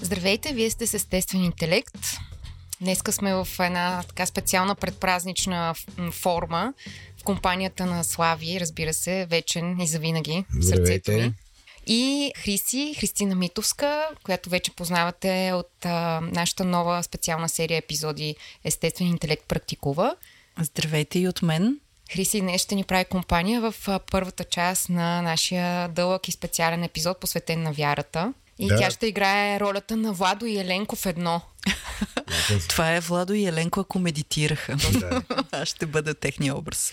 Здравейте, 0.00 0.52
вие 0.52 0.70
сте 0.70 0.86
с 0.86 0.94
Естествен 0.94 1.44
интелект. 1.44 1.98
Днеска 2.80 3.12
сме 3.12 3.34
в 3.34 3.48
една 3.60 4.02
така 4.08 4.26
специална 4.26 4.74
предпразнична 4.74 5.74
форма 6.12 6.74
в 7.20 7.24
компанията 7.24 7.86
на 7.86 8.04
Слави, 8.04 8.60
разбира 8.60 8.94
се, 8.94 9.26
вечен 9.30 9.80
и 9.80 9.86
завинаги 9.86 10.44
в 10.60 10.62
сърцето 10.62 11.12
ми. 11.12 11.32
И 11.86 12.32
Хриси, 12.36 12.94
Христина 13.00 13.34
Митовска, 13.34 14.08
която 14.22 14.50
вече 14.50 14.70
познавате 14.70 15.52
от 15.54 15.70
а, 15.84 16.20
нашата 16.20 16.64
нова 16.64 17.02
специална 17.02 17.48
серия 17.48 17.78
епизоди 17.78 18.36
Естествен 18.64 19.08
интелект 19.08 19.44
практикува. 19.48 20.16
Здравейте 20.60 21.18
и 21.18 21.28
от 21.28 21.42
мен. 21.42 21.80
Хриси 22.12 22.40
днес 22.40 22.62
ще 22.62 22.74
ни 22.74 22.84
прави 22.84 23.04
компания 23.04 23.60
в 23.60 24.00
първата 24.10 24.44
част 24.44 24.88
на 24.88 25.22
нашия 25.22 25.88
дълъг 25.88 26.28
и 26.28 26.32
специален 26.32 26.82
епизод, 26.82 27.20
посветен 27.20 27.62
на 27.62 27.72
вярата. 27.72 28.32
И 28.58 28.68
да. 28.68 28.76
тя 28.76 28.90
ще 28.90 29.06
играе 29.06 29.60
ролята 29.60 29.96
на 29.96 30.12
Владо 30.12 30.46
и 30.46 30.58
Еленко 30.58 30.96
в 30.96 31.06
едно. 31.06 31.40
Това 32.68 32.94
е 32.94 33.00
Владо 33.00 33.34
и 33.34 33.46
Еленко, 33.46 33.80
ако 33.80 33.98
медитираха. 33.98 34.76
Да. 34.92 35.22
Аз 35.52 35.68
ще 35.68 35.86
бъда 35.86 36.14
техния 36.14 36.56
образ. 36.56 36.92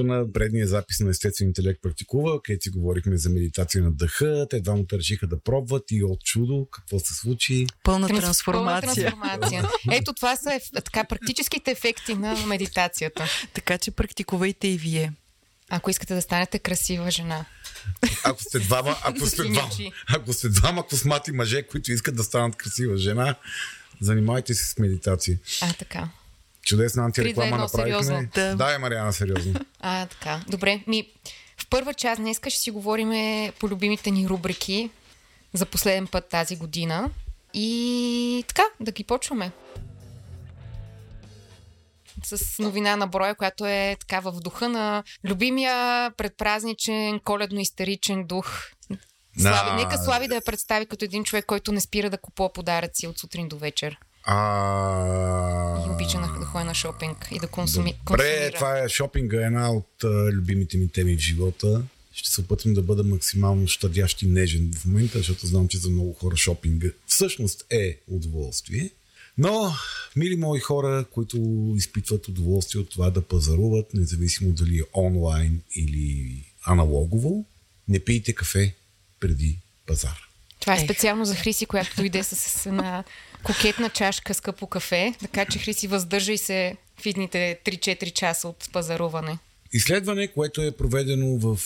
на 0.03 0.31
предния 0.33 0.67
запис 0.67 0.99
на 0.99 1.09
Естествен 1.09 1.47
интелект 1.47 1.81
практикува, 1.81 2.41
където 2.41 2.63
си 2.63 2.69
говорихме 2.69 3.17
за 3.17 3.29
медитация 3.29 3.83
на 3.83 3.91
дъха. 3.91 4.47
Те 4.49 4.59
двамата 4.61 4.85
решиха 4.93 5.27
да 5.27 5.39
пробват 5.39 5.83
и 5.91 6.03
от 6.03 6.19
чудо 6.23 6.67
какво 6.71 6.99
се 6.99 7.13
случи. 7.13 7.67
Пълна 7.83 8.07
трансформация. 8.07 9.11
Пълна 9.11 9.39
трансформация. 9.39 9.69
Ето 9.91 10.13
това 10.13 10.35
са 10.35 10.59
така 10.73 11.03
практическите 11.03 11.71
ефекти 11.71 12.15
на 12.15 12.45
медитацията. 12.45 13.25
така 13.53 13.77
че 13.77 13.91
практикувайте 13.91 14.67
и 14.67 14.77
вие. 14.77 15.13
Ако 15.69 15.89
искате 15.89 16.15
да 16.15 16.21
станете 16.21 16.59
красива 16.59 17.11
жена. 17.11 17.45
Ако 18.23 18.43
сте 18.43 18.59
двама, 18.59 18.97
ако 19.03 19.27
сте 19.27 19.43
двама, 19.43 19.69
ако 20.07 20.33
сте 20.33 20.49
двама 20.49 20.87
космати 20.87 21.31
мъже, 21.31 21.63
които 21.63 21.91
искат 21.91 22.15
да 22.15 22.23
станат 22.23 22.55
красива 22.55 22.97
жена, 22.97 23.35
занимайте 24.01 24.53
се 24.53 24.65
с 24.65 24.77
медитация. 24.77 25.39
А, 25.61 25.73
така. 25.73 26.09
Чудесна 26.61 27.03
антиреклама 27.03 27.57
направихме. 27.57 28.29
Да. 28.35 28.55
да, 28.55 28.75
е 28.75 28.77
Мариана, 28.77 29.13
сериозно. 29.13 29.53
А, 29.79 30.05
така. 30.05 30.41
Добре. 30.47 30.83
Ми, 30.87 31.11
в 31.57 31.67
първа 31.69 31.93
част 31.93 32.21
днес 32.21 32.37
ще 32.37 32.49
си 32.49 32.71
говорим 32.71 33.11
по 33.59 33.69
любимите 33.69 34.11
ни 34.11 34.27
рубрики 34.27 34.89
за 35.53 35.65
последен 35.65 36.07
път 36.07 36.29
тази 36.29 36.55
година. 36.55 37.09
И 37.53 38.43
така, 38.47 38.63
да 38.79 38.91
ги 38.91 39.03
почваме. 39.03 39.51
С 42.23 42.59
новина 42.59 42.95
на 42.95 43.07
броя, 43.07 43.35
която 43.35 43.65
е 43.65 43.97
така 43.99 44.19
в 44.19 44.31
духа 44.31 44.69
на 44.69 45.03
любимия 45.25 46.11
предпразничен, 46.17 47.19
коледно-истеричен 47.19 48.25
дух. 48.25 48.71
Слави, 49.37 49.69
на... 49.69 49.75
нека 49.75 49.97
Слави 49.97 50.27
да 50.27 50.35
я 50.35 50.41
представи 50.41 50.85
като 50.85 51.05
един 51.05 51.23
човек, 51.23 51.45
който 51.45 51.71
не 51.71 51.81
спира 51.81 52.09
да 52.09 52.17
купува 52.17 52.53
подаръци 52.53 53.07
от 53.07 53.19
сутрин 53.19 53.47
до 53.47 53.57
вечер. 53.57 53.97
А... 54.23 55.85
И 55.87 55.89
обича 55.89 56.19
да 56.19 56.45
ходи 56.45 56.65
на 56.65 56.73
шопинг 56.73 57.27
и 57.31 57.39
да 57.39 57.47
консуми... 57.47 57.93
Добре, 58.07 58.23
консумира. 58.23 58.51
това 58.55 58.79
е 58.79 58.89
шопинга, 58.89 59.41
е 59.41 59.45
една 59.45 59.71
от 59.71 60.03
а, 60.03 60.07
любимите 60.07 60.77
ми 60.77 60.87
теми 60.87 61.15
в 61.15 61.19
живота. 61.19 61.81
Ще 62.13 62.29
се 62.29 62.41
опитам 62.41 62.73
да 62.73 62.81
бъда 62.81 63.03
максимално 63.03 63.67
щадящ 63.67 64.21
и 64.21 64.27
нежен 64.27 64.71
в 64.77 64.85
момента, 64.85 65.17
защото 65.17 65.47
знам, 65.47 65.67
че 65.67 65.77
за 65.77 65.89
много 65.89 66.13
хора 66.13 66.37
шопинга 66.37 66.87
всъщност 67.07 67.65
е 67.69 67.99
удоволствие. 68.07 68.89
Но, 69.37 69.73
мили 70.15 70.35
мои 70.35 70.59
хора, 70.59 71.05
които 71.11 71.37
изпитват 71.77 72.27
удоволствие 72.27 72.81
от 72.81 72.89
това 72.89 73.09
да 73.09 73.21
пазаруват, 73.21 73.93
независимо 73.93 74.51
дали 74.51 74.79
е 74.79 74.83
онлайн 74.93 75.61
или 75.75 76.35
аналогово, 76.65 77.45
не 77.87 77.99
пийте 77.99 78.33
кафе 78.33 78.75
преди 79.19 79.57
пазар. 79.87 80.30
Това 80.61 80.75
е 80.75 80.79
специално 80.79 81.25
за 81.25 81.35
Хриси, 81.35 81.65
която 81.65 81.95
дойде 81.95 82.23
с 82.23 82.65
една 82.65 83.03
кокетна 83.43 83.89
чашка 83.89 84.33
скъпо 84.33 84.67
кафе, 84.67 85.13
така 85.21 85.45
че 85.45 85.59
Хриси 85.59 85.87
въздържай 85.87 86.37
се 86.37 86.75
в 87.01 87.05
идните 87.05 87.59
3-4 87.65 88.13
часа 88.13 88.47
от 88.47 88.69
пазаруване. 88.73 89.37
Изследване, 89.73 90.27
което 90.27 90.61
е 90.61 90.71
проведено 90.71 91.37
в 91.37 91.59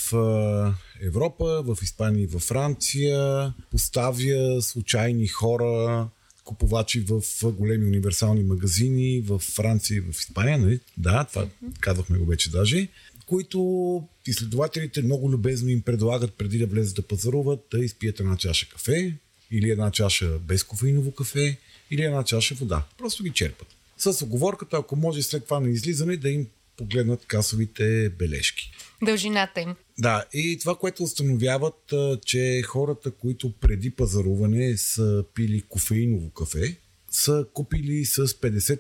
Европа, 1.01 1.63
в 1.65 1.77
Испания 1.81 2.23
и 2.23 2.27
във 2.27 2.41
Франция, 2.41 3.53
поставя 3.71 4.61
случайни 4.61 5.27
хора, 5.27 6.07
купувачи 6.43 6.99
в 6.99 7.21
големи 7.43 7.85
универсални 7.85 8.43
магазини 8.43 9.21
в 9.21 9.39
Франция 9.39 9.97
и 9.97 10.01
в 10.01 10.09
Испания, 10.19 10.57
нали? 10.57 10.79
Да, 10.97 11.23
това 11.23 11.47
казахме 11.79 12.17
го 12.17 12.25
вече 12.25 12.51
даже, 12.51 12.87
които 13.25 14.03
изследователите 14.27 15.01
много 15.01 15.31
любезно 15.31 15.69
им 15.69 15.81
предлагат 15.81 16.33
преди 16.33 16.57
да 16.57 16.67
влезат 16.67 16.95
да 16.95 17.01
пазаруват 17.01 17.59
да 17.71 17.85
изпият 17.85 18.19
една 18.19 18.37
чаша 18.37 18.69
кафе 18.69 19.13
или 19.51 19.69
една 19.69 19.91
чаша 19.91 20.39
без 20.39 20.63
кофеиново 20.63 21.11
кафе 21.11 21.57
или 21.91 22.01
една 22.01 22.23
чаша 22.23 22.55
вода. 22.55 22.83
Просто 22.97 23.23
ги 23.23 23.29
черпат. 23.29 23.67
С 23.97 24.21
оговорката, 24.21 24.77
ако 24.77 24.95
може 24.95 25.23
след 25.23 25.45
това 25.45 25.59
на 25.59 25.69
излизане 25.69 26.17
да 26.17 26.29
им 26.29 26.47
погледнат 26.77 27.25
касовите 27.25 28.09
бележки. 28.09 28.71
Дължината 29.03 29.61
им. 29.61 29.75
Да, 29.99 30.25
и 30.33 30.57
това, 30.59 30.75
което 30.75 31.03
установяват, 31.03 31.93
че 32.25 32.61
хората, 32.61 33.11
които 33.11 33.51
преди 33.51 33.89
пазаруване 33.89 34.77
са 34.77 35.23
пили 35.33 35.61
кофеиново 35.61 36.29
кафе, 36.29 36.75
са 37.11 37.45
купили 37.53 38.05
с 38.05 38.27
50, 38.27 38.79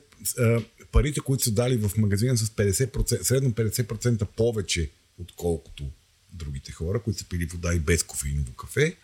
парите, 0.95 1.19
които 1.19 1.43
са 1.43 1.51
дали 1.51 1.77
в 1.77 1.97
магазина 1.97 2.37
с 2.37 2.49
50%, 2.49 3.21
средно 3.21 3.51
50% 3.51 4.25
повече, 4.25 4.89
отколкото 5.21 5.83
другите 6.33 6.71
хора, 6.71 7.01
които 7.03 7.19
са 7.19 7.25
пили 7.29 7.45
вода 7.45 7.73
и 7.73 7.79
без 7.79 8.03
кофеиново 8.03 8.53
кафе 8.53 8.95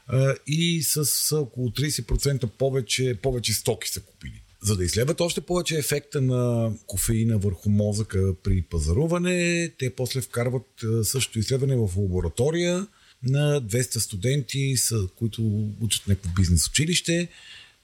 и 0.48 0.84
с 0.84 1.38
около 1.38 1.70
30% 1.70 2.46
повече, 2.48 3.18
повече 3.22 3.54
стоки 3.54 3.90
са 3.90 4.02
купили. 4.02 4.42
За 4.62 4.78
да 4.78 4.84
изследват 4.84 5.22
още 5.22 5.42
повече 5.42 5.78
ефекта 5.78 6.22
на 6.22 6.72
кофеина 6.88 7.38
върху 7.38 7.70
мозъка 7.70 8.34
при 8.44 8.62
пазаруване, 8.62 9.70
те 9.80 9.96
после 9.96 10.22
вкарват 10.22 10.84
същото 11.04 11.40
изследване 11.40 11.76
в 11.76 11.90
лаборатория 11.98 12.88
на 13.24 13.62
200 13.62 13.98
студенти, 13.98 14.76
които 15.16 15.70
учат 15.82 16.08
някакво 16.08 16.30
бизнес 16.36 16.68
училище. 16.68 17.28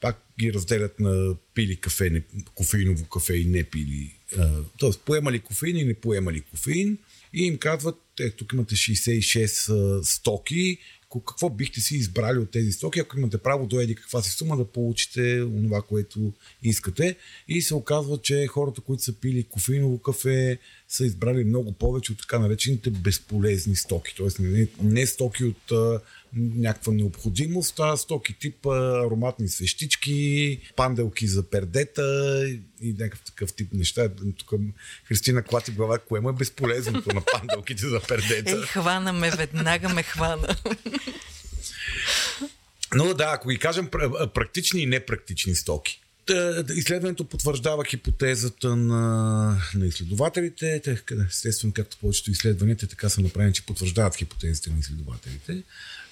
Пак 0.01 0.23
ги 0.39 0.53
разделят 0.53 0.99
на 0.99 1.35
пили 1.53 1.75
кафе, 1.75 2.09
не, 2.09 2.21
кофеиново 2.55 3.05
кафе 3.05 3.35
и 3.35 3.45
не 3.45 3.63
пили. 3.63 4.13
Тоест, 4.77 5.01
поемали 5.01 5.39
кофеин 5.39 5.77
и 5.77 5.83
не 5.83 5.93
поемали 5.93 6.41
кофеин. 6.41 6.97
И 7.33 7.45
им 7.45 7.57
казват, 7.57 7.95
е, 8.19 8.29
тук 8.29 8.53
имате 8.53 8.75
66 8.75 10.01
стоки, 10.01 10.77
какво 11.09 11.49
бихте 11.49 11.81
си 11.81 11.95
избрали 11.95 12.39
от 12.39 12.51
тези 12.51 12.71
стоки, 12.71 12.99
ако 12.99 13.17
имате 13.17 13.37
право 13.37 13.67
до 13.67 13.79
еди 13.79 13.95
каква 13.95 14.21
си 14.21 14.31
сума 14.31 14.57
да 14.57 14.65
получите 14.65 15.39
това, 15.39 15.81
което 15.81 16.33
искате. 16.63 17.15
И 17.47 17.61
се 17.61 17.75
оказва, 17.75 18.17
че 18.23 18.47
хората, 18.47 18.81
които 18.81 19.03
са 19.03 19.13
пили 19.13 19.43
кофеиново 19.43 20.01
кафе, 20.01 20.57
са 20.87 21.05
избрали 21.05 21.43
много 21.43 21.71
повече 21.71 22.11
от 22.11 22.19
така 22.19 22.39
наречените 22.39 22.89
безполезни 22.89 23.75
стоки. 23.75 24.13
Тоест 24.17 24.39
не, 24.39 24.67
не 24.81 25.05
стоки 25.05 25.43
от 25.43 25.71
някаква 26.35 26.93
необходимост, 26.93 27.79
а 27.79 27.97
стоки 27.97 28.33
тип 28.39 28.65
ароматни 28.65 29.49
свещички, 29.49 30.59
панделки 30.75 31.27
за 31.27 31.43
пердета 31.43 32.45
и 32.81 32.93
някакъв 32.99 33.21
такъв 33.21 33.53
тип 33.53 33.73
неща. 33.73 34.09
Тук 34.37 34.53
Христина 35.07 35.43
клати 35.43 35.71
глава, 35.71 35.99
кое 35.99 36.19
му 36.19 36.29
е 36.29 36.33
безполезното 36.33 37.15
на 37.15 37.21
панделките 37.21 37.87
за 37.87 38.01
пердета. 38.07 38.51
Ей, 38.51 38.61
хвана 38.61 39.13
ме, 39.13 39.31
веднага 39.31 39.89
ме 39.89 40.03
хвана. 40.03 40.55
Но 42.95 43.13
да, 43.13 43.31
ако 43.33 43.49
ги 43.49 43.57
кажем 43.57 43.89
практични 44.33 44.81
и 44.81 44.85
непрактични 44.85 45.55
стоки. 45.55 46.01
Изследването 46.75 47.25
потвърждава 47.25 47.85
хипотезата 47.85 48.75
на, 48.75 49.61
на 49.75 49.85
изследователите. 49.85 50.81
Те, 50.83 51.03
естествено, 51.29 51.73
както 51.73 51.97
повечето 51.97 52.31
изследвания, 52.31 52.77
така 52.77 53.09
са 53.09 53.21
направени, 53.21 53.53
че 53.53 53.65
потвърждават 53.65 54.15
хипотезите 54.15 54.69
на 54.69 54.79
изследователите. 54.79 55.63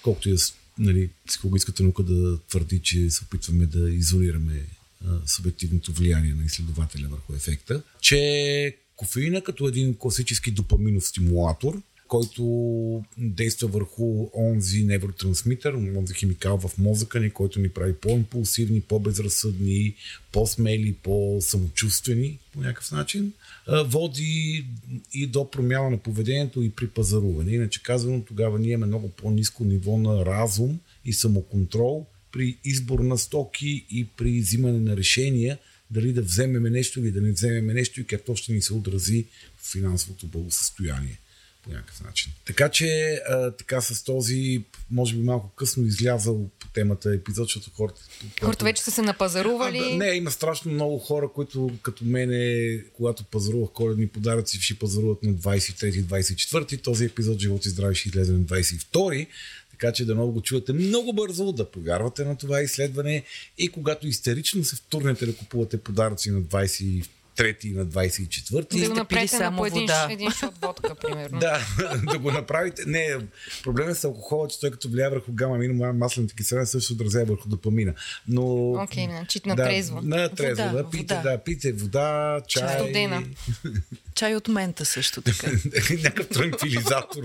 Колкото 0.06 0.30
и 0.30 0.38
нали, 0.80 1.10
психологическата 1.28 1.84
наука 1.84 2.04
да 2.04 2.40
твърди, 2.40 2.80
че 2.80 3.10
се 3.10 3.24
опитваме 3.24 3.66
да 3.66 3.90
изолираме 3.90 4.62
а, 5.06 5.28
субективното 5.28 5.92
влияние 5.94 6.34
на 6.34 6.46
изследователя 6.46 7.08
върху 7.08 7.34
ефекта, 7.34 7.82
че 8.02 8.78
кофеина 8.96 9.42
като 9.42 9.68
един 9.68 9.98
класически 9.98 10.52
допаминов 10.52 11.08
стимулатор 11.08 11.82
който 12.08 13.04
действа 13.18 13.68
върху 13.68 14.28
онзи 14.34 14.84
невротрансмитър, 14.84 15.74
онзи 15.74 16.14
химикал 16.14 16.58
в 16.58 16.78
мозъка 16.78 17.20
ни, 17.20 17.30
който 17.30 17.60
ни 17.60 17.70
прави 17.70 17.96
по-импулсивни, 17.96 18.82
по-безразсъдни, 18.82 19.96
по-смели, 20.32 20.96
по-самочувствени 21.04 22.40
по 22.54 22.60
някакъв 22.60 22.92
начин 22.92 23.34
води 23.68 24.66
и 25.14 25.28
до 25.28 25.52
промяна 25.52 25.90
на 25.90 25.98
поведението 25.98 26.62
и 26.62 26.70
при 26.70 26.88
пазаруване. 26.88 27.52
Иначе 27.52 27.84
казано, 27.84 28.24
тогава 28.28 28.60
ние 28.60 28.72
имаме 28.72 28.86
много 28.86 29.10
по-низко 29.10 29.66
ниво 29.66 29.98
на 29.98 30.26
разум 30.26 30.80
и 31.06 31.14
самоконтрол 31.14 32.06
при 32.32 32.58
избор 32.64 33.00
на 33.00 33.18
стоки 33.18 33.86
и 33.90 34.08
при 34.18 34.40
взимане 34.40 34.80
на 34.80 34.98
решения 34.98 35.58
дали 35.92 36.14
да 36.14 36.22
вземеме 36.22 36.70
нещо 36.70 37.00
или 37.00 37.12
да 37.12 37.22
не 37.22 37.32
вземеме 37.32 37.74
нещо 37.74 38.02
и 38.02 38.06
как 38.06 38.26
то 38.26 38.36
ще 38.36 38.54
ни 38.54 38.62
се 38.62 38.74
отрази 38.74 39.26
в 39.58 39.72
финансовото 39.72 40.28
благосъстояние 40.28 41.20
по 41.66 41.72
някакъв 41.72 42.04
начин. 42.04 42.32
Така 42.46 42.70
че 42.70 43.20
а, 43.30 43.52
така 43.52 43.82
с 43.82 44.04
този, 44.04 44.64
може 44.92 45.16
би 45.16 45.24
малко 45.24 45.50
късно 45.56 45.86
излязал 45.86 46.50
по 46.60 46.68
темата 46.68 47.14
епизод, 47.14 47.48
защото 47.48 47.72
хората... 47.76 48.02
Хората 48.42 48.66
вече 48.66 48.84
са 48.84 48.92
се 48.92 49.02
напазарували. 49.02 49.92
А, 49.94 49.98
не, 49.98 50.08
има 50.08 50.32
страшно 50.32 50.72
много 50.72 51.00
хора, 51.00 51.30
които 51.36 51.72
като 51.82 52.06
мене, 52.06 52.78
когато 52.94 53.24
пазарувах 53.24 53.70
коледни 53.70 54.08
подаръци, 54.08 54.62
ще 54.62 54.80
пазаруват 54.80 55.24
на 55.24 55.34
23-24. 55.34 56.84
Този 56.84 57.06
епизод 57.06 57.40
Живот 57.40 57.66
и 57.66 57.70
здраве 57.70 57.96
ще 57.96 58.10
излезе 58.10 58.32
на 58.34 58.40
22. 58.40 59.28
Така 59.72 59.92
че 59.92 60.06
да 60.06 60.16
много 60.16 60.32
го 60.32 60.42
чувате 60.42 60.74
много 60.74 61.14
бързо, 61.14 61.52
да 61.52 61.72
повярвате 61.72 62.26
на 62.26 62.38
това 62.38 62.62
изследване 62.62 63.24
и 63.58 63.70
когато 63.70 64.08
истерично 64.08 64.64
се 64.64 64.76
втурнете 64.76 65.26
да 65.26 65.36
купувате 65.36 65.78
подаръци 65.78 66.32
на 66.32 66.42
22 66.42 67.06
трети 67.36 67.72
на 67.72 67.86
24-ти. 67.86 68.80
Да 68.80 68.90
го 68.90 68.94
направите 68.94 69.38
само 69.38 69.58
по 69.58 69.66
един, 69.66 69.90
един 70.10 70.32
шот 70.32 70.58
водка, 70.62 70.96
примерно. 70.96 71.40
да, 71.40 71.60
да 72.12 72.20
го 72.20 72.32
направите. 72.32 72.84
Не, 72.88 73.18
проблемът 73.64 73.98
с 73.98 74.04
алкохола, 74.04 74.48
че 74.48 74.60
той 74.60 74.72
като 74.72 74.90
влияе 74.90 75.10
върху 75.10 75.32
гама 75.32 75.58
мино, 75.58 75.94
маслената 75.94 76.36
киселина 76.36 76.66
също 76.66 76.94
отразява 76.94 77.26
върху 77.26 77.50
допамина. 77.50 77.94
Но... 78.28 78.72
Окей, 78.72 79.06
okay, 79.06 79.10
значи 79.10 79.42
на 79.46 79.56
да, 79.56 79.64
трезво. 79.64 80.02
На 80.02 80.30
трезво, 80.30 80.64
вода, 80.64 80.84
да, 80.84 80.90
пите, 80.90 81.16
вода. 81.16 81.32
да, 81.32 81.38
пите 81.38 81.72
вода, 81.72 82.42
чай. 82.48 82.80
Студена. 82.80 83.24
чай 84.16 84.36
от 84.36 84.48
мента 84.48 84.86
също 84.86 85.22
така. 85.22 85.52
Някакъв 86.04 86.28
транквилизатор. 86.30 87.24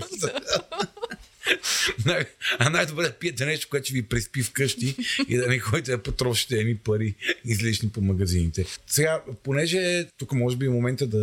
Най- 2.05 2.25
а 2.59 2.69
най-добре 2.69 3.03
да 3.03 3.13
пиете 3.13 3.45
нещо, 3.45 3.67
което 3.69 3.85
ще 3.85 3.93
ви 3.93 4.03
преспи 4.03 4.43
вкъщи 4.43 4.95
и 5.29 5.37
да 5.37 5.47
не 5.47 5.59
ходите 5.59 5.91
да 5.91 6.03
потрошите 6.03 6.55
едни 6.55 6.77
пари 6.77 7.15
излишни 7.45 7.89
по 7.89 8.01
магазините. 8.01 8.65
Сега, 8.87 9.21
понеже 9.43 10.07
тук 10.17 10.31
може 10.31 10.57
би 10.57 10.65
е 10.65 10.69
момента 10.69 11.07
да 11.07 11.19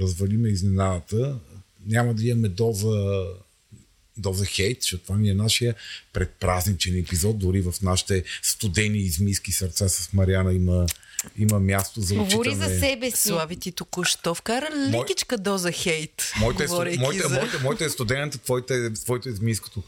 развалиме 0.00 0.48
изненадата, 0.48 1.38
няма 1.86 2.14
да 2.14 2.26
имаме 2.26 2.48
доза 2.48 3.26
доза 4.18 4.44
хейт, 4.44 4.82
защото 4.82 5.02
това 5.02 5.16
ми 5.16 5.30
е 5.30 5.34
нашия 5.34 5.74
предпразничен 6.12 6.98
епизод, 6.98 7.38
дори 7.38 7.60
в 7.60 7.74
нашите 7.82 8.24
студени 8.42 8.98
измиски 8.98 9.52
сърца 9.52 9.88
с 9.88 10.12
Мариана 10.12 10.52
има 10.52 10.86
има 11.38 11.60
място 11.60 12.00
за 12.00 12.14
отчитане. 12.14 12.30
Говори 12.30 12.54
за 12.54 12.78
себе 12.78 13.10
си. 13.10 13.28
Слави 13.28 13.56
ти 13.56 13.72
току-що 13.72 14.34
вкара 14.34 14.68
лекичка 14.76 15.36
Мой... 15.36 15.42
доза 15.42 15.72
хейт. 15.72 16.32
Моите, 16.40 16.64
е, 16.64 16.66
моите, 16.98 17.28
за... 17.28 17.34
моите, 17.34 17.58
моите 17.62 17.84
е 17.84 17.88
студената, 17.88 18.38
твоите, 18.38 18.92
твоите 18.92 19.28
е 19.28 19.32
змийското. 19.32 19.82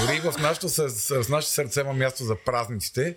Дори 0.00 0.20
в 0.20 0.34
нашото, 0.38 0.68
с, 0.68 0.90
с 0.90 1.28
нашите 1.28 1.54
сърце 1.54 1.80
има 1.80 1.92
място 1.92 2.24
за 2.24 2.36
празниците 2.36 3.16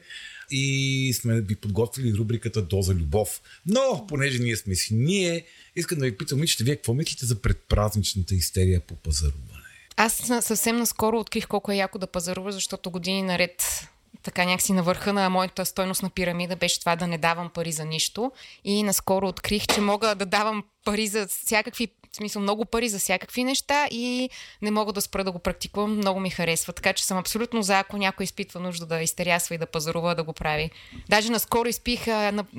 и 0.52 1.14
сме 1.14 1.42
ви 1.42 1.56
подготвили 1.56 2.18
рубриката 2.18 2.62
Доза 2.62 2.94
любов. 2.94 3.42
Но, 3.66 4.06
понеже 4.08 4.40
ние 4.40 4.56
сме 4.56 4.76
си 4.76 4.94
ние, 4.94 5.46
искам 5.76 5.98
да 5.98 6.06
ви 6.06 6.18
питам, 6.18 6.38
момичета, 6.38 6.64
вие 6.64 6.76
какво 6.76 6.94
мислите 6.94 7.26
за 7.26 7.42
предпразничната 7.42 8.36
истерия 8.36 8.80
по 8.80 8.96
пазаруване? 8.96 9.62
Аз 9.98 10.14
съвсем 10.42 10.78
наскоро 10.78 11.20
открих 11.20 11.48
колко 11.48 11.72
е 11.72 11.76
яко 11.76 12.00
да 12.00 12.08
пазарува, 12.08 12.52
защото 12.52 12.92
години 12.92 13.22
наред 13.22 13.88
така 14.24 14.46
някакси 14.46 14.74
на 14.74 14.84
върха 14.84 15.14
на 15.14 15.30
моята 15.30 15.66
стойност 15.66 16.04
на 16.04 16.10
пирамида 16.10 16.56
беше 16.56 16.80
това 16.80 16.96
да 16.96 17.08
не 17.08 17.18
давам 17.18 17.50
пари 17.50 17.72
за 17.72 17.86
нищо. 17.86 18.32
И 18.64 18.84
наскоро 18.84 19.28
открих, 19.28 19.68
че 19.68 19.82
мога 19.82 20.16
да 20.16 20.26
давам 20.26 20.64
пари 20.86 21.08
за 21.08 21.28
всякакви 21.28 21.88
в 22.12 22.16
смисъл 22.16 22.42
много 22.42 22.66
пари 22.66 22.90
за 22.90 23.00
всякакви 23.00 23.44
неща 23.44 23.88
и 23.92 24.30
не 24.62 24.72
мога 24.72 24.94
да 24.94 25.02
спра 25.02 25.24
да 25.24 25.32
го 25.32 25.40
практикувам. 25.40 25.98
Много 25.98 26.20
ми 26.20 26.30
харесва. 26.30 26.74
Така 26.74 26.94
че 26.94 27.06
съм 27.06 27.18
абсолютно 27.18 27.62
за, 27.62 27.80
ако 27.80 27.98
някой 27.98 28.24
изпитва 28.24 28.60
нужда 28.60 28.86
да 28.86 29.02
изтерясва 29.02 29.56
и 29.56 29.58
да 29.58 29.66
пазарува, 29.66 30.16
да 30.16 30.24
го 30.24 30.34
прави. 30.34 30.72
Даже 31.10 31.32
наскоро 31.32 31.68
изпих, 31.68 32.06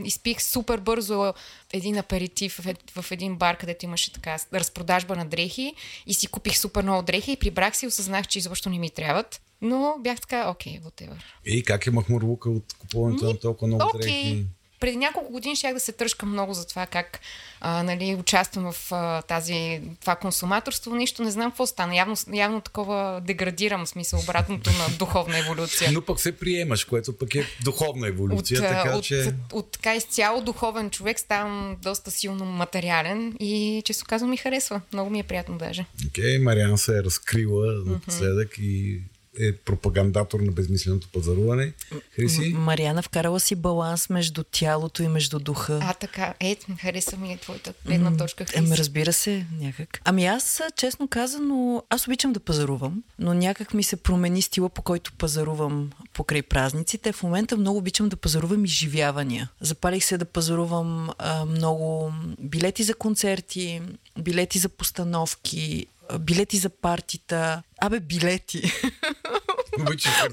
изпих 0.04 0.42
супер 0.42 0.78
бързо 0.78 1.34
един 1.72 1.98
аперитив 1.98 2.60
в, 2.96 3.12
един 3.12 3.36
бар, 3.36 3.56
където 3.56 3.84
имаше 3.84 4.12
така 4.12 4.36
разпродажба 4.54 5.16
на 5.16 5.24
дрехи 5.24 5.74
и 6.06 6.14
си 6.14 6.26
купих 6.26 6.58
супер 6.58 6.82
много 6.82 7.02
дрехи 7.02 7.32
и 7.32 7.36
прибрах 7.36 7.76
си 7.76 7.84
и 7.84 7.88
осъзнах, 7.88 8.28
че 8.28 8.38
изобщо 8.38 8.70
не 8.70 8.78
ми 8.78 8.90
трябват. 8.90 9.40
Но 9.62 9.96
бях 10.00 10.20
така, 10.20 10.50
окей, 10.50 10.80
okay, 10.80 10.82
whatever. 10.82 11.22
И 11.44 11.62
как 11.62 11.86
е 11.86 11.90
махмурлука 11.90 12.50
от 12.50 12.64
купуването 12.78 13.24
на 13.24 13.38
толкова 13.38 13.66
много 13.66 13.82
okay. 13.82 14.02
дрехи? 14.02 14.46
преди 14.82 14.96
няколко 14.96 15.32
години 15.32 15.56
щях 15.56 15.74
да 15.74 15.80
се 15.80 15.92
тръжкам 15.92 16.32
много 16.32 16.54
за 16.54 16.66
това 16.66 16.86
как 16.86 17.20
а, 17.60 17.82
нали, 17.82 18.14
участвам 18.14 18.72
в 18.72 18.92
а, 18.92 19.22
тази, 19.22 19.80
това 20.00 20.16
консуматорство. 20.16 20.94
Нищо 20.94 21.22
не 21.22 21.30
знам 21.30 21.50
какво 21.50 21.66
стана. 21.66 21.96
Явно, 21.96 22.16
явно 22.32 22.60
такова 22.60 23.22
деградирам, 23.26 23.86
смисъл, 23.86 24.20
обратното 24.20 24.70
на 24.70 24.96
духовна 24.98 25.38
еволюция. 25.38 25.92
Но 25.92 26.02
пък 26.02 26.20
се 26.20 26.32
приемаш, 26.32 26.84
което 26.84 27.18
пък 27.18 27.34
е 27.34 27.44
духовна 27.64 28.08
еволюция. 28.08 28.60
От, 28.60 28.68
така, 28.68 28.96
от, 28.96 29.04
че... 29.04 29.20
от, 29.20 29.34
от 29.52 29.70
така 29.70 29.94
изцяло 29.94 30.42
духовен 30.42 30.90
човек 30.90 31.20
ставам 31.20 31.76
доста 31.82 32.10
силно 32.10 32.44
материален 32.44 33.36
и 33.40 33.82
често 33.84 34.04
казвам 34.08 34.30
ми 34.30 34.36
харесва. 34.36 34.80
Много 34.92 35.10
ми 35.10 35.18
е 35.18 35.22
приятно 35.22 35.58
даже. 35.58 35.86
Окей, 36.08 36.24
okay, 36.24 36.42
Мариан 36.42 36.78
се 36.78 36.98
е 36.98 37.02
разкрила 37.02 37.72
напоследък 37.86 38.50
mm-hmm. 38.50 38.62
и 38.62 39.02
е 39.40 39.56
пропагандатор 39.56 40.40
на 40.40 40.52
безмисленото 40.52 41.08
пазаруване. 41.12 41.72
Хриси? 42.16 42.54
Мариана 42.56 43.02
вкарала 43.02 43.40
си 43.40 43.54
баланс 43.54 44.10
между 44.10 44.44
тялото 44.44 45.02
и 45.02 45.08
между 45.08 45.38
духа. 45.38 45.80
А, 45.82 45.94
така. 45.94 46.34
Е, 46.40 46.56
хареса 46.80 47.16
ми 47.16 47.32
е 47.32 47.36
твоята 47.36 47.74
гледна 47.86 48.16
точка. 48.16 48.44
Хриси. 48.44 48.58
Еми, 48.58 48.76
разбира 48.76 49.12
се, 49.12 49.46
някак. 49.60 50.00
Ами 50.04 50.26
аз, 50.26 50.62
честно 50.76 51.08
казано, 51.08 51.82
аз 51.90 52.06
обичам 52.06 52.32
да 52.32 52.40
пазарувам, 52.40 53.02
но 53.18 53.34
някак 53.34 53.74
ми 53.74 53.82
се 53.82 53.96
промени 53.96 54.42
стила, 54.42 54.68
по 54.68 54.82
който 54.82 55.12
пазарувам 55.12 55.90
покрай 56.14 56.42
празниците. 56.42 57.12
В 57.12 57.22
момента 57.22 57.56
много 57.56 57.78
обичам 57.78 58.08
да 58.08 58.16
пазарувам 58.16 58.64
изживявания. 58.64 59.50
Запалих 59.60 60.04
се 60.04 60.18
да 60.18 60.24
пазарувам 60.24 61.10
а, 61.18 61.44
много 61.44 62.12
билети 62.38 62.82
за 62.82 62.94
концерти, 62.94 63.82
билети 64.18 64.58
за 64.58 64.68
постановки, 64.68 65.86
билети 66.20 66.56
за 66.56 66.70
партита. 66.70 67.62
Абе, 67.80 68.00
билети. 68.00 68.62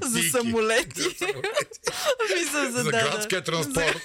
за 0.02 0.22
самолети. 0.30 1.02
за, 2.52 2.70
за, 2.70 2.82
за 2.82 2.90
градския 2.90 3.44
транспорт. 3.44 3.96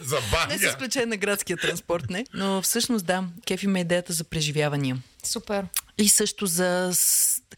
за 0.00 0.16
баня. 0.32 0.46
Не 0.48 0.58
с 0.58 0.62
изключение 0.62 1.06
на 1.06 1.16
градския 1.16 1.56
транспорт, 1.56 2.10
не. 2.10 2.26
Но 2.34 2.62
всъщност 2.62 3.06
да, 3.06 3.24
кеф 3.46 3.62
има 3.62 3.80
идеята 3.80 4.12
за 4.12 4.24
преживявания. 4.24 4.96
Супер. 5.24 5.66
И 5.98 6.08
също 6.08 6.46
за 6.46 6.92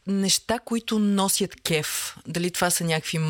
неща, 0.07 0.59
които 0.59 0.99
носят 0.99 1.61
кеф. 1.61 2.17
Дали 2.27 2.51
това 2.51 2.71
са 2.71 2.85
някакви 2.85 3.21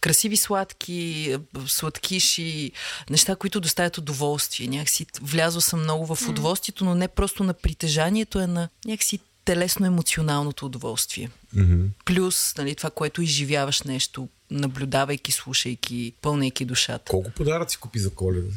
красиви 0.00 0.36
сладки, 0.36 1.36
сладкиши, 1.66 2.72
неща, 3.10 3.36
които 3.36 3.60
доставят 3.60 3.98
удоволствие. 3.98 4.68
Някакси 4.68 5.06
влязла 5.22 5.60
съм 5.60 5.80
много 5.80 6.14
в 6.14 6.28
удоволствието, 6.28 6.84
но 6.84 6.94
не 6.94 7.08
просто 7.08 7.44
на 7.44 7.54
притежанието, 7.54 8.40
е 8.40 8.46
на 8.46 8.68
някакси 8.84 9.20
телесно-емоционалното 9.46 10.62
удоволствие. 10.62 11.30
Mm-hmm. 11.56 11.88
Плюс 12.04 12.54
нали, 12.58 12.74
това, 12.74 12.90
което 12.90 13.22
изживяваш 13.22 13.82
нещо, 13.82 14.28
наблюдавайки, 14.50 15.32
слушайки, 15.32 16.12
пълнейки 16.22 16.64
душата. 16.64 17.10
Колко 17.10 17.30
подаръци 17.30 17.78
купи 17.78 17.98
за 17.98 18.10
коледа? 18.10 18.48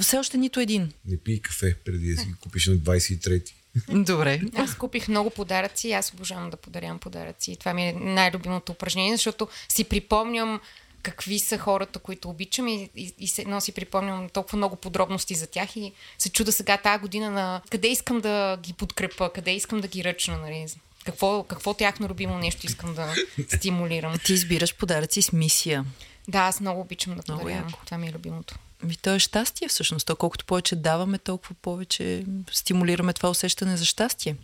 Все 0.00 0.18
още 0.18 0.38
нито 0.38 0.60
един. 0.60 0.92
Не 1.06 1.16
пий 1.16 1.40
кафе 1.40 1.76
преди 1.84 2.14
да 2.14 2.20
си 2.20 2.34
купиш 2.40 2.66
на 2.66 2.74
23-ти. 2.74 3.54
Добре. 3.88 4.40
Аз 4.56 4.74
купих 4.74 5.08
много 5.08 5.30
подаръци 5.30 5.88
и 5.88 5.92
аз 5.92 6.12
обожавам 6.12 6.50
да 6.50 6.56
подарям 6.56 6.98
подаръци. 6.98 7.56
Това 7.56 7.74
ми 7.74 7.88
е 7.88 7.92
най-любимото 7.92 8.72
упражнение, 8.72 9.16
защото 9.16 9.48
си 9.68 9.84
припомням 9.84 10.60
какви 11.02 11.38
са 11.38 11.58
хората, 11.58 11.98
които 11.98 12.30
обичам 12.30 12.68
и, 12.68 12.90
и, 12.96 13.14
и 13.18 13.28
се, 13.28 13.44
но 13.44 13.60
си 13.60 13.72
припомням 13.72 14.28
толкова 14.28 14.56
много 14.56 14.76
подробности 14.76 15.34
за 15.34 15.46
тях 15.46 15.76
и 15.76 15.92
се 16.18 16.28
чуда 16.28 16.52
сега 16.52 16.76
тази 16.76 17.00
година 17.00 17.30
на 17.30 17.60
къде 17.70 17.88
искам 17.88 18.20
да 18.20 18.58
ги 18.62 18.72
подкрепа, 18.72 19.32
къде 19.32 19.50
искам 19.50 19.80
да 19.80 19.88
ги 19.88 20.04
ръчна, 20.04 20.38
нали? 20.38 20.66
Какво, 21.04 21.42
какво 21.42 21.74
тяхно 21.74 22.08
любимо 22.08 22.38
нещо 22.38 22.66
искам 22.66 22.94
да 22.94 23.14
стимулирам. 23.56 24.18
Ти 24.24 24.32
избираш 24.32 24.74
подаръци 24.74 25.22
с 25.22 25.32
мисия. 25.32 25.84
Да, 26.28 26.38
аз 26.38 26.60
много 26.60 26.80
обичам 26.80 27.16
да 27.16 27.22
подарявам. 27.22 27.72
Това 27.84 27.98
ми 27.98 28.08
е 28.08 28.12
любимото. 28.12 28.54
Ми, 28.82 28.96
то 28.96 29.14
е 29.14 29.18
щастие 29.18 29.68
всъщност. 29.68 30.06
То 30.06 30.16
колкото 30.16 30.44
повече 30.44 30.76
даваме, 30.76 31.18
толкова 31.18 31.54
повече 31.62 32.24
стимулираме 32.52 33.12
това 33.12 33.30
усещане 33.30 33.76
за 33.76 33.84
щастие. 33.84 34.36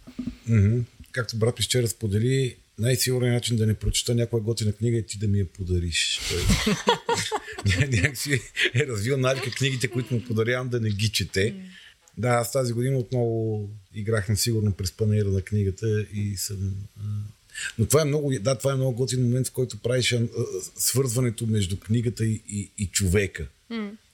Mm-hmm. 0.50 0.82
Както 1.12 1.37
брат 1.37 1.58
ми 1.58 1.64
вчера 1.64 1.88
сподели, 1.88 2.56
най-сигурният 2.78 3.35
начин 3.35 3.57
да 3.57 3.66
не 3.66 3.75
прочета 3.75 4.14
някоя 4.14 4.43
готина 4.43 4.73
книга 4.73 4.99
е 4.99 5.02
ти 5.02 5.19
да 5.19 5.28
ми 5.28 5.38
я 5.38 5.47
подариш. 5.47 6.21
Някакси 7.93 8.40
е 8.75 8.87
развил 8.87 9.16
навика 9.16 9.50
книгите, 9.50 9.88
които 9.88 10.14
му 10.14 10.25
подарявам 10.25 10.69
да 10.69 10.81
не 10.81 10.90
ги 10.90 11.09
чете. 11.09 11.54
Да, 12.19 12.28
аз 12.28 12.52
тази 12.52 12.73
година 12.73 12.99
отново 12.99 13.69
играх 13.95 14.28
на 14.28 14.37
сигурно 14.37 14.73
през 14.73 14.93
панера 14.93 15.28
на 15.28 15.43
книгата 15.43 16.07
и 16.14 16.37
съм... 16.37 16.75
Но 17.78 17.87
това 17.87 18.02
е 18.02 18.04
много, 18.04 18.33
да, 18.40 18.59
това 18.59 18.73
е 18.73 18.76
много 18.76 18.93
готин 18.93 19.23
момент, 19.23 19.49
в 19.49 19.52
който 19.52 19.78
правиш 19.78 20.14
свързването 20.76 21.47
между 21.47 21.76
книгата 21.76 22.26
и, 22.26 22.43
и, 22.49 22.71
и 22.78 22.87
човека. 22.87 23.47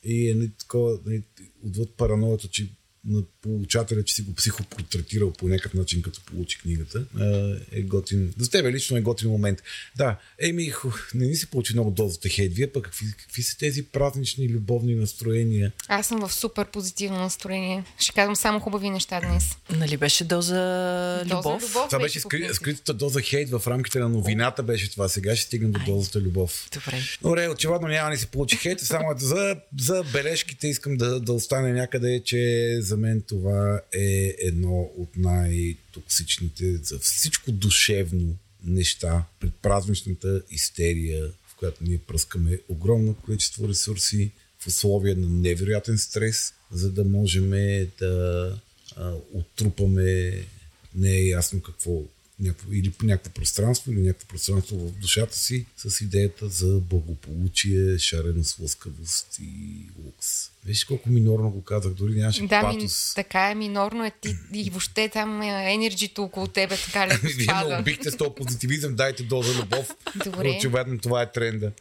И 0.04 0.30
е 0.30 0.34
нали, 0.34 0.50
такова, 0.58 0.98
нали, 1.06 1.22
отвъд 1.66 1.90
параноята, 1.90 2.48
че 2.48 2.68
на 3.04 3.22
получателя, 3.42 4.02
че 4.02 4.14
си 4.14 4.22
го 4.22 4.34
психопортретирал 4.34 5.32
по 5.32 5.48
някакъв 5.48 5.74
начин, 5.74 6.02
като 6.02 6.20
получи 6.24 6.58
книгата, 6.58 7.04
е 7.72 7.82
готин. 7.82 8.32
За 8.38 8.50
тебе 8.50 8.72
лично 8.72 8.96
е 8.96 9.00
готин 9.00 9.28
момент. 9.30 9.62
Да, 9.96 10.16
еми, 10.38 10.70
ху- 10.70 10.90
не 11.14 11.26
ни 11.26 11.36
се 11.36 11.46
получи 11.46 11.72
много 11.72 11.90
дозата 11.90 12.28
хейт. 12.28 12.52
Вие 12.54 12.66
пък 12.72 12.84
какви, 12.84 13.06
какви 13.18 13.42
са 13.42 13.58
тези 13.58 13.82
празнични 13.82 14.48
любовни 14.48 14.94
настроения? 14.94 15.72
Аз 15.88 16.06
съм 16.06 16.20
в 16.20 16.32
супер 16.34 16.66
позитивно 16.66 17.18
настроение. 17.18 17.84
Ще 17.98 18.12
казвам 18.12 18.36
само 18.36 18.60
хубави 18.60 18.90
неща 18.90 19.20
днес. 19.20 19.56
Нали 19.70 19.96
беше 19.96 20.24
доза 20.24 20.54
Доза 21.24 21.34
любов? 21.38 21.62
любов 21.62 21.88
Това 21.90 21.98
беше 21.98 22.20
скри, 22.20 22.48
скритата 22.52 22.94
доза 22.94 23.20
хейт 23.20 23.50
в 23.50 23.62
рамките 23.66 23.98
на 23.98 24.08
новината 24.08 24.62
беше 24.62 24.90
това. 24.90 25.08
Сега 25.08 25.36
ще 25.36 25.46
стигнем 25.46 25.72
до 25.72 25.80
дозата 25.86 26.20
любов. 26.20 26.68
Добре. 26.74 27.02
Добре, 27.22 27.48
очевидно 27.48 27.88
няма 27.88 28.04
да 28.06 28.10
ни 28.10 28.16
се 28.16 28.26
получи 28.26 28.56
хейт. 28.56 28.80
Само 28.80 29.14
за, 29.18 29.56
за 29.80 30.04
бележките 30.12 30.68
искам 30.68 30.96
да, 30.96 31.20
да 31.20 31.32
остане 31.32 31.72
някъде, 31.72 32.22
че 32.24 32.76
за 32.90 32.96
мен 32.96 33.22
това 33.22 33.80
е 33.92 34.36
едно 34.38 34.90
от 34.96 35.16
най-токсичните 35.16 36.76
за 36.76 36.98
всичко 36.98 37.52
душевно 37.52 38.36
неща 38.64 39.24
пред 39.40 39.54
празничната 39.54 40.42
истерия, 40.50 41.30
в 41.46 41.54
която 41.56 41.84
ние 41.84 41.98
пръскаме 41.98 42.58
огромно 42.68 43.14
количество 43.14 43.68
ресурси 43.68 44.30
в 44.58 44.66
условия 44.66 45.16
на 45.16 45.28
невероятен 45.28 45.98
стрес, 45.98 46.52
за 46.72 46.90
да 46.90 47.04
можем 47.04 47.50
да 47.98 48.58
а, 48.96 49.14
отрупаме 49.34 50.32
не 50.94 51.16
е 51.16 51.28
ясно 51.28 51.62
какво 51.62 52.02
някакво, 52.40 52.72
или 52.72 52.90
по 52.90 53.04
някакво 53.04 53.30
пространство, 53.30 53.92
или 53.92 54.00
някакво 54.00 54.26
пространство 54.26 54.76
в 54.78 54.98
душата 54.98 55.36
си, 55.36 55.66
с 55.76 56.00
идеята 56.00 56.48
за 56.48 56.80
благополучие, 56.80 57.98
шарена 57.98 58.44
с 58.44 58.58
лъскавост 58.58 59.38
и 59.42 59.86
лукс. 60.04 60.49
Виж 60.66 60.84
колко 60.84 61.08
минорно 61.08 61.50
го 61.50 61.64
казах, 61.64 61.92
дори 61.92 62.12
нямаше 62.12 62.46
Да, 62.46 62.62
ми, 62.62 62.74
патос. 62.74 63.12
така 63.14 63.50
е, 63.50 63.54
минорно 63.54 64.04
е 64.04 64.10
ти, 64.20 64.36
и 64.54 64.70
въобще 64.70 65.08
там 65.08 65.42
е, 65.42 65.74
енерджито 65.74 66.22
около 66.22 66.46
тебе 66.46 66.76
така 66.76 67.06
леко 67.08 67.26
Вие 67.36 67.68
ме 67.68 67.76
убихте 67.80 68.10
с 68.10 68.16
този 68.16 68.30
позитивизъм, 68.36 68.94
дайте 68.94 69.22
доза 69.22 69.60
любов. 69.62 69.94
Добре. 70.24 70.50
Очевидно 70.50 70.98
това 70.98 71.22
е 71.22 71.32
тренда. 71.32 71.72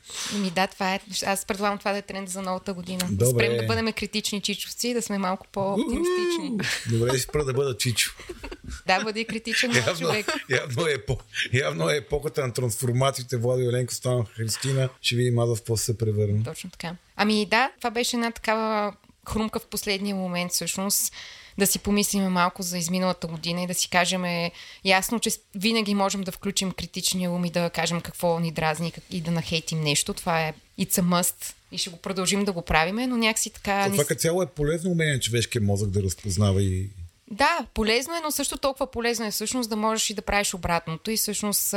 Ми 0.42 0.52
да, 0.52 0.68
това 0.68 0.96
е. 0.96 1.00
Аз 1.26 1.46
предлагам 1.46 1.78
това 1.78 1.92
да 1.92 1.98
е 1.98 2.02
тренд 2.02 2.30
за 2.30 2.42
новата 2.42 2.74
година. 2.74 3.08
Добре. 3.12 3.46
спрем 3.46 3.58
да 3.58 3.66
бъдем 3.66 3.94
критични 3.94 4.42
чичовци 4.42 4.88
и 4.88 4.94
да 4.94 5.02
сме 5.02 5.18
малко 5.18 5.48
по-оптимистични. 5.52 6.58
Добре, 6.90 7.10
ще 7.10 7.20
спра 7.20 7.46
да 7.46 7.54
бъда 7.54 7.78
чичо. 7.78 8.16
да, 8.88 9.04
бъди 9.04 9.26
критичен 9.26 9.76
Явно, 9.76 10.00
човек. 10.00 10.26
явно, 10.50 10.88
е, 10.88 10.98
епо- 10.98 11.20
явно 11.54 11.90
е 11.90 11.96
епохата 11.96 12.48
на 12.48 12.54
трансформациите. 12.54 13.38
Влади 13.38 13.64
Еленко 13.66 13.94
стана 13.94 14.26
Христина. 14.26 14.90
Ще 15.02 15.16
видим 15.16 15.40
аз 15.40 15.50
в 15.50 15.60
какво 15.60 15.78
се 15.78 15.98
превърне. 15.98 16.44
Точно 16.44 16.70
така. 16.70 16.96
Ами 17.22 17.46
да, 17.46 17.72
това 17.78 17.90
беше 17.90 18.16
една 18.16 18.32
такава 18.32 18.94
хрумка 19.30 19.60
в 19.60 19.66
последния 19.66 20.16
момент 20.16 20.52
всъщност 20.52 21.14
да 21.58 21.68
си 21.68 21.80
помислим 21.80 22.24
малко 22.24 22.62
за 22.62 22.78
изминалата 22.78 23.28
година 23.28 23.64
и 23.64 23.68
да 23.68 23.74
си 23.74 23.90
кажем 23.90 24.26
е, 24.26 24.52
ясно, 24.86 25.20
че 25.20 25.30
винаги 25.56 25.96
можем 25.96 26.22
да 26.22 26.32
включим 26.32 26.72
критичния 26.72 27.32
ум 27.32 27.46
и 27.46 27.50
да 27.50 27.70
кажем 27.70 28.02
какво 28.02 28.40
ни 28.40 28.52
дразни 28.52 28.94
и 29.12 29.18
и 29.18 29.22
да 29.22 29.32
нахейтим 29.32 29.82
нещо. 29.82 30.14
Това 30.14 30.42
е 30.42 30.54
it's 30.80 30.92
a 30.92 31.02
must 31.02 31.54
и 31.72 31.78
ще 31.78 31.90
го 31.90 31.98
продължим 31.98 32.46
да 32.46 32.52
го 32.52 32.62
правиме, 32.62 33.08
но 33.08 33.18
някакси 33.18 33.50
така... 33.50 33.86
ни 33.86 33.92
Това 33.92 34.04
с- 34.04 34.08
като 34.08 34.20
цяло 34.22 34.42
е 34.42 34.48
полезно 34.48 34.92
умение 34.92 35.20
човешкия 35.20 35.62
мозък 35.62 35.90
да 35.90 36.04
разпознава 36.04 36.64
и 36.64 36.90
Да, 37.32 37.66
полезно 37.74 38.16
е, 38.16 38.20
но 38.24 38.32
също 38.32 38.58
толкова 38.58 38.92
полезно 38.92 39.26
е 39.26 39.32
всъщност 39.32 39.70
да 39.70 39.76
можеш 39.76 40.10
и 40.10 40.14
да 40.14 40.22
правиш 40.22 40.54
обратното. 40.54 41.12
И 41.12 41.18
всъщност, 41.18 41.76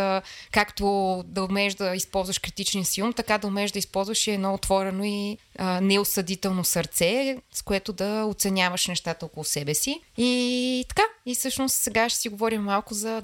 както 0.53 1.25
да 1.27 1.45
умееш 1.45 1.75
да 1.75 1.97
използваш 1.97 2.39
критичния 2.39 2.85
си 2.85 3.03
ум, 3.03 3.13
така 3.13 3.39
да 3.39 3.47
умееш 3.47 3.71
да 3.71 3.79
използваш 3.79 4.27
и 4.27 4.31
едно 4.31 4.55
отворено 4.55 5.05
и 5.05 5.39
а, 5.59 5.81
неосъдително 5.81 6.65
сърце, 6.65 7.37
с 7.53 7.63
което 7.63 7.93
да 7.93 8.25
оценяваш 8.25 8.87
нещата 8.87 9.27
около 9.27 9.45
себе 9.45 9.75
си. 9.75 10.01
И 10.17 10.85
така, 10.89 11.03
и 11.27 11.35
всъщност 11.35 11.75
сега 11.75 12.09
ще 12.09 12.21
си 12.21 12.29
говорим 12.29 12.63
малко 12.63 12.95
за 12.95 13.23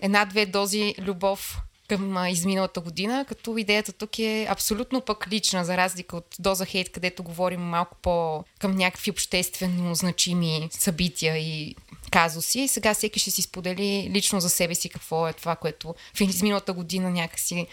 една-две 0.00 0.46
дози 0.46 0.94
любов 0.98 1.60
към 1.88 2.16
а, 2.16 2.30
изминалата 2.30 2.80
година, 2.80 3.24
като 3.28 3.58
идеята 3.58 3.92
тук 3.92 4.18
е 4.18 4.46
абсолютно 4.50 5.00
пък 5.00 5.28
лична, 5.30 5.64
за 5.64 5.76
разлика 5.76 6.16
от 6.16 6.36
доза 6.38 6.66
хейт, 6.66 6.92
където 6.92 7.22
говорим 7.22 7.60
малко 7.60 7.96
по 8.02 8.44
към 8.58 8.76
някакви 8.76 9.10
обществено 9.10 9.94
значими 9.94 10.68
събития 10.72 11.36
и 11.36 11.74
казуси. 12.10 12.60
И 12.60 12.68
сега 12.68 12.94
всеки 12.94 13.20
ще 13.20 13.30
си 13.30 13.42
сподели 13.42 14.10
лично 14.14 14.40
за 14.40 14.48
себе 14.48 14.74
си 14.74 14.88
какво 14.88 15.28
е 15.28 15.32
това, 15.32 15.56
което 15.56 15.94
в 16.14 16.20
изминалата 16.20 16.72
година 16.72 17.10
някакси 17.10 17.66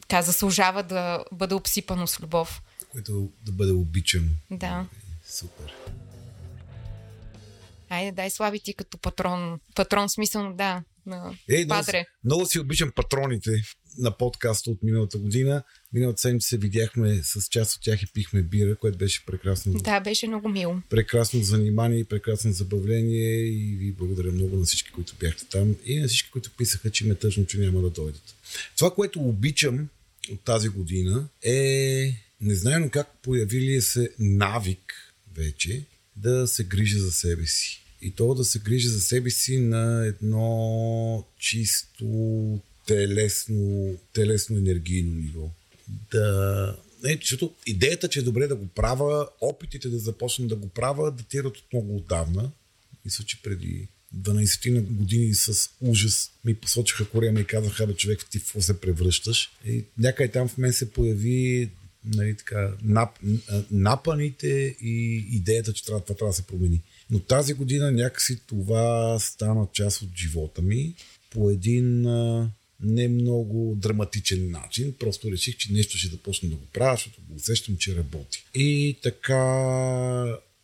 така, 0.00 0.22
заслужава 0.22 0.82
да 0.82 1.24
бъде 1.32 1.54
обсипано 1.54 2.06
с 2.06 2.20
любов. 2.20 2.62
което 2.88 3.28
да 3.42 3.52
бъде 3.52 3.72
обичано. 3.72 4.28
Да. 4.50 4.86
Супер. 5.28 5.74
Айде, 7.90 8.12
дай 8.12 8.30
слаби 8.30 8.60
ти 8.60 8.74
като 8.74 8.98
патрон. 8.98 9.60
Патрон, 9.74 10.08
смисъл, 10.08 10.52
да, 10.52 10.82
на 11.06 11.16
много, 11.48 11.68
падре. 11.68 11.98
си- 12.00 12.04
много 12.24 12.46
си 12.46 12.58
обичам 12.60 12.92
патроните 12.96 13.62
на 13.98 14.16
подкаста 14.16 14.70
от 14.70 14.82
миналата 14.82 15.18
година. 15.18 15.62
Миналата 15.92 16.20
седмица 16.20 16.48
се 16.48 16.58
видяхме 16.58 17.20
с 17.24 17.48
част 17.50 17.76
от 17.76 17.82
тях 17.82 18.02
и 18.02 18.06
пихме 18.14 18.42
бира, 18.42 18.76
което 18.76 18.98
беше 18.98 19.26
прекрасно. 19.26 19.72
Да, 19.72 20.00
беше 20.00 20.26
много 20.28 20.48
мило. 20.48 20.76
Прекрасно 20.90 21.42
занимание 21.42 21.98
и 21.98 22.04
прекрасно 22.04 22.52
забавление 22.52 23.46
и 23.46 23.76
ви 23.76 23.92
благодаря 23.92 24.32
много 24.32 24.56
на 24.56 24.64
всички, 24.64 24.90
които 24.90 25.14
бяхте 25.20 25.44
там 25.44 25.76
и 25.84 26.00
на 26.00 26.08
всички, 26.08 26.30
които 26.30 26.50
писаха, 26.50 26.90
че 26.90 27.04
ме 27.04 27.12
е 27.12 27.16
тъжно, 27.16 27.46
че 27.46 27.58
няма 27.58 27.80
да 27.82 27.90
дойдат. 27.90 28.34
Това, 28.76 28.94
което 28.94 29.20
обичам 29.20 29.88
от 30.32 30.40
тази 30.40 30.68
година 30.68 31.28
е 31.42 32.12
незнайно 32.40 32.90
как 32.90 33.08
появили 33.22 33.80
се 33.82 34.10
навик 34.18 34.94
вече 35.36 35.82
да 36.16 36.48
се 36.48 36.64
грижа 36.64 36.98
за 36.98 37.12
себе 37.12 37.46
си. 37.46 37.82
И 38.02 38.10
то 38.10 38.34
да 38.34 38.44
се 38.44 38.58
грижа 38.58 38.88
за 38.88 39.00
себе 39.00 39.30
си 39.30 39.58
на 39.58 40.06
едно 40.06 41.24
чисто 41.38 42.60
телесно, 42.86 43.94
телесно 44.12 44.56
енергийно 44.56 45.14
ниво. 45.14 45.50
Да. 46.12 46.76
Не, 47.02 47.18
защото 47.20 47.54
идеята, 47.66 48.08
че 48.08 48.18
е 48.18 48.22
добре 48.22 48.46
да 48.46 48.56
го 48.56 48.66
правя, 48.66 49.28
опитите 49.40 49.88
да 49.88 49.98
започна 49.98 50.46
да 50.46 50.56
го 50.56 50.68
правя, 50.68 51.10
датират 51.10 51.56
от 51.56 51.72
много 51.72 51.96
отдавна. 51.96 52.50
Мисля, 53.04 53.24
че 53.24 53.42
преди 53.42 53.88
12 54.16 54.70
на 54.70 54.80
години 54.80 55.34
с 55.34 55.70
ужас 55.80 56.30
ми 56.44 56.54
посочиха 56.54 57.08
корема 57.08 57.40
и 57.40 57.44
казаха, 57.44 57.86
бе, 57.86 57.94
човек, 57.94 58.26
ти 58.30 58.38
какво 58.38 58.60
се 58.62 58.80
превръщаш? 58.80 59.50
И 59.66 59.84
някъде 59.98 60.32
там 60.32 60.48
в 60.48 60.58
мен 60.58 60.72
се 60.72 60.90
появи 60.90 61.70
нали, 62.14 62.36
така, 62.36 62.72
нап, 62.82 63.18
напаните 63.70 64.76
и 64.80 65.24
идеята, 65.32 65.72
че 65.72 65.84
трябва, 65.84 66.00
това 66.00 66.14
трябва 66.14 66.30
да 66.30 66.36
се 66.36 66.46
промени. 66.46 66.82
Но 67.10 67.20
тази 67.20 67.54
година 67.54 67.92
някакси 67.92 68.40
това 68.46 69.18
стана 69.18 69.66
част 69.72 70.02
от 70.02 70.16
живота 70.16 70.62
ми 70.62 70.94
по 71.30 71.50
един 71.50 72.06
а, 72.06 72.50
не 72.80 73.08
много 73.08 73.74
драматичен 73.76 74.50
начин. 74.50 74.94
Просто 74.98 75.32
реших, 75.32 75.56
че 75.56 75.72
нещо 75.72 75.98
ще 75.98 76.08
започна 76.08 76.48
да 76.48 76.56
го 76.56 76.66
правя, 76.72 76.94
защото 76.96 77.20
го 77.28 77.34
усещам, 77.34 77.76
че 77.76 77.96
работи. 77.96 78.44
И 78.54 78.96
така 79.02 79.36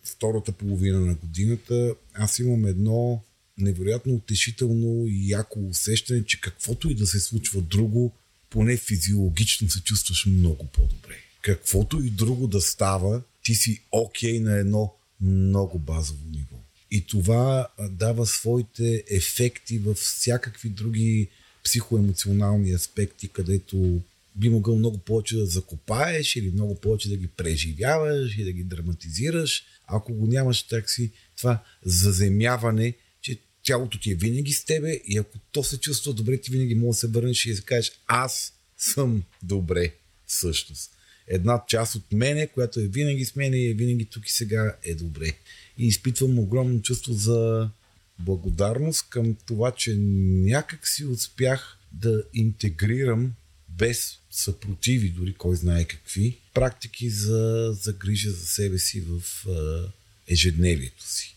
втората 0.05 0.53
половина 0.53 1.01
на 1.01 1.15
годината 1.15 1.95
аз 2.15 2.39
имам 2.39 2.67
едно 2.67 3.23
невероятно 3.59 4.15
утешително 4.15 5.07
и 5.09 5.31
яко 5.31 5.61
усещане, 5.69 6.25
че 6.25 6.41
каквото 6.41 6.91
и 6.91 6.95
да 6.95 7.07
се 7.07 7.21
случва 7.21 7.61
друго, 7.61 8.13
поне 8.51 8.77
физиологично 8.77 9.71
се 9.71 9.83
чувстваш 9.83 10.27
много 10.27 10.67
по-добре. 10.67 11.17
Каквото 11.43 12.03
и 12.05 12.11
друго 12.11 12.47
да 12.47 12.61
става, 12.61 13.23
ти 13.45 13.55
си 13.55 13.83
окей 13.93 14.35
okay 14.35 14.43
на 14.43 14.59
едно 14.59 14.95
много 15.23 15.79
базово 15.79 16.25
ниво. 16.31 16.57
И 16.91 17.07
това 17.07 17.69
дава 17.91 18.27
своите 18.27 19.05
ефекти 19.11 19.79
във 19.79 19.97
всякакви 19.97 20.69
други 20.69 21.29
психоемоционални 21.65 22.73
аспекти, 22.73 23.29
където 23.29 24.01
би 24.37 24.49
могъл 24.49 24.79
много 24.79 24.99
повече 24.99 25.37
да 25.37 25.47
закопаеш 25.47 26.37
или 26.37 26.51
много 26.51 26.75
повече 26.75 27.09
да 27.09 27.17
ги 27.17 27.27
преживяваш 27.27 28.39
и 28.39 28.45
да 28.45 28.53
ги 28.53 28.65
драматизираш. 28.65 29.65
Ако 29.87 30.13
го 30.13 30.27
нямаш 30.27 30.63
такси, 30.63 31.11
това 31.37 31.63
заземяване, 31.85 32.95
че 33.21 33.39
тялото 33.65 33.99
ти 33.99 34.11
е 34.11 34.15
винаги 34.15 34.53
с 34.53 34.65
тебе 34.65 35.01
и 35.07 35.19
ако 35.19 35.39
то 35.53 35.65
се 35.65 35.81
чувства 35.81 36.13
добре, 36.13 36.41
ти 36.41 36.51
винаги 36.51 36.75
можеш 36.75 37.01
да 37.01 37.01
се 37.01 37.13
върнеш 37.13 37.47
и 37.47 37.55
да 37.55 37.63
кажеш 37.63 37.93
аз 38.07 38.53
съм 38.79 39.23
добре 39.43 39.95
всъщност. 40.27 40.91
Една 41.29 41.63
част 41.69 41.95
от 41.95 42.13
мене, 42.13 42.47
която 42.47 42.81
е 42.81 42.87
винаги 42.87 43.25
с 43.25 43.37
мене 43.37 43.57
и 43.57 43.71
е 43.71 43.75
винаги 43.75 44.05
тук 44.05 44.29
и 44.29 44.33
сега 44.33 44.77
е 44.85 44.95
добре. 44.95 45.33
И 45.79 45.87
изпитвам 45.87 46.39
огромно 46.39 46.83
чувство 46.83 47.13
за 47.13 47.71
благодарност 48.19 49.07
към 49.11 49.37
това, 49.47 49.71
че 49.71 49.97
някак 49.97 50.89
си 50.89 51.05
успях 51.05 51.79
да 51.93 52.25
интегрирам 52.35 53.33
без 53.69 54.19
съпротиви, 54.31 55.09
дори 55.09 55.35
кой 55.35 55.57
знае 55.57 55.85
какви, 55.85 56.39
практики 56.55 57.11
за, 57.11 57.73
за 57.83 57.93
грижа 57.93 58.31
за 58.31 58.47
себе 58.47 58.79
си 58.79 59.01
в 59.01 59.23
а, 59.49 59.89
ежедневието 60.29 61.05
си. 61.07 61.37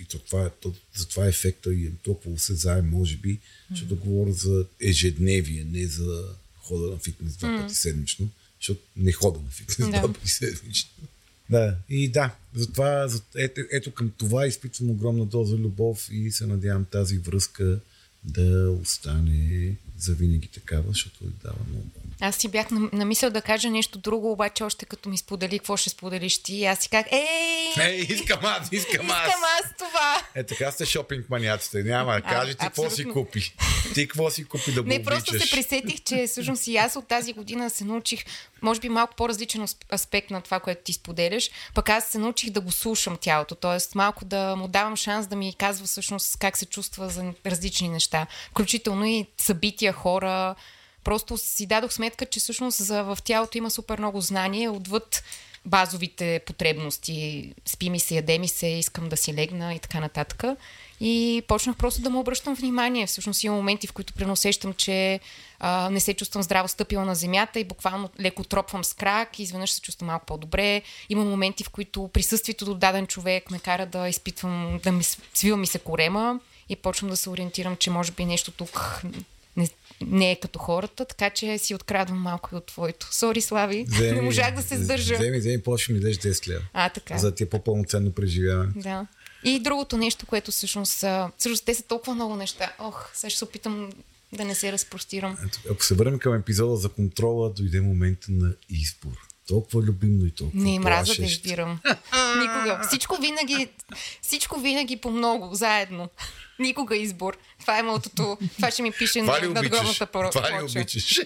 и 0.00 0.04
то, 0.04 0.18
това, 0.18 0.46
е, 0.46 0.50
то, 0.60 0.74
затова 0.96 1.26
е 1.26 1.28
ефекта 1.28 1.74
и 1.74 1.86
е 1.86 1.92
толкова 2.02 2.38
се 2.38 2.54
заем, 2.54 2.88
може 2.88 3.16
би, 3.16 3.38
защото 3.70 3.94
да 3.94 4.00
говоря 4.00 4.32
за 4.32 4.66
ежедневие, 4.80 5.64
не 5.64 5.86
за 5.86 6.24
хода 6.56 6.90
на 6.90 6.98
фитнес 6.98 7.36
два 7.36 7.48
mm. 7.48 7.62
пъти 7.62 7.74
седмично, 7.74 8.30
защото 8.68 8.86
не 8.96 9.12
хода 9.12 9.40
на 9.40 9.50
фитнес 9.50 9.90
Да. 9.90 9.98
два 9.98 10.12
пъти 10.12 10.28
седмично. 10.28 10.90
Да, 11.50 11.76
и 11.88 12.08
да, 12.08 12.34
затова, 12.54 13.08
за, 13.08 13.22
ето, 13.36 13.60
ето 13.72 13.94
към 13.94 14.10
това 14.18 14.46
изпитвам 14.46 14.90
огромна 14.90 15.26
доза 15.26 15.56
любов 15.56 16.08
и 16.12 16.30
се 16.30 16.46
надявам 16.46 16.84
тази 16.84 17.18
връзка 17.18 17.80
да 18.24 18.70
остане 18.70 19.76
завинаги 19.98 20.48
такава, 20.48 20.84
защото 20.88 21.24
е 21.24 21.44
дава 21.44 21.58
много. 21.70 21.90
Аз 22.20 22.36
си 22.36 22.48
бях 22.48 22.70
нам- 22.70 22.90
намисъл 22.92 23.30
да 23.30 23.42
кажа 23.42 23.70
нещо 23.70 23.98
друго, 23.98 24.32
обаче 24.32 24.64
още 24.64 24.86
като 24.86 25.08
ми 25.08 25.18
сподели 25.18 25.58
какво 25.58 25.76
ще 25.76 25.90
споделиш 25.90 26.38
ти, 26.38 26.64
аз 26.64 26.78
си 26.78 26.88
казах, 26.88 27.06
ей, 27.12 27.26
Ей, 27.80 28.00
искам 28.00 28.40
аз, 28.42 28.68
искам 28.72 29.10
аз! 29.10 29.26
искам 29.26 29.42
аз 29.56 29.72
това. 29.78 30.16
Е, 30.34 30.44
така 30.44 30.70
сте 30.70 30.86
шопинг 30.86 31.30
маняците. 31.30 31.82
Няма, 31.82 32.20
кажи 32.20 32.52
ти 32.52 32.58
какво 32.58 32.90
си 32.90 33.04
купи. 33.04 33.54
Ти 33.94 34.08
какво 34.08 34.30
си 34.30 34.44
купи 34.44 34.72
да 34.72 34.82
го 34.82 34.88
Не, 34.88 35.02
просто 35.02 35.30
обичаш. 35.30 35.50
се 35.50 35.56
присетих, 35.56 36.00
че 36.00 36.26
всъщност 36.26 36.66
и 36.66 36.76
аз 36.76 36.96
от 36.96 37.08
тази 37.08 37.32
година 37.32 37.70
се 37.70 37.84
научих, 37.84 38.24
може 38.62 38.80
би 38.80 38.88
малко 38.88 39.14
по-различен 39.16 39.60
ас- 39.60 39.92
аспект 39.92 40.30
на 40.30 40.40
това, 40.40 40.60
което 40.60 40.80
ти 40.84 40.92
споделяш, 40.92 41.50
пък 41.74 41.88
аз 41.88 42.04
се 42.04 42.18
научих 42.18 42.50
да 42.50 42.60
го 42.60 42.72
слушам 42.72 43.16
тялото, 43.20 43.54
т.е. 43.54 43.94
малко 43.94 44.24
да 44.24 44.56
му 44.56 44.68
давам 44.68 44.96
шанс 44.96 45.26
да 45.26 45.36
ми 45.36 45.54
казва 45.54 45.86
всъщност 45.86 46.36
как 46.38 46.56
се 46.56 46.66
чувства 46.66 47.08
за 47.08 47.24
различни 47.46 47.88
неща, 47.88 48.26
включително 48.50 49.04
и 49.04 49.26
събития, 49.36 49.92
хора. 49.92 50.54
Просто 51.08 51.38
си 51.38 51.66
дадох 51.66 51.92
сметка, 51.92 52.26
че 52.26 52.40
всъщност 52.40 52.84
за, 52.84 53.02
в 53.02 53.18
тялото 53.24 53.58
има 53.58 53.70
супер 53.70 53.98
много 53.98 54.20
знание 54.20 54.68
отвъд 54.68 55.22
базовите 55.64 56.40
потребности. 56.46 57.52
Спи 57.66 57.90
ми 57.90 58.00
се, 58.00 58.14
яде 58.14 58.38
ми 58.38 58.48
се, 58.48 58.66
искам 58.66 59.08
да 59.08 59.16
си 59.16 59.34
легна 59.34 59.74
и 59.74 59.78
така 59.78 60.00
нататък. 60.00 60.44
И 61.00 61.42
почнах 61.48 61.76
просто 61.76 62.02
да 62.02 62.10
му 62.10 62.20
обръщам 62.20 62.54
внимание. 62.54 63.06
Всъщност 63.06 63.44
има 63.44 63.56
моменти, 63.56 63.86
в 63.86 63.92
които 63.92 64.14
преносещам, 64.14 64.74
че 64.74 65.20
а, 65.60 65.90
не 65.90 66.00
се 66.00 66.14
чувствам 66.14 66.42
здраво 66.42 66.68
стъпила 66.68 67.04
на 67.04 67.14
земята 67.14 67.60
и 67.60 67.64
буквално 67.64 68.10
леко 68.20 68.44
тропвам 68.44 68.84
с 68.84 68.94
крак 68.94 69.38
и 69.38 69.42
изведнъж 69.42 69.72
се 69.72 69.80
чувствам 69.80 70.06
малко 70.06 70.26
по-добре. 70.26 70.82
Има 71.08 71.24
моменти, 71.24 71.64
в 71.64 71.70
които 71.70 72.10
присъствието 72.12 72.64
до 72.64 72.74
даден 72.74 73.06
човек 73.06 73.50
ме 73.50 73.58
кара 73.58 73.86
да 73.86 74.08
изпитвам, 74.08 74.80
да 74.82 74.92
ми 74.92 75.04
свива 75.34 75.56
ми 75.56 75.66
се 75.66 75.78
корема 75.78 76.40
и 76.68 76.76
почвам 76.76 77.10
да 77.10 77.16
се 77.16 77.30
ориентирам, 77.30 77.76
че 77.76 77.90
може 77.90 78.12
би 78.12 78.24
нещо 78.24 78.50
тук 78.50 79.02
не, 80.06 80.30
е 80.32 80.36
като 80.36 80.58
хората, 80.58 81.04
така 81.04 81.30
че 81.30 81.58
си 81.58 81.74
открадвам 81.74 82.18
малко 82.18 82.48
и 82.52 82.56
от 82.56 82.66
твоето. 82.66 83.08
Сори, 83.14 83.40
Слави, 83.40 83.86
не 84.00 84.22
можах 84.22 84.54
да 84.54 84.62
се 84.62 84.76
сдържа. 84.76 85.14
Вземи, 85.14 85.38
вземи, 85.38 85.62
после 85.62 85.82
ще 85.82 85.92
ми 85.92 86.00
дадеш 86.00 86.16
10 86.16 86.48
лева. 86.48 86.62
А, 86.72 86.88
така. 86.88 87.18
За 87.18 87.34
ти 87.34 87.42
е 87.42 87.46
по-пълноценно 87.46 88.12
преживяване. 88.12 88.72
Да. 88.76 89.06
И 89.44 89.60
другото 89.60 89.96
нещо, 89.96 90.26
което 90.26 90.50
всъщност, 90.50 91.04
всъщност 91.38 91.64
те 91.64 91.74
са 91.74 91.82
толкова 91.82 92.14
много 92.14 92.36
неща. 92.36 92.72
Ох, 92.78 93.10
сега 93.14 93.30
ще 93.30 93.38
се 93.38 93.44
опитам 93.44 93.90
да 94.32 94.44
не 94.44 94.54
се 94.54 94.72
разпростирам. 94.72 95.36
Ако 95.70 95.84
се 95.84 95.94
върнем 95.94 96.18
към 96.18 96.34
епизода 96.34 96.76
за 96.76 96.88
контрола, 96.88 97.50
дойде 97.50 97.80
момента 97.80 98.26
на 98.30 98.52
избор. 98.70 99.12
Толкова 99.48 99.82
любимно 99.82 100.26
и 100.26 100.30
толкова 100.30 100.62
Не 100.62 100.78
мраза 100.78 101.14
да 101.14 101.24
избирам. 101.24 101.80
Никога. 102.40 102.80
Всичко 102.88 103.16
винаги, 103.16 103.68
всичко 104.22 104.60
винаги 104.60 104.96
по 104.96 105.10
много, 105.10 105.54
заедно. 105.54 106.08
Никога 106.58 106.96
избор. 106.96 107.38
Това 107.60 107.78
е 107.78 107.82
мотото. 107.82 108.38
Това 108.56 108.70
ще 108.70 108.82
ми 108.82 108.92
пише 108.92 109.22
на 109.22 109.40
надгробната 109.40 110.06
пор- 110.06 110.32
Това 110.32 110.50
ли 110.50 110.58
плоча. 110.58 110.78
обичаш? 110.78 111.20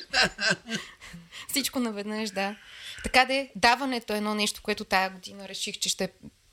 Всичко 1.48 1.80
наведнъж, 1.80 2.30
да. 2.30 2.56
Така 3.04 3.24
де, 3.24 3.50
даването 3.56 4.14
е 4.14 4.16
едно 4.16 4.34
нещо, 4.34 4.60
което 4.62 4.84
тая 4.84 5.10
година 5.10 5.48
реших, 5.48 5.78
че 5.78 5.88
ще 5.88 6.08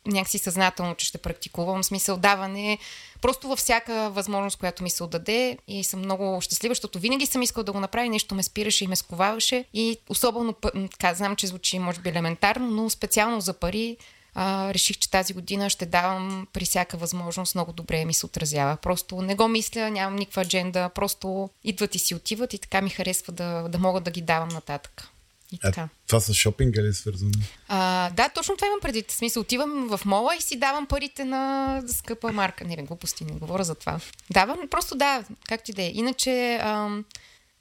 някакси 0.05 0.37
съзнателно, 0.37 0.95
че 0.95 1.05
ще 1.05 1.17
практикувам. 1.17 1.81
В 1.81 1.85
смисъл 1.85 2.17
даване 2.17 2.77
просто 3.21 3.47
във 3.47 3.59
всяка 3.59 4.09
възможност, 4.09 4.57
която 4.57 4.83
ми 4.83 4.89
се 4.89 5.03
отдаде 5.03 5.57
и 5.67 5.83
съм 5.83 5.99
много 5.99 6.41
щастлива, 6.41 6.71
защото 6.71 6.99
винаги 6.99 7.25
съм 7.25 7.41
искал 7.41 7.63
да 7.63 7.71
го 7.71 7.79
направя 7.79 8.09
нещо 8.09 8.35
ме 8.35 8.43
спираше 8.43 8.83
и 8.83 8.87
ме 8.87 8.95
сковаваше 8.95 9.65
и 9.73 9.97
особено, 10.09 10.53
така, 10.91 11.13
знам, 11.13 11.35
че 11.35 11.47
звучи 11.47 11.79
може 11.79 11.99
би 11.99 12.09
елементарно, 12.09 12.67
но 12.67 12.89
специално 12.89 13.41
за 13.41 13.53
пари 13.53 13.97
а, 14.41 14.73
реших, 14.73 14.97
че 14.97 15.11
тази 15.11 15.33
година 15.33 15.69
ще 15.69 15.85
давам 15.85 16.47
при 16.53 16.65
всяка 16.65 16.97
възможност, 16.97 17.55
много 17.55 17.73
добре 17.73 18.05
ми 18.05 18.13
се 18.13 18.25
отразява. 18.25 18.77
Просто 18.77 19.21
не 19.21 19.35
го 19.35 19.47
мисля, 19.47 19.89
нямам 19.89 20.15
никаква 20.15 20.41
адженда, 20.41 20.89
просто 20.89 21.49
идват 21.63 21.95
и 21.95 21.99
си 21.99 22.15
отиват 22.15 22.53
и 22.53 22.57
така 22.57 22.81
ми 22.81 22.89
харесва 22.89 23.33
да, 23.33 23.67
да 23.69 23.79
мога 23.79 24.01
да 24.01 24.11
ги 24.11 24.21
давам 24.21 24.49
нататък. 24.49 25.07
И 25.51 25.59
така. 25.59 25.81
А, 25.81 25.89
това 26.07 26.19
с 26.19 26.33
шопинга 26.33 26.81
ли 26.81 26.87
е 26.87 26.93
свързано? 26.93 27.31
А, 27.67 28.09
да, 28.09 28.29
точно 28.29 28.55
това 28.55 28.67
имам 28.67 28.79
предвид. 28.81 29.11
В 29.11 29.15
смисъл, 29.15 29.41
отивам 29.41 29.87
в 29.97 30.05
мола 30.05 30.35
и 30.35 30.41
си 30.41 30.59
давам 30.59 30.85
парите 30.85 31.25
на 31.25 31.83
скъпа 31.87 32.31
марка. 32.31 32.65
Не, 32.65 32.75
бе, 32.75 32.81
глупости, 32.81 33.25
не 33.25 33.31
говоря 33.31 33.63
за 33.63 33.75
това. 33.75 33.99
Давам, 34.29 34.57
просто 34.71 34.95
да, 34.95 35.23
както 35.47 35.71
и 35.71 35.73
да 35.73 35.83
е. 35.83 35.91
Иначе, 35.93 36.59
ам, 36.61 37.05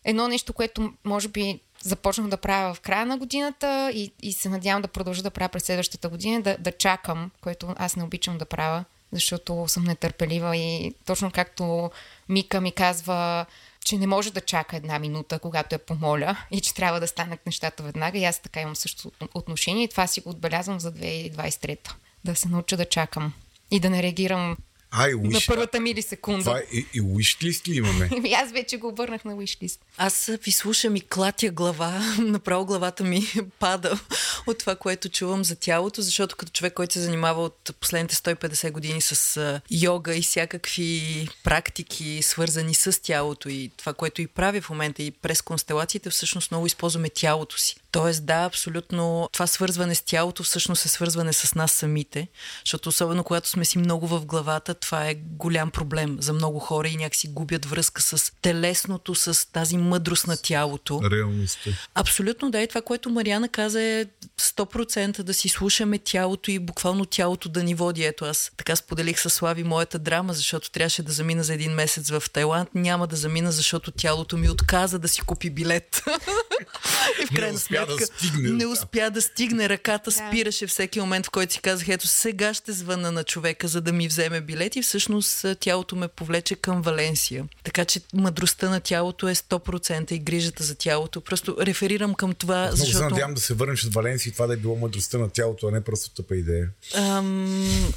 едно 0.05 0.29
нещо, 0.29 0.53
което 0.53 0.93
може 1.05 1.29
би 1.29 1.61
започнах 1.83 2.29
да 2.29 2.37
правя 2.37 2.75
в 2.75 2.81
края 2.81 3.07
на 3.07 3.19
годината 3.19 3.91
и, 3.95 4.13
и 4.23 4.33
се 4.33 4.49
надявам 4.49 4.83
да 4.83 4.89
продължа 4.89 5.23
да 5.23 5.31
правя 5.31 5.49
през 5.49 5.65
следващата 5.65 6.09
година, 6.09 6.43
да, 6.43 6.57
да 6.59 6.73
чакам, 6.73 7.31
което 7.41 7.75
аз 7.79 7.97
не 7.97 8.05
обичам 8.05 8.39
да 8.39 8.45
правя, 8.45 8.85
защото 9.13 9.65
съм 9.69 9.85
нетърпелива 9.85 10.57
и 10.57 10.95
точно 11.07 11.31
както 11.31 11.91
Мика 12.29 12.61
ми 12.61 12.73
казва, 12.73 13.47
че 13.85 13.99
не 13.99 14.07
може 14.07 14.33
да 14.33 14.41
чака 14.41 14.77
една 14.77 14.99
минута, 14.99 15.39
когато 15.39 15.75
я 15.75 15.79
помоля 15.79 16.37
и 16.51 16.61
че 16.61 16.75
трябва 16.75 17.01
да 17.01 17.07
станат 17.07 17.47
нещата 17.47 17.83
веднага. 17.83 18.19
И 18.19 18.25
аз 18.25 18.39
така 18.39 18.61
имам 18.61 18.77
също 18.77 19.13
отношение 19.35 19.85
и 19.85 19.89
това 19.89 20.07
си 20.07 20.21
го 20.21 20.31
отбелязвам 20.31 20.81
за 20.81 20.93
2023. 20.93 21.93
Да 22.25 22.37
се 22.37 22.49
науча 22.49 22.77
да 22.77 22.85
чакам 22.85 23.33
и 23.71 23.81
да 23.81 23.91
не 23.91 24.03
реагирам 24.03 24.57
Ай, 24.91 25.13
на 25.13 25.29
уиш. 25.29 25.47
първата 25.47 25.81
милисекунда. 25.81 26.45
Това 26.45 26.59
е, 26.59 26.63
и, 26.73 26.87
и 26.95 27.03
wish 27.03 27.45
list 27.45 27.69
ли 27.69 27.77
имаме? 27.77 28.11
Аз 28.43 28.53
вече 28.53 28.77
го 28.77 28.89
обърнах 28.89 29.25
на 29.25 29.37
wishlist. 29.37 29.79
Аз 29.97 30.31
ви 30.45 30.51
слушам 30.51 30.97
и 30.97 31.01
клатя 31.01 31.51
глава, 31.51 32.15
направо 32.19 32.65
главата 32.67 33.05
ми 33.05 33.27
пада 33.59 34.01
от 34.47 34.59
това, 34.59 34.77
което 34.77 35.09
чувам 35.09 35.45
за 35.45 35.57
тялото, 35.57 36.03
защото 36.03 36.37
като 36.37 36.53
човек, 36.53 36.75
който 36.75 36.93
се 36.93 37.01
занимава 37.01 37.43
от 37.43 37.71
последните 37.81 38.15
150 38.15 38.71
години 38.71 39.01
с 39.01 39.61
йога 39.71 40.17
и 40.17 40.23
всякакви 40.23 41.29
практики, 41.45 42.23
свързани 42.23 42.75
с 42.75 43.03
тялото 43.03 43.49
и 43.49 43.71
това, 43.77 43.93
което 43.93 44.23
и 44.23 44.27
прави 44.27 44.61
в 44.61 44.71
момента 44.71 45.03
и 45.03 45.11
през 45.11 45.43
констелациите, 45.43 46.11
всъщност 46.11 46.51
много 46.51 46.67
използваме 46.67 47.09
тялото 47.09 47.59
си. 47.59 47.77
Тоест, 47.91 48.27
да, 48.27 48.45
абсолютно 48.45 49.29
това 49.33 49.47
свързване 49.47 49.95
с 49.95 50.03
тялото 50.03 50.43
всъщност 50.43 50.85
е 50.85 50.89
свързване 50.89 51.33
с 51.33 51.55
нас 51.55 51.73
самите, 51.73 52.29
защото 52.65 52.89
особено 52.89 53.25
когато 53.25 53.49
сме 53.49 53.65
си 53.65 53.79
много 53.79 54.07
в 54.07 54.25
главата, 54.25 54.75
това 54.75 55.09
е 55.09 55.15
голям 55.15 55.71
проблем 55.71 56.17
за 56.21 56.33
много 56.33 56.59
хора 56.59 56.89
и 56.89 56.97
някакси 56.97 57.29
губят 57.29 57.65
връзка 57.65 58.03
с 58.03 58.33
телесното, 58.43 59.15
с 59.15 59.53
тази 59.53 59.77
мъдрост 59.77 60.27
на 60.27 60.37
тялото. 60.37 61.01
Реалността. 61.11 61.71
Абсолютно 61.95 62.51
да, 62.51 62.63
и 62.63 62.69
това, 62.69 62.83
което 62.83 63.11
Мариана 63.11 63.49
каза 63.49 63.83
е 63.83 64.07
100% 64.41 65.23
да 65.23 65.35
си 65.35 65.49
слушаме 65.49 65.99
тялото 65.99 66.51
и 66.51 66.59
буквално 66.59 67.05
тялото 67.05 67.49
да 67.49 67.63
ни 67.63 67.75
води. 67.75 68.05
Ето 68.05 68.25
аз 68.25 68.53
така 68.57 68.77
споделих 68.77 69.21
с 69.21 69.31
Слави 69.31 69.65
моята 69.65 69.99
драма, 69.99 70.33
защото 70.33 70.71
трябваше 70.71 71.03
да 71.03 71.13
замина 71.13 71.45
за 71.45 71.55
един 71.55 71.73
месец 71.73 72.11
в 72.11 72.23
Тайланд. 72.33 72.69
Няма 72.75 73.07
да 73.07 73.17
замина, 73.17 73.53
защото 73.53 73.91
тялото 73.91 74.37
ми 74.37 74.51
отказа 74.51 74.99
да 74.99 75.09
си 75.09 75.21
купи 75.21 75.51
билет. 75.51 76.03
и 77.23 77.27
в 77.27 77.31
крайна 77.35 77.59
успя 77.83 77.97
да 77.97 78.07
сметка 78.07 78.17
стигне. 78.19 78.51
не 78.51 78.67
успя 78.67 79.11
да 79.11 79.23
стигне. 79.23 79.69
Ръката 79.69 80.11
Да. 80.11 80.17
спираше 80.17 80.67
всеки 80.67 81.01
момент, 81.01 81.27
в 81.27 81.31
който 81.31 81.53
си 81.53 81.61
казах, 81.61 81.89
ето 81.89 82.07
сега 82.07 82.55
ще 82.55 82.73
звъна 82.73 83.13
на 83.13 83.25
човека, 83.25 83.69
за 83.69 83.81
да 83.81 83.93
ми 83.93 84.09
вземе 84.09 84.41
билет 84.41 84.77
и 84.77 84.83
всъщност 84.83 85.47
тялото 85.61 85.97
ме 85.97 86.09
повлече 86.09 86.55
към 86.55 86.83
Валенсия. 86.83 87.45
Така 87.65 87.85
че 87.85 88.01
мъдростта 88.15 88.71
на 88.71 88.81
тялото 88.81 89.29
е 89.29 89.35
100% 89.35 90.13
и 90.13 90.19
грижата 90.19 90.65
за 90.65 90.75
тялото. 90.75 91.21
Просто 91.21 91.57
реферирам 91.61 92.15
към 92.15 92.35
това, 92.35 92.59
Много 92.61 92.77
се 92.77 92.85
защото... 92.85 93.11
надявам 93.11 93.35
да 93.35 93.41
се 93.41 93.55
върнеш 93.55 93.85
от 93.85 93.95
Валенсия 93.95 94.31
и 94.31 94.33
това 94.33 94.47
да 94.47 94.55
е 94.55 94.57
било 94.57 94.77
мъдростта 94.77 95.19
на 95.19 95.29
тялото, 95.31 95.67
а 95.67 95.71
не 95.71 95.81
просто 95.81 96.11
тъпа 96.11 96.37
идея. 96.37 96.69
Ам, 96.95 97.93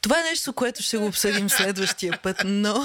това 0.00 0.20
е 0.20 0.30
нещо, 0.30 0.52
което 0.52 0.82
ще 0.82 0.96
го 0.96 1.06
обсъдим 1.06 1.50
следващия 1.50 2.18
път, 2.22 2.36
но 2.44 2.84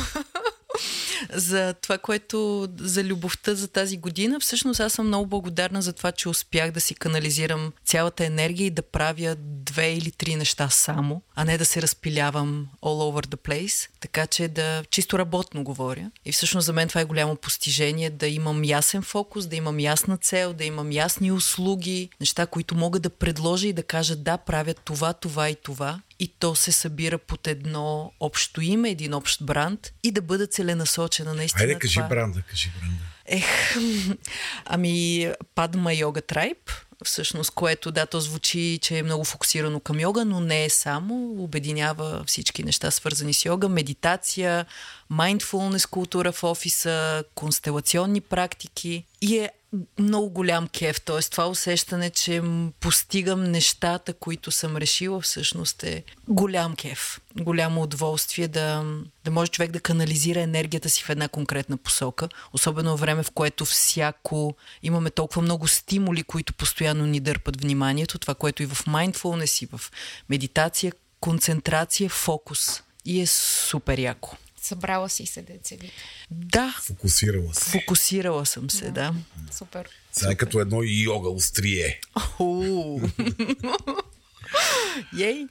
за 1.34 1.74
това, 1.82 1.98
което 1.98 2.68
за 2.80 3.04
любовта 3.04 3.56
за 3.56 3.68
тази 3.68 3.98
година, 3.98 4.40
всъщност 4.40 4.80
аз 4.80 4.94
съм 4.94 5.08
много 5.08 5.28
благодарна 5.28 5.82
за 5.82 5.94
това, 5.94 6.12
че 6.12 6.30
успях 6.30 6.72
да 6.72 6.82
си 6.82 6.96
канализирам 6.96 7.74
цялата 7.86 8.26
енергия 8.26 8.66
и 8.68 8.72
да 8.72 8.82
правя 8.82 9.36
две 9.40 9.94
или 9.94 10.12
три 10.12 10.36
неща 10.36 10.70
само, 10.70 11.22
а 11.36 11.46
не 11.46 11.58
да 11.58 11.66
се 11.66 11.82
разпилявам 11.82 12.68
all 12.82 13.22
over 13.22 13.28
the 13.28 13.36
place. 13.36 13.90
Така 14.00 14.28
че 14.28 14.48
да 14.48 14.84
чисто 14.90 15.20
работно 15.20 15.64
говоря. 15.64 16.12
И 16.26 16.32
всъщност 16.32 16.66
за 16.66 16.74
мен 16.74 16.88
това 16.88 17.02
е 17.02 17.06
голямо 17.06 17.36
постижение 17.36 18.10
да 18.10 18.28
имам 18.28 18.64
ясен 18.64 19.02
фокус, 19.02 19.48
да 19.48 19.56
имам 19.56 19.80
ясна 19.80 20.18
цел, 20.18 20.54
да 20.54 20.64
имам 20.64 20.92
ясни 20.92 21.32
услуги, 21.32 22.10
неща, 22.20 22.46
които 22.46 22.76
мога 22.76 23.00
да 23.00 23.10
предложа 23.10 23.68
и 23.68 23.74
да 23.74 23.84
кажа 23.84 24.16
да, 24.16 24.38
правя 24.38 24.74
това, 24.74 25.14
това 25.14 25.50
и 25.50 25.56
това 25.56 26.00
и 26.20 26.28
то 26.28 26.56
се 26.56 26.72
събира 26.72 27.18
под 27.18 27.48
едно 27.48 28.12
общо 28.20 28.62
име, 28.62 28.90
един 28.90 29.14
общ 29.14 29.44
бранд 29.44 29.94
и 30.04 30.12
да 30.12 30.22
бъда 30.22 30.48
целенасочена 30.48 31.34
наистина. 31.34 31.60
Хайде, 31.60 31.80
кажи 31.80 31.96
това... 31.96 32.08
бранда, 32.08 32.42
кажи 32.50 32.72
бранда. 32.80 33.04
Ех, 33.26 33.76
ами 34.66 35.28
Падма 35.56 35.94
Йога 35.94 36.22
Трайб. 36.22 36.72
всъщност, 37.06 37.52
което 37.52 37.92
да, 37.92 38.06
то 38.06 38.20
звучи, 38.20 38.80
че 38.82 38.98
е 38.98 39.04
много 39.04 39.24
фокусирано 39.24 39.80
към 39.80 40.00
йога, 40.00 40.26
но 40.26 40.40
не 40.40 40.66
е 40.66 40.70
само. 40.70 41.44
Обединява 41.44 42.24
всички 42.28 42.64
неща, 42.64 42.92
свързани 42.92 43.34
с 43.34 43.46
йога, 43.46 43.70
медитация, 43.70 44.66
mindfulness 45.12 45.90
култура 45.90 46.32
в 46.32 46.44
офиса, 46.44 47.24
констелационни 47.36 48.22
практики 48.22 49.06
и 49.22 49.38
е 49.38 49.52
много 50.00 50.30
голям 50.30 50.68
кеф. 50.68 51.02
Т.е. 51.02 51.22
това 51.22 51.48
усещане, 51.48 52.10
че 52.10 52.42
постигам 52.80 53.44
нещата, 53.44 54.14
които 54.14 54.52
съм 54.52 54.78
решила, 54.78 55.22
всъщност 55.22 55.84
е 55.84 56.04
голям 56.28 56.76
кеф. 56.76 57.22
Голямо 57.36 57.82
удоволствие 57.82 58.48
да, 58.48 58.86
да 59.26 59.32
може 59.32 59.52
човек 59.52 59.72
да 59.72 59.80
канализира 59.80 60.42
енергията 60.42 60.90
си 60.90 61.04
в 61.04 61.10
една 61.10 61.28
конкретна 61.28 61.78
посока. 61.78 62.30
Особено 62.54 62.98
време, 62.98 63.24
в 63.24 63.32
което 63.32 63.66
всяко 63.66 64.56
имаме 64.84 65.10
толкова 65.10 65.42
много 65.42 65.68
стимули, 65.68 66.24
които 66.24 66.54
постоянно 66.54 67.06
ни 67.06 67.20
дърпат 67.20 67.62
вниманието. 67.62 68.20
Това, 68.20 68.36
което 68.36 68.64
и 68.64 68.66
в 68.66 68.86
mindfulness, 68.86 69.64
и 69.64 69.70
в 69.78 69.92
медитация, 70.30 70.94
концентрация, 71.20 72.10
фокус. 72.10 72.84
И 73.06 73.22
е 73.22 73.28
супер 73.28 73.98
яко. 73.98 74.36
Събрала 74.64 75.10
си 75.10 75.26
се, 75.26 75.42
деца 75.42 75.76
ви. 75.76 75.92
Да. 76.32 76.76
Фокусирала 76.84 77.54
се. 77.54 77.72
Фокусирала 77.72 78.46
съм 78.46 78.70
се, 78.70 78.86
да. 78.86 78.92
да. 78.92 79.14
Супер. 79.52 79.90
Сега 80.12 80.32
е 80.32 80.36
като 80.36 80.60
едно 80.60 80.82
йога 80.84 81.30
острие. 81.30 82.02
Ей! 85.20 85.48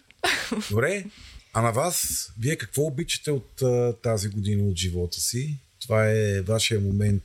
Добре. 0.70 1.05
А 1.53 1.62
на 1.62 1.70
вас, 1.72 2.29
вие 2.38 2.57
какво 2.57 2.83
обичате 2.83 3.31
от 3.31 3.62
тази 4.03 4.29
година 4.29 4.68
от 4.68 4.77
живота 4.77 5.20
си? 5.20 5.57
Това 5.81 6.11
е 6.11 6.40
вашия 6.40 6.81
момент 6.81 7.25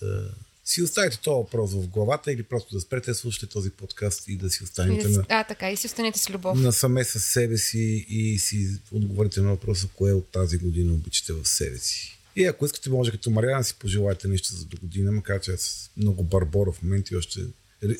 да 0.00 0.30
си 0.64 0.82
оставите 0.82 1.18
този 1.18 1.34
въпрос 1.34 1.74
в 1.74 1.88
главата 1.88 2.32
или 2.32 2.42
просто 2.42 2.74
да 2.74 2.80
спрете 2.80 3.10
да 3.10 3.14
слушате 3.14 3.46
този 3.46 3.70
подкаст 3.70 4.28
и 4.28 4.36
да 4.36 4.50
си 4.50 4.64
останете 4.64 5.08
да, 5.08 5.18
на... 5.18 5.24
А, 5.28 5.44
така, 5.44 5.70
и 5.70 5.76
си 5.76 5.86
останете 5.86 6.18
с 6.18 6.30
любов. 6.30 6.60
Насаме 6.60 7.04
с 7.04 7.20
себе 7.20 7.58
си 7.58 8.06
и 8.08 8.38
си 8.38 8.68
отговорите 8.92 9.40
на 9.40 9.50
въпроса, 9.50 9.88
кое 9.94 10.12
от 10.12 10.28
тази 10.28 10.58
година 10.58 10.92
обичате 10.92 11.32
в 11.32 11.48
себе 11.48 11.78
си. 11.78 12.18
И 12.36 12.44
ако 12.44 12.64
искате, 12.64 12.90
може 12.90 13.10
като 13.10 13.30
Мариана 13.30 13.64
си 13.64 13.74
пожелаете 13.78 14.28
нещо 14.28 14.54
за 14.54 14.64
до 14.64 14.76
година, 14.80 15.12
макар 15.12 15.40
че 15.40 15.50
аз 15.50 15.90
много 15.96 16.24
барбора 16.24 16.72
в 16.72 16.82
момента 16.82 17.14
и 17.14 17.16
още 17.16 17.40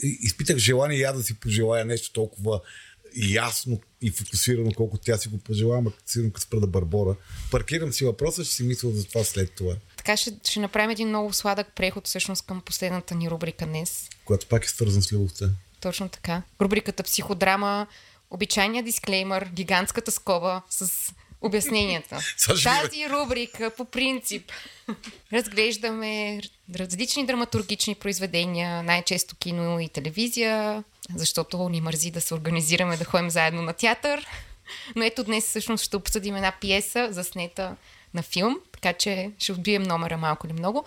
изпитах 0.03 0.57
желание 0.57 0.98
я 0.98 1.12
да 1.12 1.22
си 1.22 1.35
пожелая 1.35 1.85
нещо 1.85 2.12
толкова 2.12 2.61
ясно 3.16 3.81
и 4.03 4.11
фокусирано, 4.11 4.70
колко 4.77 4.98
тя 4.98 5.16
си 5.16 5.29
го 5.29 5.38
пожелава, 5.38 5.79
ама 5.79 5.92
сигурно 6.07 6.33
като 6.33 6.46
спра 6.46 6.61
да 6.61 6.66
барбора. 6.66 7.16
Паркирам 7.50 7.92
си 7.92 8.05
въпроса, 8.05 8.44
ще 8.44 8.55
си 8.55 8.62
мисля 8.62 8.90
за 8.90 9.05
това 9.05 9.24
след 9.24 9.55
това. 9.55 9.74
Така 9.96 10.16
ще, 10.16 10.33
ще 10.44 10.61
направим 10.61 10.90
един 10.90 11.09
много 11.09 11.33
сладък 11.33 11.66
преход 11.77 12.07
всъщност 12.07 12.46
към 12.46 12.61
последната 12.61 13.14
ни 13.14 13.31
рубрика 13.31 13.66
днес. 13.66 14.09
Която 14.24 14.46
пак 14.46 14.64
е 14.64 14.68
свързан 14.68 15.03
с 15.03 15.12
любовта. 15.12 15.50
Точно 15.81 16.09
така. 16.09 16.42
Рубриката 16.61 17.03
Психодрама, 17.03 17.87
обичайния 18.31 18.83
дисклеймър, 18.83 19.50
гигантската 19.53 20.11
скоба 20.11 20.62
с 20.70 21.12
обясненията. 21.44 22.18
Тази 22.64 23.11
рубрика 23.11 23.70
по 23.70 23.85
принцип 23.85 24.52
разглеждаме 25.33 26.40
различни 26.74 27.26
драматургични 27.26 27.94
произведения, 27.94 28.83
най-често 28.83 29.37
кино 29.37 29.80
и 29.80 29.88
телевизия, 29.88 30.85
защото 31.14 31.68
ни 31.68 31.80
мързи 31.80 32.11
да 32.11 32.20
се 32.20 32.35
организираме 32.35 32.96
да 32.96 33.04
ходим 33.04 33.30
заедно 33.30 33.62
на 33.62 33.72
театър. 33.72 34.26
Но 34.96 35.04
ето 35.04 35.24
днес 35.24 35.44
всъщност 35.44 35.85
ще 35.85 35.96
обсъдим 35.96 36.37
една 36.37 36.52
пиеса, 36.61 37.09
заснета 37.11 37.76
на 38.14 38.22
филм, 38.22 38.57
така 38.72 38.92
че 38.92 39.30
ще 39.38 39.52
отбием 39.52 39.83
номера 39.83 40.16
малко 40.16 40.46
или 40.46 40.52
много. 40.52 40.85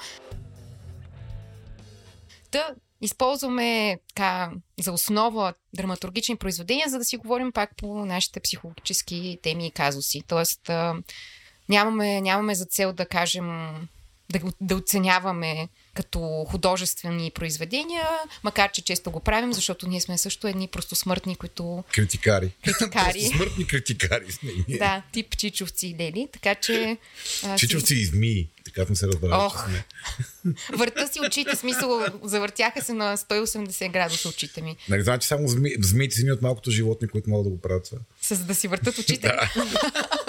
Та, 2.52 2.70
използваме 3.02 4.00
така, 4.08 4.52
за 4.80 4.92
основа 4.92 5.54
драматургични 5.74 6.36
произведения, 6.36 6.90
за 6.90 6.98
да 6.98 7.06
си 7.06 7.18
говорим 7.18 7.52
пак 7.52 7.76
по 7.76 8.06
нашите 8.06 8.40
психологически 8.40 9.40
теми 9.44 9.68
и 9.68 9.72
казуси. 9.72 10.22
Тоест, 10.28 10.72
нямаме, 11.70 12.22
нямаме 12.22 12.56
за 12.56 12.66
цел 12.66 12.94
да 12.94 13.06
кажем, 13.06 13.70
да, 14.30 14.40
да 14.62 14.76
оценяваме 14.76 15.70
като 15.98 16.46
художествени 16.50 17.32
произведения, 17.32 18.08
макар 18.44 18.72
че 18.72 18.82
често 18.82 19.12
го 19.12 19.20
правим, 19.20 19.54
защото 19.54 19.88
ние 19.88 20.02
сме 20.02 20.18
също 20.18 20.48
едни 20.48 20.68
просто 20.68 20.96
смъртни, 20.96 21.36
които... 21.36 21.84
Критикари. 21.94 22.52
Критикари. 22.64 23.22
смъртни 23.22 23.68
критикари 23.68 24.32
сме. 24.32 24.52
Да, 24.70 25.04
тип 25.12 25.38
чичовци 25.38 25.88
и 25.88 25.96
лели, 26.00 26.28
така 26.34 26.56
че... 26.56 26.98
Чичовци 27.58 27.96
си... 27.96 28.02
и 28.02 28.06
змии, 28.06 28.50
така 28.66 28.86
сме 28.86 28.96
се 28.96 29.08
разбрали. 29.08 29.34
Ох, 29.34 29.68
върта 30.74 31.08
си 31.08 31.20
очите, 31.28 31.56
смисъл, 31.56 32.06
завъртяха 32.24 32.82
се 32.82 32.94
на 32.94 33.18
180 33.18 33.92
градуса 33.92 34.30
очите 34.30 34.62
ми. 34.62 34.78
Нали, 34.90 35.04
значи 35.04 35.28
само 35.28 35.48
зми... 35.48 35.72
змиите 35.80 36.16
са 36.16 36.34
от 36.34 36.42
малкото 36.42 36.72
животни, 36.72 37.08
които 37.08 37.30
могат 37.30 37.46
да 37.46 37.50
го 37.50 37.62
правят 37.62 37.86
това. 37.86 37.98
С 38.22 38.38
да 38.38 38.56
си 38.56 38.68
въртат 38.68 38.98
очите? 38.98 39.32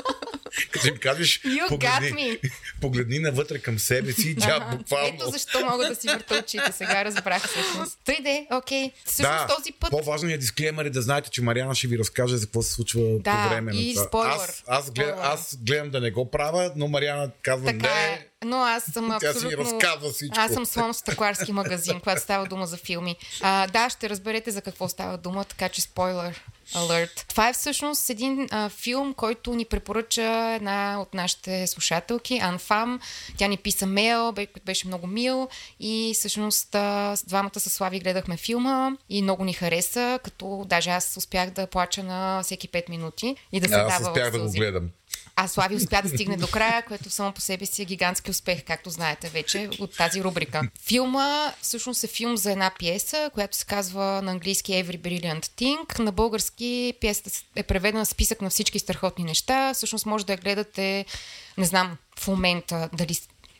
Като 0.71 0.89
им 0.89 0.97
кажеш, 0.97 1.43
погледни, 1.69 2.39
погледни 2.81 3.19
навътре 3.19 3.59
към 3.59 3.79
себе 3.79 4.13
си 4.13 4.29
и 4.29 4.37
джаб 4.37 4.63
буквално. 4.79 5.15
Ето 5.15 5.31
защо 5.31 5.65
мога 5.65 5.89
да 5.89 5.95
си 5.95 6.09
върта 6.09 6.35
очите. 6.45 6.73
Сега 6.73 7.05
разбрах 7.05 7.49
всъщност. 7.49 7.99
Той 8.05 8.17
де, 8.23 8.47
окей. 8.53 8.91
Всъщност 9.05 9.47
да, 9.49 9.55
този 9.57 9.73
път... 9.73 9.91
По-важният 9.91 10.41
дисклеймер 10.41 10.85
е 10.85 10.91
да 10.91 11.03
знаете, 11.03 11.31
че 11.31 11.43
Мариана 11.43 11.75
ще 11.75 11.87
ви 11.87 11.99
разкаже 11.99 12.37
за 12.37 12.47
какво 12.47 12.63
се 12.63 12.73
случва 12.73 13.01
да, 13.19 13.43
по 13.43 13.49
време 13.49 13.73
на 13.73 13.95
това. 13.95 14.05
Спойлер. 14.05 14.35
Аз, 14.39 14.65
аз, 14.67 14.91
глед, 14.91 15.15
аз 15.19 15.59
гледам 15.61 15.91
да 15.91 16.01
не 16.01 16.11
го 16.11 16.31
правя, 16.31 16.73
но 16.77 16.89
Мариана 16.89 17.31
казва 17.43 17.67
така 17.67 17.95
не. 17.95 18.13
Е. 18.13 18.29
Но 18.45 18.57
аз 18.57 18.85
съм 18.85 19.17
Тя 19.21 19.29
абсолютно... 19.29 19.67
си 19.67 19.75
разказва 19.75 20.11
всичко. 20.11 20.35
Аз 20.39 20.53
съм 20.53 20.67
слон 20.67 20.93
в 20.93 20.97
стъкларски 20.97 21.53
магазин, 21.53 22.01
когато 22.01 22.21
става 22.21 22.47
дума 22.47 22.67
за 22.67 22.77
филми. 22.77 23.17
А, 23.41 23.67
да, 23.67 23.91
ще 23.91 24.11
разберете 24.11 24.51
за 24.51 24.63
какво 24.63 24.89
става 24.89 25.19
дума, 25.19 25.45
така 25.45 25.69
че 25.69 25.81
спойлер 25.81 26.45
алерт. 26.75 27.25
Това 27.29 27.49
е 27.49 27.53
всъщност 27.53 28.11
един 28.11 28.49
а, 28.51 28.69
филм, 28.69 29.15
който 29.15 29.55
ни 29.55 29.65
препоръча 29.65 30.53
една 30.57 31.01
от 31.01 31.15
нашите 31.15 31.67
слушателки, 31.67 32.39
Анфам. 32.39 33.01
Тя 33.37 33.47
ни 33.47 33.57
писа 33.57 33.87
мейл, 33.87 34.35
беше 34.67 34.87
много 34.87 35.07
мил 35.07 35.49
и 35.81 36.13
всъщност 36.15 36.75
а, 36.75 37.17
с 37.17 37.25
двамата 37.25 37.61
с 37.61 37.71
Слави 37.71 38.01
гледахме 38.01 38.37
филма 38.37 38.91
и 39.09 39.23
много 39.23 39.45
ни 39.45 39.53
хареса, 39.53 40.19
като 40.25 40.65
даже 40.67 40.91
аз 40.91 41.17
успях 41.17 41.51
да 41.51 41.67
плача 41.67 42.03
на 42.03 42.43
всеки 42.43 42.69
5 42.69 42.91
минути 42.91 43.37
и 43.53 43.61
да 43.61 43.69
се 43.69 43.75
аз 43.75 44.03
дава 44.03 44.11
успях 44.11 44.31
да 44.31 44.39
го 44.39 44.51
гледам. 44.51 44.91
А 45.41 45.49
Слави 45.49 45.77
успя 45.77 46.03
да 46.03 46.09
стигне 46.09 46.37
до 46.37 46.47
края, 46.47 46.83
което 46.83 47.11
само 47.11 47.33
по 47.33 47.41
себе 47.41 47.67
си 47.67 47.83
е 47.83 47.85
гигантски 47.85 48.31
успех, 48.31 48.65
както 48.65 48.91
знаете 48.91 49.29
вече 49.29 49.69
от 49.79 49.97
тази 49.97 50.25
рубрика. 50.25 50.63
Филма 50.87 51.53
всъщност 51.63 52.05
е 52.05 52.07
филм 52.07 52.37
за 52.37 52.53
една 52.53 52.71
пиеса, 52.79 53.31
която 53.35 53.57
се 53.57 53.65
казва 53.65 54.23
на 54.23 54.31
английски 54.31 54.73
Every 54.73 54.99
Brilliant 54.99 55.47
Thing. 55.47 55.99
На 55.99 56.13
български 56.13 56.95
пиесата 57.01 57.31
е 57.57 57.63
преведена 57.63 58.07
списък 58.07 58.43
на 58.43 58.51
всички 58.51 58.79
страхотни 58.79 59.25
неща. 59.25 59.75
Всъщност 59.75 60.07
може 60.07 60.27
да 60.27 60.33
я 60.33 60.39
гледате, 60.39 61.05
не 61.59 61.65
знам 61.65 61.97
в 62.19 62.29
момента 62.29 62.89
дали 62.93 63.15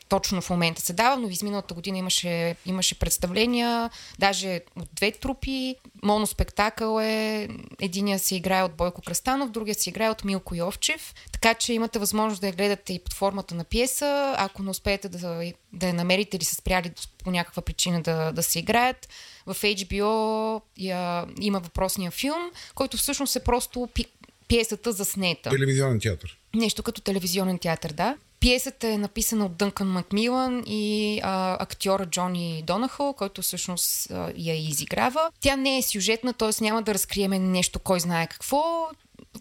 точно 0.09 0.41
в 0.41 0.49
момента 0.49 0.81
се 0.81 0.93
дава, 0.93 1.17
но 1.17 1.29
изминалата 1.29 1.73
година 1.73 1.97
имаше, 1.97 2.55
имаше 2.65 2.99
представления, 2.99 3.89
даже 4.19 4.61
от 4.75 4.89
две 4.93 5.11
трупи. 5.11 5.75
Моноспектакъл 6.03 6.99
е, 6.99 7.47
единия 7.81 8.19
се 8.19 8.35
играе 8.35 8.63
от 8.63 8.73
Бойко 8.73 9.01
Кръстанов, 9.01 9.49
другия 9.49 9.75
се 9.75 9.89
играе 9.89 10.09
от 10.09 10.23
Милко 10.23 10.55
Йовчев, 10.55 11.13
така 11.31 11.53
че 11.53 11.73
имате 11.73 11.99
възможност 11.99 12.41
да 12.41 12.47
я 12.47 12.53
гледате 12.53 12.93
и 12.93 12.99
под 12.99 13.13
формата 13.13 13.55
на 13.55 13.63
пиеса. 13.63 14.35
Ако 14.37 14.63
не 14.63 14.69
успеете 14.69 15.09
да, 15.09 15.51
да 15.73 15.87
я 15.87 15.93
намерите 15.93 16.37
или 16.37 16.43
са 16.43 16.55
спряли 16.55 16.91
по 17.23 17.31
някаква 17.31 17.61
причина 17.61 18.01
да, 18.01 18.31
да 18.31 18.43
се 18.43 18.59
играят, 18.59 19.09
в 19.45 19.55
HBO 19.55 20.61
я, 20.77 21.25
има 21.41 21.59
въпросния 21.59 22.11
филм, 22.11 22.51
който 22.75 22.97
всъщност 22.97 23.35
е 23.35 23.43
просто 23.43 23.89
пи, 23.93 24.05
пиесата 24.47 24.91
за 24.91 25.05
снета. 25.05 25.49
Телевизионен 25.49 25.99
театър. 25.99 26.37
Нещо 26.55 26.83
като 26.83 27.01
телевизионен 27.01 27.59
театър, 27.59 27.93
да. 27.93 28.15
Пиесата 28.39 28.87
е 28.87 28.97
написана 28.97 29.45
от 29.45 29.57
Дънкан 29.57 29.87
Макмилан 29.87 30.63
и 30.67 31.19
а, 31.23 31.63
актьора 31.63 32.05
Джони 32.05 32.63
Донахъл, 32.67 33.13
който 33.13 33.41
всъщност 33.41 34.11
а, 34.11 34.33
я 34.37 34.69
изиграва. 34.69 35.31
Тя 35.39 35.55
не 35.55 35.77
е 35.77 35.81
сюжетна, 35.81 36.33
т.е. 36.33 36.63
няма 36.63 36.81
да 36.81 36.93
разкриеме 36.93 37.39
нещо 37.39 37.79
кой 37.79 37.99
знае 37.99 38.27
какво. 38.27 38.87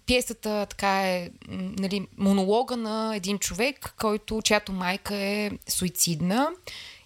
Пиесата 0.06 0.66
така 0.70 1.08
е 1.08 1.30
нали, 1.48 2.06
монолога 2.16 2.76
на 2.76 3.16
един 3.16 3.38
човек, 3.38 3.94
който, 3.98 4.40
чиято 4.44 4.72
майка 4.72 5.14
е 5.14 5.50
суицидна. 5.68 6.48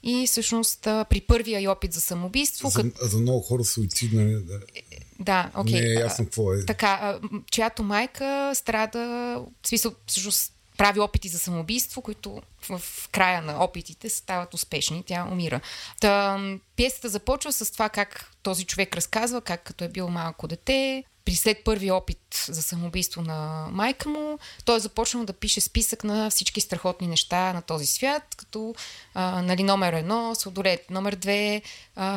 И 0.03 0.27
всъщност 0.27 0.81
при 0.83 1.21
първия 1.21 1.61
и 1.61 1.69
опит 1.69 1.93
за 1.93 2.01
самоубийство. 2.01 2.69
За, 2.69 2.83
кът... 2.83 2.93
за 3.01 3.19
много 3.19 3.41
хора 3.41 3.65
суицидна. 3.65 4.41
Да, 4.41 4.59
да 5.19 5.51
окей. 5.57 5.81
Не 5.81 5.87
е 5.87 5.95
ясно 5.95 6.25
какво 6.25 6.53
е. 6.53 6.65
Така, 6.67 7.19
чиято 7.51 7.83
майка 7.83 8.53
страда, 8.55 8.99
в 9.63 9.69
смисъл, 9.69 9.93
всъщност 10.07 10.52
прави 10.77 11.01
опити 11.01 11.29
за 11.29 11.39
самоубийство, 11.39 12.03
които 12.03 12.43
в 12.61 12.83
края 13.13 13.43
на 13.43 13.65
опитите 13.65 14.09
стават 14.09 14.55
успешни. 14.55 15.03
Тя 15.07 15.29
умира. 15.33 15.61
Та, 16.01 16.41
пиесата 16.77 17.09
започва 17.09 17.53
с 17.53 17.71
това 17.71 17.89
как 17.89 18.31
този 18.43 18.65
човек 18.65 18.97
разказва, 18.97 19.41
как 19.41 19.63
като 19.63 19.85
е 19.85 19.89
бил 19.89 20.09
малко 20.09 20.49
дете, 20.49 21.05
при 21.25 21.35
след 21.35 21.65
първи 21.65 21.91
опит 21.91 22.19
за 22.49 22.63
самоубийство 22.63 23.23
на 23.23 23.69
майка 23.71 24.09
му, 24.09 24.39
той 24.65 24.77
е 24.77 24.81
започнал 24.81 25.25
да 25.25 25.33
пише 25.33 25.61
списък 25.61 26.05
на 26.05 26.31
всички 26.31 26.61
страхотни 26.61 27.07
неща 27.07 27.53
на 27.53 27.63
този 27.63 27.87
свят, 27.87 28.23
като 28.37 28.75
а, 29.15 29.43
нали, 29.43 29.63
номер 29.63 29.93
едно 29.93 30.35
сладолет, 30.35 30.91
номер 30.91 31.15
две 31.15 31.63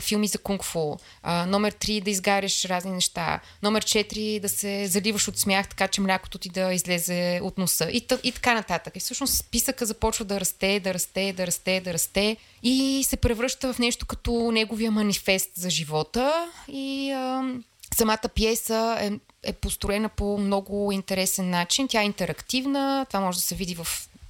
филми 0.01 0.27
за 0.27 0.37
кунг-фу, 0.37 0.99
а, 1.23 1.45
номер 1.45 1.71
три 1.71 2.01
да 2.01 2.09
изгаряш 2.09 2.65
разни 2.65 2.91
неща, 2.91 3.39
номер 3.63 3.85
четири 3.85 4.39
да 4.39 4.49
се 4.49 4.87
заливаш 4.87 5.27
от 5.27 5.39
смях, 5.39 5.69
така 5.69 5.87
че 5.87 6.01
млякото 6.01 6.37
ти 6.37 6.49
да 6.49 6.73
излезе 6.73 7.39
от 7.43 7.57
носа 7.57 7.89
и, 7.91 8.07
и 8.23 8.31
така 8.31 8.53
нататък. 8.53 8.95
И 8.95 8.99
всъщност 8.99 9.37
списъка 9.37 9.85
започва 9.85 10.25
да 10.25 10.39
расте, 10.39 10.79
да 10.79 10.93
расте, 10.93 11.33
да 11.33 11.47
расте, 11.47 11.81
да 11.81 11.93
расте 11.93 12.37
и 12.63 13.03
се 13.03 13.17
превръща 13.17 13.73
в 13.73 13.79
нещо 13.79 14.05
като 14.05 14.51
неговия 14.51 14.91
манифест 14.91 15.51
за 15.55 15.69
живота 15.69 16.51
и 16.67 17.11
а, 17.11 17.43
Самата 17.93 18.29
пиеса 18.35 18.97
е, 19.01 19.11
е 19.43 19.53
построена 19.53 20.09
по 20.09 20.37
много 20.37 20.91
интересен 20.91 21.49
начин. 21.49 21.87
Тя 21.87 22.01
е 22.01 22.05
интерактивна, 22.05 23.05
това 23.09 23.19
може 23.19 23.37
да 23.37 23.43
се 23.43 23.55
види 23.55 23.75
в 23.75 23.87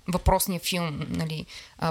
въпросния 0.08 0.60
филм. 0.60 1.00
Нали. 1.10 1.46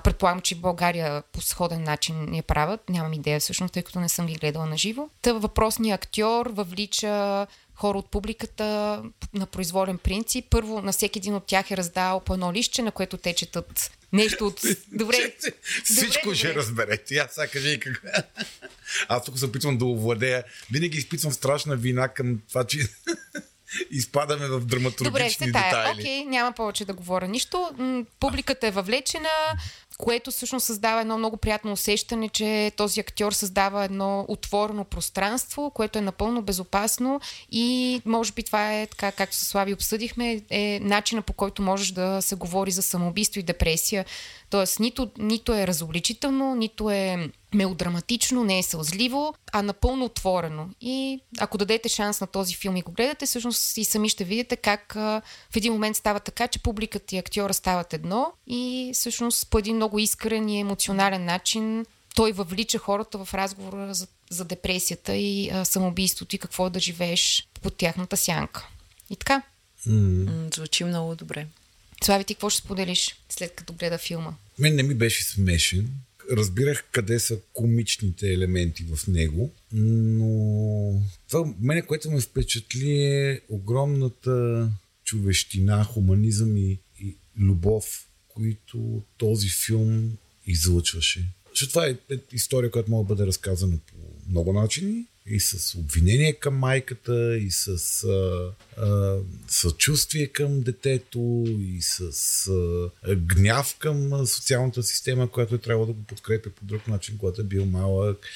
Предполагам, 0.04 0.40
че 0.40 0.54
в 0.54 0.60
България 0.60 1.22
по 1.32 1.40
сходен 1.40 1.82
начин 1.82 2.34
я 2.34 2.42
правят. 2.42 2.90
Нямам 2.90 3.12
идея 3.12 3.40
всъщност, 3.40 3.74
тъй 3.74 3.82
като 3.82 4.00
не 4.00 4.08
съм 4.08 4.26
ги 4.26 4.34
гледала 4.34 4.66
на 4.66 4.76
живо. 4.76 5.08
Та 5.22 5.32
въпросният 5.32 6.04
актьор 6.04 6.46
въвлича 6.46 7.46
хора 7.74 7.98
от 7.98 8.10
публиката 8.10 9.02
на 9.34 9.46
произволен 9.46 9.98
принцип. 9.98 10.46
Първо, 10.50 10.80
на 10.80 10.92
всеки 10.92 11.18
един 11.18 11.34
от 11.34 11.44
тях 11.44 11.70
е 11.70 11.76
раздал 11.76 12.20
по 12.20 12.34
едно 12.34 12.52
лище, 12.52 12.82
на 12.82 12.92
което 12.92 13.16
те 13.16 13.34
четат 13.34 13.90
нещо 14.14 14.46
от... 14.46 14.60
Добре. 14.92 15.34
Всичко 15.84 16.24
добре, 16.24 16.36
ще 16.36 16.46
добре. 16.48 16.60
разберете. 16.60 17.16
Аз 17.16 17.34
сега 17.34 17.46
кажи 17.46 17.80
какво. 17.80 18.08
Аз 19.08 19.24
тук 19.24 19.38
се 19.38 19.44
опитвам 19.44 19.78
да 19.78 19.84
овладея. 19.84 20.44
Винаги 20.72 20.98
изпитвам 20.98 21.32
страшна 21.32 21.76
вина 21.76 22.08
към 22.08 22.40
това, 22.48 22.64
че 22.64 22.88
изпадаме 23.90 24.46
в 24.48 24.60
драматургични 24.60 25.46
Добре, 25.46 25.60
детайли. 25.60 26.00
Окей, 26.00 26.24
няма 26.24 26.52
повече 26.52 26.84
да 26.84 26.92
говоря 26.92 27.28
нищо. 27.28 27.70
Публиката 28.20 28.66
е 28.66 28.70
въвлечена, 28.70 29.28
което 29.98 30.30
всъщност 30.30 30.66
създава 30.66 31.00
едно 31.00 31.18
много 31.18 31.36
приятно 31.36 31.72
усещане, 31.72 32.28
че 32.28 32.72
този 32.76 33.00
актьор 33.00 33.32
създава 33.32 33.84
едно 33.84 34.24
отворено 34.28 34.84
пространство, 34.84 35.70
което 35.70 35.98
е 35.98 36.02
напълно 36.02 36.42
безопасно 36.42 37.20
и 37.50 38.00
може 38.04 38.32
би 38.32 38.42
това 38.42 38.74
е 38.74 38.86
така, 38.86 39.12
както 39.12 39.36
с 39.36 39.44
Слави 39.44 39.74
обсъдихме, 39.74 40.42
е 40.50 40.80
начина 40.82 41.22
по 41.22 41.32
който 41.32 41.62
можеш 41.62 41.90
да 41.90 42.22
се 42.22 42.34
говори 42.34 42.70
за 42.70 42.82
самоубийство 42.82 43.40
и 43.40 43.42
депресия. 43.42 44.04
Тоест, 44.50 44.80
нито, 44.80 45.10
нито 45.18 45.54
е 45.54 45.66
разобличително, 45.66 46.54
нито 46.54 46.90
е 46.90 47.30
мелодраматично, 47.54 48.44
не 48.44 48.58
е 48.58 48.62
сълзливо, 48.62 49.34
а 49.52 49.62
напълно 49.62 50.04
отворено. 50.04 50.68
И 50.80 51.20
ако 51.38 51.58
дадете 51.58 51.88
шанс 51.88 52.20
на 52.20 52.26
този 52.26 52.54
филм 52.54 52.76
и 52.76 52.82
го 52.82 52.92
гледате, 52.92 53.26
всъщност 53.26 53.76
и 53.76 53.84
сами 53.84 54.08
ще 54.08 54.24
видите 54.24 54.56
как 54.56 54.96
а, 54.96 55.22
в 55.50 55.56
един 55.56 55.72
момент 55.72 55.96
става 55.96 56.20
така, 56.20 56.48
че 56.48 56.58
публиката 56.58 57.16
и 57.16 57.18
актьора 57.18 57.54
стават 57.54 57.92
едно 57.92 58.32
и 58.46 58.90
всъщност 58.94 59.50
по 59.50 59.58
един 59.58 59.76
много 59.76 59.98
искрен 59.98 60.48
и 60.48 60.60
емоционален 60.60 61.24
начин 61.24 61.86
той 62.14 62.32
въвлича 62.32 62.78
хората 62.78 63.24
в 63.24 63.34
разговора 63.34 63.94
за, 63.94 64.06
за 64.30 64.44
депресията 64.44 65.16
и 65.16 65.50
а, 65.50 65.64
самоубийството 65.64 66.36
и 66.36 66.38
какво 66.38 66.66
е 66.66 66.70
да 66.70 66.80
живееш 66.80 67.48
под 67.62 67.76
тяхната 67.76 68.16
сянка. 68.16 68.68
И 69.10 69.16
така. 69.16 69.42
Mm. 69.88 70.54
Звучи 70.54 70.84
много 70.84 71.14
добре. 71.14 71.46
Слави, 72.04 72.24
ти 72.24 72.34
какво 72.34 72.50
ще 72.50 72.62
споделиш 72.62 73.16
след 73.28 73.54
като 73.54 73.72
гледа 73.72 73.98
филма? 73.98 74.32
Мен 74.58 74.74
не 74.74 74.82
ми 74.82 74.94
беше 74.94 75.24
смешен. 75.24 75.90
Разбирах 76.30 76.84
къде 76.92 77.18
са 77.18 77.38
комичните 77.52 78.32
елементи 78.32 78.84
в 78.84 79.06
него, 79.06 79.52
но 79.72 81.02
това 81.28 81.54
мене, 81.60 81.82
което 81.82 82.10
ме 82.10 82.20
впечатли 82.20 82.92
е 82.92 83.40
огромната 83.48 84.70
човещина, 85.04 85.84
хуманизъм 85.84 86.56
и, 86.56 86.78
и 87.00 87.16
любов, 87.38 88.08
които 88.28 89.02
този 89.16 89.48
филм 89.48 90.16
излъчваше. 90.46 91.28
Защото 91.50 91.72
това 91.72 91.86
е 91.86 91.96
история, 92.32 92.70
която 92.70 92.90
може 92.90 93.06
да 93.08 93.14
бъде 93.14 93.26
разказана 93.26 93.78
по 93.86 93.94
много 94.30 94.52
начини 94.52 95.06
и 95.26 95.40
с 95.40 95.78
обвинение 95.78 96.32
към 96.32 96.54
майката, 96.54 97.36
и 97.38 97.50
с 97.50 98.04
а, 98.04 98.52
а, 98.76 99.18
съчувствие 99.48 100.26
към 100.26 100.60
детето, 100.60 101.44
и 101.48 101.78
с 101.82 102.00
а, 103.06 103.16
гняв 103.16 103.76
към 103.78 104.26
социалната 104.26 104.82
система, 104.82 105.30
която 105.30 105.54
е 105.54 105.58
трябвало 105.58 105.86
да 105.86 105.92
го 105.92 106.02
подкрепя 106.02 106.50
по 106.50 106.64
друг 106.64 106.88
начин, 106.88 107.18
когато 107.18 107.40
е 107.40 107.44
бил 107.44 107.66
малък, 107.66 108.26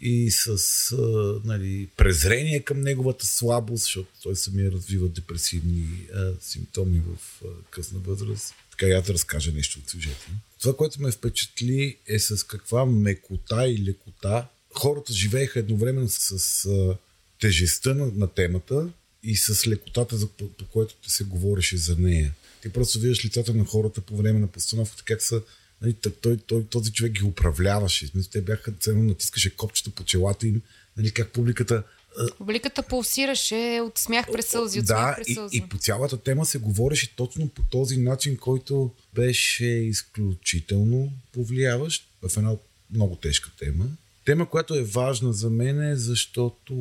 и 0.00 0.30
с 0.30 0.48
а, 0.92 1.40
нали, 1.44 1.88
презрение 1.96 2.60
към 2.60 2.80
неговата 2.80 3.26
слабост, 3.26 3.82
защото 3.82 4.08
той 4.22 4.36
самия 4.36 4.72
развива 4.72 5.08
депресивни 5.08 6.06
а, 6.14 6.32
симптоми 6.40 7.00
в 7.00 7.42
а, 7.44 7.48
късна 7.70 7.98
възраст. 7.98 8.54
Така 8.70 8.86
я 8.86 9.02
да 9.02 9.12
разкажа 9.12 9.52
нещо 9.52 9.78
от 9.78 9.90
сюжета. 9.90 10.26
Това, 10.60 10.76
което 10.76 11.02
ме 11.02 11.10
впечатли 11.10 11.96
е 12.06 12.18
с 12.18 12.46
каква 12.46 12.86
мекота 12.86 13.68
и 13.68 13.84
лекота 13.84 14.48
хората 14.74 15.12
живееха 15.12 15.58
едновременно 15.58 16.08
с, 16.08 16.38
с 16.38 16.68
тежестта 17.40 17.94
на, 17.94 18.06
на 18.06 18.26
темата 18.26 18.88
и 19.22 19.36
с 19.36 19.66
лекотата, 19.66 20.16
за, 20.16 20.28
по, 20.28 20.48
по 20.48 20.64
което 20.64 21.10
се 21.10 21.24
говореше 21.24 21.76
за 21.76 21.96
нея. 21.96 22.34
Ти 22.62 22.68
просто 22.68 22.98
виждаш 22.98 23.24
лицата 23.24 23.54
на 23.54 23.64
хората 23.64 24.00
по 24.00 24.16
време 24.16 24.38
на 24.38 24.46
постановката, 24.46 25.02
как 25.04 25.22
са 25.22 25.42
Нали, 25.82 25.92
той, 25.92 26.36
той, 26.36 26.64
този 26.64 26.92
човек 26.92 27.12
ги 27.12 27.24
управляваше. 27.24 28.06
Смисъл, 28.06 28.30
те 28.30 28.40
бяха 28.40 28.72
ценно 28.72 29.02
натискаше 29.02 29.56
копчета 29.56 29.90
по 29.90 30.04
челата 30.04 30.46
им, 30.46 30.62
нали, 30.96 31.10
как 31.10 31.32
публиката 31.32 31.82
Публиката 32.38 32.82
пулсираше 32.82 33.80
от 33.82 33.98
смях 33.98 34.26
през 34.32 34.46
сълзи. 34.46 34.78
От 34.78 34.86
да, 34.86 34.94
смях 34.94 35.16
през 35.16 35.34
сълзи. 35.34 35.56
И, 35.56 35.58
и 35.58 35.68
по 35.68 35.78
цялата 35.78 36.22
тема 36.22 36.46
се 36.46 36.58
говореше 36.58 37.16
точно 37.16 37.48
по 37.48 37.62
този 37.62 37.96
начин, 37.96 38.36
който 38.36 38.94
беше 39.14 39.64
изключително 39.64 41.12
повлияващ 41.32 42.08
в 42.22 42.36
една 42.36 42.56
много 42.90 43.16
тежка 43.16 43.50
тема. 43.58 43.84
Тема, 44.28 44.50
която 44.50 44.74
е 44.74 44.82
важна 44.82 45.32
за 45.32 45.50
мен 45.50 45.82
е, 45.82 45.96
защото 45.96 46.74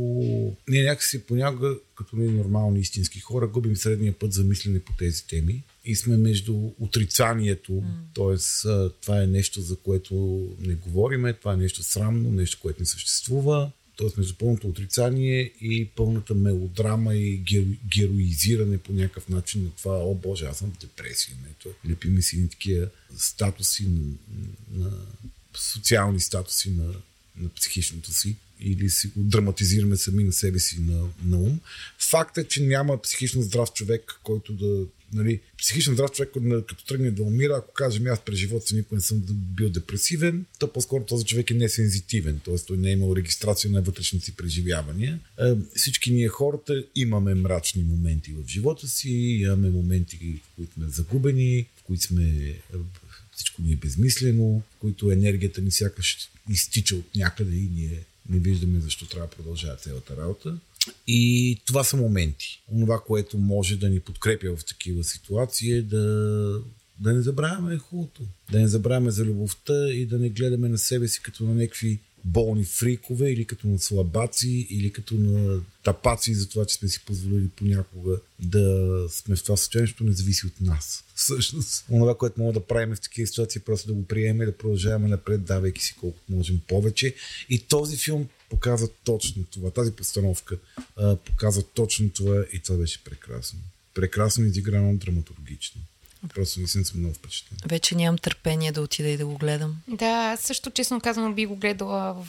ние 0.67 0.83
някакси 0.83 1.23
понякога, 1.23 1.75
като 1.95 2.15
ние 2.15 2.31
нормални 2.31 2.79
истински 2.79 3.19
хора, 3.19 3.47
губим 3.47 3.75
средния 3.75 4.19
път 4.19 4.33
за 4.33 4.43
мислене 4.43 4.79
по 4.79 4.93
тези 4.93 5.27
теми 5.27 5.63
и 5.85 5.95
сме 5.95 6.17
между 6.17 6.71
отрицанието, 6.79 7.71
mm. 7.71 7.85
т.е. 8.15 8.89
това 9.01 9.23
е 9.23 9.27
нещо, 9.27 9.61
за 9.61 9.75
което 9.75 10.47
не 10.59 10.73
говориме, 10.73 11.33
това 11.33 11.53
е 11.53 11.57
нещо 11.57 11.83
срамно, 11.83 12.31
нещо, 12.31 12.59
което 12.61 12.81
не 12.81 12.85
съществува, 12.85 13.71
т.е. 13.97 14.07
между 14.17 14.35
пълното 14.35 14.67
отрицание 14.67 15.53
и 15.61 15.89
пълната 15.95 16.35
мелодрама 16.35 17.15
и 17.15 17.43
героизиране 17.97 18.77
по 18.77 18.93
някакъв 18.93 19.29
начин 19.29 19.63
на 19.63 19.69
това, 19.69 19.97
о 20.03 20.15
боже, 20.15 20.45
аз 20.45 20.57
съм 20.57 20.71
в 20.71 20.79
депресия. 20.79 21.35
Ето, 21.51 21.69
лепиме 21.89 22.21
си 22.21 22.49
такива 22.49 22.87
статуси 23.17 23.87
на, 23.87 24.13
на 24.71 24.91
социални 25.53 26.19
статуси 26.19 26.71
на 26.71 26.93
на 27.41 27.49
психичното 27.49 28.13
си 28.13 28.35
или 28.59 28.89
си 28.89 29.07
го 29.07 29.23
драматизираме 29.23 29.97
сами 29.97 30.23
на 30.23 30.33
себе 30.33 30.59
си 30.59 30.79
на, 30.79 31.07
на 31.25 31.37
ум. 31.37 31.59
Факт 32.09 32.37
е, 32.37 32.43
че 32.43 32.63
няма 32.63 33.01
психично 33.01 33.41
здрав 33.41 33.73
човек, 33.73 34.19
който 34.23 34.53
да 34.53 34.85
нали, 35.13 35.39
психично 35.57 35.93
здрав 35.93 36.11
човек, 36.11 36.31
като 36.67 36.85
тръгне 36.85 37.11
да 37.11 37.23
умира, 37.23 37.55
ако 37.57 37.73
кажем 37.73 38.07
аз 38.07 38.19
през 38.25 38.39
живота 38.39 38.67
си 38.67 38.75
никой 38.75 38.95
не 38.95 39.01
съм 39.01 39.23
бил 39.29 39.69
депресивен, 39.69 40.45
то 40.59 40.73
по-скоро 40.73 41.03
този 41.03 41.25
човек 41.25 41.51
е 41.51 41.53
несензитивен, 41.53 42.39
т.е. 42.45 42.55
той 42.67 42.77
не 42.77 42.89
е 42.89 42.93
имал 42.93 43.15
регистрация 43.15 43.71
на 43.71 43.81
вътрешните 43.81 44.25
си 44.25 44.35
преживявания. 44.35 45.19
Е, 45.39 45.53
всички 45.75 46.13
ние 46.13 46.27
хората 46.27 46.85
имаме 46.95 47.35
мрачни 47.35 47.83
моменти 47.83 48.31
в 48.31 48.47
живота 48.47 48.87
си, 48.87 49.09
имаме 49.09 49.69
моменти, 49.69 50.17
в 50.43 50.55
които 50.55 50.73
сме 50.73 50.87
загубени, 50.87 51.65
в 51.77 51.83
които 51.83 52.03
сме 52.03 52.55
всичко 53.37 53.61
ни 53.61 53.73
е 53.73 53.75
безмислено, 53.75 54.61
в 54.75 54.79
които 54.79 55.11
енергията 55.11 55.61
ни 55.61 55.71
сякаш 55.71 56.29
изтича 56.49 56.95
от 56.95 57.15
някъде 57.15 57.55
и 57.55 57.69
ние 57.75 57.99
не 58.29 58.39
виждаме 58.39 58.79
защо 58.79 59.05
трябва 59.05 59.27
да 59.27 59.35
продължава 59.35 59.75
цялата 59.75 60.17
работа. 60.17 60.57
И 61.07 61.57
това 61.65 61.83
са 61.83 61.97
моменти. 61.97 62.61
Онова, 62.71 63.01
което 63.07 63.37
може 63.37 63.77
да 63.77 63.89
ни 63.89 63.99
подкрепя 63.99 64.55
в 64.55 64.65
такива 64.65 65.03
ситуации 65.03 65.71
е 65.71 65.81
да, 65.81 66.61
да 66.99 67.13
не 67.13 67.21
забравяме 67.21 67.77
хубавото. 67.77 68.21
Да 68.51 68.59
не 68.59 68.67
забравяме 68.67 69.11
за 69.11 69.25
любовта 69.25 69.89
и 69.89 70.05
да 70.05 70.19
не 70.19 70.29
гледаме 70.29 70.69
на 70.69 70.77
себе 70.77 71.07
си 71.07 71.21
като 71.21 71.43
на 71.43 71.55
някакви 71.55 71.99
болни 72.27 72.63
фрикове 72.63 73.31
или 73.31 73.45
като 73.45 73.67
на 73.67 73.79
слабаци 73.79 74.67
или 74.69 74.91
като 74.91 75.15
на 75.15 75.61
тапаци 75.83 76.33
за 76.33 76.49
това, 76.49 76.65
че 76.65 76.75
сме 76.75 76.89
си 76.89 77.05
позволили 77.05 77.49
понякога 77.49 78.19
да 78.39 79.05
сме 79.09 79.35
в 79.35 79.43
това 79.43 79.57
състояние, 79.57 79.85
защото 79.85 80.03
не 80.03 80.11
зависи 80.11 80.47
от 80.47 80.61
нас. 80.61 81.03
Всъщност, 81.15 81.85
това, 81.87 82.17
което 82.17 82.41
мога 82.41 82.53
да 82.53 82.65
правим 82.65 82.95
в 82.95 83.01
такива 83.01 83.27
ситуации, 83.27 83.59
е 83.59 83.63
просто 83.65 83.87
да 83.87 83.93
го 83.93 84.05
приемем 84.05 84.41
и 84.41 84.45
да 84.45 84.57
продължаваме 84.57 85.07
напред, 85.07 85.43
давайки 85.43 85.83
си 85.83 85.95
колкото 85.99 86.33
можем 86.33 86.59
повече. 86.67 87.15
И 87.49 87.59
този 87.59 87.97
филм 87.97 88.27
показва 88.49 88.87
точно 89.03 89.43
това. 89.43 89.71
Тази 89.71 89.91
постановка 89.91 90.57
а, 90.95 91.15
показва 91.15 91.63
точно 91.63 92.09
това 92.09 92.45
и 92.53 92.59
това 92.59 92.77
беше 92.77 93.03
прекрасно. 93.03 93.59
Прекрасно 93.93 94.45
изиграно 94.45 94.97
драматургично. 94.97 95.81
Просто 96.35 96.59
наистина 96.59 96.85
съм 96.85 96.99
много 96.99 97.15
впечатлен. 97.15 97.57
Вече 97.65 97.95
нямам 97.95 98.17
търпение 98.17 98.71
да 98.71 98.81
отида 98.81 99.09
и 99.09 99.17
да 99.17 99.25
го 99.25 99.37
гледам. 99.37 99.75
Да, 99.87 100.05
аз 100.05 100.39
също 100.39 100.69
честно 100.71 101.01
казано 101.01 101.33
би 101.33 101.45
го 101.45 101.55
гледала 101.55 102.13
в, 102.13 102.27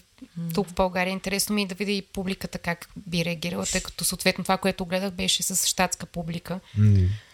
тук 0.54 0.68
в 0.68 0.74
България. 0.74 1.12
Интересно 1.12 1.54
ми 1.54 1.62
е 1.62 1.66
да 1.66 1.74
видя 1.74 1.92
и 1.92 2.02
публиката 2.02 2.58
как 2.58 2.88
би 2.96 3.24
реагирала, 3.24 3.66
тъй 3.66 3.80
като 3.80 4.04
съответно 4.04 4.44
това, 4.44 4.58
което 4.58 4.84
гледах, 4.84 5.10
беше 5.10 5.42
с 5.42 5.66
щатска 5.66 6.06
публика. 6.06 6.60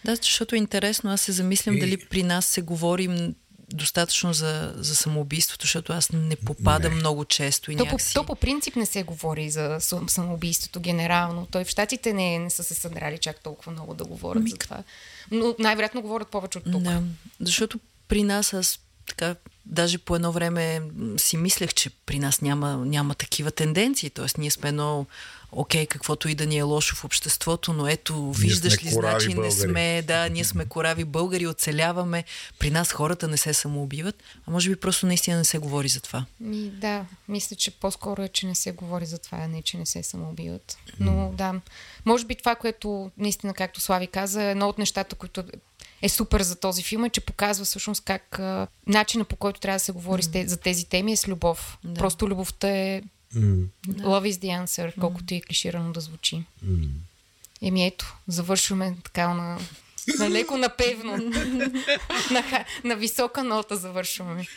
Да, 0.05 0.15
защото 0.15 0.55
е 0.55 0.57
интересно. 0.57 1.11
Аз 1.11 1.21
се 1.21 1.31
замислям 1.31 1.75
И- 1.75 1.79
дали 1.79 1.97
при 1.97 2.23
нас 2.23 2.45
се 2.45 2.61
говори 2.61 3.07
м, 3.07 3.29
достатъчно 3.73 4.33
за, 4.33 4.73
за 4.75 4.95
самоубийството, 4.95 5.63
защото 5.63 5.93
аз 5.93 6.11
не 6.11 6.35
попадам 6.35 6.93
Не. 6.93 6.99
много 6.99 7.25
често 7.25 7.71
и 7.71 7.75
То 7.75 7.79
по, 7.79 7.85
някакси... 7.85 8.13
то 8.13 8.23
по 8.23 8.35
принцип 8.35 8.75
не 8.75 8.85
се 8.85 9.03
говори 9.03 9.49
за 9.49 9.77
сам- 9.79 10.09
самоубийството 10.09 10.79
генерално. 10.79 11.47
Той 11.51 11.63
в 11.63 11.67
щатите 11.69 12.13
не, 12.13 12.39
не 12.39 12.49
са 12.49 12.63
се 12.63 12.73
съдрали 12.73 13.17
чак 13.17 13.39
толкова 13.39 13.71
много 13.71 13.93
да 13.93 14.05
говорят 14.05 14.49
за 14.49 14.57
това. 14.57 14.83
Но 15.31 15.55
най-вероятно 15.59 16.01
говорят 16.01 16.27
повече 16.27 16.57
от 16.57 16.63
тук. 16.63 16.81
Да, 16.81 17.01
защото 17.39 17.79
при 18.07 18.23
нас 18.23 18.53
аз 18.53 18.79
така, 19.07 19.35
даже 19.65 19.97
по 19.97 20.15
едно 20.15 20.31
време 20.31 20.81
си 21.17 21.37
мислех, 21.37 21.73
че 21.73 21.89
при 21.89 22.19
нас 22.19 22.41
няма, 22.41 22.77
няма 22.77 23.15
такива 23.15 23.51
тенденции. 23.51 24.09
Тоест, 24.09 24.37
ние 24.37 24.51
сме 24.51 24.69
едно, 24.69 25.05
окей, 25.55 25.85
каквото 25.85 26.29
и 26.29 26.35
да 26.35 26.45
ни 26.45 26.57
е 26.57 26.61
лошо 26.61 26.95
в 26.95 27.03
обществото, 27.03 27.73
но 27.73 27.87
ето, 27.87 28.31
виждаш 28.31 28.83
ли, 28.83 28.89
значи 28.89 29.27
не 29.27 29.35
българи. 29.35 29.51
сме, 29.51 30.01
да, 30.01 30.29
ние 30.29 30.43
сме 30.43 30.65
корави 30.65 31.05
българи, 31.05 31.47
оцеляваме. 31.47 32.23
При 32.59 32.71
нас 32.71 32.91
хората 32.91 33.27
не 33.27 33.37
се 33.37 33.53
самоубиват, 33.53 34.23
а 34.47 34.51
може 34.51 34.69
би 34.69 34.75
просто 34.75 35.05
наистина 35.05 35.37
не 35.37 35.45
се 35.45 35.57
говори 35.57 35.87
за 35.87 36.01
това. 36.01 36.25
Ми, 36.39 36.69
да, 36.69 37.05
мисля, 37.27 37.55
че 37.55 37.71
по-скоро 37.71 38.23
е, 38.23 38.27
че 38.27 38.47
не 38.47 38.55
се 38.55 38.71
говори 38.71 39.05
за 39.05 39.17
това, 39.17 39.37
а 39.37 39.47
не, 39.47 39.61
че 39.61 39.77
не 39.77 39.85
се 39.85 40.03
самоубиват. 40.03 40.77
Но 40.99 41.31
да, 41.33 41.61
може 42.05 42.25
би 42.25 42.35
това, 42.35 42.55
което 42.55 43.11
наистина, 43.17 43.53
както 43.53 43.81
Слави 43.81 44.07
каза, 44.07 44.43
едно 44.43 44.69
от 44.69 44.77
нещата, 44.77 45.15
които 45.15 45.43
е 46.01 46.09
супер 46.09 46.41
за 46.41 46.55
този 46.55 46.83
филм, 46.83 47.05
е, 47.05 47.09
че 47.09 47.21
показва 47.21 47.65
всъщност 47.65 48.03
как 48.05 48.39
а, 48.39 48.67
начина 48.87 49.25
по 49.25 49.35
който 49.35 49.59
трябва 49.59 49.75
да 49.75 49.83
се 49.83 49.91
говори 49.91 50.21
те, 50.31 50.47
за 50.47 50.57
тези 50.57 50.85
теми 50.85 51.11
е 51.11 51.17
с 51.17 51.27
любов. 51.27 51.77
Да. 51.83 51.99
Просто 51.99 52.29
любовта 52.29 52.69
е 52.69 53.01
Love 53.33 54.31
is 54.31 54.37
the 54.37 54.65
answer, 54.65 54.99
колкото 54.99 55.33
и 55.33 55.41
клиширано 55.41 55.91
да 55.91 56.01
звучи. 56.01 56.43
м. 56.61 56.77
Еми 57.61 57.85
ето, 57.87 58.17
завършваме 58.27 58.95
така 59.03 59.33
на, 59.33 59.59
на 60.19 60.29
леко 60.29 60.57
напевно. 60.57 61.17
на, 62.31 62.65
на 62.83 62.95
висока 62.95 63.43
нота 63.43 63.75
завършваме. 63.77 64.47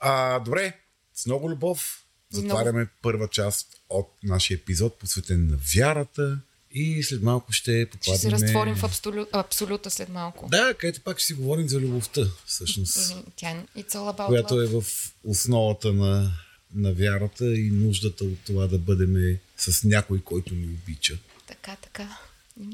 А, 0.00 0.38
добре, 0.38 0.76
с 1.14 1.26
много 1.26 1.50
любов 1.50 2.04
затваряме 2.30 2.86
първа 3.02 3.28
част 3.28 3.68
от 3.90 4.08
нашия 4.22 4.54
епизод, 4.54 4.98
посветен 4.98 5.46
на 5.46 5.56
вярата 5.76 6.38
и 6.70 7.02
след 7.02 7.22
малко 7.22 7.52
ще 7.52 7.80
Ще 7.82 7.90
попаднем... 7.90 8.18
се 8.18 8.30
разтворим 8.30 8.74
в 8.74 8.84
абсолю... 8.84 9.26
абсолюта 9.32 9.90
след 9.90 10.08
малко. 10.08 10.48
Да, 10.48 10.74
където 10.78 11.00
пак 11.00 11.18
ще 11.18 11.26
си 11.26 11.34
говорим 11.34 11.68
за 11.68 11.80
любовта, 11.80 12.20
всъщност, 12.46 13.14
Тя 13.36 13.50
е- 13.50 13.64
It's 13.76 13.90
all 13.90 14.16
about 14.16 14.26
която 14.26 14.54
love. 14.54 14.64
е 14.64 14.80
в 14.80 14.84
основата 15.24 15.92
на, 15.92 16.32
на 16.74 16.92
вярата 16.92 17.54
и 17.54 17.70
нуждата 17.70 18.24
от 18.24 18.38
това 18.46 18.66
да 18.66 18.78
бъдем 18.78 19.38
с 19.56 19.84
някой, 19.84 20.20
който 20.20 20.54
ни 20.54 20.66
обича. 20.66 21.18
Така, 21.46 21.76
така. 21.82 22.18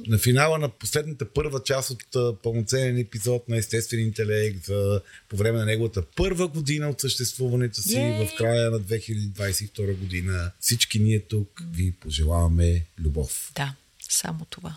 На 0.06 0.18
финала 0.18 0.58
на 0.58 0.68
последната 0.68 1.24
първа 1.32 1.62
част 1.62 1.90
от 1.90 2.42
пълноценен 2.42 2.98
епизод 2.98 3.48
на 3.48 3.56
Естествен 3.56 4.00
интелект 4.00 4.68
а, 4.68 5.00
по 5.28 5.36
време 5.36 5.58
на 5.58 5.64
неговата 5.64 6.02
първа 6.02 6.48
година 6.48 6.88
от 6.88 7.00
съществуването 7.00 7.82
си 7.82 7.96
Йей! 7.96 8.26
в 8.26 8.36
края 8.38 8.70
на 8.70 8.80
2022 8.80 9.96
година. 9.96 10.50
Всички 10.60 10.98
ние 10.98 11.20
тук 11.20 11.62
ви 11.72 11.92
пожелаваме 11.92 12.84
любов. 12.98 13.52
Да, 13.56 13.74
само 14.08 14.46
това. 14.50 14.76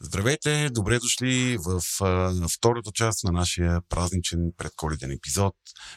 Здравейте, 0.00 0.70
добре 0.70 0.98
дошли 0.98 1.58
в 1.58 1.82
а, 2.00 2.34
втората 2.48 2.90
част 2.94 3.24
на 3.24 3.32
нашия 3.32 3.80
празничен 3.88 4.52
предколеден 4.56 5.10
епизод, 5.10 5.54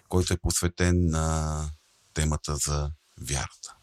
който 0.09 0.33
е 0.33 0.37
посветен 0.37 1.05
на 1.05 1.65
темата 2.13 2.55
за 2.55 2.91
вярата. 3.21 3.75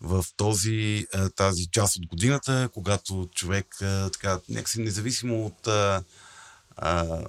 В 0.00 0.24
този, 0.36 1.06
а, 1.14 1.30
тази 1.30 1.66
част 1.70 1.96
от 1.96 2.06
годината, 2.06 2.68
когато 2.74 3.28
човек 3.34 3.82
а, 3.82 4.10
така, 4.10 4.40
някакси 4.48 4.80
независимо 4.80 5.46
от 5.46 5.66
а, 5.66 6.02
а, 6.76 7.24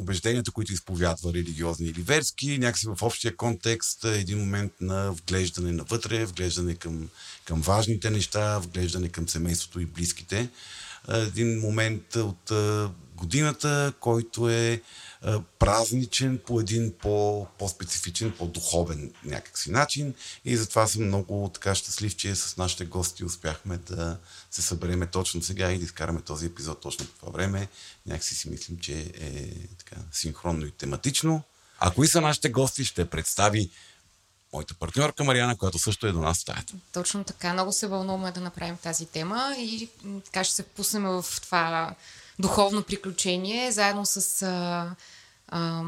убежденията, 0.00 0.50
които 0.50 0.72
изповядва, 0.72 1.32
религиозни 1.34 1.86
или 1.86 2.02
верски, 2.02 2.58
някакси 2.58 2.86
в 2.86 3.02
общия 3.02 3.36
контекст 3.36 4.04
е 4.04 4.18
един 4.18 4.38
момент 4.38 4.72
на 4.80 5.12
вглеждане 5.12 5.72
навътре, 5.72 6.24
вглеждане 6.24 6.74
към, 6.74 7.08
към 7.44 7.60
важните 7.60 8.10
неща, 8.10 8.58
вглеждане 8.58 9.08
към 9.08 9.28
семейството 9.28 9.80
и 9.80 9.86
близките. 9.86 10.48
А, 11.08 11.18
Един 11.18 11.60
момент 11.60 12.16
от 12.16 12.50
а, 12.50 12.90
годината, 13.16 13.92
който 14.00 14.48
е 14.48 14.82
празничен 15.58 16.40
по 16.46 16.60
един 16.60 16.92
по, 16.98 17.46
по-специфичен, 17.58 18.32
по-духовен 18.38 19.12
някакси 19.24 19.70
начин 19.70 20.14
и 20.44 20.56
затова 20.56 20.86
съм 20.86 21.04
много 21.06 21.50
така 21.54 21.74
щастлив, 21.74 22.16
че 22.16 22.34
с 22.34 22.56
нашите 22.56 22.84
гости 22.84 23.24
успяхме 23.24 23.76
да 23.76 24.18
се 24.50 24.62
събереме 24.62 25.06
точно 25.06 25.42
сега 25.42 25.72
и 25.72 25.78
да 25.78 25.84
изкараме 25.84 26.20
този 26.20 26.46
епизод 26.46 26.80
точно 26.80 27.06
по 27.06 27.12
това 27.12 27.32
време. 27.32 27.68
Някакси 28.06 28.34
си 28.34 28.50
мислим, 28.50 28.78
че 28.78 29.12
е 29.14 29.66
така 29.78 29.96
синхронно 30.12 30.66
и 30.66 30.70
тематично. 30.70 31.42
А 31.78 31.90
кои 31.90 32.08
са 32.08 32.20
нашите 32.20 32.50
гости, 32.50 32.84
ще 32.84 33.10
представи 33.10 33.70
моята 34.52 34.74
партньорка 34.74 35.24
Мариана, 35.24 35.58
която 35.58 35.78
също 35.78 36.06
е 36.06 36.12
до 36.12 36.18
нас 36.18 36.38
в 36.38 36.40
стаята. 36.40 36.74
Точно 36.92 37.24
така. 37.24 37.52
Много 37.52 37.72
се 37.72 37.86
вълнуваме 37.86 38.32
да 38.32 38.40
направим 38.40 38.76
тази 38.76 39.06
тема 39.06 39.54
и 39.58 39.88
така 40.24 40.44
ще 40.44 40.54
се 40.54 40.62
впуснем 40.62 41.02
в 41.02 41.24
това 41.42 41.94
духовно 42.38 42.82
приключение, 42.82 43.72
заедно 43.72 44.06
с 44.06 44.42
а, 44.42 44.90
а, 45.48 45.82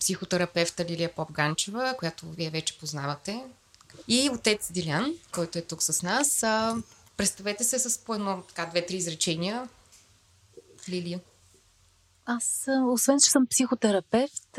психотерапевта 0.00 0.84
Лилия 0.84 1.14
Попганчева, 1.14 1.94
която 1.98 2.30
вие 2.30 2.50
вече 2.50 2.78
познавате. 2.78 3.44
И 4.08 4.30
отец 4.32 4.72
Дилян, 4.72 5.14
който 5.32 5.58
е 5.58 5.62
тук 5.62 5.82
с 5.82 6.02
нас. 6.02 6.42
А, 6.42 6.76
представете 7.20 7.64
се 7.64 7.78
с 7.78 7.98
по 7.98 8.14
едно, 8.14 8.42
така, 8.48 8.66
две-три 8.66 8.96
изречения. 8.96 9.68
Лилия. 10.88 11.20
Аз, 12.26 12.66
освен 12.84 13.18
че 13.24 13.30
съм 13.30 13.46
психотерапевт, 13.46 14.58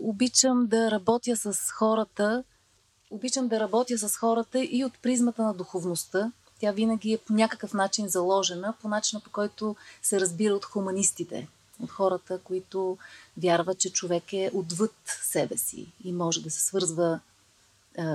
обичам 0.00 0.66
да 0.66 0.90
работя 0.90 1.36
с 1.36 1.70
хората. 1.70 2.44
Обичам 3.10 3.48
да 3.48 3.60
работя 3.60 3.98
с 3.98 4.16
хората 4.16 4.64
и 4.64 4.84
от 4.84 4.98
призмата 5.02 5.42
на 5.42 5.54
духовността. 5.54 6.32
Тя 6.60 6.72
винаги 6.72 7.12
е 7.12 7.18
по 7.18 7.32
някакъв 7.32 7.74
начин 7.74 8.08
заложена, 8.08 8.74
по 8.82 8.88
начина 8.88 9.20
по 9.20 9.30
който 9.30 9.76
се 10.02 10.20
разбира 10.20 10.54
от 10.54 10.64
хуманистите, 10.64 11.48
от 11.80 11.90
хората, 11.90 12.38
които 12.38 12.98
вярват, 13.36 13.78
че 13.78 13.92
човек 13.92 14.32
е 14.32 14.50
отвъд 14.54 14.94
себе 15.22 15.56
си 15.56 15.92
и 16.04 16.12
може 16.12 16.42
да 16.42 16.50
се 16.50 16.60
свързва 16.60 17.20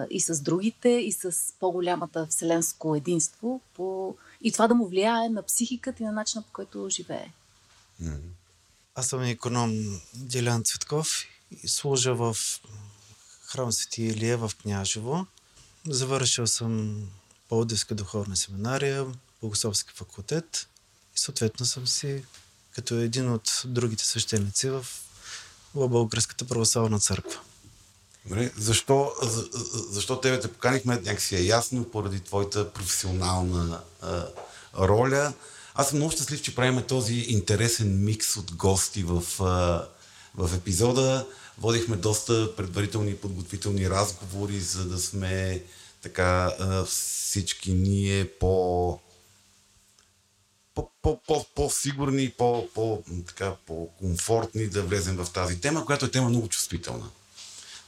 и 0.10 0.22
с 0.22 0.42
другите, 0.42 0.90
и 0.90 1.12
с 1.12 1.54
по-голямата 1.60 2.28
вселенско 2.30 2.96
единство, 2.96 3.62
по... 3.74 4.16
и 4.42 4.52
това 4.52 4.68
да 4.68 4.76
му 4.76 4.88
влияе 4.88 5.30
на 5.30 5.44
психиката 5.44 6.04
и 6.04 6.06
на 6.06 6.12
начина 6.12 6.44
по 6.44 6.52
който 6.54 6.90
живее. 6.90 7.32
Аз 8.96 9.08
съм 9.08 9.24
економ 9.24 10.02
Делян 10.14 10.64
Цветков 10.64 11.08
и 11.64 11.68
служа 11.68 12.16
в 12.16 12.38
храм 13.42 13.72
Свети 13.72 14.04
Илия 14.04 14.38
в 14.38 14.52
Княжево. 14.62 15.26
Завършил 15.88 16.48
съм 16.48 17.02
Пловдивска 17.50 17.96
духовна 17.96 18.36
семинария, 18.36 19.06
Богословски 19.42 19.94
факултет 19.94 20.68
и 21.16 21.20
съответно 21.20 21.66
съм 21.66 21.88
си 21.88 22.24
като 22.72 22.96
един 22.96 23.32
от 23.32 23.62
другите 23.66 24.06
свещеници 24.06 24.70
в 24.70 24.86
Българската 25.76 26.46
православна 26.46 27.00
църква. 27.00 27.40
Добре, 28.28 28.52
защо, 28.58 29.12
за, 29.22 29.42
за- 29.52 29.84
защо 29.92 30.20
тебе 30.20 30.40
те 30.40 30.48
поканихме, 30.48 30.96
някакси 30.96 31.36
е 31.36 31.42
ясно, 31.42 31.84
поради 31.84 32.20
твоята 32.20 32.74
професионална 32.74 33.82
а, 34.02 34.28
роля. 34.80 35.34
Аз 35.74 35.90
съм 35.90 35.98
много 35.98 36.12
щастлив, 36.12 36.42
че 36.42 36.56
правим 36.56 36.84
този 36.84 37.14
интересен 37.14 38.04
микс 38.04 38.38
от 38.38 38.56
гости 38.56 39.04
в, 39.04 39.24
а, 39.42 39.88
в 40.36 40.56
епизода. 40.56 41.28
Водихме 41.58 41.96
доста 41.96 42.56
предварителни 42.56 43.12
и 43.12 43.18
подготвителни 43.18 43.90
разговори, 43.90 44.60
за 44.60 44.86
да 44.86 45.00
сме 45.00 45.64
така 46.02 46.52
всички 46.88 47.74
ние 47.74 48.30
по 48.40 49.00
по-сигурни, 51.56 52.30
по, 52.30 52.68
по, 52.76 53.04
така, 53.28 53.56
по-комфортни 53.66 54.68
да 54.68 54.82
влезем 54.84 55.16
в 55.16 55.28
тази 55.34 55.62
тема, 55.62 55.86
която 55.86 56.06
е 56.06 56.12
тема 56.12 56.30
много 56.30 56.48
чувствителна. 56.48 57.10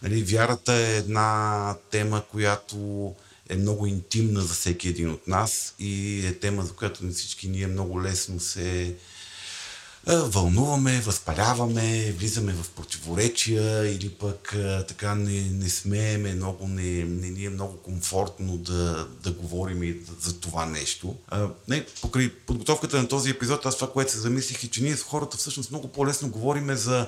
Нали, 0.02 0.24
вярата 0.24 0.74
е 0.74 0.97
една 0.97 1.76
тема, 1.91 2.24
която 2.32 3.14
е 3.50 3.56
много 3.56 3.86
интимна 3.86 4.41
за 4.41 4.54
всеки 4.54 4.88
един 4.88 5.10
от 5.10 5.28
нас 5.28 5.76
и 5.80 6.26
е 6.26 6.39
тема, 6.39 6.64
за 6.64 6.74
която 6.74 7.10
всички 7.10 7.47
ние 7.50 7.68
много 7.68 8.02
лесно 8.04 8.39
се 8.39 8.95
вълнуваме, 10.08 11.02
възпаляваме, 11.02 12.12
влизаме 12.12 12.54
в 12.54 12.70
противоречия 12.70 13.91
или 13.95 14.10
пък 14.10 14.56
така 14.88 15.16
не, 15.16 15.41
не 15.41 15.70
смееме, 15.70 16.36
много 16.36 16.68
не, 16.68 17.04
не 17.04 17.30
ни 17.30 17.45
е 17.45 17.50
много 17.50 17.78
комфортно 17.78 18.58
да, 18.58 19.08
да 19.24 19.32
говорим 19.32 19.84
и 19.84 19.95
за 20.22 20.39
това 20.39 20.66
нещо. 20.66 21.16
А, 21.28 21.47
не, 21.68 21.86
покрай 22.02 22.30
подготовката 22.30 23.02
на 23.02 23.08
този 23.08 23.30
епизод, 23.30 23.66
аз 23.66 23.76
това, 23.76 23.91
което 23.91 24.12
се 24.12 24.20
замислих 24.20 24.64
е, 24.64 24.68
че 24.68 24.84
ние 24.84 24.97
с 24.97 25.04
хората 25.04 25.38
всъщност 25.38 25.72
много 25.72 25.88
по-лесно 25.88 26.30
говориме 26.30 26.76
за 26.76 27.08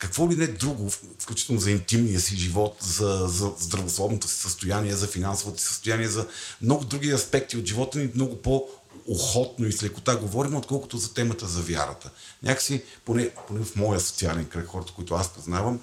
какво 0.00 0.30
ли 0.30 0.36
не 0.36 0.46
друго, 0.46 0.90
включително 1.18 1.60
за 1.60 1.70
интимния 1.70 2.20
си 2.20 2.36
живот, 2.36 2.76
за, 2.80 3.24
за 3.28 3.52
здравословното 3.58 4.28
си 4.28 4.34
състояние, 4.34 4.94
за 4.94 5.06
финансовото 5.06 5.60
си 5.60 5.66
състояние, 5.66 6.08
за 6.08 6.26
много 6.62 6.84
други 6.84 7.10
аспекти 7.10 7.56
от 7.56 7.66
живота 7.66 7.98
ни, 7.98 8.10
много 8.14 8.42
по 8.42 8.68
охотно 9.08 9.66
и 9.66 9.72
с 9.72 9.82
лекота 9.82 10.16
говорим, 10.16 10.54
отколкото 10.54 10.98
за 10.98 11.14
темата 11.14 11.46
за 11.46 11.62
вярата. 11.62 12.10
Някакси, 12.42 12.82
поне, 13.04 13.30
поне 13.48 13.64
в 13.64 13.76
моя 13.76 14.00
социален 14.00 14.44
кръг, 14.44 14.66
хората, 14.66 14.92
които 14.92 15.14
аз 15.14 15.32
познавам, 15.32 15.80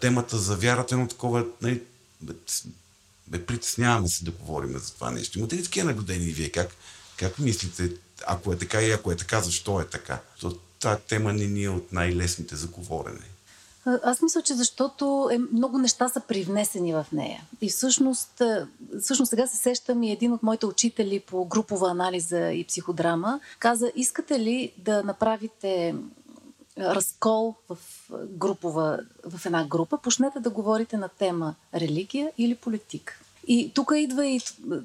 темата 0.00 0.38
за 0.38 0.56
вярата 0.56 0.94
е 0.94 0.96
едно 0.96 1.08
такова, 1.08 1.46
нали, 1.62 1.82
бе, 3.26 3.46
притесняваме 3.46 4.08
се 4.08 4.24
да 4.24 4.30
говорим 4.30 4.78
за 4.78 4.92
това 4.92 5.10
нещо. 5.10 5.38
Имате 5.38 5.56
ли 5.56 5.64
такива 5.64 5.86
наблюдения 5.86 6.28
и 6.28 6.32
вие? 6.32 6.48
Как, 6.48 6.74
как 7.16 7.38
мислите, 7.38 7.92
ако 8.26 8.52
е 8.52 8.58
така 8.58 8.82
и 8.82 8.90
ако 8.90 9.12
е 9.12 9.16
така, 9.16 9.40
защо 9.40 9.80
е 9.80 9.84
така? 9.84 10.20
То, 10.40 10.58
тази 10.80 11.00
тема 11.08 11.32
не 11.32 11.46
ни 11.46 11.64
е 11.64 11.68
от 11.68 11.92
най-лесните 11.92 12.56
за 12.56 12.66
говорене. 12.66 13.31
Аз 13.84 14.22
мисля, 14.22 14.42
че 14.42 14.54
защото 14.54 15.28
е, 15.32 15.38
много 15.38 15.78
неща 15.78 16.08
са 16.08 16.20
привнесени 16.20 16.94
в 16.94 17.06
нея. 17.12 17.42
И 17.60 17.68
всъщност, 17.68 18.42
всъщност 19.00 19.30
сега 19.30 19.46
се 19.46 19.56
сещам 19.56 20.02
и 20.02 20.12
един 20.12 20.32
от 20.32 20.42
моите 20.42 20.66
учители 20.66 21.20
по 21.20 21.44
групова 21.44 21.90
анализа 21.90 22.52
и 22.52 22.64
психодрама 22.64 23.40
каза, 23.58 23.92
искате 23.96 24.40
ли 24.40 24.72
да 24.78 25.02
направите 25.02 25.94
разкол 26.78 27.54
в, 27.68 27.78
групова, 28.28 29.00
в 29.24 29.46
една 29.46 29.64
група, 29.64 29.98
почнете 29.98 30.40
да 30.40 30.50
говорите 30.50 30.96
на 30.96 31.08
тема 31.08 31.54
религия 31.74 32.32
или 32.38 32.54
политика. 32.54 33.21
И 33.46 33.72
тук 33.74 33.92
идва 33.96 34.26
и 34.26 34.40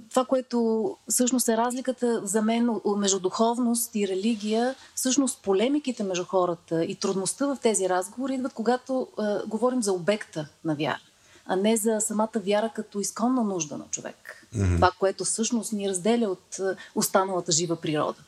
това, 0.10 0.26
което 0.26 0.98
всъщност 1.10 1.50
е 1.50 1.58
разликата 1.58 2.22
за 2.24 2.42
мен 2.42 2.70
между 2.98 3.20
духовност 3.20 3.96
и 3.96 4.08
религия. 4.08 4.76
Всъщност 4.96 5.42
полемиките 5.42 6.04
между 6.04 6.26
хората 6.26 6.86
и 6.86 6.96
трудността 6.96 7.48
в 7.48 7.58
тези 7.62 7.90
разговори 7.90 8.34
идват, 8.34 8.54
когато 8.54 9.08
е, 9.20 9.48
говорим 9.48 9.84
за 9.84 9.94
обекта 9.94 10.48
на 10.64 10.76
вяра, 10.76 11.00
а 11.46 11.56
не 11.56 11.78
за 11.78 12.02
самата 12.02 12.30
вяра 12.36 12.72
като 12.76 13.00
изконна 13.00 13.44
нужда 13.44 13.78
на 13.78 13.86
човек. 13.92 14.48
Mm-hmm. 14.56 14.76
Това, 14.76 14.92
което 15.00 15.26
всъщност 15.26 15.74
ни 15.74 15.90
разделя 15.90 16.30
от 16.30 16.60
останалата 16.96 17.52
жива 17.52 17.76
природа. 17.76 18.20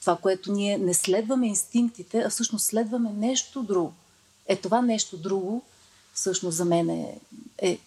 Това, 0.00 0.16
което 0.16 0.52
ние 0.52 0.78
не 0.78 0.94
следваме 0.94 1.46
инстинктите, 1.46 2.18
а 2.18 2.30
всъщност 2.30 2.66
следваме 2.66 3.12
нещо 3.12 3.62
друго. 3.62 3.92
Е 4.46 4.56
това 4.56 4.82
нещо 4.82 5.16
друго, 5.16 5.62
всъщност 6.14 6.56
за 6.56 6.64
мен 6.64 6.90
е, 6.90 7.18
е 7.58 7.78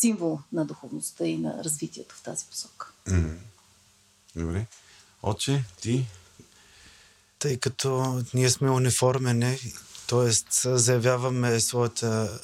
символ 0.00 0.40
на 0.52 0.64
духовността 0.64 1.24
и 1.24 1.36
на 1.36 1.64
развитието 1.64 2.14
в 2.14 2.22
тази 2.22 2.44
посока. 2.50 2.92
Mm. 3.08 3.36
Добре. 4.36 4.66
Отче, 5.22 5.64
ти? 5.80 6.06
Тъй 7.38 7.56
като 7.56 8.22
ние 8.34 8.50
сме 8.50 8.70
униформени, 8.70 9.58
т.е. 10.08 10.30
заявяваме 10.76 11.60
своята 11.60 12.40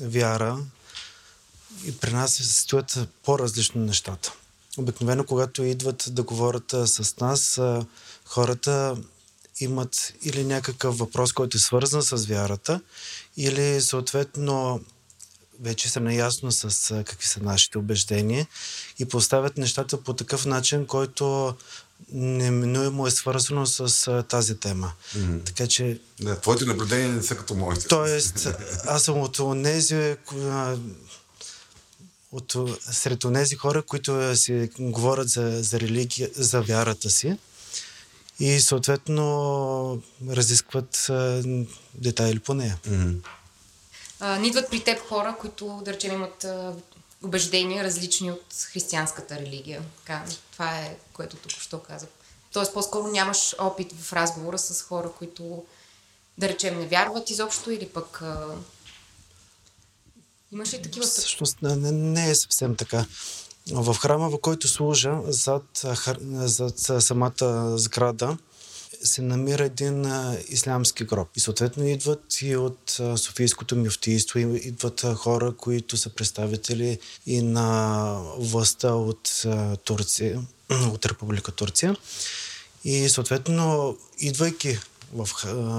вяра 0.00 0.58
и 1.84 1.98
при 1.98 2.12
нас 2.12 2.34
се 2.34 2.60
стоят 2.60 3.08
по-различно 3.24 3.80
нещата. 3.80 4.32
Обикновено, 4.78 5.24
когато 5.24 5.62
идват 5.62 6.04
да 6.08 6.22
говорят 6.22 6.70
с 6.70 7.16
нас, 7.20 7.60
хората 8.24 8.96
имат 9.60 10.14
или 10.22 10.44
някакъв 10.44 10.98
въпрос, 10.98 11.32
който 11.32 11.56
е 11.56 11.60
свързан 11.60 12.02
с 12.02 12.26
вярата, 12.26 12.80
или 13.36 13.80
съответно 13.80 14.80
вече 15.62 15.88
са 15.88 16.00
наясно 16.00 16.52
с 16.52 16.88
какви 17.04 17.26
са 17.26 17.42
нашите 17.42 17.78
убеждения 17.78 18.46
и 18.98 19.04
поставят 19.04 19.58
нещата 19.58 20.02
по 20.02 20.12
такъв 20.12 20.46
начин, 20.46 20.86
който 20.86 21.54
неминуемо 22.12 23.06
е 23.06 23.10
свързано 23.10 23.66
с 23.66 24.24
тази 24.28 24.56
тема. 24.56 24.92
Mm-hmm. 25.16 25.44
Така 25.44 25.66
че... 25.66 26.00
Да, 26.20 26.40
твоите 26.40 26.64
наблюдения 26.64 27.08
не 27.08 27.22
са 27.22 27.36
като 27.36 27.54
моите. 27.54 27.88
Тоест, 27.88 28.48
аз 28.86 29.02
съм 29.02 29.20
от 29.20 29.62
тези 29.62 30.16
от, 32.32 32.56
сред 32.80 33.24
тези 33.34 33.54
хора, 33.54 33.82
които 33.82 34.36
си 34.36 34.70
говорят 34.78 35.28
за, 35.28 35.62
за 35.62 35.80
религия, 35.80 36.30
за 36.34 36.62
вярата 36.62 37.10
си 37.10 37.36
и 38.40 38.60
съответно 38.60 40.02
разискват 40.30 41.10
детайли 41.94 42.38
по 42.38 42.54
нея. 42.54 42.78
Mm-hmm 42.88 43.16
не 44.22 44.46
идват 44.46 44.70
при 44.70 44.84
теб 44.84 45.08
хора, 45.08 45.36
които, 45.40 45.80
да 45.84 45.92
речем, 45.92 46.12
имат 46.12 46.44
а, 46.44 46.74
убеждения 47.22 47.84
различни 47.84 48.30
от 48.30 48.54
християнската 48.72 49.36
религия. 49.36 49.82
Така, 49.98 50.24
това 50.52 50.78
е, 50.78 50.96
което 51.12 51.36
тук 51.36 51.50
що 51.50 51.78
казах. 51.78 52.08
Тоест, 52.52 52.74
по-скоро 52.74 53.06
нямаш 53.06 53.54
опит 53.58 53.92
в 53.92 54.12
разговора 54.12 54.58
с 54.58 54.82
хора, 54.82 55.10
които, 55.18 55.64
да 56.38 56.48
речем, 56.48 56.78
не 56.78 56.86
вярват 56.86 57.30
изобщо 57.30 57.70
или 57.70 57.88
пък... 57.88 58.22
А... 58.22 58.54
Имаш 60.52 60.72
ли 60.72 60.82
такива... 60.82 61.06
Всъщност 61.06 61.62
не, 61.62 61.92
не 61.92 62.30
е 62.30 62.34
съвсем 62.34 62.76
така. 62.76 63.06
В 63.72 63.94
храма, 63.94 64.30
в 64.30 64.40
който 64.40 64.68
служа, 64.68 65.20
зад, 65.24 65.86
зад 66.32 66.78
самата 66.78 67.78
сграда, 67.78 68.36
се 69.04 69.22
намира 69.22 69.64
един 69.64 70.06
а, 70.06 70.36
ислямски 70.48 71.04
гроб. 71.04 71.28
И 71.36 71.40
съответно 71.40 71.86
идват 71.86 72.42
и 72.42 72.56
от 72.56 72.96
а, 73.00 73.16
Софийското 73.16 73.76
мюфтийство, 73.76 74.38
идват 74.38 75.04
а, 75.04 75.14
хора, 75.14 75.52
които 75.56 75.96
са 75.96 76.10
представители 76.10 76.98
и 77.26 77.42
на 77.42 78.18
властта 78.38 78.94
от 78.94 79.42
а, 79.46 79.76
Турция, 79.76 80.40
от 80.92 81.06
Република 81.06 81.52
Турция. 81.52 81.96
И 82.84 83.08
съответно, 83.08 83.96
идвайки 84.18 84.78
в, 85.12 85.28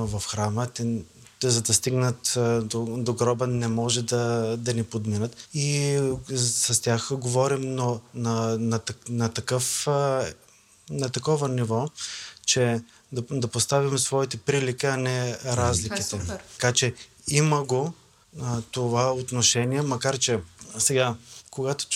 в 0.07 0.21
храма, 0.27 0.67
те, 0.67 1.01
те, 1.39 1.49
за 1.49 1.61
да 1.61 1.73
стигнат 1.73 2.33
до, 2.63 2.85
до 2.85 3.13
гроба, 3.13 3.47
не 3.47 3.67
може 3.67 4.01
да, 4.01 4.55
да 4.57 4.73
ни 4.73 4.83
подминат. 4.83 5.37
И 5.53 5.99
с 6.35 6.81
тях 6.81 7.09
говорим 7.13 7.75
но, 7.75 8.01
на, 8.13 8.57
на, 8.57 8.79
на, 9.09 9.29
такъв, 9.29 9.87
на 10.89 11.09
такова 11.13 11.49
ниво, 11.49 11.89
че 12.45 12.81
да, 13.13 13.23
да 13.31 13.47
поставим 13.47 13.97
своите 13.97 14.37
прилики, 14.37 14.85
а 14.85 14.97
не 14.97 15.37
разликите. 15.45 16.09
Това 16.09 16.33
е 16.33 16.37
така 16.37 16.73
че 16.73 16.93
има 17.27 17.63
го 17.63 17.93
а, 18.41 18.61
това 18.71 19.13
отношение, 19.13 19.81
макар 19.81 20.17
че 20.17 20.39
сега, 20.77 21.15
когато 21.51 21.87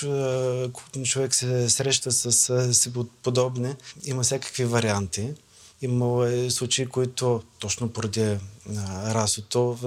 човек 1.04 1.36
се 1.36 1.70
среща 1.70 2.12
с 2.12 2.74
си 2.74 2.94
подобни, 3.24 3.76
има 4.04 4.24
всякакви 4.24 4.66
варианти. 4.66 5.34
Има 5.82 6.30
е 6.30 6.50
случаи, 6.50 6.86
които 6.86 7.44
точно 7.60 7.90
поради 7.90 8.38
расото 9.06 9.78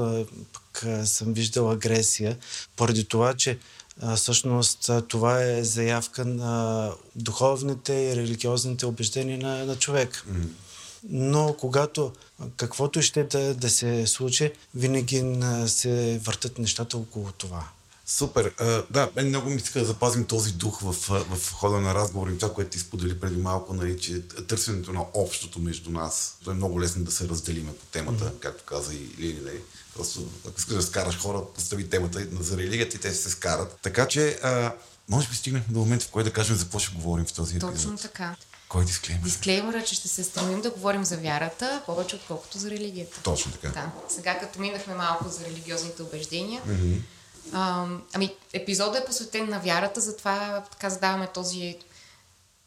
пък 0.53 0.87
съм 1.05 1.33
виждал 1.33 1.70
агресия, 1.70 2.39
поради 2.76 3.05
това, 3.05 3.35
че 3.35 3.59
а, 4.01 4.16
всъщност 4.16 4.91
това 5.09 5.43
е 5.43 5.64
заявка 5.64 6.24
на 6.24 6.91
духовните 7.16 7.93
и 7.93 8.16
религиозните 8.16 8.87
убеждения 8.87 9.39
на, 9.39 9.64
на 9.64 9.76
човек. 9.76 10.24
Mm-hmm 10.28 10.70
но 11.09 11.57
когато 11.59 12.12
каквото 12.57 13.03
ще 13.03 13.24
да, 13.24 13.55
да 13.55 13.70
се 13.70 14.07
случи, 14.07 14.53
винаги 14.74 15.42
се 15.66 16.20
въртат 16.24 16.59
нещата 16.59 16.96
около 16.96 17.32
това. 17.32 17.68
Супер. 18.07 18.53
Да, 18.90 19.11
мен 19.16 19.28
много 19.28 19.51
ми 19.51 19.57
иска 19.57 19.78
да 19.78 19.84
запазим 19.84 20.24
този 20.24 20.53
дух 20.53 20.80
в, 20.80 20.92
в 21.36 21.53
хода 21.53 21.80
на 21.80 21.94
разговори. 21.94 22.38
Това, 22.38 22.55
което 22.55 22.70
ти 22.70 22.78
сподели 22.78 23.20
преди 23.20 23.36
малко, 23.36 23.74
нали, 23.74 24.01
че 24.01 24.22
търсенето 24.28 24.92
на 24.92 25.05
общото 25.14 25.59
между 25.59 25.90
нас. 25.90 26.36
То 26.44 26.51
е 26.51 26.55
много 26.55 26.80
лесно 26.80 27.05
да 27.05 27.11
се 27.11 27.28
разделиме 27.28 27.72
по 27.72 27.84
темата, 27.86 28.24
mm-hmm. 28.24 28.38
както 28.40 28.64
каза 28.64 28.94
и 28.94 29.09
Лили. 29.18 29.40
Нали. 29.44 29.61
Просто, 29.94 30.28
ако 30.48 30.59
искаш 30.59 30.74
да 30.74 30.82
скараш 30.82 31.18
хора, 31.18 31.42
постави 31.55 31.88
темата 31.88 32.26
за 32.40 32.57
религията 32.57 32.96
и 32.96 33.01
те 33.01 33.14
се 33.14 33.30
скарат. 33.30 33.78
Така 33.82 34.09
че, 34.09 34.38
uh, 34.44 34.72
може 35.09 35.28
би 35.28 35.34
стигнахме 35.34 35.74
до 35.74 35.80
момента, 35.80 36.07
в 36.07 36.11
който 36.11 36.28
да 36.28 36.32
кажем 36.32 36.57
за 36.57 36.64
какво 36.64 36.78
ще 36.78 36.94
говорим 36.94 37.24
в 37.24 37.32
този 37.32 37.57
епизод. 37.57 37.74
Точно 37.74 37.98
така. 37.98 38.36
Кой 38.71 38.83
е 38.83 38.85
дисклеймер? 38.85 39.25
Дисклеймер 39.25 39.75
е, 39.75 39.85
че 39.85 39.95
ще 39.95 40.09
се 40.09 40.25
стремим 40.25 40.61
да 40.61 40.71
говорим 40.71 41.05
за 41.05 41.16
вярата 41.16 41.83
повече 41.87 42.16
отколкото 42.16 42.59
за 42.59 42.71
религията. 42.71 43.23
Точно 43.23 43.53
така. 43.53 43.68
Да. 43.68 43.91
Сега 44.09 44.39
като 44.39 44.61
минахме 44.61 44.95
малко 44.95 45.29
за 45.29 45.45
религиозните 45.45 46.03
убеждения, 46.03 46.62
mm-hmm. 46.68 47.01
А, 47.53 47.87
ами, 48.12 48.35
епизодът 48.53 49.03
е 49.03 49.07
посветен 49.07 49.49
на 49.49 49.61
вярата, 49.61 50.01
затова 50.01 50.64
така 50.71 50.91
задаваме 50.91 51.29
този 51.35 51.77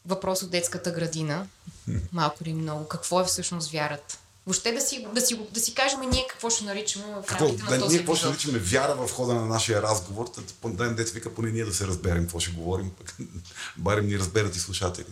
въпрос 0.06 0.42
от 0.42 0.50
детската 0.50 0.90
градина. 0.90 1.46
Малко 2.12 2.36
или 2.44 2.52
много. 2.52 2.88
Какво 2.88 3.20
е 3.20 3.24
всъщност 3.24 3.70
вярата? 3.70 4.18
Въобще 4.46 4.72
да 4.72 4.80
си, 4.80 5.06
да 5.14 5.20
си, 5.20 5.40
да 5.52 5.60
си 5.60 5.74
кажем 5.74 6.00
ние 6.00 6.26
какво 6.30 6.50
ще 6.50 6.64
наричаме 6.64 7.04
в 7.04 7.22
Какво, 7.26 7.44
рамките 7.44 7.64
да, 7.64 7.70
на 7.70 7.80
този 7.80 7.96
ние 7.96 7.98
какво 7.98 8.16
ще 8.16 8.26
наричаме 8.26 8.58
вяра 8.58 8.94
в 8.94 9.12
хода 9.12 9.34
на 9.34 9.46
нашия 9.46 9.82
разговор, 9.82 10.30
да 10.64 10.70
ден 10.70 10.94
дец 10.94 11.10
вика 11.10 11.34
поне 11.34 11.50
ние 11.50 11.64
да 11.64 11.74
се 11.74 11.86
разберем 11.86 12.22
какво 12.22 12.40
ще 12.40 12.52
говорим, 12.52 12.90
барем 13.76 14.06
ни 14.06 14.18
разберат 14.18 14.56
и 14.56 14.60
слушатели. 14.60 15.06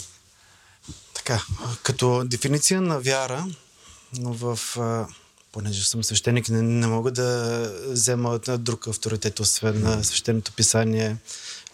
Така, 1.14 1.44
като 1.82 2.24
дефиниция 2.24 2.80
на 2.80 3.00
вяра, 3.00 3.46
в... 4.20 4.58
Понеже 5.52 5.84
съм 5.84 6.04
свещеник, 6.04 6.48
не, 6.48 6.62
не 6.62 6.86
мога 6.86 7.10
да 7.10 7.70
взема 7.88 8.38
друг 8.38 8.88
авторитет, 8.88 9.40
освен 9.40 9.82
на 9.82 10.04
свещеното 10.04 10.52
писание 10.52 11.16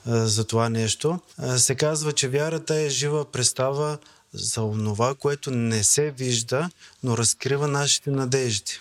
за 0.06 0.44
това 0.44 0.68
нещо. 0.68 1.20
Се 1.56 1.74
казва, 1.74 2.12
че 2.12 2.28
вярата 2.28 2.74
е 2.74 2.90
жива 2.90 3.24
представа 3.24 3.98
за 4.34 4.62
онова, 4.62 5.14
което 5.14 5.50
не 5.50 5.84
се 5.84 6.10
вижда, 6.10 6.70
но 7.02 7.16
разкрива 7.16 7.68
нашите 7.68 8.10
надежди. 8.10 8.80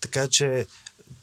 Така 0.00 0.28
че, 0.28 0.66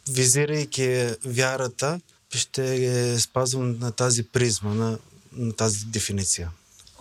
визирайки 0.09 1.07
вярата, 1.26 1.99
ще 2.34 3.20
спазвам 3.20 3.80
на 3.80 3.91
тази 3.91 4.24
призма, 4.24 4.74
на, 4.74 4.97
на 5.34 5.53
тази 5.53 5.86
дефиниция. 5.86 6.51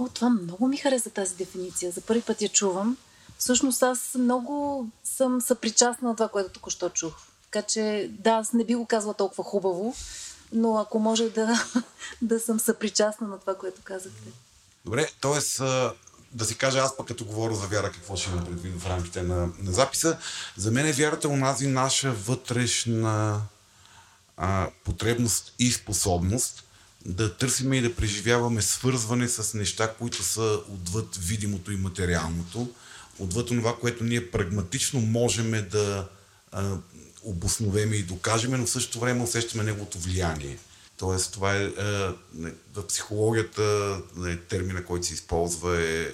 О, 0.00 0.08
това 0.08 0.30
много 0.30 0.68
ми 0.68 0.76
хареса 0.76 1.10
тази 1.10 1.36
дефиниция. 1.36 1.92
За 1.92 2.00
първи 2.00 2.22
път 2.22 2.42
я 2.42 2.48
чувам. 2.48 2.96
Всъщност 3.38 3.82
аз 3.82 4.14
много 4.14 4.86
съм 5.04 5.40
съпричастна 5.40 6.08
на 6.08 6.16
това, 6.16 6.28
което 6.28 6.52
току-що 6.52 6.88
чух. 6.88 7.12
Така 7.50 7.66
че, 7.66 8.10
да, 8.18 8.30
аз 8.30 8.52
не 8.52 8.64
би 8.64 8.74
го 8.74 8.86
казала 8.86 9.14
толкова 9.14 9.44
хубаво, 9.44 9.94
но 10.52 10.78
ако 10.78 10.98
може 10.98 11.28
да, 11.28 11.64
да 12.22 12.40
съм 12.40 12.60
съпричастна 12.60 13.28
на 13.28 13.38
това, 13.38 13.54
което 13.54 13.82
казахте. 13.84 14.28
Добре, 14.84 15.08
т.е. 15.20 15.62
да 16.32 16.44
си 16.44 16.58
кажа 16.58 16.78
аз 16.78 16.96
пък 16.96 17.06
като 17.06 17.24
говоря 17.24 17.54
за 17.54 17.66
вяра, 17.66 17.92
какво 17.92 18.16
ще 18.16 18.30
има 18.30 18.44
предвид 18.44 18.80
в 18.80 18.86
рамките 18.86 19.22
на, 19.22 19.36
на 19.58 19.72
записа. 19.72 20.18
За 20.56 20.70
мен 20.70 20.86
е 20.86 20.92
вярата 20.92 21.28
онази 21.28 21.66
наша 21.66 22.12
вътрешна 22.12 23.40
а, 24.36 24.70
потребност 24.84 25.54
и 25.58 25.72
способност 25.72 26.64
да 27.06 27.36
търсиме 27.36 27.76
и 27.76 27.80
да 27.80 27.94
преживяваме 27.94 28.62
свързване 28.62 29.28
с 29.28 29.54
неща, 29.54 29.94
които 29.98 30.22
са 30.22 30.60
отвъд 30.68 31.16
видимото 31.16 31.72
и 31.72 31.76
материалното, 31.76 32.70
отвъд 33.18 33.46
това, 33.46 33.76
което 33.76 34.04
ние 34.04 34.30
прагматично 34.30 35.00
можем 35.00 35.66
да 35.70 36.08
а, 36.52 36.76
обосновеме 37.22 37.96
и 37.96 38.02
докажеме, 38.02 38.58
но 38.58 38.66
в 38.66 38.70
същото 38.70 39.00
време 39.00 39.22
усещаме 39.22 39.64
неговото 39.64 39.98
влияние. 39.98 40.58
Тоест, 40.96 41.32
това 41.32 41.56
е, 41.56 41.68
в 42.74 42.86
психологията 42.88 43.98
е, 44.26 44.36
термина, 44.36 44.84
който 44.84 45.06
се 45.06 45.14
използва 45.14 45.80
е, 45.80 46.02
е 46.02 46.10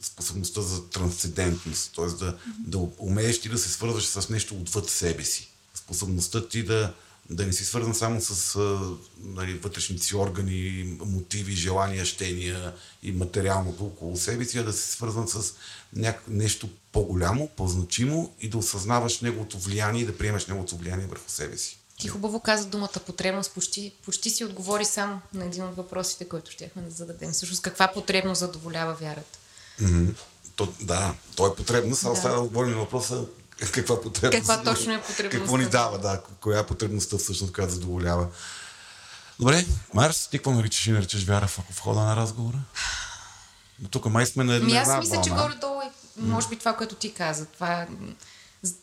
способността 0.00 0.60
за 0.60 0.88
трансцендентност, 0.90 1.92
т.е. 1.96 2.04
Да, 2.04 2.38
да 2.58 2.78
умееш 2.98 3.40
ти 3.40 3.48
да 3.48 3.58
се 3.58 3.68
свързваш 3.68 4.06
с 4.06 4.28
нещо 4.28 4.54
отвъд 4.54 4.90
себе 4.90 5.24
си. 5.24 5.48
Способността 5.74 6.48
ти 6.48 6.62
да, 6.62 6.94
да 7.30 7.46
не 7.46 7.52
си 7.52 7.64
свързан 7.64 7.94
само 7.94 8.20
с 8.20 8.56
а, 8.56 8.80
нали, 9.22 9.54
вътрешните 9.54 10.04
си 10.04 10.16
органи, 10.16 10.96
мотиви, 11.00 11.52
желания, 11.52 12.04
щения 12.04 12.74
и 13.02 13.12
материалното 13.12 13.84
около 13.84 14.16
себе 14.16 14.44
си, 14.44 14.58
а 14.58 14.64
да 14.64 14.72
си 14.72 14.90
свързан 14.90 15.28
с 15.28 15.54
няк... 15.92 16.22
нещо 16.28 16.68
по-голямо, 16.92 17.48
по-значимо 17.56 18.34
и 18.40 18.48
да 18.48 18.58
осъзнаваш 18.58 19.20
неговото 19.20 19.58
влияние 19.58 20.02
и 20.02 20.06
да 20.06 20.18
приемеш 20.18 20.46
неговото 20.46 20.76
влияние 20.76 21.06
върху 21.06 21.30
себе 21.30 21.58
си. 21.58 21.78
Ти 21.98 22.08
хубаво 22.08 22.40
каза 22.40 22.66
думата 22.66 23.00
потребност, 23.06 23.54
почти, 23.54 23.92
почти 24.04 24.30
си 24.30 24.44
отговори 24.44 24.84
сам 24.84 25.20
на 25.34 25.44
един 25.44 25.64
от 25.64 25.76
въпросите, 25.76 26.28
който 26.28 26.50
щяхме 26.50 26.82
да 26.82 26.90
зададем. 26.90 27.32
Всъщност, 27.32 27.62
каква 27.62 27.88
потребност 27.88 28.38
задоволява 28.38 28.94
вярата? 28.94 29.38
Mm-hmm. 29.80 30.14
То, 30.56 30.72
да, 30.80 31.14
то 31.36 31.46
е 31.46 31.54
потребност, 31.54 32.04
а 32.04 32.12
Да. 32.12 32.28
да 32.28 32.40
отговорим 32.40 32.70
на 32.70 32.78
въпроса 32.78 33.24
каква 33.72 34.00
потребност. 34.00 34.48
Каква 34.48 34.62
точно 34.62 34.92
е 34.92 35.00
потребността? 35.00 35.38
Какво 35.38 35.56
ни 35.56 35.66
дава, 35.66 35.98
да, 35.98 36.22
коя 36.40 36.58
е 36.58 36.66
потребността 36.66 37.18
всъщност, 37.18 37.52
която 37.52 37.72
задоволява. 37.72 38.26
Добре, 39.40 39.66
Марс, 39.94 40.28
ти 40.28 40.38
какво 40.38 40.50
наричаш 40.50 40.86
и 40.86 40.92
наричаш 40.92 41.24
вяра 41.24 41.46
в, 41.46 41.60
в 41.70 41.80
хода 41.80 42.00
на 42.00 42.16
разговора? 42.16 42.58
Но 43.80 43.88
тук 43.88 44.06
май 44.06 44.26
сме 44.26 44.44
на 44.44 44.54
една 44.54 44.66
Ми 44.66 44.76
аз 44.76 44.98
мисля, 44.98 45.22
че 45.24 45.30
горе-долу 45.30 45.80
е, 45.80 45.90
може 46.16 46.48
би 46.48 46.56
това, 46.56 46.76
което 46.76 46.94
ти 46.94 47.14
каза. 47.14 47.46
Това, 47.46 47.82
е, 47.82 47.88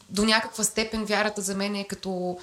до 0.09 0.25
някаква 0.25 0.63
степен 0.63 1.05
вярата 1.05 1.41
за 1.41 1.55
мен 1.55 1.75
е 1.75 1.87
като... 1.87 2.39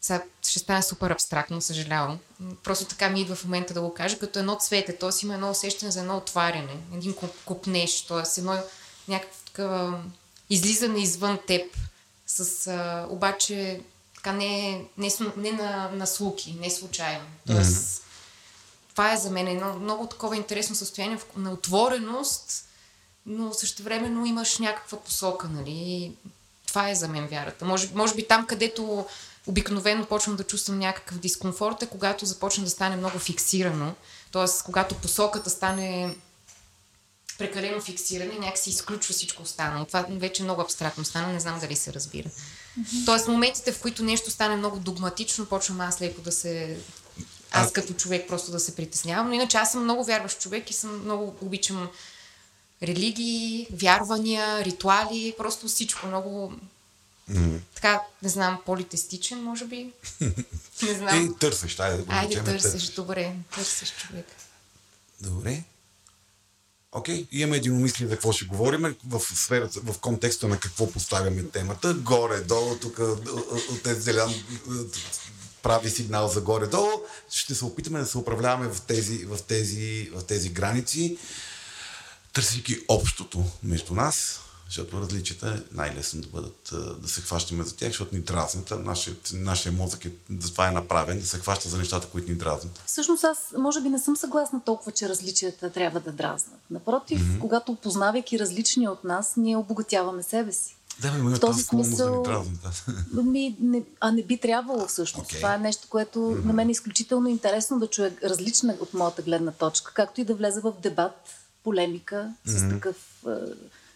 Сега 0.00 0.22
ще 0.48 0.58
стане 0.58 0.82
супер 0.82 1.10
абстрактно, 1.10 1.60
съжалявам. 1.60 2.18
Просто 2.64 2.84
така 2.84 3.08
ми 3.08 3.20
идва 3.20 3.34
в 3.34 3.44
момента 3.44 3.74
да 3.74 3.80
го 3.80 3.94
кажа, 3.94 4.18
като 4.18 4.38
едно 4.38 4.56
цвете. 4.60 4.96
Т.е. 4.96 5.10
има 5.22 5.34
едно 5.34 5.50
усещане 5.50 5.92
за 5.92 6.00
едно 6.00 6.16
отваряне, 6.16 6.76
един 6.94 7.14
копнеж, 7.44 8.02
т.е. 8.02 8.40
едно 8.40 8.62
някакво 9.08 9.38
такова 9.46 10.02
излизане 10.50 11.02
извън 11.02 11.38
теб, 11.46 11.76
с 12.26 12.66
а, 12.66 13.06
обаче 13.10 13.80
така 14.14 14.32
не, 14.32 14.84
не, 14.98 15.10
не 15.36 15.52
на, 15.52 15.90
на 15.92 16.06
слуки, 16.06 16.56
не 16.60 16.70
случайно. 16.70 17.24
Тоест, 17.46 18.02
това 18.90 19.12
е 19.12 19.16
за 19.16 19.30
мен 19.30 19.48
едно 19.48 19.74
много 19.74 20.06
такова 20.06 20.36
интересно 20.36 20.76
състояние 20.76 21.18
на 21.36 21.52
отвореност, 21.52 22.64
но 23.26 23.54
същевременно 23.54 24.26
имаш 24.26 24.58
някаква 24.58 24.98
посока, 24.98 25.48
нали? 25.48 26.12
Това 26.66 26.90
е 26.90 26.94
за 26.94 27.08
мен 27.08 27.26
вярата. 27.26 27.64
Може, 27.64 27.90
може 27.94 28.14
би 28.14 28.28
там, 28.28 28.46
където 28.46 29.06
обикновено 29.46 30.06
почвам 30.06 30.36
да 30.36 30.44
чувствам 30.44 30.78
някакъв 30.78 31.18
дискомфорт, 31.18 31.82
е 31.82 31.86
когато 31.86 32.26
започне 32.26 32.64
да 32.64 32.70
стане 32.70 32.96
много 32.96 33.18
фиксирано. 33.18 33.94
Тоест, 34.30 34.62
когато 34.62 34.94
посоката 34.94 35.50
стане 35.50 36.16
прекалено 37.38 37.80
фиксиране, 37.80 38.38
някакси 38.38 38.70
изключва 38.70 39.14
всичко 39.14 39.42
останало. 39.42 39.84
Това 39.84 40.06
вече 40.08 40.42
много 40.42 40.62
абстрактно 40.62 41.04
стана, 41.04 41.32
не 41.32 41.40
знам 41.40 41.60
дали 41.60 41.76
се 41.76 41.92
разбира. 41.92 42.28
Тоест, 43.06 43.28
моментите, 43.28 43.72
в 43.72 43.80
които 43.80 44.04
нещо 44.04 44.30
стане 44.30 44.56
много 44.56 44.78
догматично, 44.78 45.46
почвам 45.46 45.80
аз 45.80 46.00
леко 46.00 46.20
да 46.20 46.32
се... 46.32 46.78
Аз 47.50 47.72
като 47.72 47.94
човек 47.94 48.28
просто 48.28 48.50
да 48.50 48.60
се 48.60 48.76
притеснявам. 48.76 49.28
Но 49.28 49.34
иначе 49.34 49.56
аз 49.56 49.72
съм 49.72 49.82
много 49.82 50.04
вярващ 50.04 50.40
човек 50.40 50.70
и 50.70 50.74
съм 50.74 51.04
много 51.04 51.36
обичам 51.40 51.88
религии, 52.82 53.68
вярвания, 53.72 54.64
ритуали, 54.64 55.34
просто 55.38 55.68
всичко. 55.68 56.06
Много 56.06 56.52
така, 57.74 58.00
не 58.22 58.28
знам, 58.28 58.58
политестичен, 58.66 59.42
може 59.42 59.64
би. 59.64 59.92
не 60.82 60.94
знам. 60.94 61.26
И 61.26 61.38
търсиш, 61.38 61.80
айде 61.80 61.96
да 61.96 62.02
го 62.02 62.12
Айде, 62.12 62.36
наречем 62.36 62.44
търсиш, 62.44 62.88
добре, 62.88 63.32
търсиш 63.54 63.94
човек. 63.96 64.26
Добре. 65.20 65.62
Окей, 66.96 67.26
имаме 67.32 67.56
един 67.56 67.72
умисли 67.72 68.06
за 68.06 68.10
какво 68.10 68.32
ще 68.32 68.44
говорим 68.44 68.94
в 69.06 69.20
сферата, 69.20 69.80
в 69.80 69.98
контекста 69.98 70.48
на 70.48 70.60
какво 70.60 70.92
поставяме 70.92 71.42
темата. 71.42 71.94
Горе-долу, 71.94 72.76
тук 72.76 72.98
от 73.70 73.82
тези 73.82 74.00
зелян 74.00 74.34
прави 75.62 75.90
сигнал 75.90 76.28
за 76.28 76.40
горе-долу. 76.40 76.90
Ще 77.30 77.54
се 77.54 77.64
опитаме 77.64 77.98
да 77.98 78.06
се 78.06 78.18
управляваме 78.18 78.68
в 78.68 78.80
тези, 78.80 79.24
в 79.24 79.38
тези, 79.42 80.10
в 80.14 80.24
тези 80.24 80.48
граници, 80.48 81.18
търсейки 82.32 82.78
общото 82.88 83.44
между 83.62 83.94
нас, 83.94 84.40
защото 84.66 85.00
различията 85.00 85.48
е 85.48 85.74
най-лесно 85.76 86.20
да 86.20 86.28
бъдат, 86.28 86.72
да 87.02 87.08
се 87.08 87.20
хващаме 87.20 87.64
за 87.64 87.76
тях, 87.76 87.88
защото 87.88 88.14
ни 88.14 88.20
дразнят. 88.20 88.70
а 88.72 88.76
Нашият, 88.76 89.30
нашия 89.34 89.72
мозък 89.72 90.04
е, 90.04 90.10
за 90.40 90.52
това 90.52 90.68
е 90.68 90.70
направен, 90.70 91.20
да 91.20 91.26
се 91.26 91.38
хваща 91.38 91.68
за 91.68 91.78
нещата, 91.78 92.08
които 92.08 92.30
ни 92.30 92.36
дразнят. 92.36 92.82
Всъщност 92.86 93.24
аз 93.24 93.38
може 93.58 93.80
би 93.80 93.88
не 93.88 93.98
съм 93.98 94.16
съгласна 94.16 94.60
толкова, 94.64 94.92
че 94.92 95.08
различията 95.08 95.70
трябва 95.70 96.00
да 96.00 96.12
дразнат. 96.12 96.60
Напротив, 96.70 97.20
mm-hmm. 97.20 97.38
когато 97.38 97.72
опознавайки 97.72 98.38
различни 98.38 98.88
от 98.88 99.04
нас, 99.04 99.32
ние 99.36 99.56
обогатяваме 99.56 100.22
себе 100.22 100.52
си. 100.52 100.76
Да, 101.00 101.10
бе, 101.10 101.18
В 101.18 101.40
този 101.40 101.62
смисъл- 101.62 102.22
дразнят. 102.22 102.58
да. 103.14 103.22
Ми, 103.22 103.56
не, 103.60 103.82
а 104.00 104.12
не 104.12 104.22
би 104.22 104.38
трябвало 104.38 104.86
всъщност. 104.86 105.30
Okay. 105.30 105.36
Това 105.36 105.54
е 105.54 105.58
нещо, 105.58 105.86
което 105.88 106.18
mm-hmm. 106.18 106.44
на 106.44 106.52
мен 106.52 106.68
е 106.68 106.72
изключително 106.72 107.28
интересно 107.28 107.78
да 107.78 107.86
чуя 107.86 108.12
различна 108.24 108.76
от 108.80 108.94
моята 108.94 109.22
гледна 109.22 109.52
точка, 109.52 109.92
както 109.94 110.20
и 110.20 110.24
да 110.24 110.34
влезе 110.34 110.60
в 110.60 110.72
дебат, 110.82 111.30
полемика 111.64 112.32
mm-hmm. 112.46 112.68
с 112.68 112.70
такъв 112.70 112.96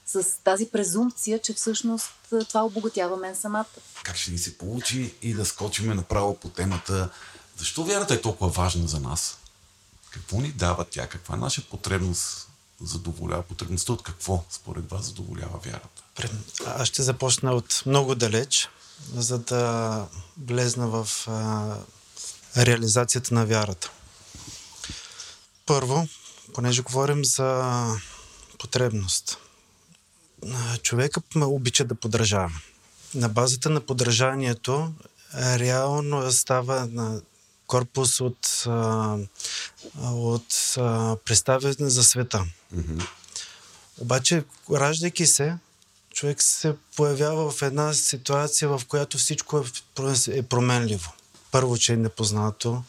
с 0.08 0.42
тази 0.44 0.66
презумпция, 0.66 1.38
че 1.38 1.54
всъщност 1.54 2.10
е, 2.32 2.44
това 2.44 2.64
обогатява 2.64 3.16
мен 3.16 3.36
самата. 3.36 3.64
Как 4.02 4.16
ще 4.16 4.30
ни 4.30 4.38
се 4.38 4.58
получи 4.58 5.14
и 5.22 5.34
да 5.34 5.44
скочиме 5.46 5.94
направо 5.94 6.36
по 6.36 6.48
темата 6.48 7.10
защо 7.58 7.84
вярата 7.84 8.14
е 8.14 8.20
толкова 8.20 8.50
важна 8.50 8.88
за 8.88 9.00
нас? 9.00 9.38
Какво 10.10 10.40
ни 10.40 10.52
дава 10.52 10.84
тя? 10.84 11.06
Каква 11.08 11.34
е 11.34 11.38
наша 11.38 11.62
потребност 11.62 12.48
задоволява? 12.82 13.42
Потребността 13.42 13.92
от 13.92 14.02
какво 14.02 14.44
според 14.50 14.90
вас 14.90 15.04
задоволява 15.04 15.58
вярата? 15.58 16.02
Пред- 16.14 16.32
Аз 16.66 16.88
ще 16.88 17.02
започна 17.02 17.52
от 17.52 17.82
много 17.86 18.14
далеч, 18.14 18.68
за 19.14 19.38
да 19.38 20.06
влезна 20.46 20.88
в 20.88 21.08
а, 21.26 21.76
реализацията 22.56 23.34
на 23.34 23.46
вярата. 23.46 23.90
Първо, 25.66 26.08
понеже 26.54 26.82
говорим 26.82 27.24
за 27.24 27.86
потребност. 28.58 29.38
А, 30.46 30.76
Човекът 30.78 31.34
ме 31.34 31.44
обича 31.44 31.84
да 31.84 31.94
подражава. 31.94 32.52
На 33.14 33.28
базата 33.28 33.70
на 33.70 33.80
подражанието 33.80 34.92
реално 35.34 36.32
става 36.32 36.86
на 36.86 37.20
корпус 37.66 38.20
от, 38.20 38.64
от 40.02 40.74
представяне 41.24 41.90
за 41.90 42.04
света. 42.04 42.44
Мгм. 42.72 42.98
Обаче, 43.98 44.44
раждайки 44.72 45.26
се, 45.26 45.56
човек 46.14 46.42
се 46.42 46.74
появява 46.96 47.50
в 47.50 47.62
една 47.62 47.94
ситуация, 47.94 48.68
в 48.68 48.82
която 48.88 49.18
всичко 49.18 49.58
е, 49.58 50.38
е 50.38 50.42
променливо. 50.42 51.12
Първо, 51.50 51.78
че 51.78 51.92
е 51.92 51.96
непознато. 51.96 52.82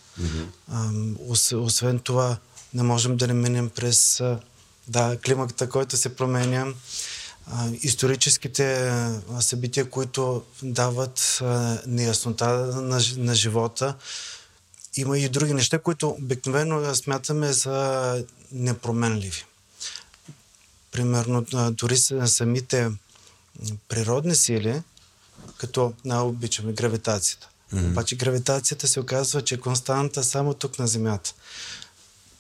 Ос- 1.30 1.58
освен 1.58 2.00
това, 2.00 2.38
не 2.74 2.84
можем 2.84 3.18
да 3.18 3.28
не 3.28 3.34
минем 3.34 3.70
през 3.70 4.24
да, 4.88 5.18
климата, 5.26 5.70
който 5.70 5.98
се 5.98 6.16
променя. 6.16 6.68
А, 7.52 7.70
историческите 7.82 8.94
събития, 9.40 9.90
които 9.90 10.44
дават 10.64 11.40
а, 11.42 11.78
неяснота 11.88 12.50
на, 12.82 13.02
на 13.18 13.36
живота. 13.36 13.96
Има 14.96 15.20
и 15.20 15.30
други 15.30 15.54
неща, 15.54 15.80
които 15.80 16.10
обикновено 16.10 16.96
смятаме 16.96 17.54
за 17.54 18.26
непроменливи. 18.52 19.46
Примерно, 20.92 21.46
дори 21.72 21.98
са- 21.98 22.28
самите 22.28 22.92
природни 23.88 24.36
сили, 24.36 24.82
като 25.58 25.94
най-обичаме 26.06 26.74
гравитацията. 26.74 27.50
Mm-hmm. 27.74 27.90
Обаче 27.92 28.16
гравитацията 28.16 28.88
се 28.88 29.00
оказва, 29.00 29.42
че 29.42 29.56
е 29.56 29.60
константа 29.60 30.24
само 30.24 30.54
тук 30.54 30.80
на 30.80 30.88
Земята. 30.88 31.34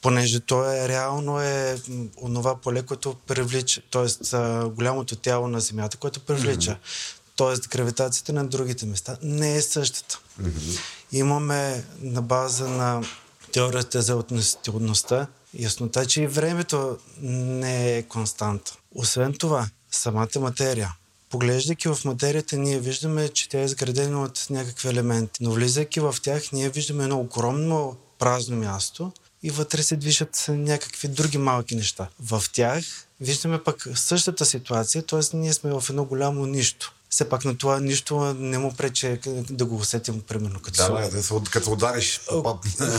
Понеже 0.01 0.39
то 0.39 0.71
е 0.71 0.87
реално 0.87 1.41
е 1.41 1.77
онова 2.21 2.55
поле, 2.55 2.81
което 2.81 3.15
привлича, 3.27 3.81
т.е. 3.91 4.37
голямото 4.69 5.15
тяло 5.15 5.47
на 5.47 5.59
Земята, 5.59 5.97
което 5.97 6.19
привлича. 6.19 6.71
Mm-hmm. 6.71 7.55
Т.е. 7.55 7.67
гравитацията 7.69 8.33
на 8.33 8.47
другите 8.47 8.85
места 8.85 9.17
не 9.21 9.55
е 9.55 9.61
същата. 9.61 10.19
Mm-hmm. 10.41 10.79
Имаме 11.11 11.83
на 12.01 12.21
база 12.21 12.67
на 12.67 13.03
теорията 13.51 14.01
за 14.01 14.15
относителността 14.15 15.27
яснота, 15.53 16.05
че 16.05 16.21
и 16.21 16.27
времето 16.27 16.97
не 17.21 17.97
е 17.97 18.03
константа. 18.03 18.73
Освен 18.95 19.33
това, 19.33 19.69
самата 19.91 20.39
материя. 20.39 20.95
Поглеждайки 21.29 21.87
в 21.87 21.97
материята, 22.05 22.57
ние 22.57 22.79
виждаме, 22.79 23.29
че 23.29 23.49
тя 23.49 23.59
е 23.59 23.65
изградена 23.65 24.23
от 24.23 24.47
някакви 24.49 24.89
елементи. 24.89 25.43
Но 25.43 25.51
влизайки 25.51 25.99
в 25.99 26.15
тях, 26.23 26.51
ние 26.51 26.69
виждаме 26.69 27.03
едно 27.03 27.19
огромно 27.19 27.97
празно 28.19 28.57
място 28.57 29.11
и 29.43 29.51
вътре 29.51 29.83
се 29.83 29.95
движат 29.95 30.45
някакви 30.49 31.07
други 31.07 31.37
малки 31.37 31.75
неща. 31.75 32.07
В 32.19 32.43
тях 32.53 32.85
виждаме 33.21 33.63
пък 33.63 33.87
същата 33.95 34.45
ситуация, 34.45 35.05
т.е. 35.05 35.37
ние 35.37 35.53
сме 35.53 35.71
в 35.71 35.83
едно 35.89 36.05
голямо 36.05 36.45
нищо. 36.45 36.93
Все 37.09 37.29
пак 37.29 37.45
на 37.45 37.57
това 37.57 37.79
нищо 37.79 38.33
не 38.33 38.57
му 38.57 38.73
прече 38.73 39.19
да 39.49 39.65
го 39.65 39.75
усетим, 39.75 40.21
примерно, 40.21 40.59
като 40.59 40.77
Да, 40.77 40.83
се- 40.85 40.91
да, 40.91 41.17
да 41.17 41.23
се, 41.23 41.33
като 41.51 41.65
се 41.65 41.71
удариш 41.71 42.21
по, 42.27 42.43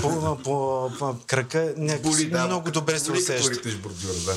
по, 0.02 0.38
по, 0.42 0.90
по, 0.98 1.16
крака 1.26 1.74
някакси 1.76 2.26
много 2.26 2.70
добре 2.70 2.98
се 2.98 3.10
боли, 3.10 3.24
като 3.24 3.32
усеща. 3.32 3.50
ритнеш 3.54 3.74
бордюра, 3.74 4.12
да. 4.12 4.36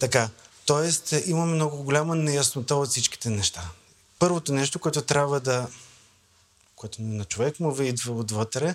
Така, 0.00 0.28
Тоест, 0.66 1.12
е, 1.12 1.24
имаме 1.26 1.54
много 1.54 1.82
голяма 1.82 2.14
неяснота 2.14 2.74
от 2.74 2.88
всичките 2.88 3.30
неща. 3.30 3.70
Първото 4.18 4.52
нещо, 4.52 4.78
което 4.78 5.02
трябва 5.02 5.40
да, 5.40 5.66
което 6.76 7.02
на 7.02 7.24
човек 7.24 7.60
му 7.60 7.82
идва 7.82 8.12
отвътре, 8.12 8.74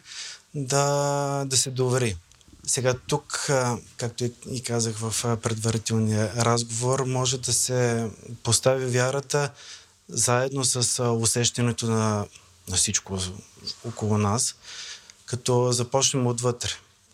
да, 0.55 1.43
да 1.45 1.57
се 1.57 1.71
довери. 1.71 2.17
Сега 2.69 2.93
тук, 3.07 3.49
както 3.97 4.25
и- 4.49 4.63
казах 4.63 4.97
в 4.97 5.37
предварителния 5.37 6.33
разговор, 6.35 7.03
може 7.05 7.37
да 7.37 7.53
се 7.53 8.09
постави 8.43 8.85
вярата 8.85 9.51
заедно 10.09 10.65
с 10.65 11.03
усещането 11.03 11.85
на, 11.85 12.25
на 12.69 12.75
всичко 12.77 13.17
около 13.85 14.17
нас, 14.17 14.55
като 15.25 15.71
започнем 15.71 16.27
отвътре. 16.27 16.69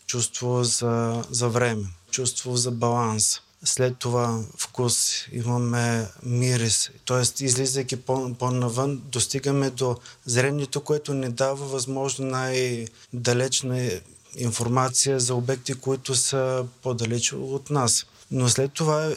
Чувство 0.08 0.64
за, 0.64 1.24
за 1.30 1.50
време, 1.50 1.86
чувство 2.12 2.56
за 2.56 2.72
баланс. 2.72 3.42
След 3.64 3.98
това 3.98 4.44
вкус, 4.58 5.12
имаме 5.32 6.08
мирис. 6.24 6.90
Тоест, 7.06 7.42
излизайки 7.42 7.96
по- 7.96 8.34
по-навън, 8.34 9.02
достигаме 9.06 9.70
до 9.70 9.98
зрението, 10.26 10.82
което 10.82 11.14
ни 11.14 11.30
дава 11.30 11.66
възможно 11.66 12.26
най-далечна 12.26 13.92
информация 14.38 15.20
за 15.20 15.36
обекти, 15.36 15.74
които 15.74 16.16
са 16.16 16.66
по-далеч 16.84 17.34
от 17.34 17.70
нас. 17.70 18.06
Но 18.32 18.50
след 18.50 18.72
това, 18.72 19.14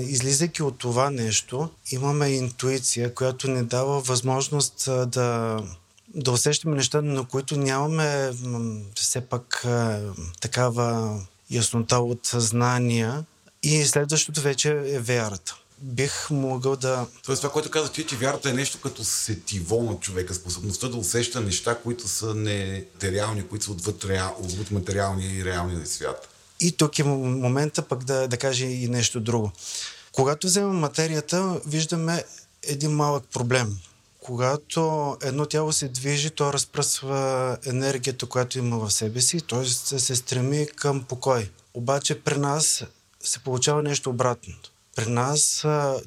излизайки 0.00 0.62
от 0.62 0.78
това 0.78 1.10
нещо, 1.10 1.68
имаме 1.90 2.28
интуиция, 2.28 3.14
която 3.14 3.50
ни 3.50 3.62
дава 3.62 4.00
възможност 4.00 4.84
да, 5.06 5.60
да 6.14 6.30
усещаме 6.30 6.76
неща, 6.76 7.02
на 7.02 7.24
които 7.24 7.56
нямаме 7.56 8.32
все 8.94 9.20
пак 9.20 9.66
такава 10.40 11.20
яснота 11.50 11.98
от 11.98 12.30
знания. 12.34 13.24
И 13.62 13.84
следващото 13.84 14.40
вече 14.40 14.70
е 14.70 14.98
вярата. 14.98 15.61
Бих 15.84 16.30
могъл 16.30 16.76
да 16.76 17.06
Тоест 17.24 17.42
това, 17.42 17.52
което 17.52 17.70
казах, 17.70 17.92
че, 17.92 18.06
че 18.06 18.16
вярата 18.16 18.50
е 18.50 18.52
нещо 18.52 18.80
като 18.80 19.04
сетиво 19.04 19.82
на 19.82 19.98
човека, 20.00 20.34
способността 20.34 20.88
да 20.88 20.96
усеща 20.96 21.40
неща, 21.40 21.74
които 21.74 22.08
са 22.08 22.34
нетериални, 22.34 23.48
които 23.48 23.64
са 23.64 23.72
отвъд, 23.72 24.04
реал, 24.04 24.36
отвъд 24.40 24.70
материалния 24.70 25.30
и 25.34 25.44
реалния 25.44 25.86
свят. 25.86 26.28
И 26.60 26.72
тук 26.72 26.98
е 26.98 27.02
момента 27.04 27.82
пък 27.82 28.04
да, 28.04 28.28
да 28.28 28.36
кажа 28.36 28.66
и 28.66 28.88
нещо 28.88 29.20
друго. 29.20 29.52
Когато 30.12 30.46
вземем 30.46 30.76
материята, 30.76 31.60
виждаме 31.66 32.24
един 32.62 32.90
малък 32.90 33.24
проблем. 33.32 33.78
Когато 34.20 35.16
едно 35.22 35.46
тяло 35.46 35.72
се 35.72 35.88
движи, 35.88 36.30
то 36.30 36.52
разпръсва 36.52 37.58
енергията, 37.66 38.26
която 38.26 38.58
има 38.58 38.78
в 38.78 38.90
себе 38.90 39.20
си, 39.20 39.40
т.е. 39.40 39.98
се 39.98 40.16
стреми 40.16 40.66
към 40.76 41.04
покой. 41.04 41.50
Обаче 41.74 42.20
при 42.20 42.38
нас 42.38 42.84
се 43.20 43.38
получава 43.38 43.82
нещо 43.82 44.10
обратно. 44.10 44.54
При 44.96 45.06
нас, 45.06 45.60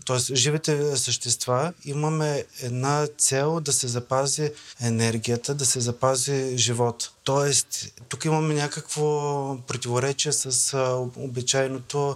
т.е. 0.05 0.35
живите 0.35 0.97
същества, 0.97 1.73
имаме 1.85 2.45
една 2.61 3.07
цел 3.17 3.59
да 3.59 3.73
се 3.73 3.87
запази 3.87 4.51
енергията, 4.81 5.55
да 5.55 5.65
се 5.65 5.79
запази 5.79 6.57
живот. 6.57 7.11
Тоест, 7.23 7.93
тук 8.09 8.25
имаме 8.25 8.53
някакво 8.53 9.57
противоречие 9.67 10.31
с 10.31 10.77
обичайното 11.15 12.15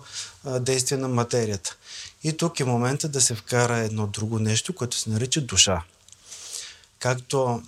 действие 0.59 0.97
на 0.97 1.07
материята. 1.07 1.75
И 2.23 2.37
тук 2.37 2.59
е 2.59 2.63
момента 2.63 3.09
да 3.09 3.21
се 3.21 3.35
вкара 3.35 3.77
едно 3.77 4.07
друго 4.07 4.39
нещо, 4.39 4.75
което 4.75 4.97
се 4.97 5.09
нарича 5.09 5.41
душа. 5.41 5.83
Както 6.99 7.63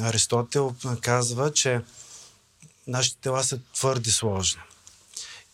Аристотел 0.00 0.74
казва, 1.00 1.52
че 1.52 1.80
нашите 2.86 3.20
тела 3.20 3.44
са 3.44 3.58
твърде 3.74 4.10
сложни. 4.10 4.60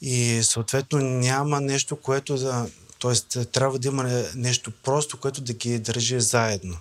И 0.01 0.41
съответно 0.43 0.99
няма 0.99 1.61
нещо, 1.61 1.97
което 1.97 2.37
да. 2.37 2.67
Тоест, 2.99 3.39
трябва 3.53 3.79
да 3.79 3.89
има 3.89 4.25
нещо 4.35 4.71
просто, 4.71 5.21
което 5.21 5.41
да 5.41 5.53
ги 5.53 5.79
държи 5.79 6.21
заедно. 6.21 6.77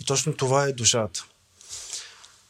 И 0.00 0.04
точно 0.04 0.36
това 0.36 0.64
е 0.64 0.72
душата. 0.72 1.24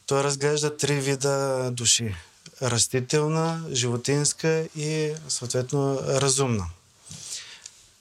Той 0.07 0.25
разглежда 0.25 0.77
три 0.77 1.01
вида 1.01 1.69
души: 1.73 2.15
растителна, 2.63 3.65
животинска 3.73 4.69
и 4.77 5.13
съответно 5.29 6.01
разумна. 6.03 6.67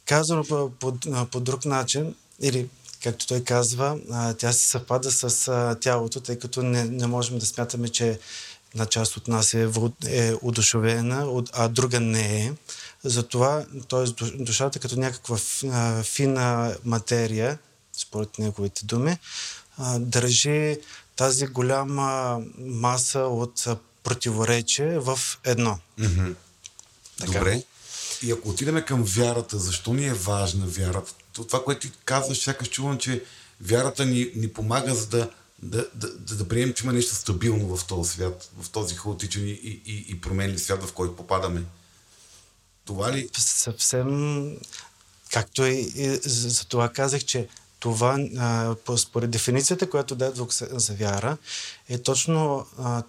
Казано 0.05 0.43
по, 0.43 0.71
по, 0.79 0.97
по 1.31 1.39
друг 1.39 1.65
начин, 1.65 2.15
или 2.41 2.67
както 3.03 3.27
той 3.27 3.43
казва, 3.43 3.99
тя 4.37 4.53
се 4.53 4.67
съвпада 4.67 5.11
с 5.11 5.77
тялото, 5.81 6.19
тъй 6.19 6.39
като 6.39 6.61
не, 6.63 6.83
не 6.83 7.07
можем 7.07 7.39
да 7.39 7.45
смятаме, 7.45 7.89
че 7.89 8.19
една 8.73 8.85
част 8.85 9.17
от 9.17 9.27
нас 9.27 9.53
е, 9.53 9.69
е 10.07 10.33
удушевена, 10.41 11.43
а 11.53 11.67
друга 11.67 11.99
не 11.99 12.45
е. 12.45 12.53
Затова, 13.05 13.65
т.е. 13.89 14.25
душата 14.43 14.79
като 14.79 14.99
някаква 14.99 15.37
фина 16.03 16.75
материя, 16.85 17.57
според 17.97 18.39
неговите 18.39 18.85
думи, 18.85 19.17
държи 19.99 20.77
тази 21.15 21.47
голяма 21.47 22.39
маса 22.57 23.19
от 23.19 23.67
противоречие 24.03 24.99
в 24.99 25.19
едно. 25.43 25.79
Така. 27.19 27.31
Добре. 27.31 27.63
И 28.23 28.31
ако 28.31 28.49
отидем 28.49 28.83
към 28.87 29.03
вярата, 29.03 29.57
защо 29.59 29.93
ни 29.93 30.05
е 30.07 30.13
важна 30.13 30.65
вярата? 30.65 31.13
То- 31.33 31.43
Това, 31.43 31.63
което 31.63 31.87
ти 31.87 31.93
казваш, 32.05 32.37
сякаш 32.43 32.69
чувам, 32.69 32.97
че 32.97 33.23
вярата 33.61 34.05
ни, 34.05 34.31
ни 34.35 34.47
помага 34.53 34.95
за 34.95 35.07
да, 35.07 35.29
да, 35.61 35.87
да, 35.93 36.13
да, 36.17 36.35
да 36.35 36.47
приемем, 36.47 36.73
че 36.73 36.83
има 36.83 36.93
нещо 36.93 37.15
стабилно 37.15 37.77
в 37.77 37.85
този 37.85 38.11
свят, 38.11 38.49
в 38.61 38.69
този 38.69 38.95
хаотичен 38.95 39.47
и, 39.47 39.51
и, 39.85 40.05
и 40.09 40.21
променлив 40.21 40.61
свят, 40.61 40.83
в 40.83 40.93
който 40.93 41.15
попадаме. 41.15 41.63
Това 42.85 43.13
ли? 43.13 43.29
съвсем 43.37 44.57
както 45.31 45.65
и, 45.65 45.91
и 45.95 46.09
за 46.23 46.65
това 46.65 46.89
казах, 46.89 47.25
че 47.25 47.47
това, 47.79 48.19
а, 48.37 48.75
по- 48.75 48.97
според 48.97 49.31
дефиницията, 49.31 49.89
която 49.89 50.15
дадох 50.15 50.51
за, 50.51 50.67
за 50.71 50.93
вяра, 50.93 51.37
е 51.89 51.97
точно 51.97 52.67
а, 52.79 53.03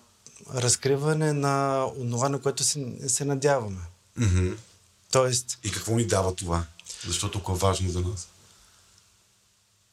разкриване 0.54 1.32
на 1.32 1.84
това, 2.10 2.28
на 2.28 2.40
което 2.40 2.64
се, 2.64 2.86
се 3.08 3.24
надяваме. 3.24 3.80
Мгм. 4.16 4.52
Тоест, 5.10 5.58
И 5.64 5.70
какво 5.70 5.96
ни 5.96 6.06
дава 6.06 6.34
това? 6.34 6.64
Защо 7.06 7.30
толкова 7.30 7.58
важно 7.58 7.90
за 7.90 8.00
нас? 8.00 8.28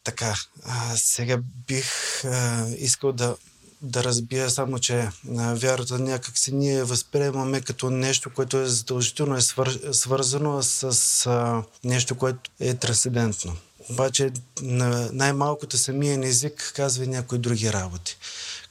така, 0.04 0.36
а, 0.66 0.98
сега 0.98 1.38
бих 1.68 1.88
а, 2.26 2.68
искал 2.78 3.12
да, 3.12 3.36
да 3.84 4.04
разбия 4.04 4.50
само, 4.50 4.80
че 4.80 5.10
вярата 5.54 6.00
някак 6.00 6.38
си 6.38 6.56
ние 6.56 6.84
възприемаме 6.84 7.62
като 7.62 7.90
нещо, 7.90 8.30
което 8.30 8.58
е 8.58 8.66
задължително 8.66 9.36
е 9.36 9.42
свър, 9.42 9.80
свързано 9.92 10.64
с 10.64 11.26
а, 11.26 11.64
нещо, 11.84 12.16
което 12.16 12.52
е 12.60 12.74
трансцендентно. 12.74 13.56
Обаче 13.90 14.32
на 14.62 15.10
най-малкото 15.14 15.78
самия 15.78 16.28
език 16.28 16.74
казва 16.76 17.04
и 17.04 17.08
някои 17.08 17.38
други 17.38 17.74
работи. 17.74 18.18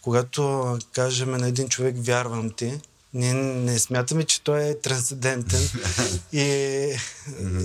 Когато 0.02 0.78
кажем 0.92 1.30
на 1.30 1.48
един 1.48 1.68
човек 1.68 1.96
вярвам 1.98 2.50
ти, 2.50 2.80
ние 3.14 3.34
не 3.34 3.78
смятаме, 3.78 4.24
че 4.24 4.42
той 4.42 4.64
е 4.64 4.80
трансцендентен 4.80 5.68
и, 6.32 6.46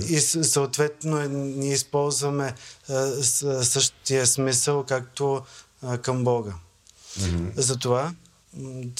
и 0.08 0.20
съответно 0.20 1.22
ние 1.28 1.72
използваме 1.72 2.54
а, 2.88 3.22
същия 3.64 4.26
смисъл, 4.26 4.84
както 4.84 5.42
а, 5.82 5.98
към 5.98 6.24
Бога. 6.24 6.54
Затова, 7.56 8.14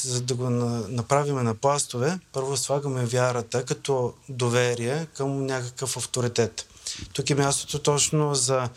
за 0.03 0.21
да 0.21 0.35
го 0.35 0.51
направим 0.51 1.37
на 1.37 1.55
пластове, 1.55 2.19
първо 2.33 2.57
слагаме 2.57 3.07
вярата 3.07 3.65
като 3.65 4.15
доверие 4.29 5.07
към 5.15 5.47
някакъв 5.47 5.97
авторитет. 5.97 6.67
Тук 7.13 7.31
е 7.31 7.35
мястото 7.35 7.79
точно 7.79 8.35
за 8.35 8.69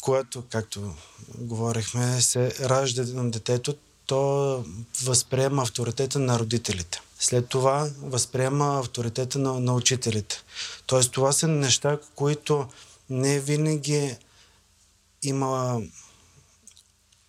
което, 0.00 0.44
както 0.50 0.94
говорихме, 1.38 2.20
се 2.20 2.68
ражда 2.68 3.04
на 3.04 3.30
детето, 3.30 3.74
то 4.06 4.64
възприема 5.02 5.62
авторитета 5.62 6.18
на 6.18 6.38
родителите. 6.38 7.00
След 7.20 7.48
това 7.48 7.90
възприема 8.02 8.78
авторитета 8.78 9.38
на, 9.38 9.60
на 9.60 9.74
учителите. 9.74 10.36
Тоест 10.86 11.12
това 11.12 11.32
са 11.32 11.48
неща, 11.48 11.98
които 12.14 12.68
не 13.10 13.40
винаги 13.40 14.16
има 15.22 15.82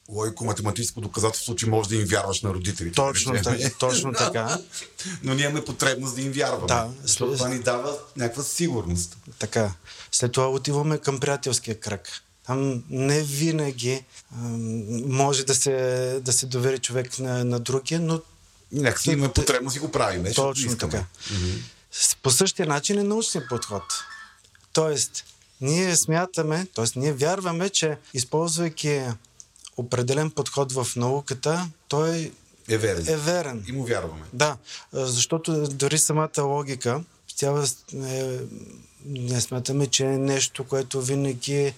логико-математическо 0.10 1.01
доказателство, 1.01 1.55
че 1.55 1.70
можеш 1.70 1.89
да 1.89 1.95
им 1.95 2.05
вярваш 2.05 2.41
на 2.41 2.49
родителите. 2.49 2.95
Точно, 2.95 3.34
така, 3.34 3.70
точно 3.80 4.14
така. 4.14 4.57
Но 5.24 5.34
ние 5.34 5.45
имаме 5.45 5.66
потребност 5.66 6.16
да 6.16 6.22
им 6.22 6.32
вярваме. 6.32 6.68
Да. 6.68 6.89
Защото 7.03 7.34
това 7.34 7.49
ни 7.49 7.60
дава 7.60 7.97
някаква 8.18 8.43
сигурност. 8.43 9.18
Така. 9.39 9.74
След 10.12 10.32
това 10.32 10.49
отиваме 10.49 10.97
към 10.97 11.20
приятелския 11.20 11.80
кръг. 11.80 12.10
Там 12.45 12.84
не 12.89 13.22
винаги 13.22 14.03
може 15.05 15.45
да 15.45 15.55
се, 15.55 16.20
да 16.22 16.34
се 16.34 16.45
довери 16.45 16.80
човек 16.80 17.20
на, 17.20 17.45
на 17.45 17.60
другия, 17.60 17.99
но 17.99 18.22
Някакси 18.72 19.12
имаме 19.12 19.34
потребност 19.34 19.76
и 19.76 19.80
го 19.80 19.91
правим. 19.91 20.34
Точно 20.36 20.72
искаме. 20.72 20.91
така. 20.91 21.05
Mm-hmm. 21.34 22.18
По 22.24 22.32
същия 22.32 22.68
начин 22.68 22.99
е 22.99 23.03
научният 23.03 23.49
подход. 23.49 23.84
Тоест, 24.74 25.24
ние 25.62 25.95
смятаме, 25.95 26.68
т.е. 26.76 26.86
ние 26.95 27.14
вярваме, 27.14 27.70
че 27.70 27.97
използвайки 28.14 29.01
определен 29.80 30.32
подход 30.32 30.72
в 30.72 30.88
науката, 30.96 31.70
той 31.88 32.32
е 32.70 32.78
верен. 32.78 33.08
Е 33.08 33.18
верен. 33.18 33.66
И 33.68 33.72
му 33.72 33.86
вярваме. 33.86 34.26
Да, 34.34 34.58
защото 34.94 35.68
дори 35.68 35.98
самата 35.98 36.42
логика, 36.42 37.04
тя 37.38 37.64
е, 37.94 38.40
ние 39.06 39.42
смятаме, 39.42 39.88
че 39.88 40.06
е 40.06 40.18
нещо, 40.18 40.64
което 40.64 41.02
винаги 41.02 41.74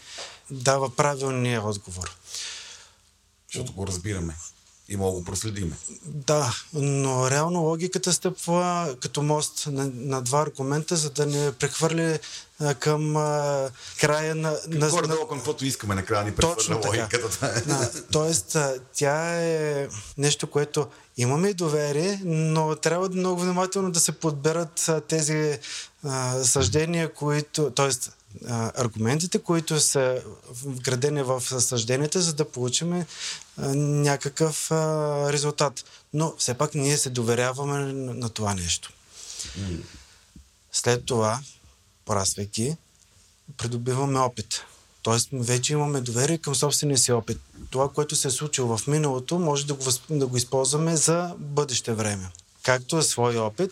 дава 0.51 0.95
правилния 0.95 1.67
отговор. 1.67 2.17
Защото 3.53 3.73
го 3.73 3.87
разбираме 3.87 4.35
и 4.91 4.95
мога 4.95 5.11
го 5.11 5.23
проследиме. 5.23 5.75
Да, 6.05 6.55
но 6.73 7.31
реално 7.31 7.61
логиката 7.61 8.13
стъпва 8.13 8.95
като 9.01 9.21
мост 9.21 9.67
на, 9.71 9.91
на 9.95 10.21
два 10.21 10.41
аргумента, 10.41 10.95
за 10.95 11.09
да 11.09 11.25
не 11.25 11.51
прехвърли 11.51 12.19
а, 12.59 12.73
към 12.73 13.17
а, 13.17 13.69
края 13.99 14.35
на... 14.35 14.57
на 14.67 14.89
Горе-долу 14.89 15.27
към 15.27 15.37
каквото 15.37 15.65
искаме 15.65 15.95
накрая 15.95 16.25
ни 16.25 16.31
прехвърля 16.31 16.81
логиката. 16.87 17.63
Да, 17.67 17.91
тоест, 18.11 18.55
а, 18.55 18.75
тя 18.93 19.41
е 19.41 19.87
нещо, 20.17 20.47
което 20.47 20.87
имаме 21.17 21.53
доверие, 21.53 22.21
но 22.25 22.75
трябва 22.75 23.09
много 23.09 23.41
внимателно 23.41 23.91
да 23.91 23.99
се 23.99 24.11
подберат 24.11 24.89
а, 24.89 25.01
тези 25.01 25.59
а, 26.03 26.43
съждения, 26.43 27.13
които... 27.13 27.71
Тоест, 27.71 28.17
аргументите, 28.49 29.39
които 29.39 29.79
са 29.79 30.23
вградени 30.51 31.23
в 31.23 31.41
съжденията, 31.41 32.21
за 32.21 32.33
да 32.33 32.51
получим 32.51 33.05
някакъв 33.57 34.71
резултат. 35.31 35.83
Но 36.13 36.33
все 36.37 36.53
пак 36.53 36.75
ние 36.75 36.97
се 36.97 37.09
доверяваме 37.09 37.93
на 37.93 38.29
това 38.29 38.53
нещо. 38.53 38.93
След 40.71 41.05
това, 41.05 41.39
пораствайки, 42.05 42.75
придобиваме 43.57 44.19
опит. 44.19 44.61
Тоест, 45.01 45.29
вече 45.33 45.73
имаме 45.73 46.01
доверие 46.01 46.37
към 46.37 46.55
собствения 46.55 46.97
си 46.97 47.11
опит. 47.11 47.39
Това, 47.69 47.89
което 47.89 48.15
се 48.15 48.27
е 48.27 48.31
случило 48.31 48.77
в 48.77 48.87
миналото, 48.87 49.39
може 49.39 49.67
да 49.67 49.73
го, 49.73 49.83
да 50.09 50.27
го 50.27 50.37
използваме 50.37 50.95
за 50.95 51.35
бъдеще 51.37 51.93
време. 51.93 52.29
Както 52.63 52.97
е 52.97 53.03
свой 53.03 53.37
опит, 53.37 53.71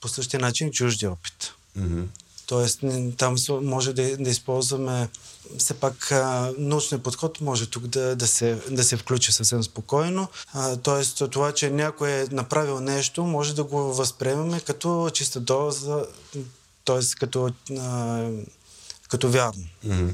по 0.00 0.08
същия 0.08 0.40
начин 0.40 0.70
чужди 0.70 1.06
опит. 1.06 1.52
Mm-hmm. 1.78 2.06
Тоест, 2.52 2.80
там 3.16 3.36
може 3.62 3.92
да, 3.92 4.16
да 4.16 4.30
използваме 4.30 5.08
все 5.58 5.74
пак 5.74 6.12
научният 6.58 7.02
подход 7.02 7.40
може 7.40 7.66
тук 7.66 7.86
да, 7.86 8.16
да, 8.16 8.26
се, 8.26 8.58
да 8.70 8.84
се 8.84 8.96
включи 8.96 9.32
съвсем 9.32 9.62
спокойно. 9.62 10.28
А, 10.52 10.76
тоест, 10.76 11.22
това, 11.30 11.52
че 11.52 11.70
някой 11.70 12.10
е 12.10 12.26
направил 12.30 12.80
нещо, 12.80 13.24
може 13.24 13.54
да 13.54 13.64
го 13.64 13.94
възприемаме 13.94 14.60
като 14.60 15.10
чиста 15.14 15.40
доза, 15.40 16.06
т.е. 16.84 17.00
като, 17.18 17.50
а, 17.78 18.28
като 19.08 19.30
вярно. 19.30 19.64
Mm-hmm. 19.86 20.12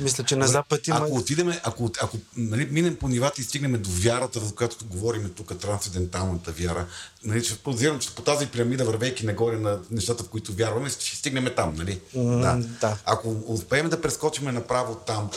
Мисля, 0.00 0.24
че 0.24 0.36
на 0.36 0.46
Запад 0.46 0.86
има... 0.86 0.96
Ако 0.96 1.14
отидем, 1.14 1.52
ако, 1.62 1.90
ако 2.02 2.16
нали, 2.36 2.68
минем 2.70 2.96
по 2.96 3.08
нивата 3.08 3.40
и 3.40 3.44
стигнем 3.44 3.82
до 3.82 3.90
вярата, 3.90 4.40
за 4.40 4.54
която 4.54 4.84
говорим 4.86 5.30
тук, 5.36 5.58
трансценденталната 5.58 6.52
вяра, 6.52 6.86
нали, 7.24 7.44
ще 7.44 7.58
подозирам, 7.58 7.98
че 7.98 8.14
по 8.14 8.22
тази 8.22 8.46
пирамида, 8.46 8.84
вървейки 8.84 9.26
нагоре 9.26 9.56
на 9.58 9.78
нещата, 9.90 10.24
в 10.24 10.28
които 10.28 10.52
вярваме, 10.52 10.90
ще 10.90 11.16
стигнем 11.16 11.48
там, 11.56 11.74
нали? 11.76 12.00
Mm, 12.16 12.40
да. 12.40 12.68
да. 12.80 12.98
Ако 13.04 13.36
успеем 13.46 13.88
да 13.88 14.00
прескочим 14.00 14.44
направо 14.44 14.94
там, 14.94 15.30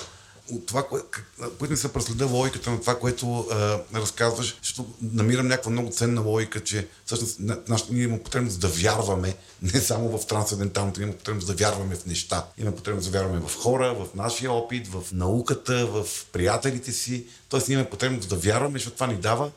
от 0.51 0.65
това, 0.65 0.87
което 0.87 1.71
не 1.71 1.77
се 1.77 1.93
проследа 1.93 2.25
логиката 2.25 2.71
на 2.71 2.79
това, 2.81 2.99
което 2.99 3.39
а, 3.39 3.79
разказваш, 3.93 4.57
защото 4.63 4.93
намирам 5.01 5.47
някаква 5.47 5.71
много 5.71 5.91
ценна 5.91 6.21
логика, 6.21 6.63
че 6.63 6.87
всъщност 7.05 7.39
наш, 7.67 7.83
ние 7.89 8.03
имаме 8.03 8.23
потребност 8.23 8.59
да 8.59 8.67
вярваме, 8.67 9.35
не 9.61 9.81
само 9.81 10.17
в 10.17 10.27
трансценденталното, 10.27 11.01
имаме 11.01 11.17
потребност 11.17 11.47
да 11.47 11.53
вярваме 11.53 11.95
в 11.95 12.05
неща. 12.05 12.45
Имаме 12.57 12.75
потребност 12.75 13.11
да 13.11 13.19
вярваме 13.19 13.39
в 13.47 13.55
хора, 13.55 13.93
в 13.93 14.15
нашия 14.15 14.51
опит, 14.51 14.87
в 14.87 15.03
науката, 15.11 15.87
в 15.87 16.07
приятелите 16.31 16.91
си. 16.91 17.25
Тоест 17.49 17.67
ние 17.67 17.73
имаме 17.73 17.89
потребност 17.89 18.29
да 18.29 18.35
вярваме, 18.35 18.79
защото 18.79 18.93
това 18.93 19.07
ни 19.07 19.15
дава. 19.15 19.51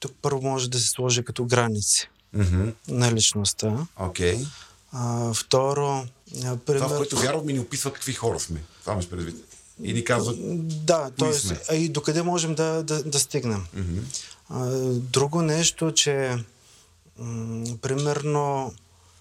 Тук 0.00 0.12
първо 0.22 0.42
може 0.42 0.70
да 0.70 0.78
се 0.78 0.88
сложи 0.88 1.24
като 1.24 1.44
граници 1.44 2.08
mm-hmm. 2.36 2.72
на 2.88 3.12
личността. 3.12 3.86
Okay. 4.00 4.46
А, 4.92 5.34
второ, 5.34 6.06
Пример... 6.40 6.80
Това, 6.80 6.88
в 6.88 6.96
което 6.96 7.16
вярваме, 7.16 7.52
ни 7.52 7.60
описва 7.60 7.92
какви 7.92 8.12
хора 8.12 8.40
сме. 8.40 8.62
Това 8.80 8.94
ме 8.94 9.02
предвид. 9.10 9.36
И 9.82 9.92
ни 9.92 10.04
казва. 10.04 10.34
Да, 10.62 11.10
т.е. 11.10 11.56
а 11.68 11.74
и 11.74 11.88
докъде 11.88 12.22
можем 12.22 12.54
да, 12.54 12.82
да, 12.82 13.02
да 13.02 13.20
стигнем. 13.20 13.64
Mm-hmm. 13.76 14.00
А, 14.48 14.66
друго 15.00 15.42
нещо, 15.42 15.92
че 15.92 16.36
м- 17.18 17.76
примерно 17.82 18.74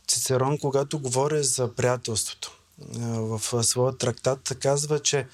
Цицерон, 0.08 0.58
когато 0.58 1.00
говори 1.00 1.44
за 1.44 1.74
приятелството, 1.74 2.58
в 2.98 3.64
своя 3.64 3.98
трактат 3.98 4.58
казва, 4.60 5.00
че 5.00 5.28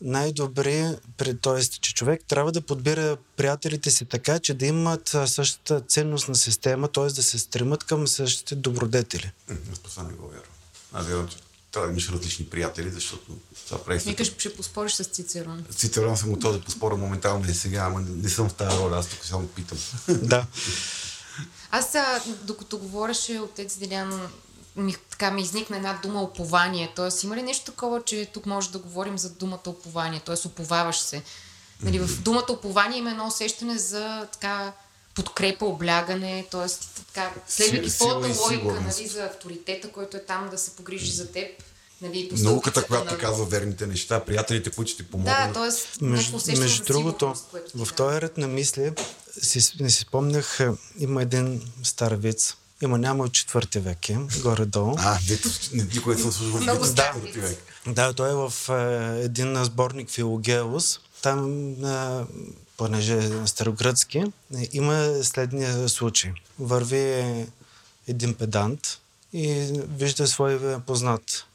най-добри, 0.00 0.96
т.е. 1.42 1.62
че 1.62 1.94
човек 1.94 2.24
трябва 2.28 2.52
да 2.52 2.60
подбира 2.60 3.16
приятелите 3.36 3.90
си 3.90 4.04
така, 4.04 4.38
че 4.38 4.54
да 4.54 4.66
имат 4.66 5.16
същата 5.26 5.80
ценност 5.80 6.28
на 6.28 6.34
система, 6.34 6.88
т.е. 6.88 7.04
да 7.06 7.22
се 7.22 7.38
стремат 7.38 7.84
към 7.84 8.08
същите 8.08 8.54
добродетели. 8.54 9.32
Аз 9.72 9.78
това 9.78 10.02
не 10.02 10.12
го 10.12 10.28
вярвам. 10.28 10.47
Че 11.28 11.36
трябва 11.70 11.86
да 11.86 11.92
имаш 11.92 12.08
различни 12.08 12.46
приятели, 12.46 12.90
защото 12.90 13.38
това 13.66 13.84
прави. 13.84 13.98
Викаш, 13.98 14.32
ще 14.38 14.56
поспориш 14.56 14.92
с 14.92 15.04
Цицерон. 15.04 15.64
Цицерон 15.70 16.16
съм 16.16 16.30
готов 16.30 16.52
да 16.52 16.64
поспоря 16.64 16.96
моментално 16.96 17.50
и 17.50 17.54
сега, 17.54 17.80
ама 17.80 18.00
не 18.00 18.28
съм 18.28 18.48
в 18.48 18.54
тази 18.54 18.76
роля, 18.76 18.98
аз 18.98 19.08
тук 19.08 19.24
само 19.24 19.46
питам. 19.48 19.78
да. 20.08 20.46
Аз, 21.70 21.94
а, 21.94 22.22
докато 22.42 22.78
говореше 22.78 23.38
отец 23.38 23.76
Делян, 23.76 24.28
ми, 24.76 24.96
така 25.10 25.30
ми 25.30 25.42
изникна 25.42 25.76
една 25.76 25.98
дума 26.02 26.22
опование. 26.22 26.92
Тоест, 26.96 27.22
има 27.22 27.36
ли 27.36 27.42
нещо 27.42 27.64
такова, 27.64 28.02
че 28.04 28.30
тук 28.34 28.46
може 28.46 28.70
да 28.70 28.78
говорим 28.78 29.18
за 29.18 29.30
думата 29.30 29.62
опование? 29.66 30.20
Тоест, 30.24 30.44
оповаваш 30.44 30.98
се. 30.98 31.22
Нали, 31.82 31.98
в 31.98 32.22
думата 32.22 32.46
опование 32.48 32.98
има 32.98 33.10
едно 33.10 33.26
усещане 33.26 33.78
за 33.78 34.28
така 34.32 34.72
подкрепа, 35.18 35.64
облягане, 35.64 36.46
т.е. 36.50 36.66
така, 37.06 37.34
следвайки 37.48 37.90
твоята 37.90 38.40
логика 38.40 38.80
нали, 38.80 39.08
за 39.08 39.24
авторитета, 39.24 39.88
който 39.88 40.16
е 40.16 40.24
там 40.24 40.48
да 40.50 40.58
се 40.58 40.70
погрижи 40.70 41.12
за 41.12 41.32
теб. 41.32 41.48
Нали, 42.02 42.30
Науката, 42.32 42.86
която 42.86 43.04
на... 43.04 43.10
ти 43.10 43.24
казва 43.24 43.44
верните 43.44 43.86
неща, 43.86 44.24
приятелите, 44.24 44.70
които 44.70 44.90
ще 44.90 45.02
ти 45.04 45.10
помогнат. 45.10 45.52
Да, 45.52 45.60
т.е. 45.60 46.04
между, 46.04 46.38
между 46.58 46.84
другото, 46.84 47.34
в 47.74 47.92
този 47.92 48.20
ред 48.20 48.38
на 48.38 48.48
мисли 48.48 48.92
си, 49.42 49.72
не 49.80 49.90
си 49.90 50.00
спомнях, 50.00 50.60
е, 50.60 50.70
има 50.98 51.22
един 51.22 51.62
стар 51.82 52.12
виц, 52.12 52.54
Има 52.82 52.98
няма 52.98 53.24
от 53.24 53.32
четвърти 53.32 53.78
век 53.78 54.08
е, 54.08 54.16
горе-долу. 54.42 54.94
А, 54.98 55.18
дето 55.28 55.48
никой 55.94 56.14
не 56.14 56.20
съм 56.20 56.32
служил 56.32 56.74
в 56.74 56.94
четвърти 56.94 57.38
век. 57.38 57.58
Да, 57.86 58.12
той 58.12 58.30
е 58.30 58.34
в 58.34 58.52
е, 58.68 59.24
един 59.24 59.64
сборник 59.64 60.10
Филогеус. 60.10 61.00
Там, 61.22 61.70
е, 61.84 62.24
понеже 62.78 63.18
е 63.18 63.46
старогръцки, 63.46 64.24
има 64.72 65.14
следния 65.22 65.88
случай. 65.88 66.32
Върви 66.58 67.46
един 68.08 68.34
педант 68.34 69.00
и 69.32 69.70
вижда 69.88 70.26
свой 70.26 70.80
познат. 70.86 71.46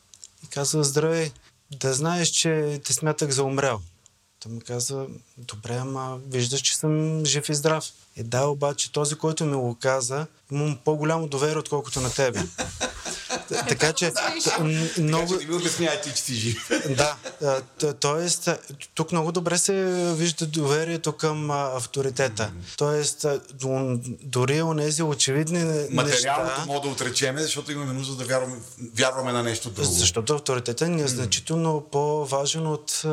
И 0.44 0.48
казва, 0.48 0.84
здравей, 0.84 1.32
да 1.72 1.94
знаеш, 1.94 2.28
че 2.28 2.82
те 2.86 2.94
смятах 2.94 3.30
за 3.30 3.44
умрял. 3.44 3.82
Той 4.40 4.52
ми 4.52 4.62
каза, 4.62 5.06
добре, 5.38 5.76
ама 5.76 6.20
виждаш, 6.28 6.62
че 6.62 6.78
съм 6.78 7.26
жив 7.26 7.50
и 7.50 7.54
здрав. 7.54 7.86
Е 8.18 8.24
да, 8.24 8.48
обаче 8.48 8.92
този, 8.92 9.16
който 9.16 9.46
ми 9.46 9.56
го 9.56 9.78
каза, 9.82 10.28
имам 10.52 10.80
по-голямо 10.86 11.28
доверие, 11.28 11.58
отколкото 11.58 12.02
на 12.02 12.14
тебе. 12.14 12.44
Така 13.70 13.94
че, 13.94 14.12
много... 14.98 15.36
Не 15.36 15.46
ми 15.46 15.56
обяснявайте, 15.56 16.14
че 16.14 16.22
си 16.22 16.34
жив. 16.34 16.70
Да, 16.90 17.16
а, 17.44 17.62
т- 17.62 17.94
тоест, 17.94 18.48
а, 18.48 18.58
тук 18.94 19.12
много 19.12 19.32
добре 19.32 19.58
се 19.58 19.74
вижда 20.18 20.46
доверието 20.46 21.12
към 21.14 21.52
авторитета. 21.52 22.52
Тоест, 22.78 23.26
дори 24.22 24.62
онези 24.62 25.04
очевидни 25.04 25.88
Материалното 25.92 26.62
мога 26.68 26.82
да 26.82 26.88
отречеме, 26.88 27.42
защото 27.42 27.72
имаме 27.72 27.94
нужда 27.94 28.16
да 28.16 28.26
вярваме, 28.26 28.56
вярваме 28.96 29.32
на 29.32 29.44
нещо 29.44 29.70
друго. 29.70 29.92
Защото 29.92 30.34
авторитетът 30.34 30.90
ни 30.90 31.02
е 31.02 31.08
значително 31.08 31.88
по-важен 31.92 32.68
от 32.68 33.04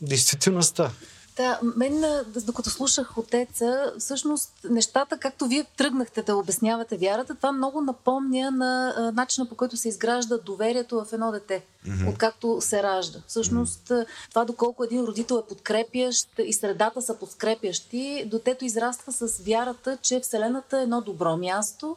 действителността. 0.00 0.90
Да, 1.38 1.60
мен, 1.62 2.04
докато 2.44 2.70
слушах 2.70 3.18
отеца, 3.18 3.92
всъщност 3.98 4.52
нещата, 4.70 5.18
както 5.18 5.46
вие 5.46 5.64
тръгнахте 5.76 6.22
да 6.22 6.36
обяснявате 6.36 6.96
вярата, 6.96 7.34
това 7.34 7.52
много 7.52 7.80
напомня 7.80 8.50
на 8.50 8.94
а, 8.96 9.12
начина 9.12 9.48
по 9.48 9.54
който 9.54 9.76
се 9.76 9.88
изгражда 9.88 10.38
доверието 10.38 11.04
в 11.04 11.12
едно 11.12 11.32
дете, 11.32 11.64
mm-hmm. 11.86 12.10
откакто 12.10 12.58
се 12.60 12.82
ражда. 12.82 13.18
Всъщност, 13.26 13.88
mm-hmm. 13.88 14.06
това 14.28 14.44
доколко 14.44 14.84
един 14.84 15.04
родител 15.04 15.42
е 15.44 15.48
подкрепящ 15.48 16.28
и 16.38 16.52
средата 16.52 17.02
са 17.02 17.14
подкрепящи, 17.14 18.28
детето 18.30 18.64
израства 18.64 19.12
с 19.12 19.38
вярата, 19.38 19.98
че 20.02 20.20
Вселената 20.20 20.78
е 20.78 20.82
едно 20.82 21.00
добро 21.00 21.36
място, 21.36 21.96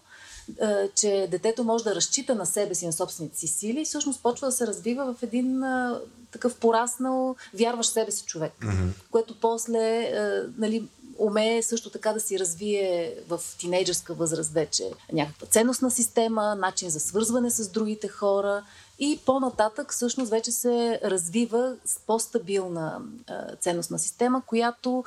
че 0.96 1.28
детето 1.32 1.64
може 1.64 1.84
да 1.84 1.96
разчита 1.96 2.36
на 2.36 2.46
себе 2.46 2.76
си, 2.76 2.86
на 2.86 2.94
собствените 2.94 3.38
си 3.38 3.48
сили 3.48 3.82
и 3.82 3.86
всъщност 3.86 4.24
почва 4.24 4.48
да 4.48 4.52
се 4.52 4.68
развива 4.68 5.14
в 5.14 5.24
един 5.24 5.64
а, 5.64 6.00
такъв 6.32 6.56
пораснал, 6.56 7.36
вярващ 7.54 7.89
в 7.89 7.94
себе 7.94 8.12
си 8.12 8.26
човек, 8.26 8.54
mm-hmm. 8.62 8.89
което 9.12 9.39
после 9.39 10.02
а, 10.02 10.50
нали, 10.58 10.88
умее 11.18 11.64
също 11.64 11.89
така 11.89 12.14
да 12.14 12.20
си 12.20 12.39
развие 12.39 13.16
в 13.28 13.39
тинейджърска 13.60 14.14
възраст 14.14 14.54
вече 14.54 14.92
някаква 15.14 15.48
ценностна 15.48 15.92
система, 15.92 16.56
начин 16.56 16.89
за 16.89 17.00
свързване 17.00 17.50
с 17.50 17.70
другите 17.70 18.08
хора 18.08 18.64
и 19.00 19.20
по-нататък 19.26 19.94
всъщност 19.94 20.32
вече 20.32 20.52
се 20.52 21.00
развива 21.04 21.76
с 21.86 22.00
по-стабилна 22.08 23.02
а, 23.28 23.56
ценностна 23.56 24.00
система, 24.00 24.42
която 24.46 25.04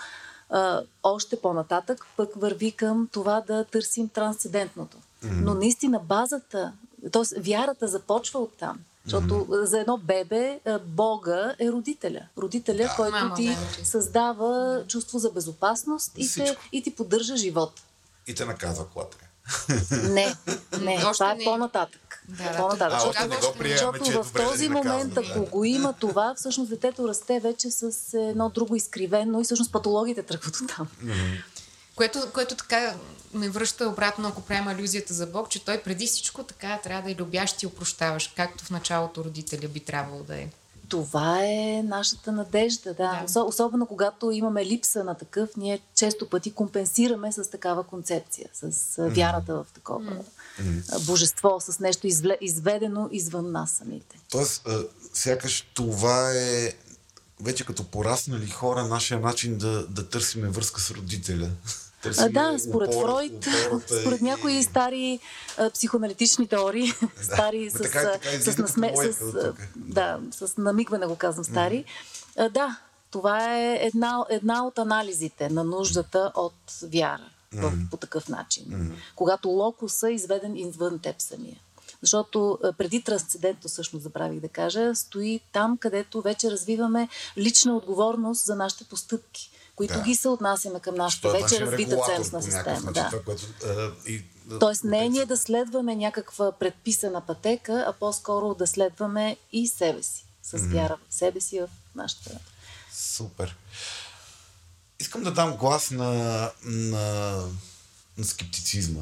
а, 0.51 0.83
още 1.03 1.37
по-нататък 1.37 2.07
пък 2.17 2.31
върви 2.37 2.73
към 2.73 3.09
това 3.13 3.43
да 3.47 3.65
търсим 3.65 4.09
трансцендентното. 4.09 4.97
Mm-hmm. 5.25 5.45
Но 5.45 5.55
наистина 5.55 5.99
базата, 5.99 6.73
т.е. 7.13 7.41
вярата 7.41 7.89
започва 7.89 8.41
от 8.41 8.53
там. 8.59 8.79
Защото 9.05 9.35
mm-hmm. 9.35 9.65
за 9.65 9.81
едно 9.81 9.99
бебе 9.99 10.61
а, 10.67 10.79
Бога 10.79 11.55
е 11.59 11.69
родителя. 11.69 12.21
Родителя, 12.39 12.77
да. 12.77 12.95
който 12.97 13.17
Мама, 13.17 13.35
ти 13.35 13.49
да, 13.49 13.87
създава 13.87 14.83
чувство 14.89 15.19
за 15.19 15.31
безопасност 15.31 16.13
и, 16.17 16.33
те, 16.35 16.57
и 16.73 16.83
ти 16.83 16.95
поддържа 16.95 17.37
живот. 17.37 17.73
И 18.27 18.35
те 18.35 18.45
наказва 18.45 18.87
когато 18.93 19.17
трябва. 19.17 19.35
Не, 20.09 20.35
не, 20.81 21.05
Още 21.05 21.13
това 21.13 21.33
е 21.33 21.35
не. 21.35 21.45
по-нататък. 21.45 22.01
Да, 22.29 22.45
да, 22.45 22.57
по-нататък. 22.57 22.97
А, 22.97 23.01
защото 23.01 23.19
още 23.19 23.29
не 23.29 23.37
го 23.37 23.59
приемаме, 23.59 23.99
защото 23.99 24.05
че 24.05 24.19
е 24.19 24.23
в 24.23 24.27
добре 24.27 24.43
да 24.43 24.51
този 24.51 24.69
момент, 24.69 25.15
да. 25.15 25.21
ако 25.21 25.45
го 25.45 25.65
има 25.65 25.93
това, 25.93 26.35
всъщност 26.37 26.71
детето 26.71 27.09
расте 27.09 27.41
вече 27.41 27.71
с 27.71 28.15
едно 28.19 28.49
друго 28.49 28.77
изкривено 28.77 29.41
и 29.41 29.45
всъщност 29.45 29.73
патологиите 29.73 30.23
тръгват 30.23 30.57
от 30.57 30.69
там. 30.77 30.89
Което, 31.97 32.33
което 32.33 32.55
така 32.55 32.95
ме 33.35 33.49
връща 33.49 33.89
обратно, 33.89 34.29
ако 34.29 34.43
правим 34.43 34.69
алюзията 34.69 35.15
за 35.15 35.27
Бог, 35.27 35.49
че 35.49 35.65
той 35.65 35.83
преди 35.83 36.07
всичко 36.07 36.43
така 36.43 36.81
трябва 36.83 37.03
да 37.03 37.11
е 37.11 37.15
любящ 37.15 37.63
и 37.63 37.67
опрощаваш, 37.67 38.33
както 38.37 38.65
в 38.65 38.71
началото 38.71 39.25
родителя 39.25 39.69
би 39.69 39.81
трябвало 39.81 40.23
да 40.23 40.37
е. 40.37 40.49
Това 40.89 41.45
е 41.45 41.83
нашата 41.85 42.33
надежда, 42.33 42.95
да. 42.95 43.25
Да. 43.33 43.43
Особено 43.43 43.87
когато 43.87 44.31
имаме 44.31 44.67
липса 44.67 45.05
на 45.05 45.15
такъв, 45.15 45.51
ние 45.57 45.81
често 45.95 46.29
пъти 46.29 46.53
компенсираме 46.53 47.33
с 47.33 47.51
такава 47.51 47.83
концепция, 47.83 48.49
с 48.53 48.97
вярата 48.99 49.55
в 49.55 49.67
такова 49.75 50.17
а, 50.93 51.01
божество, 51.01 51.61
с 51.61 51.79
нещо 51.79 52.07
извле- 52.07 52.39
изведено 52.41 53.09
извън 53.13 53.53
нас 53.53 53.71
самите. 53.71 54.19
Тоест, 54.31 54.63
а, 54.67 54.85
сякаш 55.15 55.71
това 55.75 56.33
е 56.33 56.73
вече 57.41 57.67
като 57.67 57.85
пораснали 57.85 58.51
хора 58.51 58.85
нашия 58.85 59.21
начин 59.21 59.59
да, 59.59 59.87
да 59.87 60.09
търсиме 60.09 60.49
връзка 60.49 60.81
с 60.81 60.91
родителя. 60.91 61.51
А, 62.07 62.07
Търсиме 62.07 62.29
да, 62.31 62.59
според 62.59 62.91
опора- 62.91 63.03
Фройд, 63.03 63.47
опората 63.67 63.95
според 64.01 64.21
и- 64.21 64.25
някои 64.25 64.63
стари 64.63 65.19
а, 65.59 65.71
психоаналитични 65.71 66.49
теории, 66.49 66.89
стари 67.23 67.65
Ма 67.65 67.71
с, 67.71 67.83
така- 67.83 68.13
така 68.13 68.41
с, 68.43 68.59
насме, 68.59 68.93
с, 68.97 69.53
да, 69.77 70.21
с 70.31 70.57
намигване 70.57 71.07
го 71.07 71.17
казвам 71.17 71.45
стари. 71.45 71.85
А, 72.37 72.49
да, 72.49 72.79
това 73.11 73.55
е 73.55 73.75
една, 73.77 74.25
една 74.31 74.67
от 74.67 74.79
анализите 74.79 75.49
на 75.49 75.65
нуждата 75.65 76.33
от 76.35 76.55
вяра 76.85 77.29
в, 77.53 77.73
по 77.91 77.97
такъв 77.97 78.29
начин. 78.29 78.93
Когато 79.17 79.49
локуса 79.49 80.09
е 80.09 80.15
изведен 80.15 80.57
извън 80.57 80.99
теб 80.99 81.17
самия. 81.21 81.57
Защото 82.01 82.59
преди 82.79 83.03
трансцендентно, 83.03 83.69
всъщност 83.69 84.03
забравих 84.03 84.41
да 84.41 84.49
кажа, 84.49 84.95
стои 84.95 85.41
там, 85.53 85.77
където 85.79 86.21
вече 86.21 86.51
развиваме 86.51 87.09
лична 87.39 87.77
отговорност 87.77 88.45
за 88.45 88.55
нашите 88.55 88.85
постъпки, 88.85 89.51
които 89.77 89.95
Да. 89.95 90.01
ги 90.01 90.15
се 90.15 90.29
отнасяме 90.29 90.81
към 90.81 90.95
нашата 90.95 91.31
вече 91.31 91.61
развита 91.61 91.91
регулатор 91.91 92.13
ценностна 92.13 92.43
система. 92.43 92.65
начин, 92.71 92.93
Да. 92.93 93.09
това, 93.11 93.23
което, 93.23 93.43
а, 93.67 93.91
и, 94.07 94.23
а, 94.51 94.59
Тоест 94.59 94.85
не 94.85 95.05
е 95.05 95.09
ние 95.09 95.27
да 95.27 95.37
следваме 95.37 95.97
някаква 95.97 96.53
предписана 96.53 97.21
пътека, 97.21 97.85
а 97.89 97.93
по-скоро 97.93 98.55
да 98.55 98.67
следваме 98.67 99.37
и 99.53 99.69
себе 99.69 100.03
си. 100.03 100.25
С 100.43 100.59
вяра 100.59 100.99
в 101.11 101.15
себе 101.15 101.41
си, 101.41 101.61
в 101.61 101.69
нашата... 101.95 102.31
Супер. 102.93 103.57
Искам 105.01 105.23
да 105.23 105.33
дам 105.33 105.53
глас 105.53 105.91
на, 105.91 106.11
на, 106.65 107.01
на 108.19 108.25
скептицизма. 108.25 109.01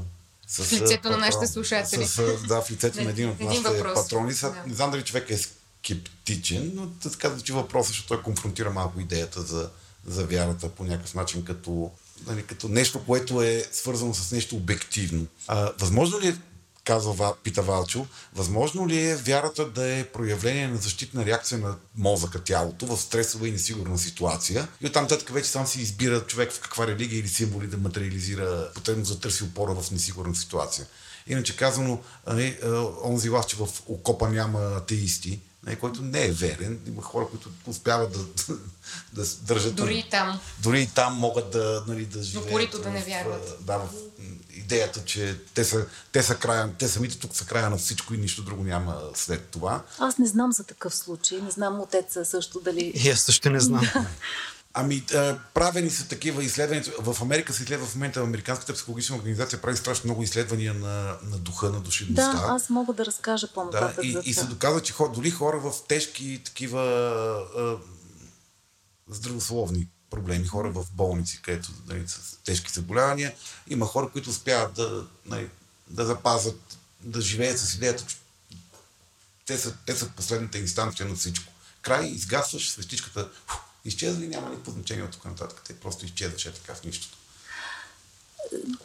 С, 0.49 0.65
В 0.65 0.73
лицето 0.73 1.09
на 1.11 1.15
а, 1.15 1.19
нашите 1.19 1.39
патрон- 1.39 1.53
слушатели. 1.53 2.07
С, 2.07 2.23
да, 2.49 2.63
в 2.63 2.71
лицето 2.71 3.05
на 3.05 3.11
един 3.11 3.31
от 3.31 3.41
нашите 3.41 3.69
въпрос. 3.69 3.95
патрони. 3.95 4.33
Сега, 4.35 4.51
Да. 4.53 4.63
Не 4.67 4.75
знам 4.75 4.91
дали 4.91 5.05
човек 5.05 5.31
е 5.31 5.39
скептичен, 5.39 6.73
но 6.75 6.87
да 6.87 7.11
така 7.11 7.31
звучи 7.31 7.53
въпроса, 7.53 7.89
защото 7.89 8.09
той 8.09 8.23
конфронтира 8.23 8.71
малко 8.71 9.01
идеята 9.01 9.43
за, 9.43 9.71
за 10.07 10.27
вярата 10.27 10.69
по 10.69 10.85
някакъв 10.85 11.15
начин 11.15 11.45
като, 11.45 11.91
нали, 12.27 12.43
като 12.43 12.69
нещо, 12.69 13.05
което 13.07 13.43
е 13.43 13.67
свързано 13.73 14.15
с 14.15 14.33
нещо 14.33 14.57
обективно. 14.57 15.27
А, 15.47 15.73
възможно 15.79 16.21
ли 16.21 16.29
е, 16.29 16.37
казва, 16.85 17.13
Ва- 17.13 17.35
пита 17.43 17.63
Валчо, 17.63 18.07
възможно 18.35 18.89
ли 18.89 19.07
е 19.07 19.17
вярата 19.17 19.69
да 19.69 19.99
е 19.99 20.05
проявление 20.05 20.69
на 20.69 20.77
защитна 20.77 21.25
реакция 21.27 21.59
на 21.59 21.77
мозъка, 21.97 22.45
тялото 22.45 22.87
в 22.87 23.01
стресова 23.01 23.49
и 23.49 23.53
несигурна 23.53 23.99
ситуация 23.99 24.69
и 24.81 24.87
оттам 24.87 25.09
татък 25.09 25.29
вече 25.29 25.49
сам 25.49 25.67
си 25.67 25.81
избира 25.81 26.27
човек 26.27 26.53
в 26.53 26.61
каква 26.61 26.87
религия 26.87 27.19
или 27.19 27.29
символи 27.29 27.67
да 27.67 27.77
материализира 27.77 28.71
потребност 28.75 29.13
да 29.13 29.21
търси 29.21 29.45
опора 29.45 29.75
в 29.75 29.91
несигурна 29.91 30.35
ситуация. 30.35 30.87
Иначе 31.27 31.57
казано, 31.57 32.01
нали, 32.27 32.59
онзи 33.05 33.29
лав, 33.29 33.47
че 33.47 33.57
в 33.57 33.69
окопа 33.87 34.29
няма 34.29 34.61
атеисти, 34.61 35.41
нали, 35.67 35.77
който 35.77 36.03
не 36.03 36.25
е 36.25 36.31
верен. 36.33 36.81
Има 36.87 37.03
хора, 37.03 37.27
които 37.31 37.51
успяват 37.67 38.13
да, 38.13 38.55
да, 39.13 39.25
с- 39.27 39.37
държат... 39.37 39.75
Дори 39.75 39.99
и 39.99 40.11
там. 40.11 40.41
Дори 40.63 40.81
и 40.83 40.87
там 40.87 41.15
могат 41.15 41.51
да, 41.51 41.85
нали, 41.89 42.07
да 42.07 42.23
живеят. 42.23 42.49
упорито 42.49 42.79
да 42.83 42.91
не 42.91 43.03
вярват. 43.03 43.57
Да, 43.61 43.79
в 43.79 43.89
идеята, 44.55 45.05
че 45.05 45.39
те 45.55 45.65
са, 45.65 45.87
те 46.13 46.23
са 46.23 46.35
края, 46.35 46.71
те 46.79 46.89
самите 46.89 47.19
тук 47.19 47.37
са 47.37 47.45
края 47.45 47.71
на 47.71 47.77
всичко 47.77 48.15
и 48.15 48.19
нищо 48.19 48.43
друго 48.43 48.65
няма 48.65 49.01
след 49.15 49.47
това. 49.47 49.83
Аз 49.99 50.19
не 50.19 50.27
знам 50.27 50.53
за 50.53 50.65
такъв 50.65 50.95
случай. 50.95 51.41
Не 51.41 51.51
знам 51.51 51.81
отеца 51.81 52.25
също 52.25 52.61
дали... 52.61 52.93
И 52.95 53.11
аз 53.11 53.21
също 53.21 53.51
не 53.51 53.61
знам. 53.61 53.87
Ами, 54.75 55.05
а, 55.15 55.39
правени 55.55 55.91
са 55.91 56.09
такива 56.09 56.45
изследвания. 56.45 56.85
В 56.99 57.23
Америка 57.23 57.53
се 57.53 57.63
изследва 57.63 57.87
в 57.87 57.95
момента 57.95 58.21
Американската 58.21 58.75
психологична 58.75 59.17
организация 59.17 59.61
прави 59.61 59.77
страшно 59.77 60.09
много 60.09 60.23
изследвания 60.23 60.75
на, 60.75 61.17
на 61.23 61.39
духа, 61.39 61.71
на 61.71 61.81
душевността. 61.81 62.33
Да, 62.33 62.47
аз 62.49 62.71
мога 62.71 62.93
да 62.93 63.07
разкажа 63.07 63.47
Да, 63.47 63.53
по-нататък 63.53 64.05
и, 64.05 64.13
за 64.13 64.23
и 64.25 64.35
се 64.35 64.45
доказва, 64.45 64.83
че 64.83 64.93
хора, 64.93 65.13
дори 65.13 65.31
хора 65.31 65.59
в 65.59 65.73
тежки 65.89 66.41
такива 66.45 66.81
а, 67.57 67.77
здравословни 69.09 69.89
проблеми, 70.11 70.47
хора 70.47 70.71
в 70.71 70.87
болници, 70.93 71.43
където 71.43 71.69
нали, 71.87 72.09
с 72.09 72.39
тежки 72.45 72.73
заболявания, 72.73 73.35
има 73.69 73.87
хора, 73.87 74.09
които 74.09 74.31
успяват 74.31 74.75
да, 74.75 75.07
нали, 75.27 75.49
да 75.89 76.07
запазят, 76.07 76.79
да 77.01 77.21
живеят 77.21 77.59
с 77.59 77.75
идеята, 77.75 78.05
че 78.07 78.17
те 79.47 79.59
са, 79.59 79.75
те 79.87 79.97
са 79.97 80.09
последната 80.09 80.59
инстанция 80.59 81.07
на 81.07 81.15
всичко. 81.15 81.53
Край, 81.83 82.07
изгасваш, 82.07 82.71
свещичката 82.71 83.29
фу, 83.47 83.57
изчезва 83.85 84.25
и 84.25 84.29
няма 84.29 84.51
никакво 84.51 84.71
значение 84.73 85.05
от 85.05 85.11
тук 85.11 85.25
нататък. 85.25 85.63
Те 85.67 85.77
просто 85.77 86.05
изчезваш 86.05 86.47
е 86.47 86.53
така 86.53 86.75
в 86.75 86.85
нищото. 86.85 87.19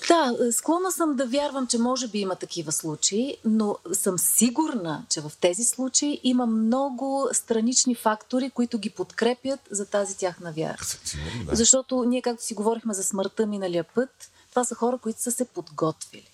Да, 0.08 0.38
склонна 0.52 0.92
съм 0.92 1.16
да 1.16 1.26
вярвам, 1.28 1.68
че 1.68 1.78
може 1.78 2.08
би 2.08 2.20
има 2.20 2.36
такива 2.36 2.72
случаи, 2.72 3.38
но 3.46 3.78
съм 3.94 4.20
сигурна, 4.20 5.06
че 5.10 5.22
в 5.22 5.32
тези 5.42 5.64
случаи 5.64 6.20
има 6.24 6.46
много 6.46 7.30
странични 7.34 7.96
фактори, 7.96 8.50
които 8.50 8.80
ги 8.80 8.90
подкрепят 8.90 9.60
за 9.72 9.86
тази 9.86 10.18
тяхна 10.18 10.52
вяра. 10.54 10.78
Сигурно, 11.06 11.46
да. 11.46 11.56
Защото 11.56 12.04
ние, 12.04 12.22
както 12.22 12.44
си 12.44 12.54
говорихме 12.54 12.94
за 12.94 13.04
смъртта 13.04 13.46
миналия 13.46 13.84
път, 13.84 14.10
това 14.50 14.64
са 14.66 14.76
хора, 14.76 14.98
които 14.98 15.22
са 15.22 15.32
се 15.32 15.46
подготвили 15.46 16.30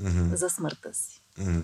Мгм. 0.00 0.36
за 0.36 0.50
смъртта 0.50 0.94
си. 0.94 1.20
Мгм. 1.38 1.60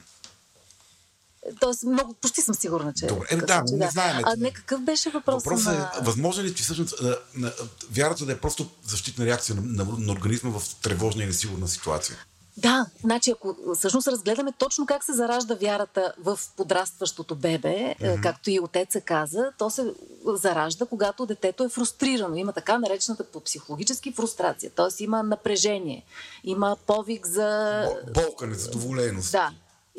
Тоест, 1.61 1.82
много, 1.82 2.14
почти 2.14 2.40
съм 2.42 2.55
сигурна, 2.55 2.92
че. 2.97 3.05
е 3.05 3.09
Добре, 3.09 3.26
е, 3.30 3.36
да, 3.36 3.62
случай, 3.66 3.78
не 3.78 3.90
знаем, 3.90 4.22
А 4.24 4.36
не 4.36 4.51
какъв 4.53 4.80
беше 4.80 5.11
въпросът 5.11 5.45
Въпросът 5.45 5.78
на... 5.78 5.92
е, 6.01 6.05
възможно 6.05 6.42
ли, 6.42 6.55
че 6.55 6.62
всъщност 6.62 6.95
а, 7.03 7.18
на, 7.34 7.53
вярата 7.92 8.26
да 8.26 8.32
е 8.32 8.38
просто 8.38 8.70
защитна 8.86 9.26
реакция 9.26 9.57
на, 9.57 9.62
на, 9.84 9.99
на 9.99 10.12
организма 10.12 10.59
в 10.59 10.62
тревожна 10.82 11.22
и 11.22 11.26
несигурна 11.26 11.68
ситуация? 11.68 12.16
Да, 12.57 12.86
значи 13.05 13.30
ако 13.30 13.57
всъщност 13.76 14.09
разгледаме 14.09 14.53
точно 14.59 14.86
как 14.86 15.05
се 15.05 15.12
заражда 15.12 15.55
вярата 15.55 16.14
в 16.18 16.38
подрастващото 16.57 17.34
бебе, 17.34 17.95
mm-hmm. 18.01 18.22
както 18.22 18.51
и 18.51 18.61
отеца 18.61 19.01
каза, 19.01 19.53
то 19.59 19.70
се 19.70 19.95
заражда, 20.26 20.86
когато 20.86 21.26
детето 21.26 21.64
е 21.64 21.68
фрустрирано. 21.68 22.36
Има 22.36 22.53
така 22.53 22.78
наречената 22.78 23.24
по 23.24 23.40
психологически 23.40 24.12
фрустрация, 24.12 24.70
т.е. 24.70 25.05
има 25.05 25.22
напрежение, 25.22 26.05
има 26.45 26.76
повик 26.86 27.26
за... 27.26 27.80
Бо- 28.07 28.22
Болка, 28.22 28.47
незадоволеност. 28.47 29.32
Да. 29.32 29.51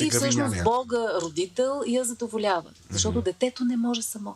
И 0.01 0.09
всъщност. 0.09 0.63
Бога, 0.63 1.21
родител, 1.21 1.81
я 1.87 2.03
задоволява. 2.03 2.69
Защото 2.89 3.21
детето 3.21 3.65
не 3.65 3.77
може 3.77 4.01
само. 4.01 4.35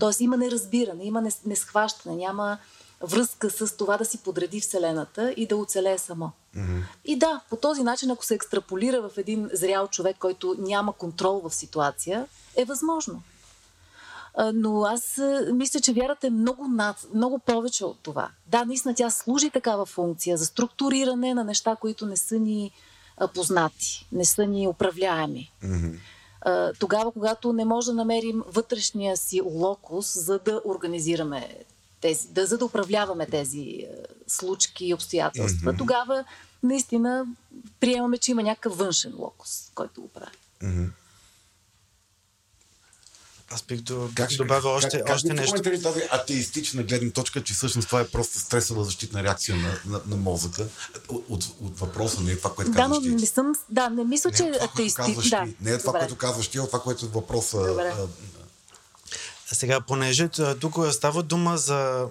Тоест 0.00 0.20
има 0.20 0.36
неразбиране, 0.36 1.04
има 1.04 1.22
нес- 1.22 1.46
несхващане, 1.46 2.16
няма 2.16 2.58
връзка 3.00 3.50
с 3.50 3.76
това 3.76 3.96
да 3.96 4.04
си 4.04 4.18
подреди 4.18 4.60
Вселената 4.60 5.32
и 5.36 5.46
да 5.46 5.56
оцелее 5.56 5.98
само. 5.98 6.30
И 7.04 7.16
да, 7.18 7.40
по 7.50 7.56
този 7.56 7.82
начин, 7.82 8.10
ако 8.10 8.24
се 8.24 8.34
екстраполира 8.34 9.08
в 9.08 9.18
един 9.18 9.50
зрял 9.52 9.88
човек, 9.88 10.16
който 10.18 10.56
няма 10.58 10.92
контрол 10.92 11.40
в 11.44 11.54
ситуация, 11.54 12.26
е 12.56 12.64
възможно. 12.64 13.22
Но 14.54 14.82
аз 14.84 15.20
мисля, 15.52 15.80
че 15.80 15.92
вярата 15.92 16.26
е 16.26 16.30
много, 16.30 16.68
над, 16.68 17.06
много 17.14 17.38
повече 17.38 17.84
от 17.84 17.98
това. 18.02 18.28
Да, 18.46 18.64
наистина 18.64 18.94
тя 18.94 19.10
служи 19.10 19.50
такава 19.50 19.86
функция 19.86 20.36
за 20.36 20.46
структуриране 20.46 21.34
на 21.34 21.44
неща, 21.44 21.76
които 21.76 22.06
не 22.06 22.16
са 22.16 22.38
ни 22.38 22.70
а, 23.16 23.28
познати, 23.28 24.06
не 24.12 24.24
са 24.24 24.46
ни 24.46 24.68
управляеми. 24.68 25.52
А, 26.40 26.72
Тогава, 26.78 27.12
когато 27.12 27.52
не 27.52 27.64
може 27.64 27.86
да 27.86 27.94
намерим 27.94 28.42
вътрешния 28.46 29.16
си 29.16 29.40
локус, 29.44 30.18
за 30.18 30.38
да 30.38 30.62
организираме 30.64 31.58
тези, 32.00 32.28
да, 32.28 32.46
за 32.46 32.58
да 32.58 32.64
управляваме 32.64 33.26
тези 33.26 33.86
а, 33.86 33.94
случки 34.28 34.86
и 34.86 34.94
обстоятелства, 34.94 35.70
тогава 35.78 36.24
наистина 36.62 37.26
приемаме, 37.80 38.18
че 38.18 38.30
има 38.30 38.42
някакъв 38.42 38.78
външен 38.78 39.12
локус, 39.18 39.70
който 39.74 40.02
го 40.02 40.08
прави. 40.08 40.36
Аз 43.52 43.62
бих 43.62 43.80
до, 43.80 44.08
добавил 44.36 44.70
още, 44.70 44.98
как, 44.98 45.14
още 45.14 45.28
как 45.28 45.36
нещо. 45.36 45.50
коментирате 45.52 45.82
тази 45.82 46.00
атеистична 46.12 46.82
гледна 46.82 47.10
точка, 47.10 47.42
че 47.42 47.54
всъщност 47.54 47.88
това 47.88 48.00
е 48.00 48.06
просто 48.06 48.38
стресова 48.38 48.84
защитна 48.84 49.22
реакция 49.22 49.56
на, 49.56 49.80
на, 49.86 50.00
на 50.06 50.16
мозъка? 50.16 50.66
От, 51.08 51.24
от, 51.28 51.44
от 51.60 51.78
въпроса 51.78 52.20
не 52.20 52.32
е 52.32 52.38
това, 52.38 52.54
което 52.54 52.70
Да, 52.70 52.88
но 52.88 52.94
казваш 52.94 53.04
ти. 53.06 53.14
не 53.14 53.26
съм. 53.26 53.52
Да, 53.68 53.88
не 53.88 54.04
мисля, 54.04 54.30
Не 54.30 54.36
че 54.36 54.42
е 54.42 54.46
това, 54.46 54.58
което 54.58 54.72
атеисти. 54.72 54.96
казваш 54.96 55.30
Да. 55.30 55.46
Не 55.60 55.70
е 55.70 55.78
това, 55.78 55.86
добре. 55.88 55.98
което 55.98 56.16
казваш 56.16 56.48
ти, 56.48 56.58
а 56.58 56.66
това, 56.66 56.80
което 56.80 57.06
е 57.06 57.08
въпроса. 57.08 57.58
Добре. 57.58 57.94
а, 57.98 58.06
Сега, 59.52 59.80
понеже 59.80 60.28
тук 60.60 60.74
става 60.92 61.22
дума 61.22 61.58
за 61.58 62.08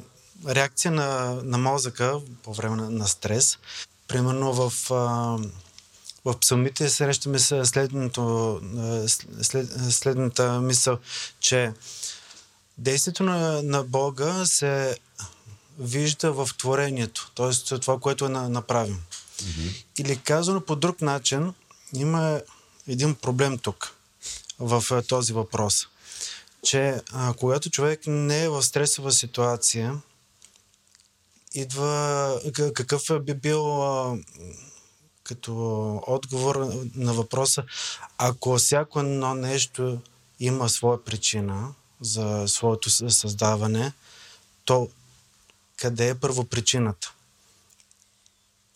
реакция 0.48 0.92
на, 0.92 1.10
на 1.44 1.58
мозъка 1.58 2.14
по 2.44 2.54
време 2.54 2.76
на, 2.76 2.90
на 2.90 3.08
стрес, 3.08 3.58
примерно 4.08 4.54
в, 4.54 4.92
а, 4.92 5.38
в 6.26 6.40
псалмите 6.40 6.90
срещаме 6.90 7.40
се 7.40 7.66
следното, 7.66 8.62
след, 9.42 9.94
следната 9.94 10.62
мисъл, 10.62 10.98
че 11.40 11.74
действието 12.78 13.24
на, 13.24 13.64
на 13.64 13.84
Бога 13.84 14.46
се 14.46 14.98
вижда 15.80 16.32
в 16.32 16.50
творението, 16.58 17.32
т.е. 17.36 17.80
това, 17.80 18.00
което 18.00 18.26
е 18.26 18.30
на- 18.30 18.50
направил. 18.50 18.96
Или 19.98 20.18
казано 20.18 20.62
по 20.62 20.76
друг 20.76 21.02
начин, 21.02 21.54
има 21.96 22.42
един 22.88 23.16
проблем 23.16 23.58
тук 23.58 23.96
в 24.60 25.04
този 25.08 25.34
въпрос 25.34 25.88
че 26.64 27.02
а, 27.12 27.34
когато 27.34 27.70
човек 27.70 28.02
не 28.08 28.44
е 28.44 28.50
в 28.50 28.64
стресова 28.64 29.12
ситуация, 29.12 30.02
идва 31.54 32.42
какъв 32.74 33.04
би 33.22 33.34
бил 33.34 33.84
а, 33.84 34.18
като 35.32 36.04
отговор 36.08 36.56
на 36.96 37.14
въпроса, 37.14 37.64
ако 38.18 38.58
всяко 38.58 39.00
едно 39.00 39.34
нещо 39.36 40.00
има 40.40 40.70
своя 40.70 41.04
причина 41.04 41.74
за 42.02 42.48
своето 42.48 42.90
съ- 42.90 43.10
създаване, 43.10 43.94
то 44.66 44.90
къде 45.78 46.10
е 46.10 46.16
първопричината? 46.16 47.14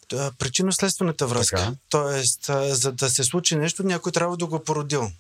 Та, 0.08 0.32
Причинно-следствената 0.32 1.28
връзка. 1.28 1.58
Така. 1.58 1.76
Тоест, 1.90 2.46
за 2.70 2.92
да 2.92 3.10
се 3.10 3.24
случи 3.24 3.56
нещо, 3.56 3.84
някой 3.84 4.12
трябва 4.12 4.38
да 4.38 4.46
го 4.46 4.64
породил. 4.64 5.12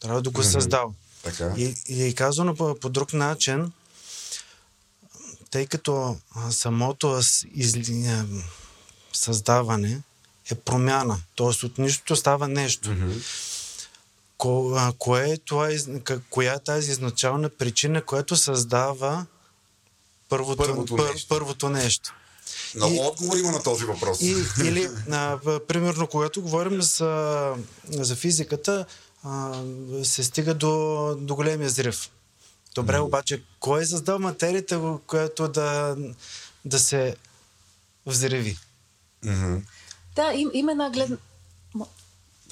Трябва 0.00 0.22
да 0.22 0.30
го 0.30 0.42
създал. 0.42 0.94
така. 1.22 1.54
И, 1.56 1.74
и 1.88 2.14
казано 2.14 2.54
по, 2.54 2.78
по 2.80 2.88
друг 2.88 3.12
начин, 3.12 3.72
тъй 5.50 5.66
като 5.66 6.16
самото 6.50 7.12
а, 7.12 7.22
създаване 9.12 10.02
е 10.50 10.54
промяна, 10.54 11.20
т.е. 11.36 11.66
от 11.66 11.78
нищото 11.78 12.16
става 12.16 12.48
нещо. 12.48 12.94
Ко, 14.38 14.72
а, 14.76 14.92
кое 14.98 15.30
е 15.30 15.36
това, 15.38 15.70
коя 16.30 16.52
е 16.52 16.58
тази 16.58 16.90
изначална 16.90 17.48
причина, 17.48 18.02
която 18.02 18.36
създава 18.36 19.26
първото, 20.28 20.56
Първото 20.56 20.96
пър, 20.96 21.12
нещо. 21.12 21.28
първото 21.28 21.68
нещо? 21.68 22.14
Много 22.74 22.94
И- 22.94 22.98
отговор 22.98 23.36
има 23.36 23.52
на 23.52 23.62
този 23.62 23.84
въпрос. 23.84 24.20
И, 24.20 24.34
или, 24.64 24.88
а, 25.10 25.38
примерно, 25.68 26.06
когато 26.06 26.42
говорим 26.42 26.82
за, 26.82 27.54
за 27.88 28.16
физиката, 28.16 28.86
а, 29.22 29.62
се 30.02 30.24
стига 30.24 30.54
до, 30.54 30.70
до 31.20 31.34
големия 31.34 31.68
взрив. 31.68 32.10
Добре, 32.74 32.98
обаче, 32.98 33.42
кой 33.60 33.82
е 33.82 33.86
създал 33.86 34.18
материята, 34.18 34.98
която 35.06 35.48
да, 35.48 35.96
да 36.64 36.78
се 36.78 37.16
взриви? 38.06 38.58
Мгм. 39.24 39.56
Да, 40.16 40.32
им, 40.32 40.50
има 40.52 40.72
една 40.72 40.90
гледна... 40.90 41.16
М- 41.74 41.86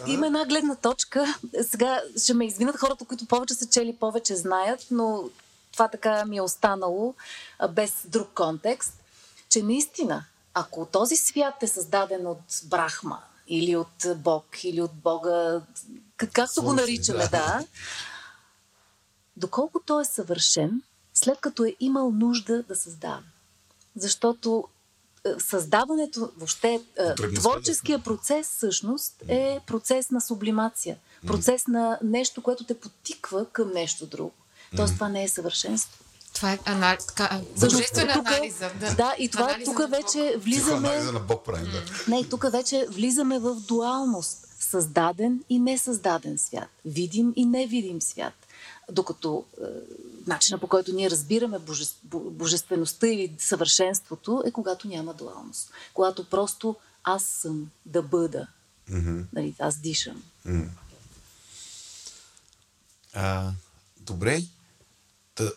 Има 0.06 0.26
една 0.26 0.44
гледна 0.44 0.74
точка. 0.74 1.34
Сега 1.62 2.02
ще 2.18 2.34
ме 2.34 2.46
извинят 2.46 2.76
хората, 2.76 3.04
които 3.04 3.26
повече 3.26 3.54
са 3.54 3.66
чели, 3.68 3.96
повече 3.96 4.36
знаят, 4.36 4.86
но 4.90 5.24
това 5.72 5.88
така 5.88 6.24
ми 6.24 6.36
е 6.36 6.42
останало 6.42 7.14
без 7.70 7.92
друг 8.04 8.28
контекст, 8.34 8.92
че 9.48 9.62
наистина, 9.62 10.24
ако 10.54 10.86
този 10.86 11.16
свят 11.16 11.62
е 11.62 11.68
създаден 11.68 12.26
от 12.26 12.38
Брахма 12.64 13.22
или 13.48 13.76
от 13.76 14.06
Бог, 14.16 14.64
или 14.64 14.80
от 14.80 14.94
Бога, 14.94 15.60
как- 16.16 16.32
както 16.32 16.62
го 16.62 16.72
наричаме, 16.72 17.18
да. 17.18 17.28
да, 17.28 17.64
доколко 19.36 19.80
той 19.80 20.02
е 20.02 20.06
съвършен, 20.06 20.82
след 21.14 21.40
като 21.40 21.64
е 21.64 21.76
имал 21.80 22.10
нужда 22.10 22.62
да 22.62 22.76
създава. 22.76 23.22
Защото 23.96 24.68
създаването, 25.38 26.30
въобще 26.36 26.80
е, 26.98 27.14
творческия 27.34 27.98
процес 27.98 28.48
всъщност 28.48 29.14
е 29.28 29.58
процес 29.66 30.10
на 30.10 30.20
сублимация. 30.20 30.96
Процес 31.26 31.66
на 31.66 31.98
нещо, 32.02 32.42
което 32.42 32.64
те 32.64 32.80
потиква 32.80 33.46
към 33.52 33.72
нещо 33.72 34.06
друго. 34.06 34.32
Тоест 34.76 34.94
това 34.94 35.08
не 35.08 35.24
е 35.24 35.28
съвършенство. 35.28 36.04
Това 36.34 36.52
е 36.52 36.58
ана... 36.64 36.96
така, 37.08 37.40
божествена 37.60 38.12
тук- 38.12 38.28
анализа. 38.28 38.70
Да, 38.80 38.94
Да, 38.94 39.14
и 39.18 39.28
това 39.28 39.44
Анализа 39.44 39.70
тук 39.70 39.90
вече 39.90 40.36
влизаме... 40.38 40.76
Психоанализа 40.76 41.12
на 41.12 41.20
Бог 41.20 41.44
правим, 41.44 41.64
да. 41.64 41.82
Не, 42.08 42.20
и 42.20 42.28
тук 42.28 42.52
вече 42.52 42.86
влизаме 42.90 43.38
в 43.38 43.54
дуалност. 43.54 44.38
Създаден 44.60 45.44
и 45.48 45.58
несъздаден 45.58 46.38
свят. 46.38 46.68
Видим 46.84 47.32
и 47.36 47.46
невидим 47.46 48.02
свят. 48.02 48.32
Докато 48.92 49.44
е, 49.58 49.64
начина 50.26 50.58
по 50.58 50.66
който 50.68 50.94
ние 50.94 51.10
разбираме 51.10 51.58
божес, 51.58 51.96
бо- 52.04 52.30
божествеността 52.30 53.06
или 53.06 53.34
съвършенството 53.38 54.42
е 54.46 54.50
когато 54.50 54.88
няма 54.88 55.14
дуалност. 55.14 55.70
Когато 55.94 56.24
просто 56.24 56.76
аз 57.04 57.24
съм 57.24 57.70
да 57.86 58.02
бъда. 58.02 58.46
Нали, 59.32 59.54
аз 59.58 59.76
дишам. 59.76 60.22
А, 63.14 63.52
добре. 64.00 64.42
Та, 65.34 65.50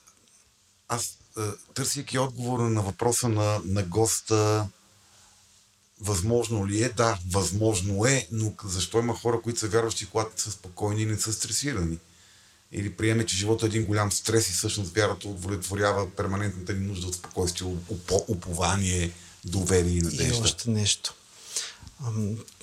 аз, 0.88 1.18
а, 1.38 1.54
търсейки 1.74 2.20
отговора 2.20 2.64
на 2.70 2.82
въпроса 2.82 3.30
на, 3.30 3.62
на 3.66 3.84
госта, 3.84 4.68
възможно 6.02 6.68
ли 6.68 6.84
е? 6.84 6.90
Да, 6.90 7.20
възможно 7.32 8.06
е, 8.06 8.28
но 8.32 8.54
защо 8.64 9.00
има 9.00 9.16
хора, 9.16 9.42
които 9.42 9.60
са 9.60 9.68
вярващи, 9.68 10.10
когато 10.10 10.42
са 10.42 10.52
спокойни 10.52 11.02
и 11.02 11.06
не 11.06 11.18
са 11.18 11.34
стресирани? 11.34 12.00
Или 12.72 12.94
приеме, 12.94 13.26
че 13.26 13.36
живота 13.36 13.66
е 13.66 13.70
един 13.70 13.86
голям 13.86 14.12
стрес 14.12 14.50
и 14.50 14.54
всъщност 14.54 14.94
вярата 14.96 15.28
удовлетворява 15.28 16.12
перманентната 16.12 16.74
ни 16.74 16.88
нужда 16.88 17.08
от 17.08 17.16
спокойствие, 17.16 17.68
упо- 17.68 18.26
упование, 18.28 19.12
доверие 19.46 19.92
и 19.92 19.98
И 19.98 20.02
надежда. 20.02 20.44
още 20.44 20.70
нещо. 20.70 21.14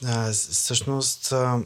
А, 0.04 0.32
всъщност, 0.32 1.32
а, 1.32 1.62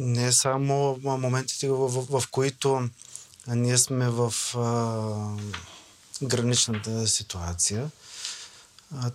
не 0.00 0.32
само 0.32 0.98
моментите, 1.02 1.68
в, 1.68 1.88
в, 1.88 2.20
в 2.20 2.28
които 2.30 2.88
ние 3.48 3.78
сме 3.78 4.08
в 4.08 4.34
а, 4.56 5.36
граничната 6.22 7.08
ситуация, 7.08 7.90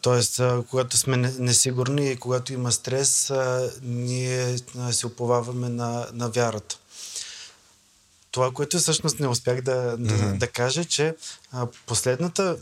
Тоест, 0.02 0.42
когато 0.70 0.98
сме 0.98 1.18
несигурни 1.18 2.12
и 2.12 2.16
когато 2.18 2.54
има 2.54 2.72
стрес, 2.72 3.32
ние 3.82 4.58
се 4.92 5.08
оповаваме 5.08 5.70
на, 5.70 6.08
на 6.14 6.30
вярата. 6.30 6.78
Това, 8.32 8.52
което 8.52 8.80
всъщност 8.80 9.20
не 9.20 9.28
успях 9.28 9.62
да, 9.62 9.98
mm-hmm. 9.98 10.32
да, 10.32 10.38
да 10.38 10.48
кажа, 10.48 10.86
че 10.86 11.16
последната, 11.86 12.58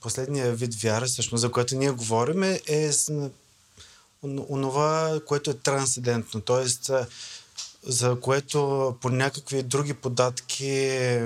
последния 0.00 0.52
вид 0.52 0.74
вяра, 0.74 1.06
всъщност, 1.06 1.40
за 1.40 1.52
което 1.52 1.76
ние 1.76 1.90
говорим, 1.90 2.42
е 2.66 2.90
онова, 4.24 5.20
което 5.26 5.50
е 5.50 5.54
трансцендентно. 5.54 6.40
Тоест, 6.40 6.90
за 7.82 8.20
което 8.20 8.96
по 9.00 9.10
някакви 9.10 9.62
други 9.62 9.94
податки 9.94 11.18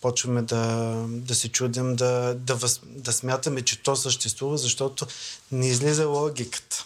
почваме 0.00 0.42
да, 0.42 1.04
да 1.08 1.34
се 1.34 1.48
чудим, 1.48 1.96
да, 1.96 2.34
да, 2.34 2.54
въз, 2.54 2.80
да 2.84 3.12
смятаме, 3.12 3.62
че 3.62 3.82
то 3.82 3.96
съществува, 3.96 4.58
защото 4.58 5.06
не 5.52 5.68
излиза 5.68 6.06
логиката. 6.06 6.84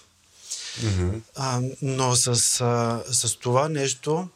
Mm-hmm. 0.81 1.21
А, 1.37 1.61
но 1.83 2.17
с, 2.17 2.29
а, 2.61 3.03
с 3.13 3.37
това 3.37 3.69
нещо 3.69 4.29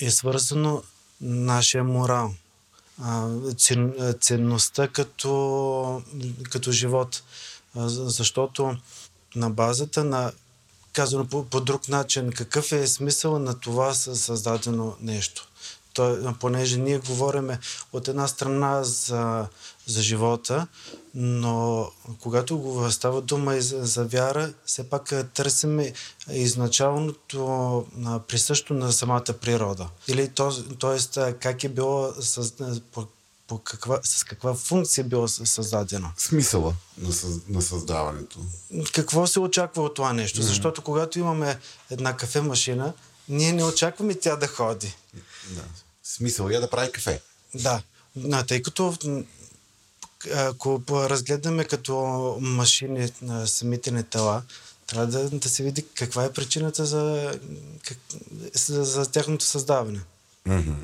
е 0.00 0.10
свързано 0.10 0.82
нашия 1.20 1.84
морал. 1.84 2.34
Ценността 4.20 4.88
като, 4.88 6.02
като 6.50 6.72
живот. 6.72 7.22
Защото 7.74 8.76
на 9.36 9.50
базата 9.50 10.04
на 10.04 10.32
казано 10.92 11.26
по, 11.26 11.44
по 11.44 11.60
друг 11.60 11.88
начин, 11.88 12.32
какъв 12.32 12.72
е 12.72 12.86
смисъл 12.86 13.38
на 13.38 13.60
това 13.60 13.94
създадено 13.94 14.96
нещо? 15.00 15.48
Той, 15.92 16.34
понеже 16.40 16.78
ние 16.78 16.98
говориме 16.98 17.58
от 17.92 18.08
една 18.08 18.28
страна 18.28 18.84
за, 18.84 19.46
за 19.86 20.02
живота, 20.02 20.66
но 21.14 21.90
когато 22.20 22.86
става 22.90 23.22
дума 23.22 23.54
и 23.54 23.62
за, 23.62 23.86
за 23.86 24.04
вяра, 24.04 24.52
все 24.66 24.90
пак 24.90 25.32
търсиме 25.34 25.92
изначалното 26.30 27.86
присъщо 28.28 28.74
на 28.74 28.92
самата 28.92 29.24
природа. 29.40 29.88
Или 30.08 30.28
то, 30.28 30.64
т.е. 30.80 31.32
как 31.32 31.64
е 31.64 31.68
било 31.68 32.12
с, 32.20 32.52
по, 32.92 33.06
по 33.46 33.58
каква, 33.58 34.00
с 34.02 34.24
каква 34.24 34.54
функция 34.54 35.02
е 35.02 35.08
било 35.08 35.28
създадено. 35.28 36.10
Смисъла 36.16 36.74
на, 36.98 37.14
на 37.48 37.62
създаването. 37.62 38.38
Какво 38.92 39.26
се 39.26 39.40
очаква 39.40 39.82
от 39.82 39.94
това 39.94 40.12
нещо? 40.12 40.38
Mm-hmm. 40.38 40.46
Защото 40.46 40.82
когато 40.82 41.18
имаме 41.18 41.58
една 41.90 42.16
кафе 42.16 42.40
машина, 42.40 42.92
ние 43.28 43.52
не 43.52 43.64
очакваме 43.64 44.14
тя 44.14 44.36
да 44.36 44.46
ходи. 44.46 44.94
Да 45.50 45.62
смисъл 46.06 46.48
я 46.48 46.60
да 46.60 46.70
прави 46.70 46.92
кафе. 46.92 47.20
Да, 47.54 47.82
но, 48.16 48.46
тъй 48.46 48.62
като 48.62 48.94
ако 50.36 50.82
разгледаме 50.90 51.64
като 51.64 51.96
машини 52.40 53.12
на 53.22 53.46
самите 53.46 53.90
ни 53.90 54.02
тела, 54.02 54.42
трябва 54.86 55.06
да, 55.06 55.30
да 55.30 55.48
се 55.48 55.62
види 55.62 55.86
каква 55.94 56.24
е 56.24 56.32
причината 56.32 56.86
за, 56.86 57.32
как, 57.84 57.98
за, 58.54 58.84
за 58.84 59.10
тяхното 59.10 59.44
създаване. 59.44 60.00
Mm-hmm. 60.48 60.74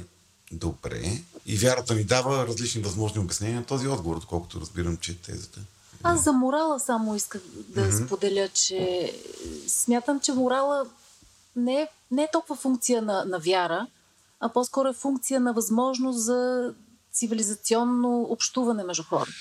Добре. 0.52 1.22
И 1.46 1.56
вярата 1.56 1.94
ни 1.94 2.04
дава 2.04 2.46
различни 2.46 2.82
възможни 2.82 3.20
обяснения 3.20 3.60
на 3.60 3.66
този 3.66 3.88
отговор, 3.88 4.16
отколкото 4.16 4.60
разбирам, 4.60 4.96
че 4.96 5.18
тезата. 5.18 5.60
Аз 6.02 6.24
за 6.24 6.32
морала 6.32 6.80
само 6.80 7.16
исках 7.16 7.42
да 7.68 7.80
mm-hmm. 7.80 8.06
споделя, 8.06 8.48
че 8.48 9.12
смятам, 9.66 10.20
че 10.20 10.32
морала 10.32 10.86
не 11.56 11.74
е, 11.74 11.88
не 12.10 12.22
е 12.22 12.28
толкова 12.32 12.56
функция 12.56 13.02
на, 13.02 13.24
на 13.24 13.38
вяра, 13.38 13.86
а 14.40 14.48
по-скоро 14.48 14.88
е 14.88 14.92
функция 14.92 15.40
на 15.40 15.52
възможност 15.52 16.18
за 16.24 16.72
цивилизационно 17.12 18.26
общуване 18.30 18.84
между 18.84 19.02
хората. 19.02 19.32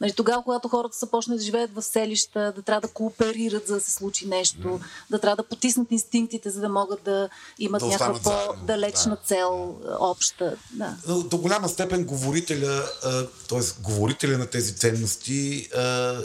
Нали, 0.00 0.12
тогава, 0.12 0.42
когато 0.42 0.68
хората 0.68 0.96
са 0.96 1.06
почнали 1.06 1.38
да 1.38 1.44
живеят 1.44 1.74
в 1.74 1.82
селища, 1.82 2.52
да 2.56 2.62
трябва 2.62 2.80
да 2.80 2.88
кооперират, 2.88 3.66
за 3.66 3.74
да 3.74 3.80
се 3.80 3.90
случи 3.90 4.28
нещо, 4.28 4.80
да 5.10 5.18
трябва 5.18 5.36
да 5.36 5.42
потиснат 5.42 5.90
инстинктите, 5.90 6.50
за 6.50 6.60
да 6.60 6.68
могат 6.68 7.02
да 7.02 7.28
имат 7.58 7.80
да 7.80 7.86
някаква 7.86 8.20
по-далечна 8.22 9.10
да. 9.10 9.20
цел, 9.24 9.76
обща. 10.00 10.56
Да. 10.72 10.96
До 11.24 11.38
голяма 11.38 11.68
степен 11.68 12.04
говорителя, 12.04 12.84
т.е. 13.48 13.82
говорителя 13.82 14.38
на 14.38 14.46
тези 14.46 14.76
ценности 14.76 15.68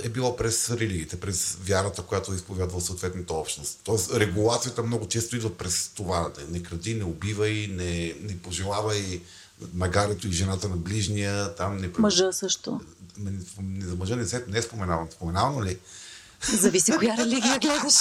е 0.04 0.10
било 0.10 0.36
през 0.36 0.72
религиите, 0.72 1.20
през 1.20 1.58
вярата, 1.64 2.02
която 2.02 2.32
е 2.32 2.36
изповядва 2.36 2.82
съответната 2.82 3.34
общност. 3.34 3.80
Тоест 3.84 4.14
регулацията 4.14 4.84
много 4.84 5.08
често 5.08 5.36
идва 5.36 5.58
през 5.58 5.92
това. 5.96 6.32
Не 6.50 6.64
кради, 6.64 6.94
не 6.94 7.04
убивай, 7.04 7.68
не, 7.72 8.16
не 8.22 8.42
пожелавай 8.42 9.22
магарето 9.74 10.28
и 10.28 10.32
жената 10.32 10.70
на 10.70 10.78
ближния. 10.78 11.56
Там 11.56 11.78
не... 11.78 11.90
Мъжа 11.98 12.32
също 12.32 12.82
за 13.80 13.96
мъжа 13.96 14.16
не, 14.16 14.26
се, 14.26 14.46
не 14.48 14.58
е 14.58 14.62
споменавам. 14.62 15.08
Споменавам 15.12 15.64
ли? 15.64 15.78
Зависи 16.54 16.92
коя 16.92 17.18
религия 17.18 17.60
гледаш. 17.60 17.94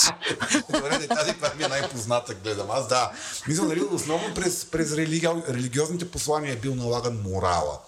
Добре, 0.72 1.08
тази 1.08 1.32
това 1.32 1.52
ми 1.58 1.64
е 1.64 1.68
най-позната 1.68 2.34
гледам. 2.34 2.70
Аз 2.70 2.88
да. 2.88 3.12
Мисля, 3.48 3.64
нали, 3.64 3.80
основно 3.80 4.34
през, 4.34 4.64
през 4.64 4.92
религи... 4.92 5.28
религиозните 5.48 6.10
послания 6.10 6.52
е 6.52 6.56
бил 6.56 6.74
налаган 6.74 7.22
морала. 7.22 7.78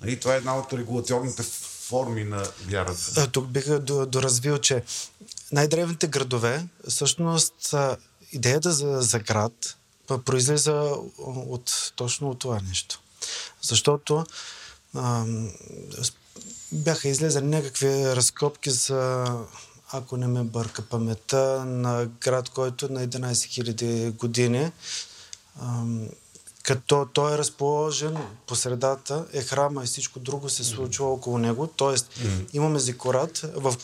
Нали, 0.00 0.20
това 0.20 0.34
е 0.34 0.36
една 0.36 0.58
от 0.58 0.72
регулационните 0.72 1.42
форми 1.88 2.24
на 2.24 2.46
вярата. 2.68 3.30
Тук 3.32 3.46
бих 3.46 3.78
доразвил, 3.78 4.58
че 4.58 4.82
най-древните 5.52 6.06
градове, 6.06 6.66
всъщност 6.88 7.74
идеята 8.32 8.72
за, 8.72 8.98
за 9.00 9.18
град 9.18 9.76
произлиза 10.24 10.94
от, 11.18 11.92
точно 11.96 12.30
от 12.30 12.38
това 12.38 12.60
нещо. 12.68 13.00
Защото 13.62 14.24
бяха 16.72 17.08
излезали 17.08 17.44
някакви 17.44 18.16
разкопки 18.16 18.70
за, 18.70 19.24
ако 19.92 20.16
не 20.16 20.26
ме 20.26 20.42
бърка 20.42 20.82
памета, 20.82 21.64
на 21.64 22.06
град, 22.20 22.48
който 22.48 22.86
е 22.86 22.88
на 22.88 23.08
11 23.08 23.32
000 23.32 24.12
години. 24.12 24.72
Като 26.62 27.08
той 27.12 27.34
е 27.34 27.38
разположен 27.38 28.16
по 28.46 28.56
средата, 28.56 29.26
е 29.32 29.42
храма 29.42 29.84
и 29.84 29.86
всичко 29.86 30.18
друго 30.18 30.48
се 30.48 30.64
случва 30.64 31.06
около 31.12 31.38
него. 31.38 31.66
Тоест, 31.66 32.06
mm-hmm. 32.06 32.46
имаме 32.52 32.78
зикорат, 32.78 33.38
в 33.54 33.74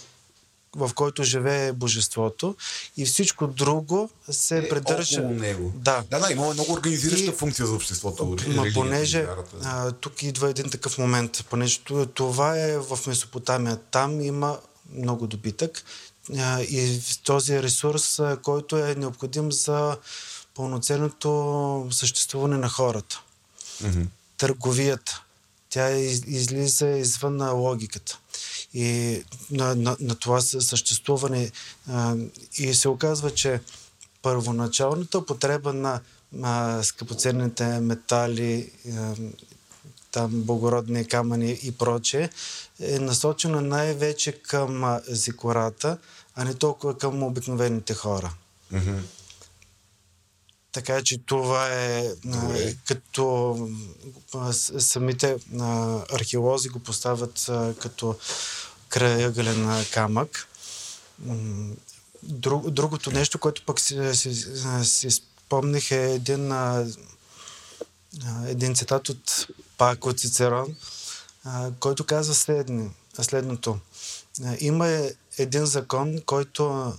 в 0.77 0.91
който 0.95 1.23
живее 1.23 1.73
божеството 1.73 2.57
и 2.97 3.07
всичко 3.07 3.47
друго 3.47 4.11
се 4.31 4.59
е, 4.59 4.69
придържа... 4.69 5.21
Около 5.21 5.35
него. 5.35 5.73
Да. 5.75 6.05
Да, 6.11 6.19
да, 6.19 6.33
има 6.33 6.55
много 6.55 6.73
организираща 6.73 7.31
и... 7.31 7.35
функция 7.35 7.67
за 7.67 7.75
обществото. 7.75 8.37
Но 8.49 8.67
понеже 8.75 9.27
а, 9.65 9.93
тук 9.93 10.23
идва 10.23 10.51
един 10.51 10.71
такъв 10.71 10.99
момент, 10.99 11.45
понеже 11.51 11.79
това 12.15 12.59
е 12.59 12.79
в 12.79 12.99
Месопотамия. 13.07 13.77
Там 13.77 14.21
има 14.21 14.59
много 14.95 15.27
добитък 15.27 15.85
а, 16.39 16.61
и 16.61 17.01
този 17.25 17.63
ресурс, 17.63 18.19
а, 18.19 18.37
който 18.43 18.77
е 18.77 18.95
необходим 18.95 19.53
за 19.53 19.97
пълноценното 20.55 21.89
съществуване 21.91 22.57
на 22.57 22.69
хората. 22.69 23.23
Mm-hmm. 23.83 24.07
Търговията. 24.37 25.23
Тя 25.71 25.91
излиза 25.91 26.89
извън 26.89 27.51
логиката 27.51 28.19
и 28.75 29.23
на, 29.51 29.75
на, 29.75 29.97
на 30.01 30.15
това 30.15 30.41
съществуване. 30.41 31.51
А, 31.89 32.17
и 32.59 32.75
се 32.75 32.89
оказва, 32.89 33.31
че 33.31 33.61
първоначалната 34.23 35.19
употреба 35.19 35.73
на 35.73 36.01
а, 36.43 36.83
скъпоценните 36.83 37.65
метали, 37.65 38.71
а, 38.97 39.15
там 40.13 40.31
благородни 40.33 41.09
камъни 41.09 41.59
и 41.63 41.73
прочее, 41.73 42.31
е 42.81 42.99
насочена 42.99 43.61
най-вече 43.61 44.33
към 44.33 45.01
зикората, 45.09 45.99
а 46.35 46.45
не 46.45 46.55
толкова 46.55 46.99
към 46.99 47.23
обикновените 47.23 47.95
хора. 47.95 48.35
Mm-hmm. 48.73 49.01
Така 50.73 51.03
че 51.03 51.19
това 51.27 51.69
е 51.69 52.07
а, 52.33 52.73
като 52.87 53.57
самите 54.79 55.37
археолози 56.13 56.69
го 56.69 56.79
поставят 56.79 57.51
като 57.81 58.17
крайъгълен 58.95 59.85
камък. 59.93 60.49
Друг, 62.23 62.71
другото 62.71 63.11
нещо, 63.11 63.39
което 63.39 63.65
пък 63.67 63.81
си, 63.81 64.15
си, 64.15 64.35
си 64.85 65.11
спомних 65.11 65.91
е 65.91 66.13
един, 66.13 66.53
а, 66.53 66.87
един 68.47 68.75
цитат 68.75 69.09
от 69.09 69.47
пак 69.79 70.07
от 70.07 70.21
Цицерон, 70.21 70.77
а, 71.45 71.71
който 71.81 72.05
казва 72.05 72.35
следни, 72.35 72.91
следното. 73.23 73.79
Има 74.61 75.09
един 75.39 75.67
закон, 75.67 76.19
който 76.27 76.93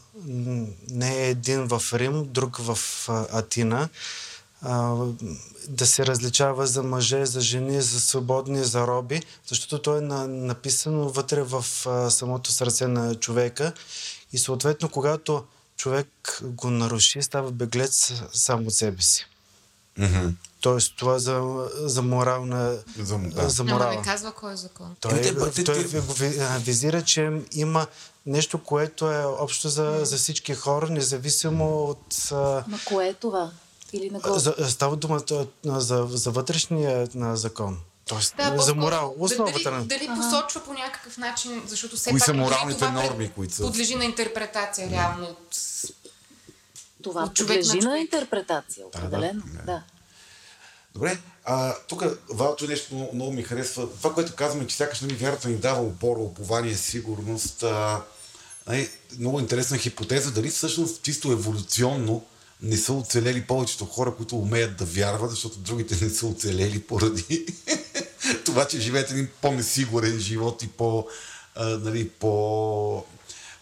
не 0.90 1.18
е 1.18 1.30
един 1.30 1.68
в 1.68 1.84
Рим, 1.94 2.26
друг 2.34 2.58
в 2.58 2.80
Атина, 3.10 3.90
а, 4.62 4.96
да 5.68 5.86
се 5.86 6.06
различава 6.06 6.68
за 6.68 6.84
мъже, 6.84 7.26
за 7.26 7.42
жени, 7.42 7.82
за 7.82 8.02
свободни, 8.02 8.64
за 8.64 8.88
роби, 8.88 9.22
защото 9.48 9.82
то 9.82 9.98
е 9.98 10.02
на, 10.02 10.28
написано 10.28 11.10
вътре 11.10 11.44
в 11.44 11.66
а, 11.86 12.10
самото 12.10 12.52
сърце 12.52 12.88
на 12.88 13.16
човека 13.16 13.74
и 14.32 14.38
съответно, 14.38 14.90
когато 14.90 15.44
човек 15.78 16.40
го 16.44 16.70
наруши, 16.70 17.22
става 17.22 17.52
беглец 17.52 18.14
сам 18.34 18.68
от 18.68 18.74
себе 18.74 19.02
си. 19.02 19.26
Mm-hmm. 20.00 20.32
Тоест, 20.62 20.94
това 20.98 21.20
за, 21.20 21.68
за 21.74 22.02
морална... 22.02 22.78
За, 23.00 23.18
да. 23.18 23.50
за 23.50 23.64
Ама 23.64 23.74
морал. 23.74 23.90
не 23.90 24.02
казва 24.02 24.32
кой 24.32 24.54
е 24.54 24.56
закон. 24.56 24.96
Той, 25.00 25.22
Те, 25.22 25.52
те, 25.52 25.64
той 25.64 25.86
а, 26.40 26.58
визира, 26.58 27.02
че 27.02 27.42
има 27.52 27.88
нещо, 28.26 28.64
което 28.64 29.12
е 29.12 29.26
общо 29.26 29.70
за, 29.70 30.00
за 30.04 30.18
всички 30.18 30.54
хора, 30.54 30.90
независимо 30.90 31.84
от... 31.84 32.32
А, 32.32 32.36
На 32.68 32.80
кое 32.86 33.08
е 33.08 33.14
това? 33.14 33.52
Или 33.96 34.10
на 34.10 34.20
го... 34.20 34.40
за, 34.40 34.56
става 34.70 34.96
дума 34.96 35.22
за, 35.64 36.08
за 36.10 36.32
вътрешния 36.32 37.08
на 37.16 37.38
закон. 37.38 37.80
Тоест, 38.08 38.34
Да, 38.38 38.58
за 38.58 38.76
морал. 38.76 39.16
Основата 39.20 39.60
дали, 39.64 39.76
на... 39.76 39.86
дали 39.86 40.08
посочва 40.08 40.64
по 40.66 40.74
някакъв 40.74 41.18
начин, 41.18 41.64
защото 41.68 41.96
все 41.96 42.10
Кои 42.10 42.20
пак 42.20 42.26
са 42.26 42.34
моралните 42.34 42.80
това 42.80 42.92
норми, 42.92 43.32
които 43.36 43.54
са- 43.54 43.64
подлежи 43.64 43.96
на 43.96 44.06
интерпретация 44.06 44.90
реално 44.90 45.26
от 45.28 45.58
Това 47.04 47.24
от 47.24 47.34
човек 47.34 47.58
на 47.58 47.62
подлежи 47.62 47.78
на, 47.78 47.82
човек. 47.82 48.02
интерпретация, 48.02 48.88
определено. 48.88 49.44
Да, 49.54 49.64
да. 49.66 49.84
Добре, 50.94 51.18
а, 51.46 51.76
тук 51.88 52.04
Валто 52.30 52.68
нещо 52.68 52.96
много, 52.96 53.16
много 53.16 53.32
ми 53.32 53.44
харесва. 53.44 53.90
Това, 53.90 54.14
което 54.14 54.36
казваме, 54.36 54.68
че 54.68 54.76
сякаш 54.76 55.02
нали, 55.02 55.14
вярата 55.14 55.50
ни 55.50 55.56
дава 55.56 55.82
опора, 55.82 56.20
упование, 56.20 56.76
сигурност. 56.76 57.64
А, 57.64 58.02
нали, 58.68 58.90
много 59.20 59.40
интересна 59.40 59.78
хипотеза. 59.78 60.32
Дали 60.32 60.50
всъщност 60.50 61.02
чисто 61.04 61.32
еволюционно 61.32 62.26
не 62.62 62.78
са 62.78 62.94
оцелели 62.94 63.42
повечето 63.42 63.86
хора, 63.86 64.16
които 64.16 64.38
умеят 64.38 64.78
да 64.78 64.86
вярват, 64.86 65.32
защото 65.32 65.58
другите 65.58 66.06
не 66.06 66.10
са 66.10 66.28
оцелели 66.28 66.82
поради 66.82 67.46
това, 68.46 68.68
че 68.68 68.80
живеят 68.80 69.12
един 69.12 69.30
по-несигурен 69.42 70.20
живот 70.20 70.64
и 70.64 70.68
по, 70.68 71.08
а, 71.56 71.66
нали, 71.66 72.10
по, 72.10 73.06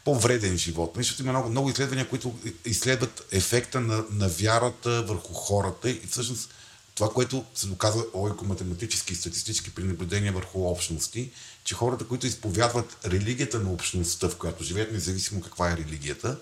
по-вреден 0.05 0.57
живот. 0.57 0.93
Защото 0.95 1.21
има 1.21 1.31
много, 1.31 1.49
много 1.49 1.69
изследвания, 1.69 2.09
които 2.09 2.39
изследват 2.65 3.27
ефекта 3.31 3.81
на, 3.81 4.03
на 4.11 4.27
вярата 4.27 5.01
върху 5.01 5.33
хората 5.33 5.89
и 5.89 6.01
всъщност 6.09 6.49
това, 6.95 7.09
което 7.09 7.45
се 7.55 7.67
доказва 7.67 8.05
логико-математически 8.13 9.13
и 9.13 9.15
статистически 9.15 9.75
при 9.75 9.83
наблюдения 9.83 10.33
върху 10.33 10.67
общности, 10.67 11.31
че 11.63 11.75
хората, 11.75 12.07
които 12.07 12.27
изповядват 12.27 12.97
религията 13.05 13.59
на 13.59 13.71
общността, 13.71 14.29
в 14.29 14.35
която 14.35 14.63
живеят, 14.63 14.91
независимо 14.91 15.41
каква 15.41 15.71
е 15.71 15.77
религията, 15.77 16.37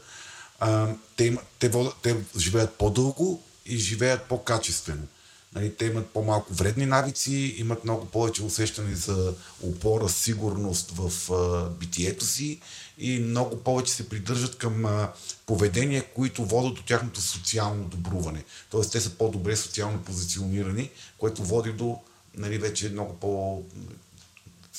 а, 0.62 0.88
те, 1.16 1.26
има, 1.26 1.42
те, 1.60 1.70
водят, 1.70 1.96
те 2.02 2.18
живеят 2.38 2.74
по-дълго 2.74 3.44
и 3.66 3.78
живеят 3.78 4.24
по-качествено. 4.24 5.08
Нали, 5.56 5.76
те 5.76 5.86
имат 5.86 6.10
по-малко 6.10 6.54
вредни 6.54 6.86
навици, 6.86 7.56
имат 7.58 7.84
много 7.84 8.06
повече 8.06 8.44
усещане 8.44 8.96
за 8.96 9.34
опора, 9.64 10.10
сигурност 10.10 10.92
в 10.92 11.32
а, 11.34 11.70
битието 11.70 12.26
си 12.26 12.60
и 12.98 13.20
много 13.20 13.58
повече 13.64 13.94
се 13.94 14.10
придържат 14.10 14.58
към 14.58 14.86
а, 14.86 15.12
поведения, 15.46 16.06
които 16.16 16.46
водят 16.46 16.74
до 16.74 16.84
тяхното 16.84 17.22
социално 17.22 17.84
добруване. 17.84 18.44
Тоест 18.70 18.92
те 18.92 19.02
са 19.02 19.10
по-добре 19.10 19.56
социално 19.56 20.02
позиционирани, 20.02 20.90
което 21.18 21.44
води 21.44 21.72
до 21.72 22.00
нали, 22.38 22.58
вече 22.58 22.90
много 22.90 23.14
по 23.14 23.64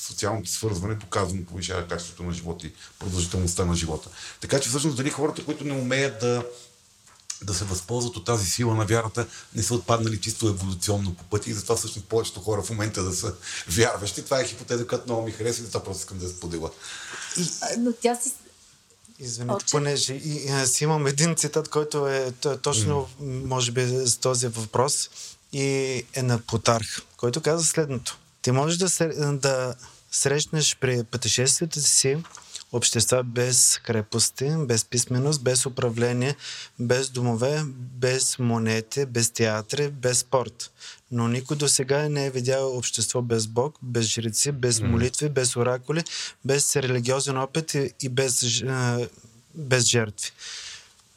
социалното 0.07 0.49
свързване, 0.49 0.95
доказано 0.95 1.45
повишава 1.45 1.87
качеството 1.87 2.23
на 2.23 2.33
живота 2.33 2.67
и 2.67 2.73
продължителността 2.99 3.65
на 3.65 3.75
живота. 3.75 4.09
Така 4.41 4.59
че 4.59 4.69
всъщност 4.69 4.97
дали 4.97 5.09
хората, 5.09 5.45
които 5.45 5.63
не 5.63 5.73
умеят 5.73 6.19
да 6.19 6.43
да 7.43 7.53
се 7.53 7.63
възползват 7.63 8.15
от 8.15 8.25
тази 8.25 8.45
сила 8.45 8.75
на 8.75 8.85
вярата, 8.85 9.27
не 9.55 9.63
са 9.63 9.75
отпаднали 9.75 10.21
чисто 10.21 10.47
еволюционно 10.47 11.15
по 11.15 11.23
пъти 11.23 11.49
и 11.49 11.53
затова 11.53 11.75
всъщност 11.75 12.07
повечето 12.07 12.39
хора 12.39 12.61
в 12.61 12.69
момента 12.69 13.03
да 13.03 13.13
са 13.13 13.33
вярващи. 13.67 14.23
Това 14.23 14.39
е 14.39 14.45
хипотеза, 14.45 14.87
която 14.87 15.05
много 15.05 15.25
ми 15.25 15.31
харесва 15.31 15.61
и 15.61 15.65
затова 15.65 15.83
просто 15.83 16.01
искам 16.01 16.17
да 16.17 16.25
я 16.25 16.31
споделя. 16.31 16.69
А, 17.61 17.67
Но 17.77 17.93
тя 17.93 18.15
си... 18.15 18.31
Извинете, 19.19 19.65
понеже 19.71 20.13
и, 20.13 20.49
аз 20.49 20.81
имам 20.81 21.07
един 21.07 21.35
цитат, 21.35 21.69
който 21.69 22.07
е 22.07 22.31
точно, 22.61 23.09
може 23.19 23.71
би, 23.71 24.07
с 24.07 24.17
този 24.17 24.47
въпрос 24.47 25.09
и 25.53 25.63
е 26.13 26.23
на 26.23 26.39
Плутарх, 26.39 27.01
който 27.17 27.41
каза 27.41 27.65
следното. 27.65 28.17
Ти 28.41 28.51
можеш 28.51 28.77
да, 28.77 28.89
се, 28.89 29.07
да 29.33 29.75
срещнеш 30.13 30.77
при 30.81 31.03
пътешествията 31.03 31.81
си 31.81 32.17
общества 32.71 33.23
без 33.23 33.79
крепости, 33.83 34.51
без 34.57 34.85
писменост, 34.85 35.43
без 35.43 35.65
управление, 35.65 36.35
без 36.79 37.09
домове, 37.09 37.63
без 37.75 38.39
монети, 38.39 39.05
без 39.05 39.29
театри, 39.29 39.89
без 39.89 40.17
спорт. 40.19 40.71
Но 41.11 41.27
никой 41.27 41.57
до 41.57 41.67
сега 41.67 42.09
не 42.09 42.25
е 42.25 42.31
видял 42.31 42.77
общество 42.77 43.21
без 43.21 43.47
Бог, 43.47 43.77
без 43.81 44.05
жреци, 44.05 44.51
без 44.51 44.79
молитви, 44.81 45.29
без 45.29 45.55
оракули, 45.55 46.03
без 46.45 46.75
религиозен 46.75 47.37
опит 47.37 47.73
и, 47.73 47.91
и 48.01 48.09
без, 48.09 48.63
без 49.55 49.85
жертви. 49.85 50.31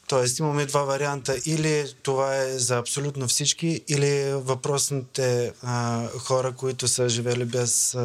Тоест 0.07 0.39
имаме 0.39 0.65
два 0.65 0.83
варианта. 0.83 1.37
Или 1.45 1.93
това 2.03 2.35
е 2.35 2.59
за 2.59 2.77
абсолютно 2.77 3.27
всички, 3.27 3.81
или 3.87 4.33
въпросните 4.33 5.53
а, 5.61 6.07
хора, 6.19 6.51
които 6.51 6.87
са 6.87 7.09
живели 7.09 7.45
без 7.45 7.95
а, 7.95 7.99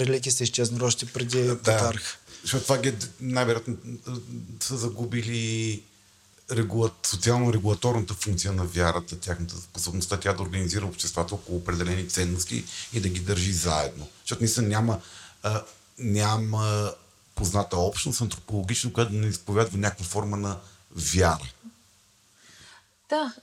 религия, 0.00 0.32
са 0.32 0.44
изчезнали 0.44 0.84
още 0.84 1.06
преди 1.06 1.46
Плутарх. 1.46 2.18
Защото 2.42 2.64
това 2.64 2.78
ги 2.78 2.94
най-вероятно 3.20 3.76
са 4.60 4.76
загубили 4.76 5.82
регула... 6.50 6.90
социално-регулаторната 7.02 8.14
функция 8.14 8.52
на 8.52 8.64
вярата, 8.64 9.20
тяхната 9.20 9.56
способността 9.56 10.16
тя 10.16 10.32
да 10.32 10.42
организира 10.42 10.86
обществата 10.86 11.34
около 11.34 11.58
определени 11.58 12.08
ценности 12.08 12.64
и 12.92 13.00
да 13.00 13.08
ги 13.08 13.20
държи 13.20 13.52
заедно. 13.52 14.08
Защото 14.22 14.42
наистина 14.42 14.68
няма, 14.68 15.00
а, 15.42 15.62
няма 15.98 16.92
позната 17.34 17.76
общност 17.76 18.20
антропологично, 18.20 18.92
която 18.92 19.12
да 19.12 19.18
не 19.18 19.26
изповядва 19.26 19.78
някаква 19.78 20.04
форма 20.04 20.36
на 20.36 20.56
вяра. 20.90 21.48
Да, 23.08 23.34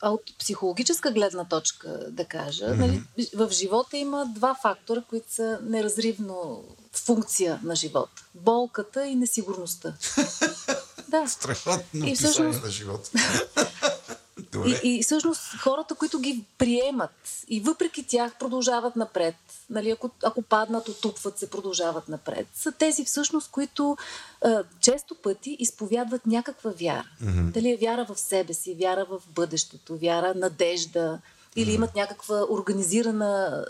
а 0.00 0.10
от 0.10 0.38
психологическа 0.38 1.10
гледна 1.10 1.44
точка 1.44 1.88
да 2.10 2.24
кажа, 2.24 2.64
mm-hmm. 2.64 2.76
нали, 2.76 3.02
в 3.34 3.50
живота 3.50 3.96
има 3.96 4.26
два 4.34 4.54
фактора, 4.62 5.02
които 5.08 5.32
са 5.32 5.58
неразривно 5.62 6.64
функция 6.92 7.60
на 7.62 7.76
живота. 7.76 8.24
Болката 8.34 9.06
и 9.06 9.14
несигурността. 9.14 9.94
да. 11.08 11.28
Страхотно 11.28 12.06
И 12.06 12.14
всъщност- 12.16 12.62
на 12.64 12.70
живота. 12.70 13.10
И, 14.38 14.42
Добре. 14.52 14.80
и 14.84 15.02
всъщност 15.02 15.42
хората, 15.60 15.94
които 15.94 16.18
ги 16.18 16.44
приемат 16.58 17.10
и 17.48 17.60
въпреки 17.60 18.02
тях 18.02 18.38
продължават 18.38 18.96
напред, 18.96 19.34
нали, 19.70 19.90
ако, 19.90 20.10
ако 20.24 20.42
паднат, 20.42 20.88
отупват 20.88 21.38
се, 21.38 21.50
продължават 21.50 22.08
напред, 22.08 22.46
са 22.54 22.72
тези 22.72 23.04
всъщност, 23.04 23.50
които 23.50 23.96
а, 24.44 24.62
често 24.80 25.14
пъти 25.14 25.56
изповядват 25.58 26.26
някаква 26.26 26.70
вяра. 26.70 27.10
Mm-hmm. 27.22 27.50
Дали 27.50 27.70
е 27.70 27.76
вяра 27.76 28.06
в 28.08 28.18
себе 28.18 28.54
си, 28.54 28.76
вяра 28.80 29.04
в 29.04 29.22
бъдещето, 29.34 29.96
вяра, 29.96 30.34
надежда, 30.36 31.18
или 31.56 31.72
имат 31.72 31.94
някаква 31.94 32.44
организирана, 32.50 33.64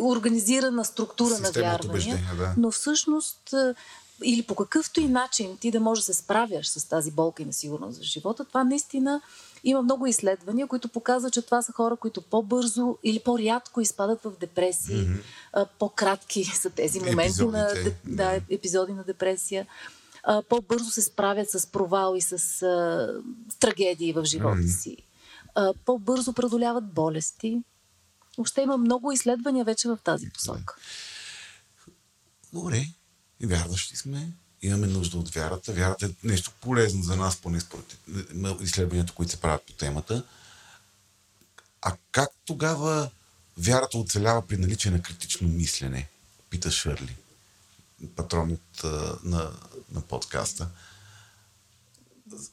организирана 0.00 0.84
структура 0.84 1.30
на 1.30 1.46
Система 1.46 1.74
от 1.74 1.84
вярвания. 1.84 2.18
да. 2.38 2.54
Но 2.56 2.70
всъщност 2.70 3.54
или 4.24 4.42
по 4.42 4.54
какъвто 4.54 5.00
и 5.00 5.08
начин 5.08 5.56
ти 5.56 5.70
да 5.70 5.80
можеш 5.80 6.04
да 6.04 6.14
се 6.14 6.22
справяш 6.22 6.68
с 6.68 6.88
тази 6.88 7.10
болка 7.10 7.42
и 7.42 7.46
несигурност 7.46 7.98
в 7.98 8.02
живота, 8.02 8.44
това 8.44 8.64
наистина 8.64 9.20
има 9.64 9.82
много 9.82 10.06
изследвания, 10.06 10.66
които 10.66 10.88
показват, 10.88 11.32
че 11.32 11.42
това 11.42 11.62
са 11.62 11.72
хора, 11.72 11.96
които 11.96 12.22
по-бързо 12.22 12.98
или 13.04 13.20
по-рядко 13.20 13.80
изпадат 13.80 14.22
в 14.22 14.32
депресии. 14.40 15.08
Mm-hmm. 15.08 15.66
По-кратки 15.78 16.44
са 16.44 16.70
тези 16.70 17.00
моменти 17.00 17.44
на, 17.44 17.70
Епизодите, 17.70 17.96
де- 18.04 18.14
да, 18.14 18.40
епизоди 18.50 18.92
на 18.92 19.04
депресия. 19.04 19.66
По-бързо 20.48 20.90
се 20.90 21.02
справят 21.02 21.50
с 21.50 21.66
провал 21.66 22.14
и 22.16 22.20
с 22.20 22.62
а, 22.62 23.08
трагедии 23.60 24.12
в 24.12 24.24
живота 24.24 24.68
си. 24.68 24.96
А, 25.54 25.72
По-бързо 25.84 26.32
преодоляват 26.32 26.92
болести. 26.92 27.62
Въобще 28.36 28.62
има 28.62 28.76
много 28.76 29.12
изследвания 29.12 29.64
вече 29.64 29.88
в 29.88 29.98
тази 30.04 30.30
посока. 30.30 30.76
Добре, 32.52 32.86
и 33.40 33.46
вярващи 33.46 33.96
сме. 33.96 34.28
Имаме 34.62 34.86
нужда 34.86 35.18
от 35.18 35.34
вярата. 35.34 35.72
Вярата 35.72 36.06
е 36.06 36.10
нещо 36.24 36.52
полезно 36.60 37.02
за 37.02 37.16
нас, 37.16 37.36
поне 37.36 37.60
според 37.60 37.98
изследванията, 38.60 39.12
които 39.12 39.32
се 39.32 39.40
правят 39.40 39.66
по 39.66 39.72
темата. 39.72 40.24
А 41.82 41.96
как 42.12 42.30
тогава 42.44 43.10
вярата 43.58 43.98
оцелява 43.98 44.46
при 44.46 44.56
наличие 44.56 44.90
на 44.90 45.02
критично 45.02 45.48
мислене? 45.48 46.08
Пита 46.50 46.70
Шърли, 46.70 47.16
патрон 48.16 48.58
на, 49.24 49.52
на 49.92 50.00
подкаста. 50.00 50.68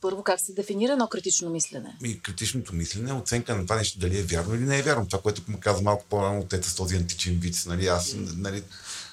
Първо, 0.01 0.23
как 0.23 0.39
се 0.39 0.53
дефинира 0.53 0.91
едно 0.91 1.07
критично 1.07 1.49
мислене? 1.49 1.97
И 2.03 2.19
критичното 2.19 2.75
мислене 2.75 3.09
е 3.09 3.13
оценка 3.13 3.55
на 3.55 3.63
това 3.63 3.75
нещо 3.75 3.99
дали 3.99 4.19
е 4.19 4.23
вярно 4.23 4.55
или 4.55 4.63
не 4.63 4.79
е 4.79 4.81
вярно. 4.81 5.05
Това, 5.05 5.21
което 5.21 5.41
му 5.47 5.59
каза 5.59 5.81
малко 5.81 6.05
по-рано 6.09 6.39
от 6.39 6.65
с 6.65 6.75
този 6.75 6.95
античен 6.95 7.39
вид. 7.39 7.63
Нали, 7.65 7.87
аз, 7.87 8.15
нали, 8.17 8.63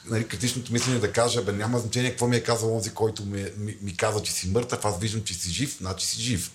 нали, 0.07 0.29
критичното 0.29 0.73
мислене 0.73 0.99
да 0.99 1.13
кажа, 1.13 1.43
бе, 1.43 1.53
няма 1.53 1.79
значение 1.79 2.11
какво 2.11 2.29
ми 2.29 2.37
е 2.37 2.43
казал 2.43 2.77
онзи, 2.77 2.91
който 2.91 3.25
ми, 3.25 3.47
ми, 3.57 3.77
ми 3.83 3.97
каза, 3.97 4.23
че 4.23 4.33
си 4.33 4.49
мъртъв, 4.49 4.85
аз 4.85 4.99
виждам, 4.99 5.25
че 5.25 5.35
си 5.35 5.51
жив, 5.51 5.77
значи 5.79 6.07
си 6.07 6.21
жив. 6.21 6.51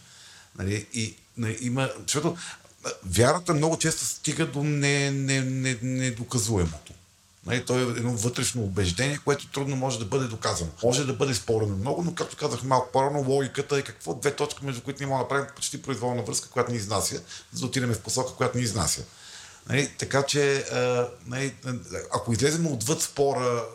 Нали, 0.58 0.88
и 0.94 1.16
нали, 1.38 1.58
има, 1.62 1.90
защото 2.02 2.38
вярата 3.04 3.54
много 3.54 3.78
често 3.78 4.06
стига 4.06 4.46
до 4.46 4.64
не, 4.64 5.12
не, 5.12 5.42
не, 5.42 5.78
недоказуемото. 5.82 6.94
Нали, 7.50 7.66
то 7.66 7.80
е 7.80 7.82
едно 7.82 8.12
вътрешно 8.12 8.64
убеждение, 8.64 9.20
което 9.26 9.48
трудно 9.48 9.76
може 9.76 10.00
да 10.00 10.06
бъде 10.06 10.28
доказано. 10.28 10.72
Може 10.84 11.06
да 11.06 11.14
бъде 11.14 11.36
спорено 11.36 11.76
много, 11.76 12.04
но 12.04 12.16
както 12.16 12.38
казах 12.38 12.64
малко 12.64 12.92
по-рано, 12.92 13.26
логиката 13.28 13.78
е 13.78 13.82
какво 13.82 14.14
две 14.14 14.36
точки, 14.36 14.66
между 14.66 14.82
които 14.82 15.00
ние 15.00 15.08
можем 15.08 15.18
да 15.18 15.24
направим 15.24 15.56
почти 15.56 15.82
произволна 15.82 16.24
връзка, 16.24 16.50
която 16.50 16.72
ни 16.72 16.78
изнася, 16.78 17.22
за 17.54 17.60
да 17.60 17.66
отидем 17.66 17.94
в 17.94 18.00
посока, 18.00 18.34
която 18.34 18.58
ни 18.58 18.64
изнася. 18.64 19.04
Нали, 19.70 19.92
така 20.00 20.24
че, 20.24 20.66
нали, 21.26 21.56
ако 22.14 22.34
излезем 22.34 22.68
отвъд 22.68 23.02
спора 23.02 23.66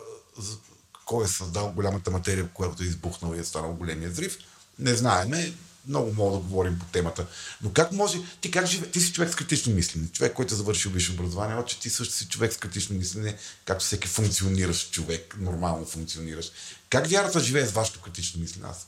кой 1.05 1.25
е 1.25 1.27
създал 1.27 1.71
голямата 1.71 2.11
материя, 2.11 2.49
която 2.53 2.83
е 2.83 2.85
избухнала 2.85 3.37
и 3.37 3.39
е 3.39 3.43
станал 3.43 3.73
големия 3.73 4.09
взрив, 4.09 4.37
не 4.79 4.95
знаеме, 4.95 5.53
много 5.87 6.13
мога 6.13 6.31
да 6.31 6.43
говорим 6.43 6.79
по 6.79 6.85
темата. 6.85 7.25
Но 7.61 7.73
как 7.73 7.91
може, 7.91 8.17
ти 8.41 8.51
как 8.51 8.65
живе, 8.65 8.91
ти 8.91 9.01
си 9.01 9.13
човек 9.13 9.31
с 9.33 9.35
критично 9.35 9.73
мислене, 9.73 10.07
човек, 10.11 10.33
който 10.33 10.53
е 10.53 10.57
завършил 10.57 10.91
висше 10.91 11.11
образование, 11.11 11.65
че 11.65 11.79
ти 11.79 11.89
също 11.89 12.13
си 12.13 12.27
човек 12.27 12.53
с 12.53 12.57
критично 12.57 12.95
мислене, 12.95 13.37
както 13.65 13.85
всеки 13.85 14.07
функционираш 14.07 14.89
човек, 14.89 15.35
нормално 15.39 15.85
функционираш. 15.85 16.51
Как 16.89 17.07
вярата 17.07 17.39
живее 17.39 17.65
с 17.65 17.71
вашето 17.71 18.01
критично 18.01 18.41
мислене? 18.41 18.67
Аз 18.67 18.87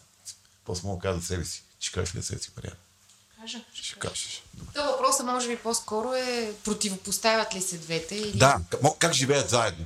после 0.65 0.87
мога 0.87 0.97
да 0.97 1.01
кажа 1.01 1.19
за 1.19 1.25
себе 1.25 1.45
си. 1.45 1.63
Ще 1.79 1.93
кажеш 1.93 2.15
ли 2.15 2.23
себе 2.23 2.41
си, 2.41 2.51
Мария? 2.57 2.75
Кажа. 3.41 3.61
Ще 3.73 3.99
кажеш. 3.99 4.43
То 4.73 4.83
въпросът 4.83 5.25
може 5.25 5.47
би 5.47 5.57
по-скоро 5.57 6.13
е 6.13 6.53
противопоставят 6.63 7.55
ли 7.55 7.61
се 7.61 7.77
двете? 7.77 8.15
Или... 8.15 8.37
Да, 8.37 8.59
как 8.99 9.13
живеят 9.13 9.49
заедно? 9.49 9.85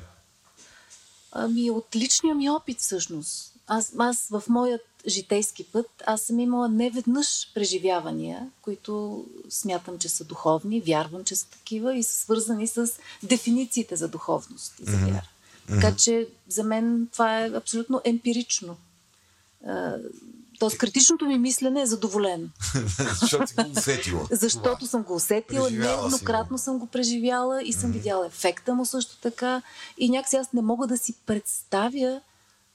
Ами 1.32 1.72
от 1.72 1.96
личния 1.96 2.36
ми 2.36 2.50
опит 2.50 2.80
всъщност. 2.80 3.51
Аз, 3.74 3.94
аз 3.98 4.28
в 4.30 4.44
моят 4.50 4.82
житейски 5.08 5.64
път, 5.64 5.88
аз 6.06 6.22
съм 6.22 6.40
имала 6.40 6.70
неведнъж 6.70 7.54
преживявания, 7.54 8.50
които 8.62 9.26
смятам, 9.50 10.00
че 10.00 10.10
са 10.10 10.24
духовни, 10.24 10.82
вярвам, 10.82 11.24
че 11.24 11.36
са 11.36 11.50
такива 11.50 11.96
и 11.96 12.04
са 12.04 12.20
свързани 12.20 12.68
с 12.68 12.92
дефинициите 13.24 13.96
за 13.96 14.08
духовност 14.08 14.74
и 14.80 14.86
за 14.86 14.98
вяра. 14.98 15.22
Mm-hmm. 15.22 15.82
Така 15.82 15.96
че 15.96 16.28
за 16.50 16.64
мен 16.64 17.08
това 17.12 17.40
е 17.40 17.52
абсолютно 17.52 18.02
емпирично. 18.04 18.78
Тоест, 20.60 20.78
критичното 20.78 21.26
ми 21.26 21.38
мислене 21.38 21.82
е 21.82 21.86
задоволено. 21.86 22.48
Защото 23.22 23.48
си 23.48 23.56
го 23.56 23.72
усетила. 23.80 24.28
Защото 24.32 24.76
това. 24.76 24.88
съм 24.88 25.04
го 25.04 25.16
усетила, 25.16 25.72
нееднократно 25.72 26.58
съм 26.58 26.80
го 26.80 26.86
преживяла 26.86 27.64
и 27.64 27.74
съм 27.74 27.90
mm-hmm. 27.90 27.94
видяла 27.94 28.26
ефекта 28.26 28.74
му 28.76 28.86
също 28.86 29.18
така. 29.18 29.62
И 29.98 30.10
някакси 30.10 30.36
аз 30.36 30.54
не 30.54 30.62
мога 30.62 30.88
да 30.88 30.98
си 30.98 31.14
представя 31.26 32.22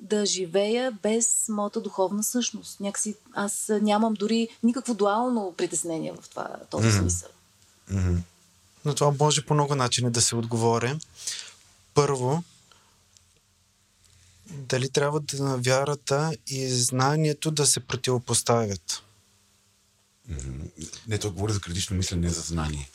да 0.00 0.26
живея 0.26 0.92
без 1.02 1.48
моята 1.48 1.80
духовна 1.80 2.22
същност. 2.22 2.80
Някакси 2.80 3.14
аз 3.34 3.70
нямам 3.82 4.14
дори 4.14 4.48
никакво 4.62 4.94
дуално 4.94 5.54
притеснение 5.56 6.12
в 6.12 6.28
това, 6.28 6.56
този 6.70 6.88
mm-hmm. 6.88 7.00
смисъл. 7.00 7.28
Mm-hmm. 7.92 8.18
Но 8.84 8.94
това 8.94 9.14
може 9.20 9.46
по 9.46 9.54
много 9.54 9.74
начини 9.74 10.10
да 10.10 10.20
се 10.20 10.36
отговори. 10.36 10.98
Първо, 11.94 12.42
дали 14.50 14.88
трябва 14.88 15.20
да 15.20 15.56
вярата 15.56 16.32
и 16.46 16.68
знанието 16.68 17.50
да 17.50 17.66
се 17.66 17.80
противопоставят? 17.80 19.02
Mm-hmm. 20.30 20.90
Не, 21.08 21.18
то 21.18 21.32
говори 21.32 21.52
за 21.52 21.60
критично 21.60 21.96
мислене, 21.96 22.26
не 22.26 22.32
за 22.32 22.40
знание. 22.40 22.90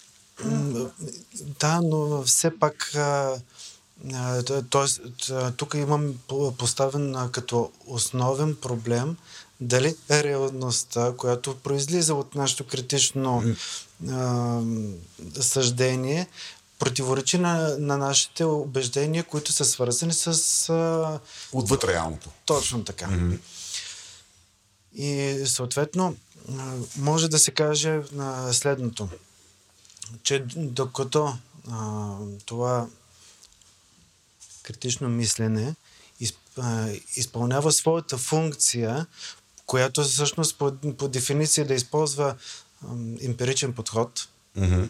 Да, 1.60 1.82
но 1.82 2.24
все 2.24 2.60
пак 2.60 2.96
Тоест, 4.70 5.02
тук 5.58 5.74
имам 5.74 6.14
поставен 6.58 7.30
като 7.32 7.72
основен 7.88 8.56
проблем 8.56 9.18
дали 9.62 9.96
реалността, 10.12 11.14
която 11.18 11.56
произлиза 11.56 12.16
от 12.16 12.36
нашето 12.36 12.64
критично 12.68 13.44
а, 14.10 14.62
съждение, 15.42 16.28
противоречи 16.80 17.38
на, 17.38 17.78
на 17.78 17.98
нашите 17.98 18.44
убеждения, 18.44 19.24
които 19.24 19.52
са 19.52 19.66
свързани 19.66 20.14
с... 20.14 20.28
А... 20.70 21.20
Отвъд 21.54 21.84
реалното. 21.84 22.30
Точно 22.46 22.84
така. 22.84 23.06
Mm-hmm. 23.06 23.40
И 24.94 25.42
съответно, 25.46 26.16
може 26.98 27.28
да 27.28 27.40
се 27.40 27.52
каже 27.52 28.02
следното, 28.52 29.10
че 30.24 30.46
докато 30.56 31.38
а, 31.72 32.16
това 32.46 32.88
критично 34.72 35.10
мислене 35.10 35.76
изпълнява 37.16 37.72
своята 37.72 38.18
функция, 38.18 39.06
която 39.66 40.04
всъщност 40.04 40.58
по, 40.58 40.72
по 40.98 41.08
дефиниция 41.08 41.68
да 41.68 41.74
използва 41.74 42.36
емпиричен 43.22 43.74
подход, 43.74 44.28
mm-hmm. 44.58 44.90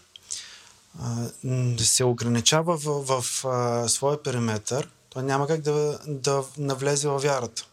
да 1.76 1.86
се 1.86 2.04
ограничава 2.04 2.78
в, 2.78 3.02
в, 3.02 3.44
в 3.44 3.90
своя 3.90 4.24
периметър, 4.24 4.90
то 5.10 5.22
няма 5.22 5.48
как 5.48 5.62
да, 5.62 6.00
да 6.08 6.44
навлезе 6.58 7.08
във 7.08 7.24
вярата. 7.24 7.66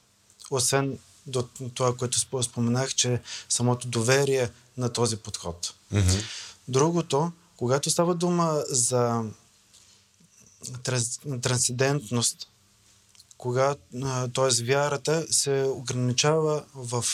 Освен 0.50 0.98
до 1.26 1.42
това, 1.74 1.96
което 1.96 2.42
споменах, 2.42 2.94
че 2.94 3.20
самото 3.48 3.88
доверие 3.88 4.50
на 4.76 4.92
този 4.92 5.16
подход. 5.16 5.74
Mm-hmm. 5.94 6.22
Другото, 6.68 7.32
когато 7.56 7.90
става 7.90 8.14
дума 8.14 8.62
за 8.68 9.24
транс, 10.82 11.20
трансцендентност, 11.42 12.48
когато, 13.38 13.80
т.е. 14.34 14.64
вярата 14.64 15.26
се 15.30 15.62
ограничава 15.62 16.64
в, 16.74 17.04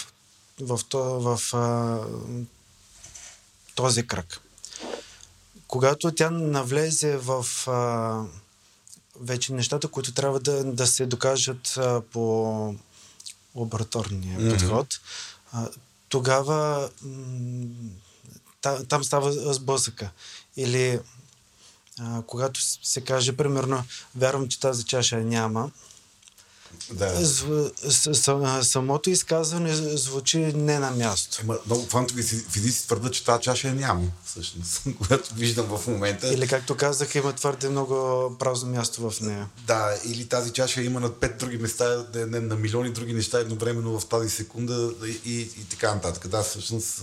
в, 0.60 0.80
в, 0.92 1.38
в 1.38 1.54
а, 1.54 2.00
този 3.74 4.06
кръг. 4.06 4.40
Когато 5.66 6.10
тя 6.14 6.30
навлезе 6.30 7.16
в 7.16 7.46
а, 7.68 8.22
вече 9.20 9.52
нещата, 9.52 9.88
които 9.88 10.14
трябва 10.14 10.40
да, 10.40 10.64
да 10.64 10.86
се 10.86 11.06
докажат 11.06 11.76
а, 11.76 12.00
по 12.00 12.74
лабораторния 13.54 14.40
mm-hmm. 14.40 14.58
подход, 14.58 15.00
а, 15.52 15.68
тогава 16.08 16.90
м- 17.02 17.66
там 18.88 19.04
става 19.04 19.54
сблъсъка. 19.54 20.10
Или 20.56 21.00
а, 22.00 22.22
когато 22.26 22.60
се 22.62 23.00
каже, 23.00 23.36
примерно, 23.36 23.84
вярвам, 24.16 24.48
че 24.48 24.60
тази 24.60 24.84
чаша 24.84 25.16
няма, 25.16 25.70
да. 26.90 27.26
С, 27.26 27.70
с, 28.14 28.62
самото 28.62 29.10
изказване 29.10 29.74
звучи 29.74 30.38
не 30.38 30.78
на 30.78 30.90
място. 30.90 31.38
Ема, 31.40 31.58
много 31.66 31.86
квантови 31.86 32.22
физици 32.22 32.86
твърдат, 32.86 33.12
че 33.12 33.24
тази 33.24 33.42
чаша 33.42 33.74
няма, 33.74 34.02
всъщност, 34.26 34.82
която 35.06 35.34
виждам 35.34 35.66
в 35.66 35.86
момента. 35.86 36.34
Или 36.34 36.48
както 36.48 36.76
казах, 36.76 37.14
има 37.14 37.32
твърде 37.32 37.68
много 37.68 38.36
празно 38.38 38.70
място 38.70 39.10
в 39.10 39.20
нея. 39.20 39.48
Да, 39.66 39.98
или 40.04 40.28
тази 40.28 40.50
чаша 40.50 40.82
има 40.82 41.00
на 41.00 41.12
пет 41.12 41.38
други 41.38 41.58
места, 41.58 42.06
не, 42.14 42.40
на 42.40 42.56
милиони 42.56 42.90
други 42.90 43.12
неща 43.12 43.38
едновременно 43.38 44.00
в 44.00 44.06
тази 44.06 44.30
секунда 44.30 44.92
и, 45.06 45.20
и, 45.24 45.40
и 45.40 45.64
така 45.70 45.94
нататък. 45.94 46.28
Да, 46.28 46.42
всъщност 46.42 47.02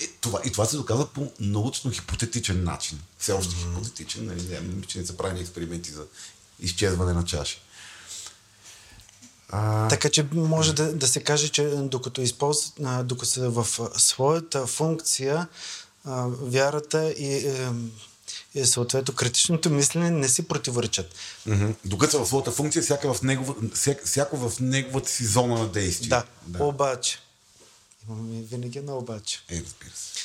и 0.00 0.08
това, 0.20 0.40
и 0.44 0.52
това 0.52 0.64
се 0.64 0.76
доказва 0.76 1.06
по 1.06 1.32
научно 1.40 1.90
хипотетичен 1.90 2.64
начин. 2.64 3.00
Все 3.18 3.32
още 3.32 3.54
mm-hmm. 3.54 3.74
хипотетичен. 3.74 4.26
Нали, 4.26 4.42
не, 4.42 4.82
че 4.86 4.98
не 4.98 5.06
са 5.06 5.16
правени 5.16 5.40
експерименти 5.40 5.90
за 5.90 6.04
изчезване 6.60 7.12
на 7.12 7.24
чаши. 7.24 7.60
А... 9.48 9.88
Така 9.88 10.10
че 10.10 10.26
може 10.32 10.74
да, 10.74 10.92
да 10.92 11.08
се 11.08 11.22
каже, 11.22 11.48
че 11.48 11.64
докато 11.64 12.20
използва, 12.20 13.04
докато 13.04 13.26
са 13.26 13.50
в 13.50 13.66
своята 13.96 14.66
функция, 14.66 15.48
а, 16.04 16.26
вярата 16.28 17.10
и, 17.12 17.34
е, 17.36 17.70
и 18.54 18.66
съответно 18.66 19.14
критичното 19.14 19.70
мислене 19.70 20.10
не 20.10 20.28
си 20.28 20.48
противоречат. 20.48 21.14
Mm-hmm. 21.48 21.74
Докато 21.84 22.12
са 22.12 22.18
в 22.18 22.26
своята 22.26 22.50
функция, 22.50 22.82
всяка 22.82 23.14
в 23.14 23.22
негова, 23.22 23.54
всяко 24.04 24.36
в 24.36 24.60
неговата 24.60 25.10
си 25.10 25.24
зона 25.24 25.58
на 25.58 25.68
действие. 25.68 26.08
Да, 26.08 26.24
да. 26.46 26.64
обаче 26.64 27.18
Имаме 28.08 28.42
винаги 28.42 28.78
едно 28.78 28.98
обаче. 28.98 29.40
Е, 29.48 29.54
разбира 29.54 29.90
се. 29.94 30.20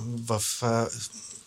В, 0.00 0.42
а, 0.62 0.88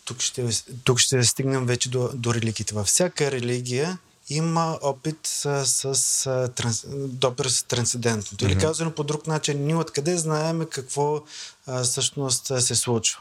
тук, 0.05 0.22
ще, 0.22 0.49
тук 0.84 0.99
ще 0.99 1.23
стигнем 1.23 1.65
вече 1.65 1.89
до, 1.89 2.09
до 2.14 2.34
религиите. 2.34 2.73
Във 2.73 2.88
всяка 2.88 3.31
религия 3.31 3.97
има 4.30 4.80
опит 4.81 5.18
с, 5.23 5.65
с, 5.65 5.95
с 5.95 6.49
транс, 6.55 6.85
допир 6.89 7.45
с 7.45 7.64
трансцендентното. 7.64 8.45
Mm-hmm. 8.45 8.51
Или 8.51 8.59
казано 8.59 8.91
по 8.91 9.03
друг 9.03 9.27
начин, 9.27 9.65
ние 9.65 9.76
откъде 9.76 10.18
знаеме 10.18 10.65
какво 10.65 11.23
а, 11.65 11.84
всъщност 11.84 12.45
се 12.59 12.76
случва. 12.76 13.19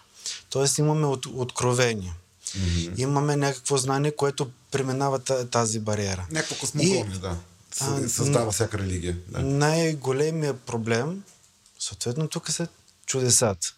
Тоест 0.51 0.79
имаме 0.79 1.07
от, 1.07 1.27
откровение. 1.27 2.15
Mm-hmm. 2.47 2.99
Имаме 2.99 3.37
някакво 3.37 3.77
знание, 3.77 4.11
което 4.11 4.51
преминава 4.71 5.19
тази 5.51 5.81
бариера. 5.81 6.27
Някакво 6.31 6.55
космогония, 6.55 7.19
да. 7.21 7.37
Създава 8.09 8.53
всяка 8.53 8.79
религия. 8.79 9.19
Да. 9.29 9.43
Най-големият 9.43 10.61
проблем 10.61 11.23
Съответно, 11.79 12.29
тук 12.29 12.51
са 12.51 12.69
чудесата. 13.07 13.75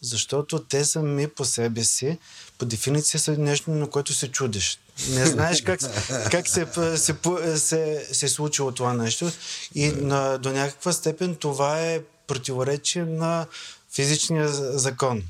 Защото 0.00 0.64
те 0.64 0.84
сами 0.84 1.28
по 1.28 1.44
себе 1.44 1.84
си, 1.84 2.18
по 2.58 2.64
дефиниция 2.64 3.20
са 3.20 3.38
нещо, 3.38 3.70
на 3.70 3.90
което 3.90 4.14
се 4.14 4.28
чудиш. 4.28 4.78
Не 5.08 5.26
знаеш 5.26 5.62
как, 5.62 5.80
как 6.30 6.48
се, 6.48 6.66
се, 6.96 7.16
се, 7.56 8.08
се 8.12 8.26
е 8.26 8.28
случило 8.28 8.72
това 8.72 8.94
нещо. 8.94 9.32
И 9.74 9.88
на, 9.88 10.38
до 10.38 10.52
някаква 10.52 10.92
степен 10.92 11.36
това 11.36 11.80
е 11.80 12.02
противоречие 12.26 13.04
на 13.04 13.46
физичния 13.92 14.48
закон. 14.78 15.22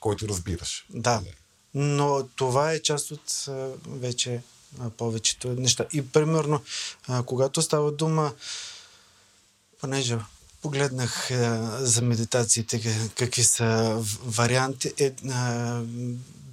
който 0.00 0.28
разбираш. 0.28 0.84
Да. 0.90 1.22
Но 1.74 2.28
това 2.36 2.72
е 2.72 2.82
част 2.82 3.10
от 3.10 3.46
вече 3.86 4.42
повечето 4.96 5.48
неща. 5.48 5.84
И 5.92 6.08
примерно, 6.08 6.62
когато 7.26 7.62
става 7.62 7.92
дума, 7.92 8.32
понеже 9.82 10.18
погледнах 10.62 11.30
а, 11.30 11.76
за 11.80 12.02
медитациите 12.02 13.10
какви 13.18 13.44
са 13.44 13.98
варианти, 14.24 14.92
е, 14.98 15.12
а, 15.30 15.80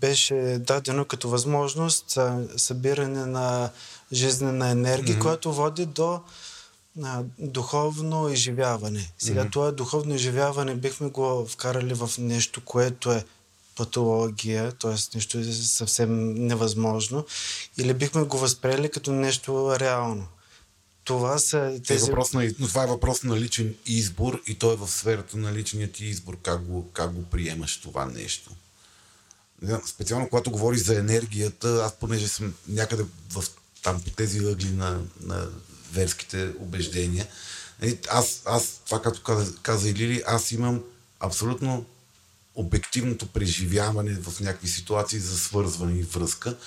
беше 0.01 0.57
дадено 0.59 1.05
като 1.05 1.29
възможност 1.29 2.17
събиране 2.57 3.25
на 3.25 3.69
жизнена 4.13 4.69
енергия, 4.69 5.15
mm-hmm. 5.15 5.21
която 5.21 5.53
води 5.53 5.85
до 5.85 6.19
а, 7.03 7.23
духовно 7.39 8.29
изживяване. 8.29 9.11
Сега 9.17 9.45
mm-hmm. 9.45 9.51
това 9.51 9.71
духовно 9.71 10.15
изживяване 10.15 10.75
бихме 10.75 11.09
го 11.09 11.45
вкарали 11.49 11.93
в 11.93 12.09
нещо, 12.17 12.61
което 12.65 13.11
е 13.11 13.25
патология, 13.75 14.71
т.е. 14.71 14.95
нещо 15.15 15.39
е 15.39 15.43
съвсем 15.53 16.33
невъзможно, 16.33 17.25
или 17.77 17.93
бихме 17.93 18.23
го 18.23 18.37
възприели 18.37 18.89
като 18.89 19.11
нещо 19.11 19.79
реално. 19.79 20.27
Това 21.09 21.39
са 21.39 21.79
тези... 21.87 22.03
Е 22.03 22.07
въпрос 22.07 22.33
на, 22.33 22.51
но 22.59 22.67
това 22.67 22.83
е 22.83 22.87
въпрос 22.87 23.23
на 23.23 23.39
личен 23.39 23.75
избор 23.85 24.41
и 24.47 24.55
то 24.55 24.73
е 24.73 24.75
в 24.75 24.87
сферата 24.87 25.37
на 25.37 25.53
личният 25.53 25.91
ти 25.91 26.05
избор, 26.05 26.37
как 26.43 26.63
го, 26.63 26.91
как 26.91 27.11
го 27.11 27.23
приемаш 27.23 27.77
това 27.77 28.05
нещо. 28.05 28.51
Специално 29.85 30.29
когато 30.29 30.51
говориш 30.51 30.81
за 30.81 30.99
енергията, 30.99 31.83
аз 31.85 31.95
понеже 31.99 32.27
съм 32.27 32.53
някъде 32.67 33.05
в, 33.29 33.43
там 33.83 34.01
по 34.01 34.09
тези 34.09 34.39
ъгли 34.39 34.71
на, 34.71 35.01
на 35.21 35.47
верските 35.91 36.51
убеждения, 36.59 37.27
нали, 37.81 37.99
аз, 38.09 38.41
аз 38.45 38.81
това 38.85 39.01
като 39.01 39.21
каза, 39.21 39.55
каза 39.61 39.89
и 39.89 39.93
Лили, 39.93 40.23
аз 40.27 40.51
имам 40.51 40.83
абсолютно 41.19 41.85
обективното 42.55 43.27
преживяване 43.27 44.13
в 44.13 44.39
някакви 44.39 44.67
ситуации 44.67 45.19
за 45.19 45.37
свързване 45.37 45.99
и 45.99 46.03
връзка, 46.03 46.57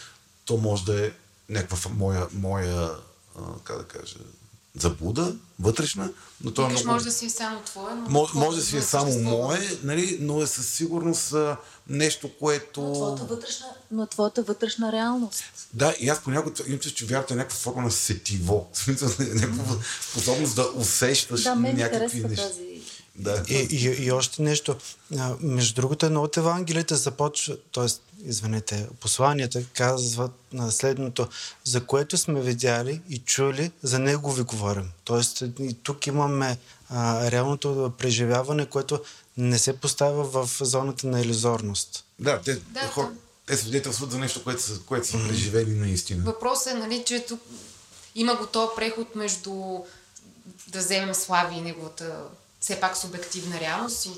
то 0.45 0.57
може 0.57 0.85
да 0.85 1.07
е 1.07 1.11
някаква 1.49 1.91
моя, 1.91 2.27
моя 2.33 2.91
как 3.65 3.79
да 3.79 3.85
кажа, 3.85 4.17
заблуда, 4.79 5.37
вътрешна, 5.61 6.11
но 6.45 6.55
то 6.55 6.63
е 6.63 6.69
много... 6.69 6.87
може 6.87 7.05
да 7.05 7.13
си 7.13 7.27
е 7.27 7.31
само 7.31 7.61
твое, 7.61 7.95
но... 7.95 8.11
Може, 8.11 8.33
може 8.35 8.59
да 8.59 8.65
си 8.65 8.77
е 8.77 8.83
само 8.83 9.19
мое, 9.19 9.79
нали, 9.83 10.19
но 10.21 10.43
е 10.43 10.47
със 10.47 10.67
сигурност 10.69 11.33
а, 11.33 11.57
нещо, 11.89 12.31
което... 12.39 12.81
Но 12.81 12.93
твоята 12.95 13.25
вътрешна, 13.25 13.67
но 13.91 14.07
твоята 14.07 14.43
вътрешна 14.43 14.93
реалност. 14.93 15.45
Да, 15.73 15.95
и 16.01 16.09
аз 16.09 16.23
понякога 16.23 16.55
имам 16.67 16.79
чувство, 16.79 16.99
че 16.99 17.07
вярвата 17.07 17.35
е 17.35 17.37
някаква 17.37 17.59
форма 17.59 17.83
на 17.83 17.91
сетиво. 17.91 18.71
някаква 19.19 19.77
способност 20.11 20.57
да 20.57 20.71
усещаш 20.75 21.43
да, 21.43 21.55
някакви 21.55 22.25
неща. 22.25 22.49
Тази 22.49 22.72
да. 23.17 23.45
И, 23.49 23.55
и, 23.55 24.05
и 24.05 24.13
още 24.13 24.43
нещо. 24.43 24.77
А, 25.19 25.35
между 25.41 25.75
другото, 25.75 26.07
едно 26.07 26.23
от 26.23 26.37
Евангелията 26.37 26.97
започва, 26.97 27.57
т.е. 27.73 27.87
извинете, 28.29 28.89
посланията 29.01 29.65
казват 29.65 30.33
на 30.53 30.73
следното, 30.73 31.29
за 31.65 31.87
което 31.87 32.19
сме 32.19 32.41
видяли 32.41 33.01
и 33.09 33.19
чули, 33.19 33.71
за 33.83 33.99
него 33.99 34.33
ви 34.33 34.43
говорим. 34.43 34.91
Тоест, 35.05 35.43
и 35.61 35.77
тук 35.83 36.07
имаме 36.07 36.59
а, 36.89 37.31
реалното 37.31 37.93
преживяване, 37.99 38.67
което 38.67 39.01
не 39.37 39.59
се 39.59 39.81
поставя 39.81 40.25
в 40.25 40.51
зоната 40.61 41.07
на 41.07 41.21
иллюзорност. 41.21 42.05
Да, 42.19 42.41
те, 42.41 42.55
да, 42.55 42.81
хор, 42.81 43.13
те 43.47 43.57
свидетелстват 43.57 44.11
за 44.11 44.19
нещо, 44.19 44.45
което 44.45 44.63
са, 44.63 44.81
което 44.81 45.07
са 45.07 45.19
преживели 45.29 45.71
наистина. 45.71 46.25
Въпросът 46.25 46.73
е, 46.73 46.77
нали, 46.77 47.05
че 47.07 47.25
тук 47.29 47.41
има 48.15 48.35
го 48.35 48.47
този 48.47 48.69
преход 48.77 49.15
между 49.15 49.53
да 50.69 50.79
вземем 50.79 51.15
Слави 51.15 51.55
и 51.57 51.61
неговата 51.61 52.25
все 52.63 52.81
пак 52.81 52.97
субективна 52.97 53.61
реалност 53.61 54.09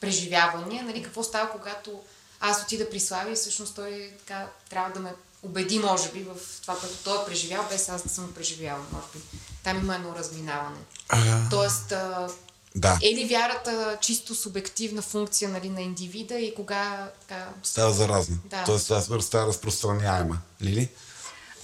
преживявания. 0.00 0.84
Нали, 0.84 1.02
какво 1.02 1.22
става, 1.22 1.50
когато 1.50 2.00
аз 2.40 2.62
отида 2.62 2.90
при 2.90 3.00
Слави 3.00 3.32
и 3.32 3.34
всъщност 3.34 3.74
той 3.74 4.10
така, 4.18 4.46
трябва 4.70 4.90
да 4.90 5.00
ме 5.00 5.14
убеди, 5.42 5.78
може 5.78 6.12
би, 6.12 6.22
в 6.22 6.60
това, 6.62 6.76
което 6.78 6.94
той 7.04 7.22
е 7.22 7.24
преживял, 7.26 7.66
без 7.70 7.88
аз 7.88 8.02
да 8.02 8.08
съм 8.08 8.32
преживял, 8.32 8.78
може 8.92 9.06
би. 9.14 9.18
Там 9.64 9.76
има 9.76 9.94
едно 9.94 10.14
разминаване. 10.14 10.78
А... 11.08 11.48
Тоест, 11.50 11.92
а, 11.92 12.28
да. 12.74 12.98
е 13.02 13.14
ли 13.14 13.28
вярата 13.28 13.98
чисто 14.00 14.34
субективна 14.34 15.02
функция 15.02 15.50
нали, 15.50 15.68
на 15.68 15.80
индивида 15.80 16.34
и 16.34 16.54
кога... 16.54 17.10
Така... 17.20 17.48
Става 17.62 17.92
заразна. 17.92 18.36
Да. 18.44 18.64
Тоест, 18.64 18.84
става 19.20 19.46
разпространяема. 19.46 20.38
Лили? 20.62 20.88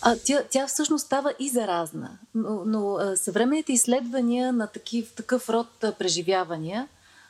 А, 0.03 0.17
тя, 0.25 0.43
тя 0.51 0.67
всъщност 0.67 1.07
става 1.07 1.33
и 1.39 1.49
заразна, 1.49 2.19
но, 2.35 2.65
но 2.65 2.99
съвременните 3.17 3.73
изследвания 3.73 4.53
на 4.53 4.67
такив, 4.67 5.13
такъв 5.13 5.49
род 5.49 5.85
преживявания 5.99 6.89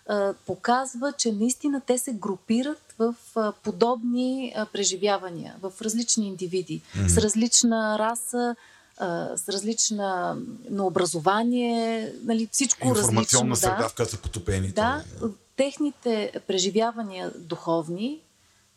а, 0.08 0.34
показва, 0.46 1.12
че 1.12 1.32
наистина 1.32 1.80
те 1.86 1.98
се 1.98 2.12
групират 2.12 2.94
в 2.98 3.14
а, 3.36 3.52
подобни 3.52 4.52
а, 4.56 4.66
преживявания, 4.66 5.54
в 5.62 5.72
различни 5.80 6.28
индивиди, 6.28 6.80
mm-hmm. 6.80 7.08
с 7.08 7.18
различна 7.18 7.98
раса, 7.98 8.56
с 9.36 9.48
различна 9.48 10.36
на 10.70 10.86
образование, 10.86 12.12
нали, 12.24 12.48
всичко 12.52 12.88
различно. 12.88 13.00
Информационна 13.00 13.56
среда, 13.56 13.76
да. 13.76 13.88
в 13.88 13.94
която 13.94 14.12
са 14.12 14.18
потопени. 14.18 14.68
Да, 14.68 15.04
техните 15.56 16.32
преживявания 16.46 17.32
духовни 17.38 18.20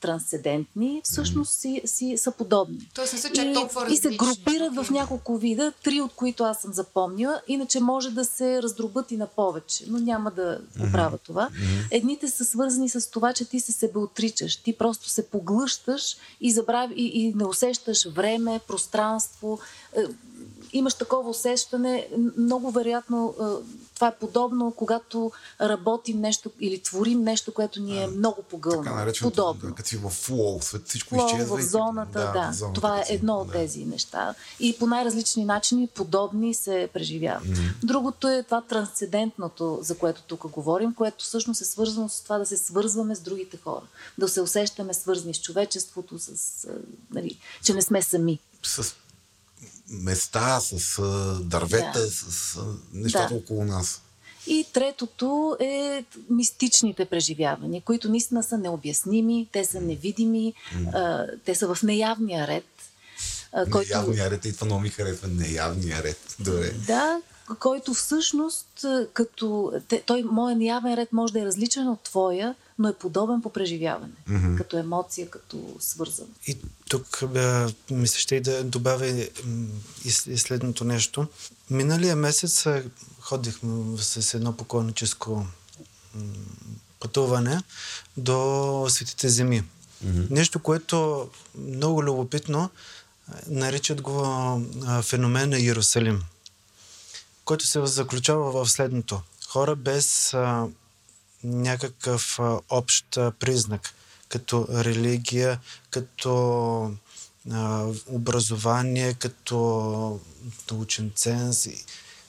трансцендентни, 0.02 1.02
всъщност 1.04 1.60
си, 1.60 1.82
си 1.86 2.18
са 2.18 2.32
подобни. 2.32 2.90
Тоест 2.94 3.14
не 3.14 3.20
са 3.20 3.30
чак 3.30 3.54
толкова 3.54 3.86
различни. 3.86 4.10
И 4.10 4.12
се 4.12 4.18
групират 4.18 4.76
в 4.76 4.92
няколко 4.92 5.38
вида, 5.38 5.74
три 5.84 6.02
от 6.02 6.14
които 6.14 6.44
аз 6.44 6.62
съм 6.62 6.74
запомнила, 6.74 7.42
иначе 7.48 7.80
може 7.80 8.10
да 8.10 8.26
се 8.26 8.64
раздробят 8.64 9.12
и 9.12 9.18
на 9.18 9.28
повече, 9.28 9.84
но 9.88 10.00
няма 10.00 10.32
да 10.32 10.62
го 10.80 10.92
правя 10.92 11.18
това. 11.18 11.50
Едните 11.92 12.28
са 12.28 12.46
свързани 12.46 12.90
с 12.90 13.12
това, 13.12 13.34
че 13.34 13.46
ти 13.46 13.60
се 13.60 13.72
себе 13.72 14.00
отричаш, 14.00 14.56
ти 14.56 14.74
просто 14.74 15.10
се 15.10 15.28
поглъщаш 15.28 16.18
и, 16.42 16.52
забрави, 16.52 16.94
и, 16.98 17.22
и 17.22 17.34
не 17.34 17.46
усещаш 17.46 18.08
време, 18.08 18.60
пространство, 18.68 19.60
е, 19.98 20.04
имаш 20.74 20.94
такова 20.94 21.30
усещане, 21.30 22.08
много 22.38 22.72
вероятно 22.72 23.36
това 24.02 24.08
е 24.08 24.16
подобно, 24.16 24.72
когато 24.72 25.32
работим 25.62 26.22
нещо 26.22 26.52
или 26.60 26.80
творим 26.80 27.24
нещо, 27.24 27.54
което 27.54 27.82
ни 27.82 28.04
е 28.04 28.08
много 28.08 28.42
погълно. 28.44 28.84
Така 28.84 28.96
наречено, 28.96 29.30
подобно. 29.32 29.70
Да, 29.70 29.76
като 29.76 29.90
си 29.90 29.98
в 29.98 30.10
флоу, 30.10 30.60
всичко 30.86 31.16
флоу, 31.16 31.28
изчезва. 31.28 31.58
в 31.58 31.62
зоната, 31.62 32.20
да. 32.20 32.32
да. 32.32 32.52
В 32.52 32.56
зоната, 32.56 32.76
това 32.76 33.00
е 33.00 33.06
едно 33.10 33.36
от 33.36 33.48
да. 33.48 33.54
тези 33.54 33.86
неща. 33.86 34.34
И 34.60 34.78
по 34.80 34.88
най-различни 34.88 35.46
начини 35.46 35.88
подобни 35.88 36.54
се 36.54 36.90
преживяват. 36.94 37.44
Mm-hmm. 37.44 37.74
Другото 37.84 38.28
е 38.28 38.44
това 38.44 38.62
трансцендентното, 38.62 39.80
за 39.82 39.98
което 39.98 40.24
тук 40.28 40.48
говорим, 40.48 40.94
което 40.94 41.24
всъщност 41.26 41.62
е 41.62 41.66
свързано 41.66 42.10
с 42.10 42.22
това 42.22 42.38
да 42.38 42.46
се 42.46 42.58
свързваме 42.58 43.16
с 43.16 43.20
другите 43.20 43.58
хора. 43.58 43.86
Да 44.18 44.28
се 44.28 44.42
усещаме 44.42 44.94
свързани 44.94 45.34
с 45.34 45.42
човечеството, 45.42 46.20
с, 46.20 46.68
нали, 47.12 47.40
че 47.64 47.74
не 47.74 47.82
сме 47.82 48.02
сами. 48.02 48.40
С 48.64 48.96
места, 49.92 50.60
с 50.60 51.02
дървета, 51.42 52.00
да. 52.00 52.12
с 52.12 52.60
нещата 52.94 53.34
да. 53.34 53.36
около 53.36 53.66
нас. 53.66 54.02
И 54.48 54.66
третото 54.74 55.58
е 55.60 56.06
мистичните 56.30 57.06
преживявания, 57.06 57.82
които 57.82 58.10
наистина 58.10 58.44
са 58.44 58.58
необясними, 58.58 59.48
те 59.52 59.66
са 59.66 59.82
невидими, 59.82 60.54
mm. 60.76 61.30
те 61.46 61.56
са 61.56 61.76
в 61.76 61.84
неявния 61.84 62.48
ред. 62.48 62.66
Който... 63.72 63.90
Неявния 63.90 64.32
ред, 64.32 64.46
и 64.46 64.54
това 64.54 64.66
много 64.66 64.82
ми 64.82 64.90
харесва, 64.90 65.28
неявния 65.28 66.04
ред. 66.04 66.36
Добре. 66.40 66.72
Да, 66.88 67.22
който 67.60 67.94
всъщност, 67.94 68.86
като 69.14 69.74
той, 70.06 70.24
моят 70.24 70.58
неявен 70.58 70.94
ред 70.94 71.14
може 71.14 71.34
да 71.34 71.42
е 71.42 71.46
различен 71.46 71.88
от 71.88 72.02
твоя, 72.02 72.56
но 72.82 72.88
е 72.88 72.94
подобен 72.94 73.42
по 73.42 73.54
преживяване, 73.54 74.14
mm-hmm. 74.30 74.58
като 74.58 74.78
емоция, 74.78 75.30
като 75.30 75.76
свързан. 75.80 76.28
И 76.48 76.58
тук 76.90 77.24
бе, 77.28 77.68
мисля, 77.92 78.20
ще 78.20 78.36
и 78.36 78.42
да 78.42 78.64
добавя 78.64 79.08
и, 79.08 79.30
и 80.06 80.38
следното 80.38 80.84
нещо. 80.84 81.28
Миналия 81.70 82.16
месец 82.16 82.66
ходихме 83.20 83.98
с 83.98 84.34
едно 84.34 84.58
поклонническо 84.58 85.46
пътуване 87.00 87.64
до 88.18 88.86
Светите 88.90 89.30
земи. 89.30 89.64
Mm-hmm. 90.06 90.32
Нещо, 90.32 90.60
което 90.60 91.30
много 91.56 92.04
любопитно, 92.04 92.70
наричат 93.48 94.02
го 94.02 94.22
феномен 95.02 95.50
на 95.50 95.60
Иерусалим, 95.60 96.22
който 97.46 97.68
се 97.68 97.86
заключава 97.86 98.52
в 98.52 98.70
следното. 98.70 99.22
Хора 99.48 99.76
без 99.76 100.34
а, 100.34 100.68
някакъв 101.44 102.40
общ 102.70 103.06
признак, 103.40 103.94
като 104.30 104.68
религия, 104.70 105.60
като 105.90 106.94
образование, 108.08 109.14
като 109.14 110.20
научен 110.72 111.12
ценз. 111.16 111.68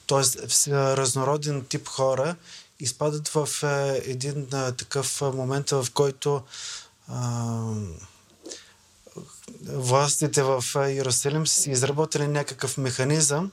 Тоест, 0.07 0.69
разнороден 0.69 1.65
тип 1.65 1.89
хора 1.89 2.37
изпадат 2.81 3.29
в 3.29 3.49
един 4.05 4.47
такъв 4.51 5.21
момент, 5.21 5.71
в 5.71 5.87
който 5.95 6.43
властите 9.67 10.43
в 10.43 10.65
Иерусалим 10.77 11.47
са 11.47 11.71
изработили 11.71 12.27
някакъв 12.29 12.79
механизъм 12.79 13.51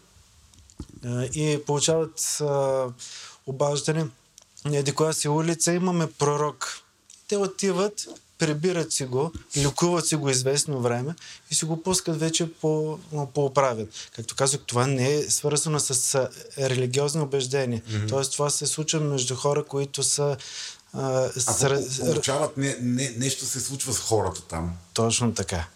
и 1.33 1.59
получават 1.65 2.41
обаждане 3.45 4.07
еди 4.65 4.91
коя 4.91 5.13
си 5.13 5.29
улица 5.29 5.73
имаме 5.73 6.07
пророк. 6.07 6.81
Те 7.27 7.37
отиват 7.37 8.07
прибират 8.39 8.91
си 8.91 9.05
го, 9.05 9.31
лекуват 9.57 10.07
си 10.07 10.15
го 10.15 10.29
известно 10.29 10.81
време 10.81 11.15
и 11.51 11.55
си 11.55 11.65
го 11.65 11.83
пускат 11.83 12.19
вече 12.19 12.53
по, 12.53 12.99
по 13.33 13.45
оправят. 13.45 13.89
Както 14.15 14.35
казах, 14.35 14.61
това 14.65 14.87
не 14.87 15.13
е 15.13 15.29
свързано 15.29 15.79
с 15.79 16.29
религиозни 16.57 17.21
убеждения. 17.21 17.81
Mm-hmm. 17.81 18.09
Тоест 18.09 18.31
това 18.31 18.49
се 18.49 18.67
случва 18.67 18.99
между 18.99 19.35
хора, 19.35 19.63
които 19.63 20.03
са 20.03 20.37
а, 20.93 21.29
Ако 21.99 22.05
получават 22.05 22.57
не, 22.57 22.77
не, 22.81 23.13
нещо 23.17 23.45
се 23.45 23.59
случва 23.59 23.93
с 23.93 23.99
хората 23.99 24.41
там. 24.41 24.73
Точно 24.93 25.33
така. 25.33 25.67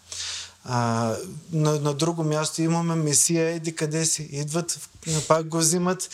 А, 0.64 1.16
на, 1.52 1.80
на 1.80 1.94
друго 1.94 2.24
място 2.24 2.62
имаме 2.62 2.94
Месия, 2.94 3.48
еди 3.48 3.74
къде 3.74 4.04
си. 4.04 4.28
Идват, 4.32 4.88
пак 5.28 5.48
го 5.48 5.58
взимат, 5.58 6.10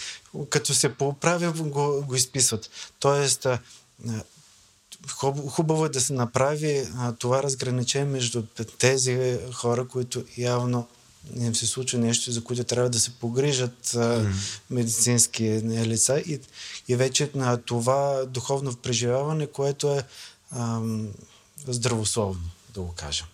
като 0.50 0.74
се 0.74 0.94
поправи, 0.94 1.46
го, 1.46 2.04
го 2.06 2.14
изписват. 2.14 2.70
Тоест, 3.00 3.46
а, 3.46 3.58
хубаво 5.48 5.86
е 5.86 5.88
да 5.88 6.00
се 6.00 6.12
направи 6.12 6.88
а, 6.96 7.12
това 7.12 7.42
разграничение 7.42 8.12
между 8.12 8.42
тези 8.78 9.38
хора, 9.52 9.88
които 9.88 10.24
явно 10.36 10.86
им 11.36 11.54
се 11.54 11.66
случва 11.66 11.98
нещо, 11.98 12.32
за 12.32 12.44
които 12.44 12.64
трябва 12.64 12.90
да 12.90 13.00
се 13.00 13.10
погрижат 13.10 13.94
а, 13.94 13.98
mm. 13.98 14.32
медицински 14.70 15.44
лица 15.64 16.20
и, 16.20 16.40
и 16.88 16.96
вече 16.96 17.30
на 17.34 17.56
това 17.56 18.24
духовно 18.26 18.76
преживяване, 18.76 19.46
което 19.46 19.92
е 19.92 20.02
а, 20.50 20.80
здравословно, 21.66 22.50
да 22.74 22.80
го 22.80 22.92
кажем. 22.96 23.26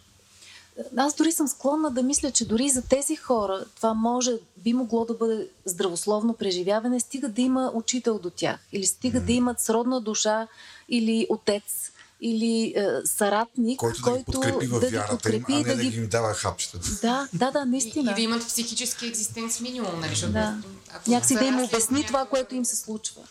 Аз 0.96 1.14
дори 1.14 1.32
съм 1.32 1.48
склонна 1.48 1.90
да 1.90 2.02
мисля, 2.02 2.30
че 2.30 2.48
дори 2.48 2.70
за 2.70 2.82
тези 2.82 3.16
хора 3.16 3.64
това 3.76 3.94
може, 3.94 4.32
би 4.56 4.72
могло 4.72 5.04
да 5.04 5.14
бъде 5.14 5.48
здравословно 5.64 6.34
преживяване, 6.34 7.00
стига 7.00 7.28
да 7.28 7.42
има 7.42 7.70
учител 7.74 8.18
до 8.18 8.30
тях 8.30 8.60
или 8.72 8.86
стига 8.86 9.18
mm. 9.20 9.24
да 9.24 9.32
имат 9.32 9.60
сродна 9.60 10.00
душа 10.00 10.48
или 10.88 11.26
отец 11.30 11.92
или 12.20 12.72
е, 12.76 12.86
саратник, 13.04 13.78
който, 13.78 13.96
да 13.96 14.02
който 14.02 14.32
подкрепи 14.32 14.66
да 14.68 14.90
ги 14.90 14.98
подкрепи, 15.10 15.52
им, 15.52 15.58
а 15.58 15.58
не 15.58 15.64
да, 15.64 15.76
да 15.76 15.84
ги 15.84 15.96
им 15.96 16.08
дава 16.08 16.34
хапчета. 16.34 16.78
Да, 17.02 17.28
да, 17.32 17.50
да, 17.50 17.64
наистина. 17.64 18.10
И, 18.10 18.12
и 18.12 18.14
да 18.14 18.20
имат 18.20 18.46
психически 18.46 19.06
екзистенц 19.06 19.60
минимум, 19.60 20.00
нали? 20.00 20.32
Да. 20.32 20.58
Някакси 21.06 21.34
да 21.34 21.44
им 21.44 21.64
обясни 21.64 22.06
това, 22.06 22.26
което 22.26 22.54
им 22.54 22.64
се 22.64 22.76
случва. 22.76 23.22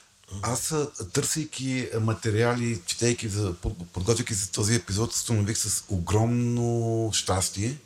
Аз, 0.41 0.73
търсейки 1.14 1.89
материали, 2.02 2.81
четейки, 2.85 3.30
за, 3.30 3.53
подготвяйки 3.93 4.34
за 4.34 4.52
този 4.52 4.76
епизод, 4.76 5.11
установих 5.11 5.57
с 5.57 5.84
огромно 5.89 7.10
щастие, 7.14 7.77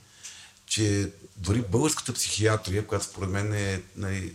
че 0.65 1.11
дори 1.37 1.61
българската 1.61 2.13
психиатрия, 2.13 2.87
която 2.87 3.05
според 3.05 3.29
мен 3.29 3.53
е 3.53 3.81
най- 3.95 4.31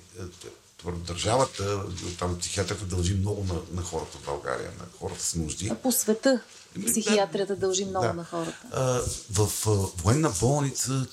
държавата, 0.92 1.82
там 2.18 2.38
психиатрията 2.38 2.84
дължи 2.84 3.14
много 3.14 3.44
на, 3.44 3.60
на 3.72 3.82
хората 3.82 4.18
в 4.18 4.24
България, 4.24 4.70
на 4.78 4.84
хората 4.98 5.22
с 5.22 5.34
нужди. 5.34 5.68
А 5.68 5.74
по 5.74 5.92
света 5.92 6.40
психиатрията 6.86 7.56
дължи 7.56 7.84
много 7.84 8.06
да. 8.06 8.12
на 8.14 8.24
хората. 8.24 8.66
А, 8.72 9.00
в 9.30 9.66
а, 9.66 9.70
военна 10.02 10.32
болница, 10.40 11.06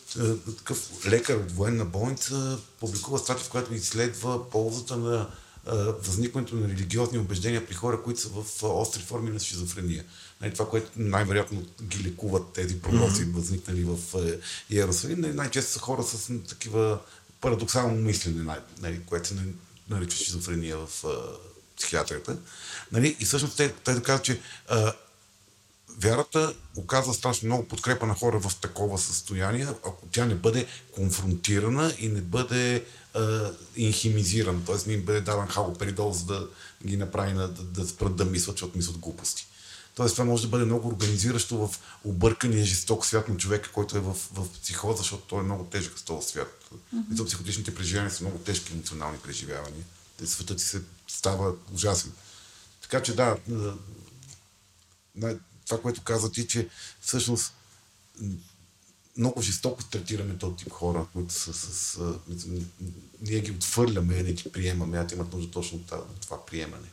такъв 0.58 1.06
лекар 1.06 1.36
от 1.36 1.52
военна 1.52 1.86
болница 1.86 2.60
публикува 2.80 3.20
статия, 3.20 3.46
в 3.46 3.50
която 3.50 3.74
изследва 3.74 4.50
ползата 4.50 4.98
на 4.98 5.30
възникването 6.00 6.56
на 6.56 6.68
религиозни 6.68 7.20
убеждения 7.20 7.68
при 7.68 7.74
хора, 7.74 8.04
които 8.04 8.22
са 8.22 8.30
в 8.30 8.64
остри 8.64 9.02
форми 9.02 9.30
на 9.30 9.40
шизофрения. 9.40 10.06
Нали, 10.42 10.54
това, 10.54 10.70
което 10.70 10.92
най-вероятно 10.96 11.66
ги 11.84 12.04
лекуват 12.04 12.54
тези 12.54 12.82
прогнози, 12.82 13.26
mm-hmm. 13.26 13.34
възникнали 13.34 13.84
в 13.84 13.98
Иерусалим, 14.70 15.20
нали, 15.22 15.34
най-често 15.34 15.72
са 15.72 15.80
хора 15.80 16.04
с 16.04 16.32
такива 16.50 17.00
парадоксално 17.42 17.96
мислене, 17.96 18.56
нали, 18.82 19.02
което 19.06 19.28
се 19.28 19.36
нарича 19.90 20.18
шизофрения 20.18 20.78
в 20.78 21.04
психиатрията. 21.78 22.38
Нали? 22.92 23.18
И 23.20 23.26
всъщност 23.26 23.58
те, 23.58 23.74
те 23.74 23.94
да 23.94 24.22
че 24.22 24.42
а, 24.70 24.94
вярата 25.98 26.54
оказва 26.76 27.14
страшно 27.14 27.46
много 27.46 27.68
подкрепа 27.68 28.06
на 28.06 28.14
хора 28.14 28.40
в 28.40 28.56
такова 28.56 28.98
състояние, 28.98 29.68
ако 29.70 30.08
тя 30.12 30.26
не 30.26 30.36
бъде 30.36 30.68
конфронтирана 30.92 31.94
и 32.00 32.08
не 32.08 32.22
бъде 32.22 32.86
а, 33.14 33.52
инхимизирана, 33.76 34.66
т.е. 34.66 34.76
не 34.88 34.94
им 34.94 35.06
бъде 35.06 35.22
даван 35.22 35.48
халоперидол, 35.48 36.12
за 36.12 36.26
да 36.26 36.48
ги 36.86 36.98
направи 36.98 37.34
да, 37.34 37.48
да 37.48 37.88
спрат 37.88 38.16
да 38.16 38.26
мислят, 38.26 38.56
защото 38.56 38.78
мислят 38.78 38.98
глупости. 38.98 39.48
Тоест 39.96 40.16
това 40.16 40.26
може 40.26 40.44
да 40.44 40.50
бъде 40.50 40.66
много 40.66 40.88
организиращо 40.88 41.68
в 41.68 41.76
объркания 42.04 42.66
жесток 42.66 43.06
свят 43.06 43.30
на 43.30 43.38
човека, 43.38 43.72
който 43.72 43.98
е 43.98 44.00
в, 44.00 44.14
в 44.34 44.48
психоза, 44.62 44.98
защото 44.98 45.24
той 45.24 45.40
е 45.40 45.44
много 45.44 45.64
тежък 45.64 46.00
с 46.00 46.04
този 46.04 46.28
свят. 46.28 46.70
Mm-hmm. 46.96 47.26
Психотичните 47.26 47.76
преживявания 47.76 48.16
са 48.16 48.24
много 48.24 48.38
тежки 48.38 48.74
емоционални 48.74 49.18
преживявания. 49.18 49.84
Те 50.18 50.28
светът 50.28 50.58
ти 50.58 50.64
се 50.64 50.82
става 51.08 51.54
ужасен. 51.74 52.12
Така 52.82 53.04
че 53.04 53.16
да, 53.16 53.38
това, 55.66 55.82
което 55.82 56.02
каза 56.02 56.32
ти, 56.32 56.48
че 56.48 56.68
всъщност 57.02 57.54
много 59.18 59.42
жестоко 59.42 59.84
третираме 59.84 60.38
този 60.38 60.56
тип 60.56 60.72
хора, 60.72 61.06
които 61.14 61.34
са 61.34 61.54
с... 61.54 62.00
ние 63.22 63.40
ги 63.40 63.52
отвърляме, 63.52 64.24
не 64.24 64.34
ги 64.34 64.52
приемаме, 64.52 64.98
а 64.98 65.08
те 65.08 65.16
имат 65.16 65.34
нужда 65.34 65.52
точно 65.52 65.80
това, 65.80 66.04
това 66.22 66.46
приемане. 66.46 66.88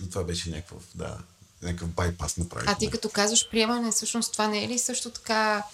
Но 0.00 0.08
това 0.08 0.24
беше 0.24 0.50
някакъв, 0.50 0.82
да, 0.94 1.18
някакъв 1.62 1.88
байпас 1.88 2.36
направи. 2.36 2.66
А 2.68 2.74
ти 2.74 2.90
като 2.90 3.08
казваш 3.08 3.50
приемане, 3.50 3.90
всъщност 3.90 4.32
това 4.32 4.48
не 4.48 4.64
е 4.64 4.68
ли 4.68 4.78
също 4.78 5.10
така 5.10 5.64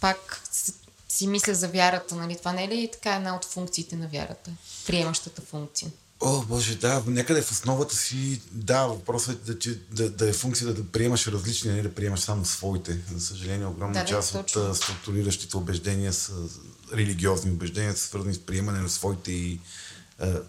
пак 0.00 0.42
си 1.08 1.26
мисля 1.26 1.54
за 1.54 1.68
вярата, 1.68 2.14
нали? 2.14 2.38
Това 2.38 2.52
не 2.52 2.64
е 2.64 2.68
ли 2.68 2.90
така 2.92 3.14
една 3.14 3.36
от 3.36 3.44
функциите 3.44 3.96
на 3.96 4.08
вярата? 4.08 4.50
Приемащата 4.86 5.42
функция. 5.42 5.90
О, 6.20 6.42
Боже, 6.42 6.76
да, 6.76 7.02
някъде 7.06 7.42
в 7.42 7.50
основата 7.50 7.96
си, 7.96 8.40
да, 8.52 8.86
въпросът 8.86 9.48
е 9.48 9.52
да, 9.52 9.58
че, 9.58 9.78
да, 9.90 10.10
да 10.10 10.28
е 10.28 10.32
функция 10.32 10.66
да, 10.66 10.74
да 10.74 10.92
приемаш 10.92 11.26
различни, 11.26 11.72
не 11.72 11.82
да 11.82 11.94
приемаш 11.94 12.20
само 12.20 12.44
своите. 12.44 12.98
За 13.14 13.20
съжаление, 13.20 13.66
огромна 13.66 14.00
да, 14.00 14.04
част 14.04 14.32
да, 14.32 14.38
от 14.38 14.76
структуриращите 14.76 15.56
убеждения 15.56 16.12
са 16.12 16.32
религиозни 16.94 17.50
убеждения, 17.50 17.96
са 17.96 18.06
свързани 18.06 18.34
с 18.34 18.38
приемане 18.38 18.80
на 18.80 18.88
своите 18.88 19.32
и 19.32 19.60
а, 20.18 20.42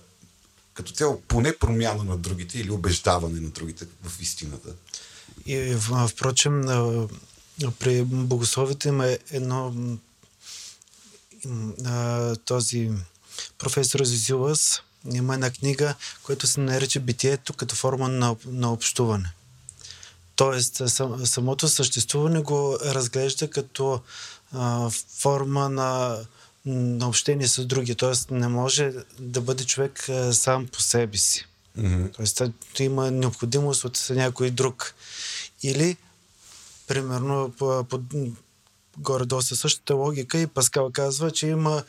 като 0.74 0.92
цяло 0.92 1.22
поне 1.28 1.58
промяна 1.58 2.04
на 2.04 2.18
другите 2.18 2.60
или 2.60 2.72
убеждаване 2.72 3.40
на 3.40 3.50
другите 3.50 3.86
в 4.04 4.22
истината. 4.22 4.70
И 5.46 5.76
впрочем, 6.08 6.62
при 7.80 8.04
богословите 8.04 8.88
има 8.88 9.18
едно 9.32 9.74
този 12.46 12.92
професор 13.58 14.04
Зизилас 14.04 14.82
има 15.14 15.34
една 15.34 15.50
книга, 15.50 15.96
която 16.24 16.48
се 16.48 16.60
нарича 16.60 17.00
Битието 17.00 17.54
като 17.54 17.76
форма 17.76 18.08
на, 18.08 18.36
на 18.46 18.74
общуване. 18.74 19.34
Тоест, 20.36 20.82
сам, 20.90 21.26
самото 21.26 21.68
съществуване 21.68 22.40
го 22.40 22.78
разглежда 22.86 23.50
като 23.50 24.02
а, 24.52 24.90
форма 25.20 25.70
на 25.70 26.18
на 26.68 27.08
общение 27.08 27.48
с 27.48 27.66
други. 27.66 27.96
Тоест 27.96 28.32
не 28.32 28.48
може 28.48 28.94
да 29.20 29.42
бъде 29.42 29.64
човек 29.64 30.10
сам 30.32 30.68
по 30.68 30.82
себе 30.82 31.18
си. 31.18 31.48
Mm-hmm. 31.78 32.16
Тоест 32.16 32.42
има 32.80 33.12
необходимост 33.12 33.84
от 33.84 34.08
някой 34.10 34.52
друг. 34.52 34.94
Или, 35.64 35.98
примерно, 36.88 37.54
по, 37.58 37.84
по, 37.84 38.00
горе-долу 38.98 39.42
със 39.42 39.60
същата 39.60 39.96
логика 39.96 40.38
и 40.38 40.48
Паскал 40.48 40.92
казва, 40.92 41.32
че 41.32 41.48
има 41.48 41.84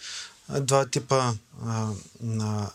два 0.61 0.87
типа 0.87 1.33
а, 1.65 1.91
на 2.21 2.71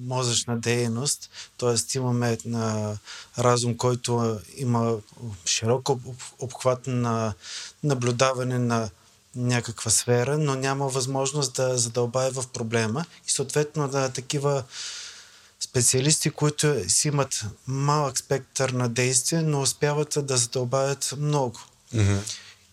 мозъчна 0.00 0.58
дейност, 0.58 1.30
т.е. 1.58 1.98
имаме 1.98 2.38
на 2.44 2.96
разум, 3.38 3.76
който 3.76 4.40
има 4.56 4.96
широк 5.46 5.88
обхват 6.38 6.86
на 6.86 7.34
наблюдаване 7.82 8.58
на 8.58 8.90
някаква 9.36 9.90
сфера, 9.90 10.38
но 10.38 10.54
няма 10.54 10.88
възможност 10.88 11.54
да 11.54 11.78
задълбае 11.78 12.30
в 12.30 12.44
проблема 12.52 13.04
и 13.28 13.30
съответно 13.30 13.88
да 13.88 14.08
такива 14.08 14.64
специалисти, 15.60 16.30
които 16.30 16.74
си 16.88 17.08
имат 17.08 17.44
малък 17.66 18.18
спектър 18.18 18.70
на 18.70 18.88
действие, 18.88 19.42
но 19.42 19.60
успяват 19.60 20.18
да 20.22 20.36
задълбаят 20.36 21.14
много. 21.18 21.60
Mm-hmm. 21.94 22.18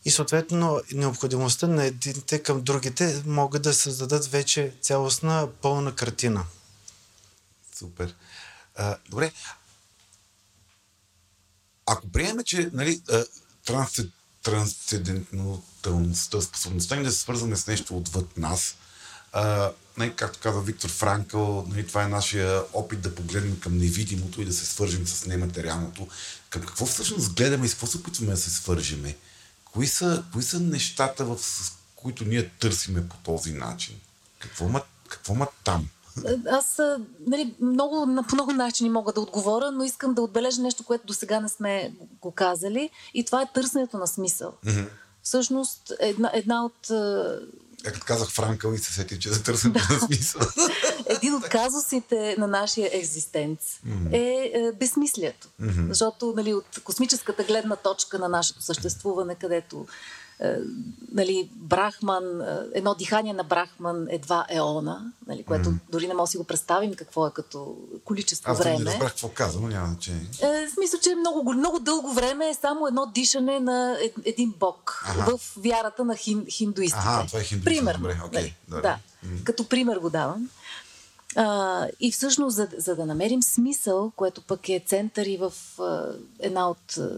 И 0.05 0.11
съответно 0.11 0.81
необходимостта 0.93 1.67
на 1.67 1.85
едните 1.85 2.39
към 2.39 2.61
другите 2.61 3.23
могат 3.25 3.61
да 3.61 3.73
създадат 3.73 4.25
вече 4.25 4.73
цялостна 4.81 5.47
пълна 5.61 5.95
картина. 5.95 6.45
Супер. 7.79 8.15
А, 8.75 8.97
добре. 9.09 9.31
Ако 11.85 12.11
приеме, 12.11 12.43
че 12.43 12.69
нали, 12.73 13.01
трансцендентността, 14.43 16.41
способността 16.41 16.95
ни 16.95 17.03
да 17.03 17.11
се 17.11 17.19
свързваме 17.19 17.55
с 17.55 17.67
нещо 17.67 17.97
отвъд 17.97 18.37
нас. 18.37 18.75
А, 19.31 19.71
нали, 19.97 20.15
както 20.15 20.39
каза 20.39 20.61
Виктор 20.61 20.89
Франкъл, 20.89 21.65
нали, 21.69 21.87
това 21.87 22.03
е 22.03 22.07
нашия 22.07 22.63
опит 22.73 23.01
да 23.01 23.15
погледнем 23.15 23.59
към 23.59 23.77
невидимото 23.77 24.41
и 24.41 24.45
да 24.45 24.53
се 24.53 24.65
свържем 24.65 25.07
с 25.07 25.25
нематериалното. 25.25 26.07
Към 26.49 26.61
какво 26.61 26.85
всъщност 26.85 27.33
гледаме 27.33 27.65
и 27.65 27.69
с 27.69 27.71
какво 27.71 27.87
се 27.87 27.97
опитваме 27.97 28.31
да 28.31 28.37
се 28.37 28.49
свържеме? 28.49 29.17
Кои 29.65 29.87
са, 29.87 30.23
кои 30.33 30.43
са 30.43 30.59
нещата, 30.59 31.25
в, 31.25 31.37
с 31.37 31.73
които 31.95 32.25
ние 32.25 32.49
търсиме 32.49 33.09
по 33.09 33.17
този 33.17 33.53
начин? 33.53 33.99
Какво 34.39 34.67
ма, 34.67 34.83
какво 35.07 35.35
ма 35.35 35.47
там? 35.63 35.89
Аз 36.51 36.81
нали, 37.27 37.55
много, 37.61 38.23
по 38.29 38.35
много 38.35 38.51
начини 38.51 38.89
мога 38.89 39.13
да 39.13 39.21
отговоря, 39.21 39.71
но 39.71 39.83
искам 39.83 40.13
да 40.13 40.21
отбележа 40.21 40.61
нещо, 40.61 40.83
което 40.83 41.05
до 41.05 41.13
сега 41.13 41.39
не 41.39 41.49
сме 41.49 41.93
го 42.21 42.31
казали 42.31 42.89
и 43.13 43.25
това 43.25 43.41
е 43.41 43.51
търсенето 43.53 43.97
на 43.97 44.07
смисъл. 44.07 44.53
Мгм. 44.65 44.83
Всъщност, 45.23 45.93
една, 45.99 46.31
една 46.33 46.65
от 46.65 46.89
Е, 47.85 47.91
като 47.91 48.05
казах 48.05 48.29
Франкъл 48.29 48.73
и 48.73 48.77
се 48.77 48.93
сетих, 48.93 49.19
че 49.19 49.29
за 49.29 49.43
търсенето 49.43 49.93
на 49.93 49.99
смисъл. 49.99 50.41
един 51.05 51.35
от 51.35 51.43
казусите 51.43 52.35
на 52.37 52.47
нашия 52.47 52.89
екзистенц 52.93 53.59
е, 54.11 54.51
е 54.53 54.71
безсмислието. 54.71 55.47
Защото 55.89 56.33
нали, 56.37 56.53
от 56.53 56.79
космическата 56.83 57.43
гледна 57.43 57.75
точка 57.75 58.19
на 58.19 58.29
нашето 58.29 58.61
съществуване, 58.61 59.35
където 59.35 59.77
е, 59.77 59.91
нали, 61.11 61.49
Брахман, 61.53 62.41
е, 62.41 62.45
едно 62.73 62.95
дихание 62.95 63.33
на 63.33 63.43
Брахман 63.43 64.07
е 64.09 64.17
два 64.19 64.45
еона, 64.49 65.11
нали, 65.27 65.43
което 65.43 65.73
дори 65.89 66.07
не 66.07 66.13
може 66.13 66.23
да 66.23 66.31
си 66.31 66.37
го 66.37 66.43
представим 66.43 66.93
какво 66.93 67.27
е 67.27 67.31
като 67.31 67.75
количество 68.05 68.51
Аз 68.51 68.59
не 68.59 68.63
време. 68.65 68.85
разбрах 68.85 69.09
какво 69.09 69.29
каза, 69.29 69.59
но 69.59 69.67
няма 69.67 69.87
значение. 69.87 70.27
Е, 70.41 70.67
в 70.67 70.71
смисъл, 70.71 70.99
че 70.99 71.15
много, 71.15 71.53
много 71.53 71.79
дълго 71.79 72.13
време 72.13 72.49
е 72.49 72.53
само 72.53 72.87
едно 72.87 73.05
дишане 73.05 73.59
на 73.59 73.97
е- 74.01 74.13
един 74.25 74.53
бог 74.59 75.03
Аха. 75.07 75.37
в 75.37 75.53
вярата 75.57 76.05
на 76.05 76.15
хин, 76.15 76.45
хиндуистите. 76.49 77.03
Аха, 77.07 77.27
това 77.27 77.39
е 77.39 77.43
хиндуизъм, 77.43 77.75
Примерно. 77.75 77.99
добре, 77.99 78.21
окей, 78.25 78.53
нали, 78.69 78.81
да. 78.81 78.97
Като 79.43 79.69
пример 79.69 79.97
го 79.97 80.09
давам. 80.09 80.49
А, 81.35 81.87
и 81.99 82.11
всъщност, 82.11 82.55
за, 82.55 82.67
за 82.77 82.95
да 82.95 83.05
намерим 83.05 83.43
смисъл, 83.43 84.11
което 84.15 84.41
пък 84.41 84.69
е 84.69 84.83
център 84.85 85.25
и 85.25 85.37
в 85.37 85.53
а, 85.79 86.11
една 86.39 86.69
от 86.69 86.97
а, 86.97 87.09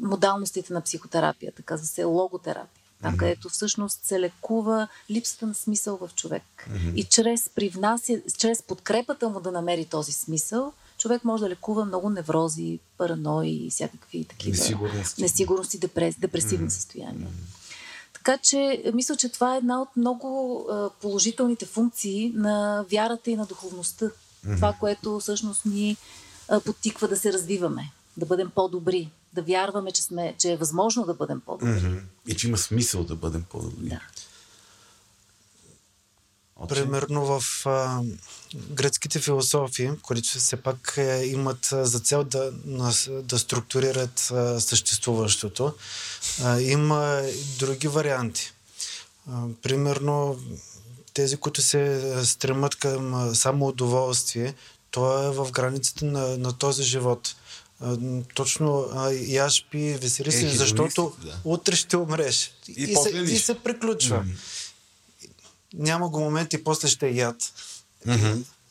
модалностите 0.00 0.72
на 0.72 0.80
психотерапията, 0.80 1.62
казва 1.62 1.86
се 1.86 2.04
логотерапия. 2.04 2.84
Там, 3.02 3.16
където 3.16 3.48
всъщност 3.48 4.00
се 4.04 4.20
лекува 4.20 4.88
липсата 5.10 5.46
на 5.46 5.54
смисъл 5.54 5.96
в 5.96 6.10
човек. 6.16 6.42
И 6.94 7.04
чрез, 7.04 7.48
привнася, 7.54 8.12
чрез 8.38 8.62
подкрепата 8.62 9.28
му 9.28 9.40
да 9.40 9.52
намери 9.52 9.84
този 9.84 10.12
смисъл, 10.12 10.72
човек 10.98 11.24
може 11.24 11.42
да 11.42 11.50
лекува 11.50 11.84
много 11.84 12.10
неврози, 12.10 12.78
паранои 12.98 13.66
и 13.66 13.70
всякакви 13.70 14.24
такива 14.24 14.56
Несигурности. 14.56 15.22
несигурности 15.22 15.78
депрес, 15.78 16.14
депресивни 16.18 16.70
състояния. 16.70 17.28
Така 18.14 18.38
че 18.38 18.82
е, 18.84 18.92
мисля, 18.92 19.16
че 19.16 19.28
това 19.28 19.54
е 19.54 19.58
една 19.58 19.82
от 19.82 19.88
много 19.96 20.58
а, 20.70 20.90
положителните 20.90 21.66
функции 21.66 22.32
на 22.34 22.84
вярата 22.90 23.30
и 23.30 23.36
на 23.36 23.46
духовността. 23.46 24.10
Това, 24.56 24.72
което 24.80 25.20
всъщност 25.20 25.64
ни 25.64 25.96
а, 26.48 26.60
подтиква 26.60 27.08
да 27.08 27.16
се 27.16 27.32
развиваме, 27.32 27.92
да 28.16 28.26
бъдем 28.26 28.50
по-добри, 28.54 29.10
да 29.32 29.42
вярваме, 29.42 29.92
че, 29.92 30.02
сме, 30.02 30.34
че 30.38 30.52
е 30.52 30.56
възможно 30.56 31.04
да 31.04 31.14
бъдем 31.14 31.40
по-добри. 31.40 31.88
Мгм. 31.88 31.98
И 32.28 32.36
че 32.36 32.48
има 32.48 32.58
смисъл 32.58 33.04
да 33.04 33.14
бъдем 33.14 33.44
по-добри. 33.50 33.88
Да. 33.88 34.00
Отче? 36.56 36.74
Примерно 36.74 37.24
в 37.24 37.66
а, 37.66 38.02
гръцките 38.70 39.20
философии, 39.20 39.90
които 40.02 40.28
все 40.28 40.56
пак 40.56 40.94
е, 40.96 41.24
имат 41.26 41.68
за 41.72 42.00
цел 42.00 42.24
да, 42.24 42.52
да 43.08 43.38
структурират 43.38 44.30
а, 44.30 44.60
съществуващото, 44.60 45.74
а, 46.42 46.60
има 46.60 47.22
други 47.58 47.88
варианти. 47.88 48.52
А, 49.30 49.42
примерно 49.62 50.40
тези, 51.14 51.36
които 51.36 51.62
се 51.62 52.12
стремат 52.24 52.74
към 52.74 53.34
само 53.34 53.66
удоволствие, 53.66 54.54
то 54.90 55.28
е 55.28 55.30
в 55.30 55.50
границите 55.50 56.04
на, 56.04 56.38
на 56.38 56.52
този 56.52 56.82
живот. 56.82 57.36
А, 57.80 57.96
Точно 58.34 58.88
а, 58.92 59.10
яш 59.12 59.66
пи, 59.70 59.78
весели 59.78 60.32
се, 60.32 60.48
защото 60.48 61.12
да. 61.24 61.40
утре 61.44 61.76
ще 61.76 61.96
умреш. 61.96 62.52
И 62.68 62.82
и, 62.82 62.96
се, 62.96 63.08
и 63.10 63.38
се 63.38 63.54
приключва 63.54 64.24
няма 65.74 66.08
го 66.08 66.20
момент 66.20 66.52
и 66.52 66.64
после 66.64 66.88
ще 66.88 67.06
е 67.08 67.14
яд. 67.14 67.36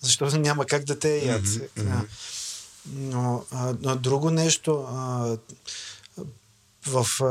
Защото 0.01 0.37
няма 0.37 0.65
как 0.65 0.83
да 0.83 0.99
те 0.99 1.15
е 1.15 1.25
яд. 1.25 1.43
А, 1.79 2.01
Но 2.95 3.45
а, 3.51 3.73
а, 3.85 3.95
друго 3.95 4.29
нещо, 4.29 4.85
а, 4.89 5.37
в, 6.87 7.07
а, 7.21 7.25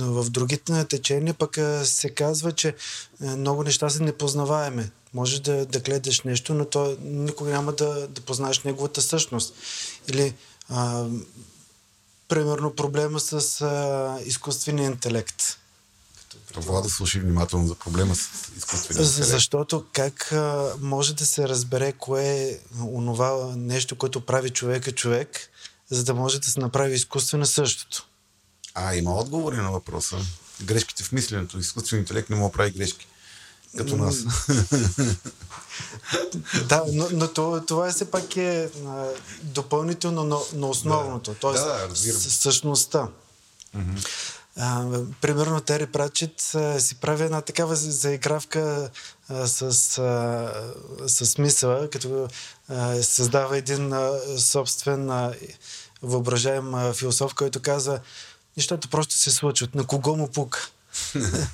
в 0.00 0.30
другите 0.30 0.84
течения 0.84 1.34
пък 1.34 1.58
а, 1.58 1.84
се 1.84 2.10
казва, 2.10 2.52
че 2.52 2.74
а, 3.22 3.36
много 3.36 3.62
неща 3.62 3.90
са 3.90 4.02
непознаваеми. 4.02 4.90
Може 5.14 5.42
да, 5.42 5.66
да 5.66 5.80
гледаш 5.80 6.20
нещо, 6.20 6.54
но 6.54 6.64
то 6.64 6.96
никога 7.02 7.50
няма 7.50 7.72
да, 7.72 8.08
да 8.08 8.20
познаеш 8.20 8.62
неговата 8.62 9.02
същност. 9.02 9.54
Или, 10.08 10.34
а, 10.68 11.06
примерно, 12.28 12.74
проблема 12.74 13.20
с 13.20 13.60
а, 13.60 14.18
изкуствения 14.24 14.86
интелект. 14.86 15.58
Да 16.60 16.88
слушай 16.88 17.20
внимателно 17.20 17.68
за 17.68 17.74
проблема 17.74 18.14
с 18.14 18.28
изкуствения 18.56 19.06
интелект. 19.06 19.30
Защото 19.30 19.84
как 19.92 20.32
а, 20.32 20.74
може 20.80 21.14
да 21.14 21.26
се 21.26 21.48
разбере 21.48 21.92
кое 21.92 22.24
е 22.24 22.58
онова 22.80 23.52
нещо, 23.56 23.96
което 23.96 24.20
прави 24.20 24.50
човека 24.50 24.92
човек, 24.92 25.50
за 25.90 26.04
да 26.04 26.14
може 26.14 26.40
да 26.40 26.50
се 26.50 26.60
направи 26.60 26.94
изкуствено 26.94 27.46
същото. 27.46 28.06
А, 28.74 28.94
има 28.94 29.14
отговори 29.14 29.56
на 29.56 29.70
въпроса. 29.70 30.16
Грешките 30.62 31.02
в 31.02 31.12
мисленето. 31.12 31.58
Изкуственият 31.58 32.08
интелект 32.08 32.30
не 32.30 32.36
може 32.36 32.52
да 32.52 32.56
прави 32.56 32.70
грешки. 32.70 33.06
Като 33.76 33.96
нас. 33.96 34.16
Да, 36.68 36.84
но, 36.92 37.08
но 37.12 37.28
това, 37.28 37.64
това 37.66 37.90
все 37.90 38.10
пак 38.10 38.36
е 38.36 38.70
а, 38.86 39.06
допълнително 39.42 40.24
на, 40.24 40.38
на 40.54 40.66
основното, 40.66 41.34
т.е. 41.34 41.52
Да, 41.52 41.64
да, 41.64 41.88
разбирам. 41.88 42.20
А, 44.58 44.84
примерно 45.20 45.60
Тери 45.60 45.86
Пратчет 45.86 46.54
а, 46.54 46.80
си 46.80 46.94
прави 46.94 47.24
една 47.24 47.40
такава 47.40 47.76
за- 47.76 47.90
заигравка 47.90 48.90
а, 49.28 49.46
с, 49.46 49.62
а, 49.98 51.08
с 51.08 51.38
мисъла, 51.38 51.90
като 51.90 52.28
а, 52.68 53.02
създава 53.02 53.58
един 53.58 53.92
а, 53.92 54.10
собствен 54.38 55.10
а, 55.10 55.32
въображаем 56.02 56.74
а, 56.74 56.92
философ, 56.92 57.34
който 57.34 57.62
казва 57.62 58.00
нещата 58.56 58.88
просто 58.88 59.14
се 59.14 59.30
случват. 59.30 59.74
На 59.74 59.84
кого 59.86 60.16
му 60.16 60.28
пука? 60.28 60.68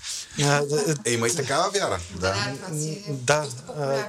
Е, 1.07 1.13
има 1.13 1.29
и 1.29 1.35
такава 1.37 1.71
вяра. 1.71 2.01
Да. 2.11 2.29
е 2.29 3.13
Да, 3.13 3.43
доста 3.43 3.63
а, 3.77 4.09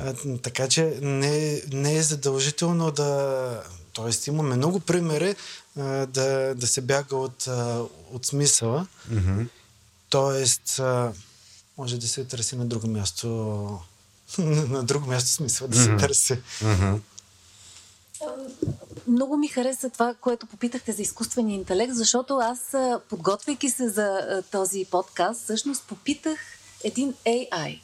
а, 0.00 0.14
така 0.42 0.68
че 0.68 0.98
не, 1.02 1.62
не 1.72 1.96
е 1.96 2.02
задължително 2.02 2.90
да. 2.90 3.62
Тоест, 3.96 4.26
имаме 4.26 4.56
много 4.56 4.80
примери 4.80 5.36
а, 5.76 5.82
да, 6.06 6.54
да 6.54 6.66
се 6.66 6.80
бяга 6.80 7.16
от, 7.16 7.46
а, 7.46 7.82
от 8.12 8.26
смисъла. 8.26 8.86
Тоест, 10.08 10.78
а, 10.78 11.12
може 11.78 11.98
да 11.98 12.08
се 12.08 12.24
търси 12.24 12.56
на 12.56 12.66
друго 12.66 12.86
място. 12.86 13.28
на 14.38 14.82
друго 14.82 15.06
място 15.06 15.30
смисъл 15.30 15.68
да 15.68 15.76
се 15.78 15.96
търси. 15.96 16.38
Много 19.06 19.36
ми 19.36 19.48
хареса 19.48 19.90
това, 19.90 20.14
което 20.20 20.46
попитахте 20.46 20.92
за 20.92 21.02
изкуствения 21.02 21.54
интелект, 21.54 21.94
защото 21.94 22.36
аз, 22.36 22.74
подготвяйки 23.08 23.70
се 23.70 23.88
за 23.88 24.42
този 24.50 24.84
подкаст, 24.90 25.42
всъщност 25.42 25.84
попитах 25.88 26.38
един 26.84 27.14
AI, 27.26 27.80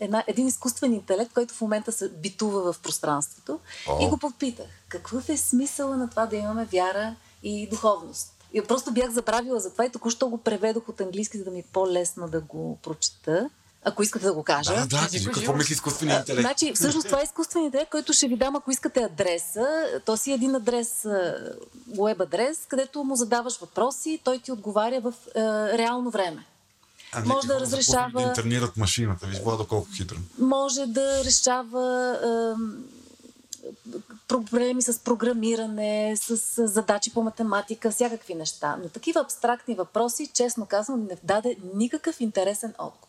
една, 0.00 0.24
един 0.26 0.46
изкуствен 0.46 0.94
интелект, 0.94 1.32
който 1.32 1.54
в 1.54 1.60
момента 1.60 1.92
се 1.92 2.08
битува 2.08 2.72
в 2.72 2.80
пространството. 2.80 3.60
О. 3.88 3.98
И 4.00 4.08
го 4.08 4.18
попитах, 4.18 4.66
какъв 4.88 5.28
е 5.28 5.36
смисъла 5.36 5.96
на 5.96 6.10
това 6.10 6.26
да 6.26 6.36
имаме 6.36 6.64
вяра 6.64 7.14
и 7.42 7.68
духовност? 7.68 8.32
И 8.52 8.62
просто 8.62 8.92
бях 8.92 9.10
забравила 9.10 9.60
за 9.60 9.72
това 9.72 9.84
и 9.84 9.90
току-що 9.90 10.28
го 10.28 10.38
преведох 10.38 10.88
от 10.88 11.00
английски, 11.00 11.38
за 11.38 11.44
да 11.44 11.50
ми 11.50 11.58
е 11.58 11.64
по-лесно 11.72 12.28
да 12.28 12.40
го 12.40 12.78
прочета. 12.82 13.50
Ако 13.84 14.02
искате 14.02 14.24
да 14.24 14.34
го 14.34 14.42
кажа. 14.42 14.74
Да, 14.74 14.86
да, 14.86 14.96
кажи 14.96 15.26
какво 15.26 15.52
мисли 15.52 15.72
изкуственият 15.72 16.20
интелект. 16.28 16.40
Значи, 16.40 16.72
всъщност 16.74 17.06
това 17.06 17.20
е 17.20 17.24
изкуствен 17.24 17.64
интелект, 17.64 17.90
който 17.90 18.12
ще 18.12 18.28
ви 18.28 18.36
дам, 18.36 18.56
ако 18.56 18.70
искате 18.70 19.02
адреса. 19.02 19.86
То 20.04 20.16
си 20.16 20.30
е 20.30 20.34
един 20.34 20.54
адрес, 20.54 21.06
веб 22.04 22.20
адрес, 22.20 22.58
където 22.68 23.04
му 23.04 23.16
задаваш 23.16 23.58
въпроси, 23.58 24.20
той 24.24 24.38
ти 24.38 24.52
отговаря 24.52 25.00
в 25.00 25.14
е, 25.34 25.40
реално 25.78 26.10
време. 26.10 26.46
А, 27.12 27.24
може 27.24 27.46
да 27.46 27.60
разрешава- 27.60 28.10
Да 28.14 28.28
интернират 28.28 28.76
машината. 28.76 29.26
Виж, 29.26 29.38
Владо, 29.38 29.66
колко 29.66 29.88
хитро. 29.96 30.16
Може 30.38 30.86
да 30.86 31.24
решава 31.24 32.16
е, 32.24 32.28
проблеми 34.28 34.82
с 34.82 34.98
програмиране, 34.98 36.14
с 36.16 36.36
с 36.36 36.66
задачи 36.68 37.12
по 37.12 37.22
математика, 37.22 37.90
всякакви 37.90 38.34
неща. 38.34 38.76
Но 38.82 38.88
такива 38.88 39.20
абстрактни 39.20 39.74
въпроси, 39.74 40.30
честно 40.34 40.66
казвам, 40.66 41.00
не 41.00 41.16
даде 41.24 41.56
никакъв 41.74 42.20
интересен 42.20 42.74
отговор. 42.78 43.06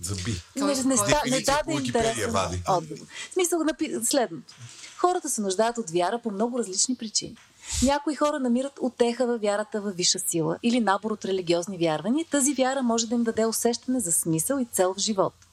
Заби. 0.00 0.42
Не, 0.56 0.64
не, 0.64 0.96
ста, 0.96 1.22
не 1.30 1.40
даде 1.40 1.72
интересен 1.72 2.30
вади. 2.30 2.62
отговор. 2.68 3.06
В 3.30 3.32
смисъл 3.32 3.64
напи... 3.64 3.92
следното. 4.04 4.54
Хората 4.96 5.30
се 5.30 5.40
нуждаят 5.40 5.78
от 5.78 5.90
вяра 5.90 6.18
по 6.18 6.30
много 6.30 6.58
различни 6.58 6.94
причини. 6.94 7.36
Някои 7.82 8.14
хора 8.14 8.40
намират 8.40 8.78
отеха 8.80 9.26
във 9.26 9.40
вярата 9.40 9.80
във 9.80 9.96
висша 9.96 10.18
сила 10.18 10.58
или 10.62 10.80
набор 10.80 11.10
от 11.10 11.24
религиозни 11.24 11.78
вярвания. 11.78 12.26
Тази 12.30 12.54
вяра 12.54 12.82
може 12.82 13.06
да 13.06 13.14
им 13.14 13.22
даде 13.22 13.46
усещане 13.46 14.00
за 14.00 14.12
смисъл 14.12 14.58
и 14.58 14.64
цел 14.64 14.94
в 14.94 14.98
живота. 14.98 15.46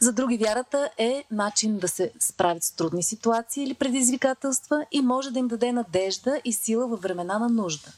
За 0.00 0.12
други 0.12 0.36
вярата 0.36 0.90
е 0.98 1.24
начин 1.30 1.78
да 1.78 1.88
се 1.88 2.12
справят 2.20 2.64
с 2.64 2.72
трудни 2.72 3.02
ситуации 3.02 3.64
или 3.64 3.74
предизвикателства 3.74 4.86
и 4.92 5.02
може 5.02 5.30
да 5.30 5.38
им 5.38 5.48
даде 5.48 5.72
надежда 5.72 6.40
и 6.44 6.52
сила 6.52 6.86
във 6.86 7.02
времена 7.02 7.38
на 7.38 7.48
нужда. 7.48 7.92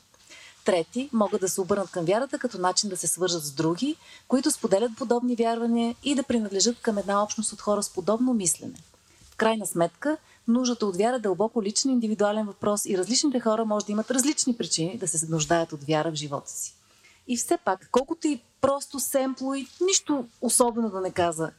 Трети 0.64 1.10
могат 1.12 1.40
да 1.40 1.48
се 1.48 1.60
обърнат 1.60 1.90
към 1.90 2.04
вярата 2.04 2.38
като 2.38 2.58
начин 2.58 2.90
да 2.90 2.96
се 2.96 3.06
свържат 3.06 3.44
с 3.44 3.50
други, 3.50 3.96
които 4.28 4.50
споделят 4.50 4.96
подобни 4.98 5.36
вярвания 5.36 5.94
и 6.04 6.14
да 6.14 6.22
принадлежат 6.22 6.80
към 6.82 6.98
една 6.98 7.22
общност 7.22 7.52
от 7.52 7.60
хора 7.60 7.82
с 7.82 7.92
подобно 7.92 8.34
мислене. 8.34 8.74
В 9.30 9.36
крайна 9.36 9.66
сметка, 9.66 10.16
нуждата 10.48 10.86
от 10.86 10.96
вяра 10.96 11.16
е 11.16 11.20
дълбоко 11.20 11.62
личен 11.62 11.90
индивидуален 11.90 12.46
въпрос 12.46 12.86
и 12.86 12.98
различните 12.98 13.40
хора 13.40 13.64
може 13.64 13.86
да 13.86 13.92
имат 13.92 14.10
различни 14.10 14.56
причини 14.56 14.98
да 14.98 15.08
се 15.08 15.26
нуждаят 15.26 15.72
от 15.72 15.84
вяра 15.84 16.10
в 16.10 16.14
живота 16.14 16.50
си. 16.50 16.74
И 17.28 17.36
все 17.36 17.58
пак, 17.64 17.88
колкото 17.90 18.26
и 18.28 18.40
просто 18.60 19.00
семпло 19.00 19.54
и 19.54 19.66
нищо 19.86 20.26
особено 20.40 20.90
да 20.90 21.00
не 21.00 21.10
каза 21.10 21.50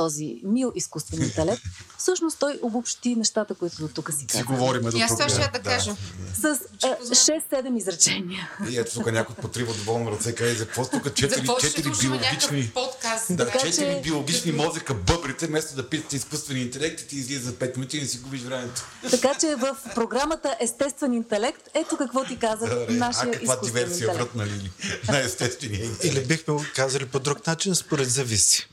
този 0.00 0.40
мил 0.44 0.72
изкуствен 0.74 1.22
интелект, 1.22 1.62
всъщност 1.98 2.38
той 2.38 2.58
обобщи 2.62 3.16
нещата, 3.16 3.54
които 3.54 3.76
до 3.78 3.88
тук 3.88 4.10
си 4.10 4.18
Си 4.18 4.26
каза. 4.26 4.44
говорим 4.44 4.82
до 4.82 4.96
И 4.96 5.00
аз 5.00 5.08
тук. 5.08 5.18
това 5.18 5.28
ще 5.30 5.50
да 5.50 5.58
кажа. 5.60 5.96
С 6.34 6.44
а, 6.44 6.56
6-7 7.04 7.78
изречения. 7.78 8.50
И 8.70 8.78
ето 8.78 8.92
тук 8.92 9.12
някой 9.12 9.34
потрива 9.36 9.74
доволно 9.74 10.12
ръце, 10.12 10.34
каже, 10.34 10.54
за 10.54 10.66
какво 10.66 10.84
тук 10.84 11.04
четири, 11.06 11.28
За 11.30 11.36
какво 11.36 11.58
ще 11.58 11.66
четири 11.68 11.84
слушаме 11.84 12.10
биологични... 12.10 12.56
някакъв 12.58 12.72
подкаст? 12.74 13.26
Да, 13.30 13.46
Така 13.46 13.58
четири 13.60 13.74
че- 13.86 14.00
биологични 14.02 14.52
мозъка 14.52 14.94
бъбрите, 14.94 15.46
вместо 15.46 15.76
да 15.76 15.88
питате 15.88 16.16
изкуствен 16.16 16.56
интелект 16.58 17.00
и 17.00 17.06
ти 17.06 17.16
излиза 17.16 17.40
за 17.42 17.52
5 17.52 17.76
минути 17.76 17.96
и 17.96 18.00
не 18.00 18.06
си 18.06 18.18
губиш 18.18 18.40
времето. 18.40 18.82
Така 19.10 19.34
че 19.34 19.54
в 19.56 19.76
програмата 19.94 20.56
Естествен 20.60 21.12
интелект, 21.14 21.62
ето 21.74 21.96
какво 21.96 22.24
ти 22.24 22.38
каза 22.38 22.66
Добре, 22.68 22.86
а 22.88 22.92
нашия 22.92 23.30
каква 23.30 23.54
изкуствен 23.54 23.84
диверсия 23.84 24.12
вратна 24.14 24.46
ли? 24.46 24.70
На 25.08 25.18
естествения 25.18 25.84
интелект. 25.84 26.04
Или 26.06 26.26
бихме 26.26 26.54
го 26.54 26.64
казали 26.76 27.06
по 27.06 27.18
друг 27.20 27.46
начин, 27.46 27.74
според 27.74 28.10
зависи. 28.10 28.68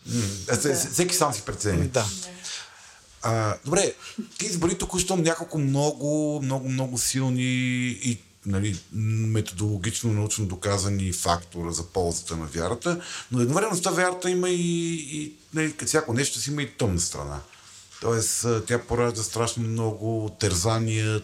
А, 0.49 0.56
се- 0.56 0.76
се- 0.76 0.90
Всеки 0.90 1.16
сам 1.18 1.34
си 1.34 1.41
прецени. 1.41 1.88
Да. 1.88 2.06
А, 3.22 3.57
добре, 3.65 3.94
ти 4.38 4.45
избори 4.45 4.77
току-що 4.77 5.15
няколко 5.15 5.57
много, 5.57 6.39
много, 6.44 6.69
много 6.69 6.98
силни 6.98 7.44
и 7.89 8.18
нали, 8.45 8.80
методологично, 8.91 10.14
научно 10.14 10.45
доказани 10.45 11.14
фактора 11.14 11.72
за 11.72 11.84
ползата 11.84 12.38
на 12.38 12.45
вярата, 12.45 13.02
но 13.31 13.41
едновременно 13.41 13.76
с 13.76 13.81
това 13.81 13.91
вярата 13.91 14.30
има 14.30 14.49
и, 14.49 14.94
и 14.94 15.34
нали, 15.53 15.73
всяко 15.85 16.14
нещо 16.14 16.39
си 16.39 16.52
има 16.52 16.61
и 16.61 16.72
тъмна 16.72 16.99
страна. 16.99 17.39
Тоест, 18.02 18.45
тя 18.68 18.81
поражда 18.81 19.23
страшно 19.23 19.64
много 19.64 20.35
тързания, 20.39 21.22
тъ- 21.22 21.23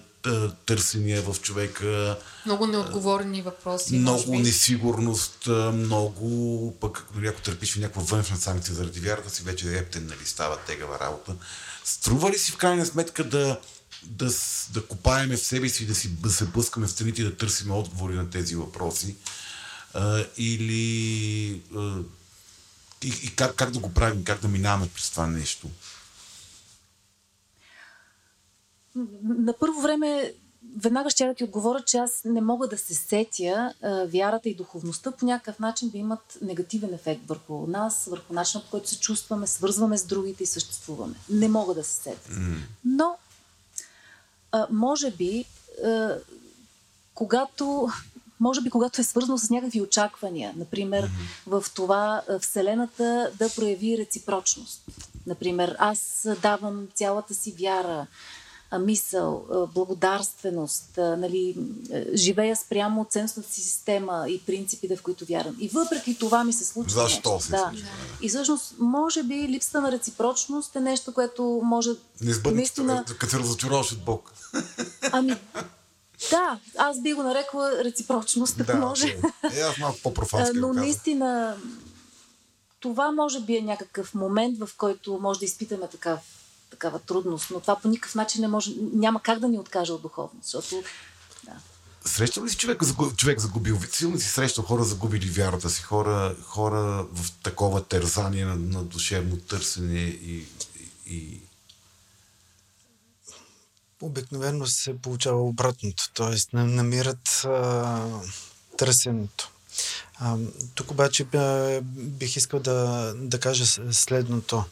търсения 0.66 1.22
в 1.22 1.36
човека, 1.42 2.18
Много 2.46 2.68
неотговорени 2.68 3.42
въпроси. 3.42 3.94
може 3.94 4.02
много 4.02 4.32
би. 4.32 4.38
несигурност, 4.38 5.48
а, 5.48 5.72
много 5.72 6.78
пък, 6.82 7.06
ако 7.28 7.42
търпиш 7.42 7.76
някаква 7.76 8.02
външна 8.02 8.38
санкция 8.38 8.76
заради 8.76 9.00
вярата 9.00 9.30
си, 9.30 9.44
вече 9.44 9.78
ептен, 9.78 10.06
нали, 10.06 10.26
става 10.26 10.58
тегава 10.58 11.00
работа. 11.00 11.36
Струва 11.84 12.32
ли 12.32 12.38
си 12.38 12.52
в 12.52 12.58
крайна 12.58 12.86
сметка 12.86 13.24
да, 13.24 13.60
да, 14.04 14.32
да 14.74 14.86
копаеме 14.86 15.38
в 15.38 15.46
себе 15.46 15.70
си, 15.70 15.86
да, 15.88 15.96
си, 15.96 16.10
да 16.10 16.30
се 16.30 16.46
блъскаме 16.46 16.88
в 16.88 16.92
страните 16.92 17.22
и 17.22 17.26
да 17.26 17.38
търсим 17.38 17.72
отговори 17.72 18.14
на 18.14 18.30
тези 18.30 18.56
въпроси? 18.56 19.16
А, 19.94 20.26
или 20.38 21.62
а, 21.76 21.98
и, 23.04 23.14
и 23.24 23.36
как, 23.36 23.56
как 23.56 23.72
да 23.72 23.80
го 23.80 23.94
правим, 23.94 24.24
как 24.24 24.42
да 24.42 24.48
минаваме 24.48 24.90
през 24.96 25.10
това 25.10 25.28
нещо? 25.28 25.70
На 29.24 29.54
първо 29.54 29.82
време, 29.82 30.34
веднага 30.78 31.10
ще 31.10 31.26
да 31.26 31.34
ти 31.34 31.44
отговоря, 31.44 31.84
че 31.86 31.98
аз 31.98 32.22
не 32.26 32.42
мога 32.42 32.68
да 32.68 32.78
се 32.78 32.94
сетя 32.94 33.74
а, 33.82 34.06
вярата 34.06 34.50
и 34.50 34.56
духовността 34.56 35.12
по 35.12 35.26
някакъв 35.26 35.60
начин 35.60 35.90
да 35.90 35.98
имат 35.98 36.38
негативен 36.42 36.94
ефект 36.94 37.22
върху 37.28 37.68
нас, 37.68 38.06
върху 38.06 38.34
начина 38.34 38.64
по 38.64 38.70
който 38.70 38.90
се 38.90 39.00
чувстваме, 39.00 39.48
свързваме 39.48 39.98
с 39.98 40.06
другите 40.06 40.44
и 40.44 40.48
съществуваме. 40.48 41.16
Не 41.30 41.48
мога 41.48 41.74
да 41.74 41.84
се 41.84 42.02
сетя. 42.02 42.30
Но, 42.86 43.16
а, 44.52 44.68
може 44.72 45.12
би, 45.12 45.46
а, 45.86 46.16
когато 47.14 47.90
може 48.40 48.62
би 48.62 48.70
когато 48.70 49.02
е 49.02 49.04
свързано 49.04 49.38
с 49.38 49.50
някакви 49.50 49.82
очаквания, 49.82 50.54
например 50.56 51.10
в 51.48 51.66
това 51.76 52.22
Вселената 52.40 53.32
да 53.40 53.50
прояви 53.50 53.98
реципрочност. 53.98 54.82
Например, 55.28 55.76
аз 55.80 56.28
давам 56.42 56.88
цялата 56.94 57.34
си 57.34 57.56
вяра, 57.60 58.08
мисъл, 58.80 59.46
благодарственост, 59.74 60.90
нали, 60.98 61.56
живея 62.14 62.56
спрямо 62.56 63.06
ценностната 63.10 63.50
си 63.50 63.62
система 63.62 64.26
и 64.30 64.40
принципите, 64.46 64.96
в 64.96 65.02
които 65.02 65.26
вярвам. 65.26 65.56
И 65.60 65.68
въпреки 65.68 66.18
това 66.18 66.44
ми 66.44 66.54
се 66.54 66.66
случва 66.66 67.02
Защо 67.02 67.34
нещо. 67.34 67.52
да. 67.52 67.58
случва? 67.58 67.88
И 68.22 68.30
всъщност, 68.30 68.76
може 68.80 69.24
би, 69.24 69.48
липсата 69.48 69.82
на 69.82 69.92
реципрочност 69.92 70.76
е 70.76 70.80
нещо, 70.80 71.14
което 71.14 71.62
може 71.64 71.90
Не 72.22 72.34
сбъднете, 72.34 72.56
наистина... 72.56 73.06
като 73.20 73.32
се 73.32 73.40
разочароваш 73.40 73.92
от 73.92 74.04
Бог. 74.04 74.34
Ами, 75.12 75.36
да, 76.30 76.60
аз 76.78 77.02
би 77.02 77.14
го 77.14 77.24
нарекла 77.24 77.84
реципрочност, 77.84 78.60
ако 78.60 78.78
може. 78.88 79.18
окей. 79.44 79.60
Е, 79.60 79.62
аз 79.62 79.78
малко 79.78 80.00
по-профански 80.04 80.58
Но 80.58 80.74
наистина, 80.74 81.58
това 82.80 83.12
може 83.12 83.40
би 83.40 83.58
е 83.58 83.62
някакъв 83.62 84.14
момент, 84.14 84.60
в 84.60 84.70
който 84.78 85.20
може 85.22 85.40
да 85.40 85.46
изпитаме 85.46 85.88
такав, 85.88 86.20
такава 86.74 87.00
трудност, 87.00 87.48
но 87.52 87.60
това 87.60 87.80
по 87.80 87.88
никакъв 87.88 88.16
начин 88.16 88.42
не 88.42 88.48
може, 88.48 88.72
няма 88.94 89.22
как 89.22 89.40
да 89.40 89.48
ни 89.48 89.60
откаже 89.60 89.92
от 89.92 90.02
духовност, 90.02 90.44
защото 90.44 90.84
да. 91.44 91.52
Срещал 92.06 92.46
ли 92.46 92.50
си 92.50 92.58
човек, 92.58 92.82
човек 93.18 93.40
загубил? 93.40 93.80
Силно 93.92 94.20
си 94.20 94.30
срещал 94.30 94.64
хора 94.64 94.84
загубили 94.84 95.30
вярата 95.30 95.70
си, 95.70 95.82
хора, 95.82 96.36
хора 96.44 97.08
в 97.12 97.32
такова 97.44 97.84
тързание 97.84 98.46
на, 98.46 98.56
на 98.56 98.84
душевно 98.84 99.38
търсене 99.38 100.00
и, 100.00 100.46
и, 101.06 101.42
Обикновено 104.02 104.66
се 104.66 104.98
получава 104.98 105.42
обратното, 105.42 106.12
т.е. 106.14 106.58
не 106.58 106.64
намират 106.64 107.30
а, 107.46 108.22
търсенето. 108.78 109.52
А, 110.16 110.38
тук 110.76 110.92
обаче 110.92 111.26
бих 111.84 112.36
искал 112.36 112.60
да, 112.60 113.14
да 113.18 113.40
кажа 113.40 113.66
следното, 113.92 114.64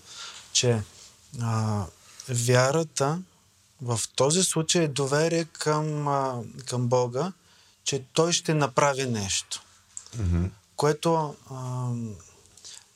че 0.53 0.81
а, 1.41 1.85
вярата 2.29 3.21
в 3.81 3.99
този 4.15 4.43
случай 4.43 4.83
е 4.83 4.87
доверие 4.87 5.45
към, 5.45 6.07
а, 6.07 6.41
към 6.65 6.87
Бога, 6.87 7.33
че 7.83 8.03
Той 8.13 8.33
ще 8.33 8.53
направи 8.53 9.05
нещо, 9.05 9.61
което 10.75 11.35
а, 11.49 11.89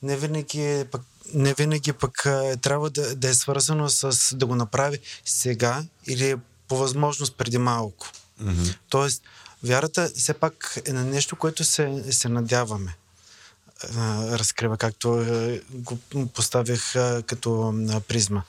не 0.02 0.16
винаги 0.16 0.62
е 0.62 0.84
пък 0.84 1.02
не 1.34 1.54
винаги 1.54 1.92
пък 1.92 2.26
а, 2.26 2.56
трябва 2.56 2.90
да, 2.90 3.16
да 3.16 3.28
е 3.28 3.34
свързано 3.34 3.88
с 3.88 4.36
да 4.36 4.46
го 4.46 4.54
направи 4.54 4.98
сега 5.24 5.84
или 6.06 6.36
по 6.68 6.76
възможност 6.76 7.36
преди 7.36 7.58
малко. 7.58 8.08
mm-hmm. 8.42 8.76
Тоест, 8.88 9.22
вярата 9.62 10.10
все 10.16 10.34
пак 10.34 10.78
е 10.84 10.92
на 10.92 11.04
нещо, 11.04 11.36
което 11.36 11.64
се, 11.64 12.04
се 12.12 12.28
надяваме. 12.28 12.96
А, 13.96 14.38
разкрива, 14.38 14.76
както 14.76 15.12
а, 15.12 15.60
го 15.74 16.26
поставях 16.26 16.96
а, 16.96 17.22
като 17.26 17.74
а, 17.90 18.00
призма. 18.00 18.42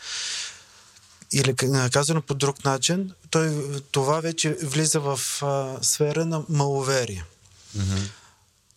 Или 1.31 1.55
казано 1.91 2.21
по 2.21 2.33
друг 2.33 2.65
начин, 2.65 3.11
той, 3.29 3.81
това 3.91 4.19
вече 4.19 4.57
влиза 4.63 4.99
в 4.99 5.19
а, 5.41 5.77
сфера 5.81 6.25
на 6.25 6.43
маловерие. 6.49 7.25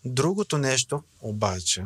Другото 0.05 0.59
нещо, 0.59 1.03
обаче, 1.21 1.85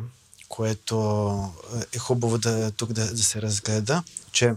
което 0.49 1.53
е 1.93 1.97
хубаво 1.97 2.37
да, 2.37 2.71
тук 2.71 2.93
да, 2.93 3.13
да 3.13 3.23
се 3.23 3.41
разгледа, 3.41 4.03
че 4.31 4.53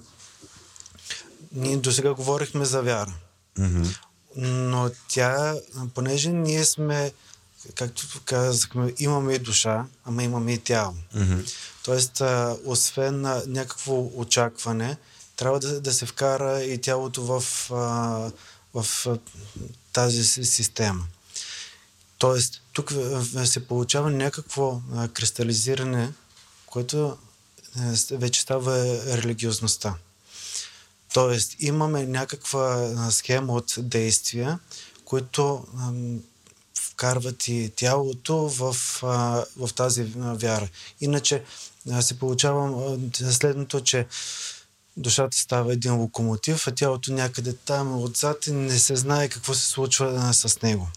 ние 1.53 1.77
до 1.77 1.93
сега 1.93 2.15
говорихме 2.15 2.65
за 2.65 2.83
вяра. 2.83 3.15
Mm-hmm. 3.59 3.97
Но 4.37 4.91
тя, 5.09 5.55
понеже 5.95 6.33
ние 6.33 6.65
сме, 6.65 7.13
както 7.75 8.21
казахме, 8.25 8.95
имаме 8.99 9.35
и 9.35 9.39
душа, 9.39 9.87
ама 10.05 10.23
имаме 10.23 10.53
и 10.53 10.59
тяло. 10.59 10.95
Mm-hmm. 11.17 11.53
Тоест, 11.83 12.21
а, 12.21 12.57
освен 12.65 13.27
а, 13.27 13.43
някакво 13.47 14.11
очакване, 14.15 14.97
трябва 15.37 15.61
да, 15.61 15.81
да 15.81 15.93
се 15.93 16.07
вкара 16.07 16.63
и 16.63 16.79
тялото 16.79 17.23
в, 17.23 17.45
а, 17.71 18.31
в 18.75 19.07
а, 19.07 19.19
тази 19.93 20.25
си- 20.25 20.45
система. 20.45 21.07
Тоест, 22.19 22.63
тук 22.73 22.93
се 23.45 23.67
получава 23.67 24.11
някакво 24.11 24.81
а, 24.95 25.09
кристализиране, 25.09 26.13
което 26.67 27.19
а, 27.79 27.95
вече 28.11 28.41
става 28.41 28.77
религиозността. 29.17 29.95
Тоест, 31.13 31.57
имаме 31.59 32.07
някаква 32.07 32.93
схема 33.11 33.53
от 33.53 33.75
действия, 33.79 34.59
които 35.05 35.67
вкарват 36.99 37.49
и 37.49 37.73
тялото 37.77 38.37
в, 38.49 38.77
а, 39.03 39.45
в 39.57 39.75
тази 39.75 40.07
а, 40.21 40.35
вяра. 40.35 40.69
Иначе 41.01 41.43
а, 41.91 42.03
се 42.03 42.19
получава 42.19 42.97
а, 43.23 43.33
следното, 43.33 43.81
че 43.81 44.07
душата 44.97 45.39
става 45.39 45.73
един 45.73 45.95
локомотив, 45.95 46.67
а 46.67 46.71
тялото 46.71 47.13
някъде 47.13 47.53
там 47.53 48.03
отзад 48.03 48.47
и 48.47 48.53
не 48.53 48.79
се 48.79 48.97
знае 48.97 49.29
какво 49.29 49.55
се 49.55 49.69
случва 49.69 50.15
а, 50.17 50.33
с 50.33 50.63
него. 50.63 50.89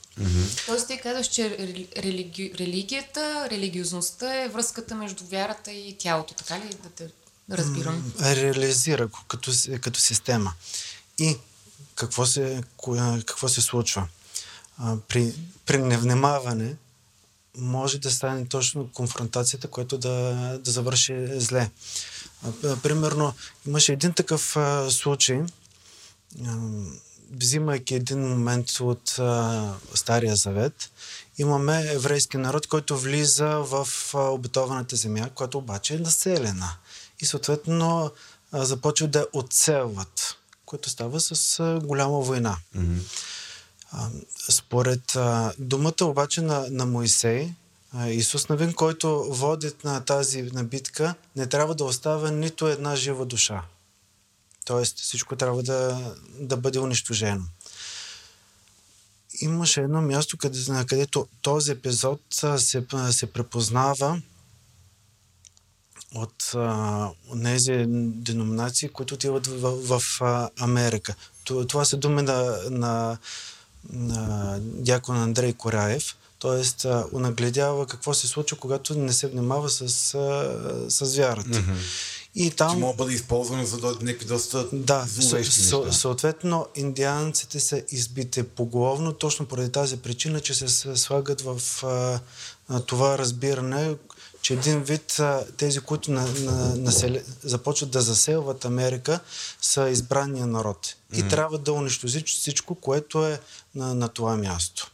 Тоест 0.66 0.88
ти 0.88 1.00
казваш, 1.04 1.28
че 1.28 1.58
рели- 1.58 1.88
религи... 1.98 2.54
религията, 2.60 3.48
религиозността 3.52 4.44
е 4.44 4.50
връзката 4.50 4.96
между 4.96 5.24
вярата 5.26 5.72
и 5.72 5.96
тялото, 6.00 6.34
така 6.34 6.60
ли 6.60 6.70
да 6.84 6.90
те 6.90 7.08
разбирам? 7.52 8.14
реализира 8.22 9.08
го 9.08 9.20
като, 9.28 9.52
като 9.82 10.00
система. 10.00 10.54
И 11.20 11.38
какво 11.96 12.26
се, 12.26 12.64
какво 13.26 13.50
се 13.50 13.62
случва? 13.62 14.08
А, 14.84 14.98
при, 15.08 15.34
при 15.66 15.78
невнимаване 15.78 16.76
може 17.58 18.00
да 18.00 18.12
стане 18.12 18.46
точно 18.46 18.90
конфронтацията, 18.94 19.68
която 19.68 19.98
да, 19.98 20.34
да 20.64 20.72
завърши 20.72 21.40
зле. 21.40 21.70
А, 22.44 22.76
примерно, 22.76 23.34
имаше 23.68 23.94
един 23.94 24.14
такъв 24.14 24.58
а, 24.58 24.92
случай, 24.92 25.42
а, 26.46 26.58
взимайки 27.32 27.96
един 27.96 28.30
момент 28.30 28.70
от 28.80 29.20
а, 29.20 29.74
Стария 29.94 30.36
Завет, 30.36 30.92
имаме 31.38 31.86
еврейски 31.92 32.38
народ, 32.38 32.68
който 32.68 32.98
влиза 32.98 33.48
в 33.48 33.88
а, 34.14 34.18
обетованата 34.18 34.96
земя, 34.96 35.30
която 35.36 35.58
обаче 35.58 35.94
е 35.96 36.00
населена. 36.00 36.76
И 37.20 37.26
съответно 37.26 38.12
а, 38.52 38.66
започва 38.66 39.08
да 39.08 39.28
отселват, 39.34 40.38
което 40.66 40.90
става 40.90 41.20
с 41.20 41.60
а, 41.60 41.80
голяма 41.84 42.20
война. 42.20 42.58
Mm-hmm. 42.78 43.00
Според 44.50 45.18
думата 45.60 46.02
обаче 46.02 46.42
на, 46.42 46.68
на 46.70 46.86
Моисей, 46.86 47.54
Исус 48.08 48.50
Навин, 48.50 48.74
който 48.74 49.24
водит 49.24 49.84
на 49.84 50.06
тази 50.06 50.42
набитка, 50.42 51.16
не 51.36 51.48
трябва 51.48 51.76
да 51.76 51.84
оставя 51.84 52.32
нито 52.32 52.68
една 52.68 52.96
жива 52.96 53.26
душа. 53.26 53.64
Тоест 54.66 55.00
всичко 55.00 55.36
трябва 55.36 55.64
да, 55.64 56.14
да 56.40 56.58
бъде 56.58 56.80
унищожено. 56.80 57.44
Имаше 59.42 59.82
едно 59.82 60.02
място, 60.02 60.38
къде, 60.38 60.86
където 60.88 61.28
този 61.42 61.72
епизод 61.72 62.22
се, 62.30 62.86
се 63.12 63.34
препознава 63.34 64.22
от 66.16 66.54
тези 67.44 67.86
деноминации, 67.88 68.90
които 68.90 69.14
отиват 69.14 69.48
в, 69.48 69.76
в, 69.76 70.00
в 70.00 70.50
Америка. 70.60 71.16
Това 71.44 71.86
са 71.86 71.98
думи 71.98 72.22
на, 72.22 72.58
на, 72.70 73.18
на 73.90 74.58
дякон 74.62 75.18
Андрей 75.18 75.54
Кораев, 75.54 76.16
т.е. 76.40 76.88
унагледява 77.12 77.88
какво 77.88 78.14
се 78.14 78.28
случва, 78.28 78.58
когато 78.58 78.96
не 78.96 79.14
се 79.14 79.28
внимава 79.28 79.70
с, 79.70 79.90
с 80.90 81.16
вярата. 81.18 81.50
Mm-hmm. 81.50 81.76
И 82.36 82.52
там... 82.52 82.72
Че 82.72 82.78
може 82.78 82.98
да 82.98 83.04
бъде 83.04 83.14
използвано 83.16 83.66
за 83.66 83.78
някакви 83.78 84.26
доста 84.26 84.68
Да, 84.74 85.06
съ, 85.08 85.94
съответно 85.94 86.68
индианците 86.76 87.60
са 87.60 87.84
избити 87.92 88.44
поголовно, 88.44 89.14
точно 89.14 89.46
поради 89.46 89.72
тази 89.72 89.98
причина, 89.98 90.40
че 90.40 90.54
се 90.54 90.98
слагат 90.98 91.42
в 91.42 91.62
а, 91.84 92.80
това 92.80 93.18
разбиране, 93.18 93.96
че 94.42 94.54
един 94.54 94.84
вид 94.84 95.22
тези, 95.58 95.80
които 95.80 96.12
на, 96.12 96.26
на, 96.26 96.76
насел... 96.76 97.18
започват 97.44 97.92
да 97.92 98.02
заселват 98.02 98.66
Америка, 98.66 99.20
са 99.62 99.90
избрания 99.90 100.48
народ. 100.48 100.96
И 101.14 101.28
трябва 101.28 101.58
да 101.58 101.74
унищожи 101.74 102.24
всичко, 102.28 102.76
което 102.76 103.26
е 103.26 103.40
на, 103.76 103.96
на 103.96 104.10
това 104.10 104.38
място. 104.38 104.92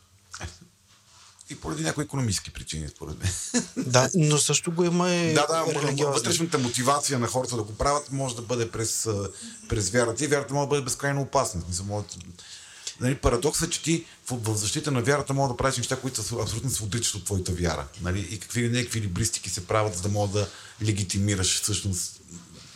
И 1.50 1.56
поради 1.56 1.84
някои 1.84 2.04
економически 2.04 2.54
причини, 2.54 2.88
според 2.88 3.16
мен. 3.20 3.32
Да, 3.78 4.10
но 4.16 4.38
също 4.38 4.72
го 4.72 4.84
има 4.84 5.12
и 5.12 5.34
Да, 5.34 5.48
да, 5.48 6.12
вътрешната 6.12 6.58
мотивация 6.58 7.20
на 7.20 7.28
хората 7.28 7.56
да 7.56 7.64
го 7.64 7.76
правят 7.76 8.12
може 8.12 8.36
да 8.36 8.42
бъде 8.42 8.72
през, 8.72 9.10
през 9.70 9.90
вярата. 9.90 10.26
И 10.26 10.28
вярата 10.28 10.54
може 10.54 10.66
да 10.66 10.70
бъде 10.70 10.82
безкрайно 10.82 11.22
опасна. 11.22 11.62
Може... 11.86 12.06
Нали, 13.00 13.16
парадоксът 13.16 13.68
е, 13.68 13.72
че 13.72 13.84
ти 13.84 14.06
в, 14.32 14.56
защита 14.56 14.92
на 14.92 15.02
вярата 15.02 15.34
може 15.34 15.52
да 15.52 15.58
правиш 15.58 15.78
неща, 15.78 15.96
които 15.96 16.24
са 16.24 16.36
абсолютно 16.42 16.70
се 16.70 16.84
отричат 16.84 17.16
от 17.16 17.26
твоята 17.26 17.52
вяра. 17.52 17.88
Нали? 18.02 18.20
И 18.20 18.40
какви 18.40 18.70
някакви 18.70 19.02
либристики 19.02 19.50
се 19.50 19.68
правят, 19.68 19.96
за 19.96 20.02
да 20.02 20.10
може 20.10 20.32
да 20.32 20.50
легитимираш 20.82 21.62
всъщност 21.62 22.22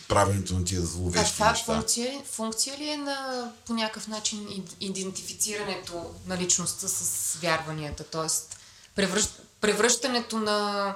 правенето 0.07 0.53
на 0.53 0.65
тия 0.65 0.81
зловещи 0.81 1.31
А 1.31 1.33
това 1.33 1.51
неща. 1.51 1.73
Функция, 1.73 2.21
функция 2.31 2.77
ли 2.77 2.89
е 2.89 2.97
на 2.97 3.51
по 3.67 3.73
някакъв 3.73 4.07
начин 4.07 4.63
идентифицирането 4.79 6.11
на 6.27 6.37
личността 6.37 6.87
с 6.87 7.37
вярванията? 7.41 8.03
Тоест, 8.03 8.57
превръщ, 8.95 9.29
превръщането 9.61 10.37
на 10.37 10.95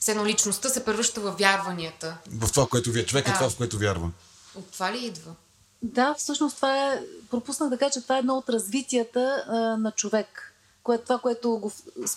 все 0.00 0.16
личността 0.24 0.68
се 0.68 0.84
превръща 0.84 1.20
в 1.20 1.36
вярванията. 1.38 2.16
В 2.30 2.52
това, 2.52 2.66
което 2.66 2.92
вие 2.92 3.06
човек 3.06 3.26
е 3.26 3.28
да. 3.28 3.34
е 3.34 3.38
това, 3.38 3.50
в 3.50 3.56
което 3.56 3.78
вярва. 3.78 4.10
От 4.54 4.70
това 4.70 4.92
ли 4.92 5.06
идва? 5.06 5.34
Да, 5.82 6.14
всъщност 6.14 6.56
това 6.56 6.92
е, 6.92 7.02
пропуснах 7.30 7.70
да 7.70 7.78
кажа, 7.78 7.90
че 7.90 8.00
това 8.00 8.16
е 8.16 8.18
едно 8.18 8.36
от 8.36 8.48
развитията 8.48 9.44
а, 9.48 9.58
на 9.76 9.92
човек. 9.92 10.54
Кое, 10.82 10.98
това, 10.98 11.18
което 11.18 11.58
го, 11.58 11.70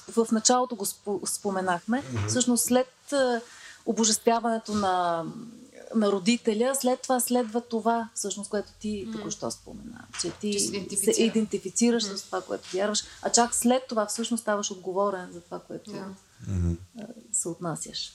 в, 0.08 0.26
в 0.26 0.32
началото 0.32 0.76
го 0.76 0.86
споменахме. 1.26 2.04
Mm-hmm. 2.04 2.28
Всъщност 2.28 2.66
след 2.66 3.14
а, 3.14 3.42
обожествяването 3.86 4.74
на 4.74 5.26
на 5.96 6.12
родителя, 6.12 6.76
след 6.76 7.02
това 7.02 7.20
следва 7.20 7.62
това, 7.62 8.10
всъщност, 8.14 8.50
което 8.50 8.70
ти 8.80 9.08
mm. 9.08 9.12
току-що 9.12 9.52
спомена. 9.52 10.06
Че 10.22 10.32
ти 10.32 10.54
че 10.90 10.96
се, 10.96 11.14
се 11.14 11.24
идентифицираш 11.24 12.04
mm. 12.04 12.16
с 12.16 12.24
това, 12.24 12.42
което 12.42 12.70
вярваш, 12.74 13.04
а 13.22 13.32
чак 13.32 13.56
след 13.56 13.84
това 13.88 14.06
всъщност 14.06 14.42
ставаш 14.42 14.72
отговорен 14.72 15.32
за 15.34 15.42
това, 15.42 15.60
което 15.60 15.92
yeah. 15.92 16.78
се 17.32 17.48
отнасяш. 17.48 18.14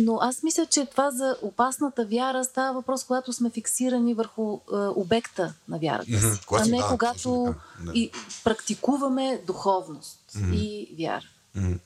Но 0.00 0.18
аз 0.20 0.42
мисля, 0.42 0.66
че 0.66 0.86
това 0.86 1.10
за 1.10 1.36
опасната 1.42 2.06
вяра 2.06 2.44
става 2.44 2.72
въпрос, 2.74 3.04
когато 3.04 3.32
сме 3.32 3.50
фиксирани 3.50 4.14
върху 4.14 4.54
е, 4.54 4.76
обекта 4.76 5.54
на 5.68 5.78
вярата 5.78 6.04
си, 6.04 6.12
mm-hmm. 6.12 6.62
а 6.62 6.66
не 6.66 6.78
да, 6.78 6.88
когато 6.88 7.54
да. 7.80 7.92
и 7.94 8.10
практикуваме 8.44 9.42
духовност 9.46 10.18
mm-hmm. 10.36 10.54
и 10.54 10.94
вяра. 10.98 11.26
Mm-hmm. 11.56 11.78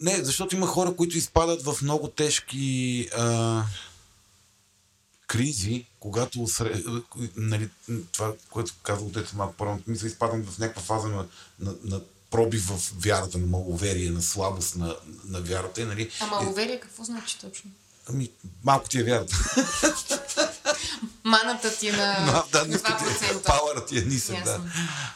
Не, 0.00 0.24
защото 0.24 0.56
има 0.56 0.66
хора, 0.66 0.96
които 0.96 1.18
изпадат 1.18 1.62
в 1.62 1.82
много 1.82 2.08
тежки 2.08 3.08
а, 3.16 3.62
кризи, 5.26 5.86
когато 6.00 6.46
нали, 7.36 7.70
това, 8.12 8.32
което 8.50 8.74
казва 8.82 9.06
отец 9.06 9.32
малко 9.32 9.54
по-рано, 9.54 9.80
мисля, 9.86 10.06
изпадам 10.06 10.44
в 10.44 10.58
някаква 10.58 10.82
фаза 10.82 11.08
на, 11.08 11.26
на, 11.60 11.74
на 11.84 12.00
пробив 12.30 12.66
в 12.66 12.92
вярата, 12.98 13.38
на 13.38 13.46
маловерие, 13.46 14.10
на 14.10 14.22
слабост 14.22 14.76
на, 14.76 14.96
на 15.24 15.40
вярата. 15.40 15.86
Нали, 15.86 16.10
а 16.20 16.26
маловерие 16.26 16.80
какво 16.80 17.04
значи 17.04 17.38
точно? 17.40 17.70
Ами, 18.08 18.30
малко 18.64 18.88
ти 18.88 19.00
е 19.00 19.04
вярата. 19.04 19.36
Маната 21.24 21.76
ти 21.76 21.88
е 21.88 21.92
на 21.92 22.26
Но, 22.26 22.44
да, 22.52 22.78
2%. 22.78 23.44
Пауърът 23.44 23.86
ти 23.88 23.98
е 23.98 24.02
нисък, 24.02 24.44
да. 24.44 24.60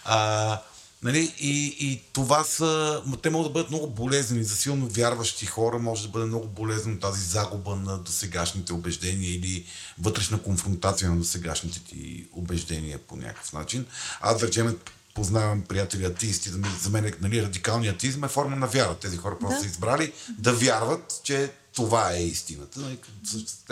А, 0.04 0.58
Нали? 1.02 1.34
И, 1.38 1.76
и 1.80 2.02
това 2.12 2.44
са... 2.44 3.02
Те 3.22 3.30
могат 3.30 3.50
да 3.50 3.52
бъдат 3.52 3.70
много 3.70 3.86
болезнени. 3.86 4.44
За 4.44 4.56
силно 4.56 4.88
вярващи 4.88 5.46
хора 5.46 5.78
може 5.78 6.02
да 6.02 6.08
бъде 6.08 6.26
много 6.26 6.46
болезнено 6.46 6.98
тази 6.98 7.24
загуба 7.24 7.76
на 7.76 7.98
досегашните 7.98 8.72
убеждения 8.72 9.34
или 9.34 9.66
вътрешна 9.98 10.42
конфронтация 10.42 11.10
на 11.10 11.16
досегашните 11.16 11.84
ти 11.84 12.26
убеждения 12.32 12.98
по 12.98 13.16
някакъв 13.16 13.52
начин. 13.52 13.86
Аз, 14.20 14.40
да 14.40 14.46
речем, 14.46 14.78
познавам 15.14 15.62
приятели 15.62 16.04
атеисти, 16.04 16.50
за 16.80 16.90
мен 16.90 17.12
нали, 17.20 17.42
радикалният 17.42 17.96
атеизъм 17.96 18.24
е 18.24 18.28
форма 18.28 18.56
на 18.56 18.66
вяра. 18.66 18.94
Тези 18.94 19.16
хора 19.16 19.38
просто 19.38 19.56
да. 19.56 19.60
са 19.60 19.66
избрали 19.66 20.12
да 20.38 20.52
вярват, 20.52 21.20
че 21.24 21.52
това 21.74 22.12
е 22.12 22.22
истината. 22.22 22.80
Нали, 22.80 22.98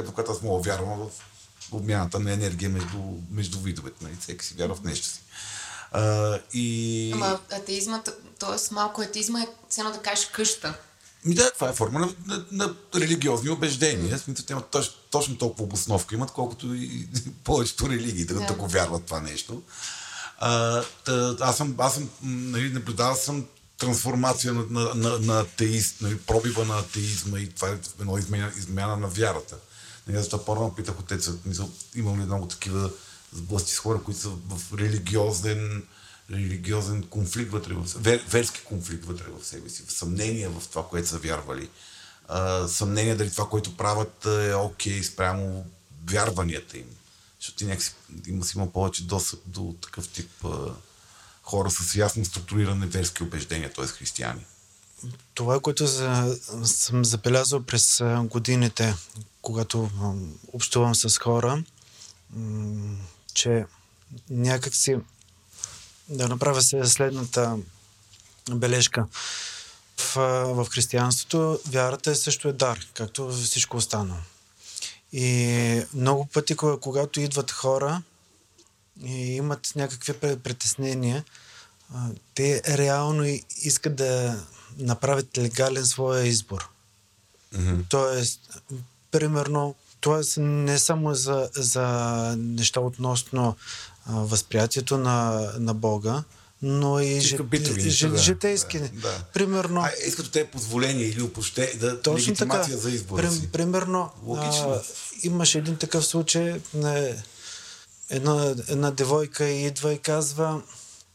по 0.06 0.12
която 0.12 0.32
аз 0.32 0.42
мога 0.42 0.62
вярвам 0.62 0.98
в 0.98 1.10
обмяната 1.72 2.20
на 2.20 2.32
енергия 2.32 2.70
между, 2.70 2.98
между 3.30 3.60
видовете. 3.60 4.04
Нали, 4.04 4.16
всеки 4.20 4.44
си 4.44 4.54
вярва 4.54 4.74
в 4.74 4.82
нещо 4.82 5.06
си. 5.06 5.20
А, 5.92 6.38
и... 6.52 7.10
Ама 7.14 7.40
атеизмът, 7.52 8.22
т.е. 8.38 8.74
малко 8.74 9.00
атеизма 9.00 9.40
е 9.40 9.48
все 9.68 9.82
да 9.82 10.02
кажеш 10.02 10.26
къща. 10.26 10.74
Ми 11.24 11.34
да, 11.34 11.50
това 11.50 11.68
е 11.68 11.72
форма 11.72 11.98
на, 11.98 12.14
на, 12.26 12.44
на 12.52 12.74
религиозни 12.94 13.50
убеждения. 13.50 14.18
Mm. 14.18 14.22
Смисъл, 14.22 14.44
те 14.44 14.52
имат 14.52 14.70
точно, 14.70 14.94
точно 15.10 15.38
толкова 15.38 15.64
обосновка 15.64 16.14
имат, 16.14 16.30
колкото 16.30 16.74
и 16.74 17.08
повечето 17.44 17.88
религии 17.88 18.24
да, 18.24 18.34
yeah. 18.34 18.48
да 18.48 18.54
го 18.54 18.66
вярват 18.66 19.04
това 19.04 19.20
нещо. 19.20 19.62
А, 20.40 20.82
тъ, 21.04 21.36
аз 21.40 21.56
съм, 21.56 21.74
аз 21.78 21.94
съм 21.94 22.10
нали, 22.22 22.72
наблюдавал 22.72 23.16
съм 23.16 23.46
трансформация 23.78 24.52
на, 24.52 24.66
на, 24.70 24.94
на, 24.94 25.18
на 25.18 25.40
атеист, 25.40 26.00
нали, 26.00 26.18
пробива 26.18 26.64
на 26.64 26.78
атеизма 26.78 27.38
и 27.38 27.50
това 27.50 27.68
е 27.68 27.78
едно 28.00 28.18
измяна, 28.18 28.52
измяна 28.58 28.96
на 28.96 29.08
вярата. 29.08 29.56
Нали, 30.06 30.18
аз 30.18 30.44
по-рано 30.44 30.74
питах 30.74 31.00
отеца, 31.00 31.32
имам 31.94 32.20
ли 32.20 32.24
много 32.24 32.46
такива 32.46 32.90
сблъсти 33.32 33.72
с 33.74 33.78
хора, 33.78 34.00
които 34.02 34.20
са 34.20 34.28
в 34.28 34.78
религиозен, 34.78 35.82
религиозен 36.30 37.02
конфликт 37.02 37.52
вътре 37.52 37.74
в 37.74 37.84
вер, 37.96 38.24
верски 38.30 38.60
конфликт 38.64 39.04
вътре 39.04 39.24
в 39.40 39.46
себе 39.46 39.68
си, 39.68 39.82
в 39.88 39.92
съмнение 39.92 40.48
в 40.48 40.62
това, 40.70 40.88
което 40.88 41.08
са 41.08 41.18
вярвали. 41.18 41.68
А, 42.28 42.68
съмнение 42.68 43.14
дали 43.14 43.30
това, 43.30 43.48
което 43.48 43.76
правят 43.76 44.26
е 44.26 44.54
окей 44.54 45.02
спрямо 45.02 45.66
вярванията 46.10 46.78
им. 46.78 46.86
Защото 47.40 47.58
ти 47.58 47.64
някакси 47.64 47.94
има, 48.26 48.44
си 48.44 48.58
има 48.58 48.72
повече 48.72 49.04
достъп 49.04 49.40
до 49.46 49.74
такъв 49.82 50.08
тип 50.08 50.30
а, 50.44 50.74
хора 51.42 51.70
с 51.70 51.94
ясно 51.94 52.24
структуриране 52.24 52.86
верски 52.86 53.22
убеждения, 53.22 53.72
т.е. 53.72 53.86
християни. 53.86 54.44
Това, 55.34 55.60
което 55.60 55.86
за, 55.86 56.38
съм 56.64 57.04
забелязал 57.04 57.62
през 57.62 58.02
годините, 58.24 58.94
когато 59.42 59.90
общувам 60.52 60.94
с 60.94 61.18
хора, 61.18 61.64
че 63.34 63.66
някакси 64.30 64.96
да 66.08 66.28
направя 66.28 66.62
следната 66.62 67.58
бележка. 68.50 69.06
В, 69.96 70.14
в 70.54 70.66
християнството 70.70 71.60
вярата 71.66 72.10
е 72.10 72.14
също 72.14 72.48
е 72.48 72.52
дар, 72.52 72.86
както 72.94 73.32
всичко 73.32 73.76
останало. 73.76 74.20
И 75.12 75.82
много 75.94 76.26
пъти, 76.26 76.56
когато 76.56 77.20
идват 77.20 77.50
хора 77.50 78.02
и 79.04 79.36
имат 79.36 79.72
някакви 79.76 80.12
притеснения, 80.36 81.24
те 82.34 82.62
реално 82.78 83.24
искат 83.62 83.96
да 83.96 84.42
направят 84.78 85.38
легален 85.38 85.86
своя 85.86 86.26
избор. 86.26 86.68
Тоест, 87.88 88.62
примерно, 89.10 89.74
т.е. 90.00 90.40
не 90.40 90.78
само 90.78 91.14
за, 91.14 91.50
за 91.54 91.84
неща 92.38 92.80
относно 92.80 93.56
а, 94.06 94.14
възприятието 94.14 94.98
на, 94.98 95.48
на 95.58 95.74
Бога, 95.74 96.24
но 96.62 97.00
и 97.00 97.20
жит- 97.20 97.42
битови 97.42 97.80
жи- 97.80 97.84
неща, 97.84 98.08
да. 98.08 98.18
житейски. 98.18 98.78
Да, 98.78 98.88
да. 98.90 99.24
Примерно, 99.24 99.80
А, 99.80 99.90
искат 100.06 100.30
те 100.30 100.46
позволение 100.46 101.04
или 101.04 101.22
опоще, 101.22 101.76
да, 101.76 102.02
точно 102.02 102.34
така. 102.34 102.62
за 102.62 102.90
избора 102.90 103.22
Прим- 103.22 103.30
си. 103.32 103.48
Примерно, 103.48 104.10
Логично. 104.24 104.70
а, 104.70 104.82
имаше 105.22 105.58
един 105.58 105.76
такъв 105.76 106.06
случай, 106.06 106.60
не, 106.74 107.22
една, 108.10 108.54
една 108.68 108.90
девойка 108.90 109.44
идва 109.46 109.92
и 109.92 109.98
казва, 109.98 110.62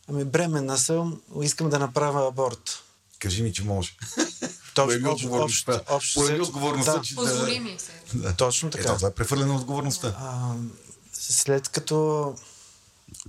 ами 0.10 0.24
бременна 0.24 0.78
съм, 0.78 1.22
искам 1.42 1.70
да 1.70 1.80
направя 1.80 2.28
аборт. 2.28 2.84
Кажи 3.20 3.44
ми, 3.44 3.54
че 3.54 3.64
може. 3.64 3.92
Точно, 4.74 5.12
общо 5.90 6.14
Поеми 6.16 6.30
взето, 6.30 6.44
отговорността, 6.44 6.94
да. 6.94 7.02
че 7.02 7.16
Позволи 7.16 7.60
ми 7.60 7.76
се. 7.80 7.92
да. 8.14 8.34
Точно 8.34 8.70
така. 8.70 8.84
Ето, 8.84 8.96
това 8.96 9.08
е 9.08 9.14
прехвърлена 9.14 9.56
отговорността. 9.56 10.16
А, 10.20 10.54
след 11.14 11.70
като 11.70 12.36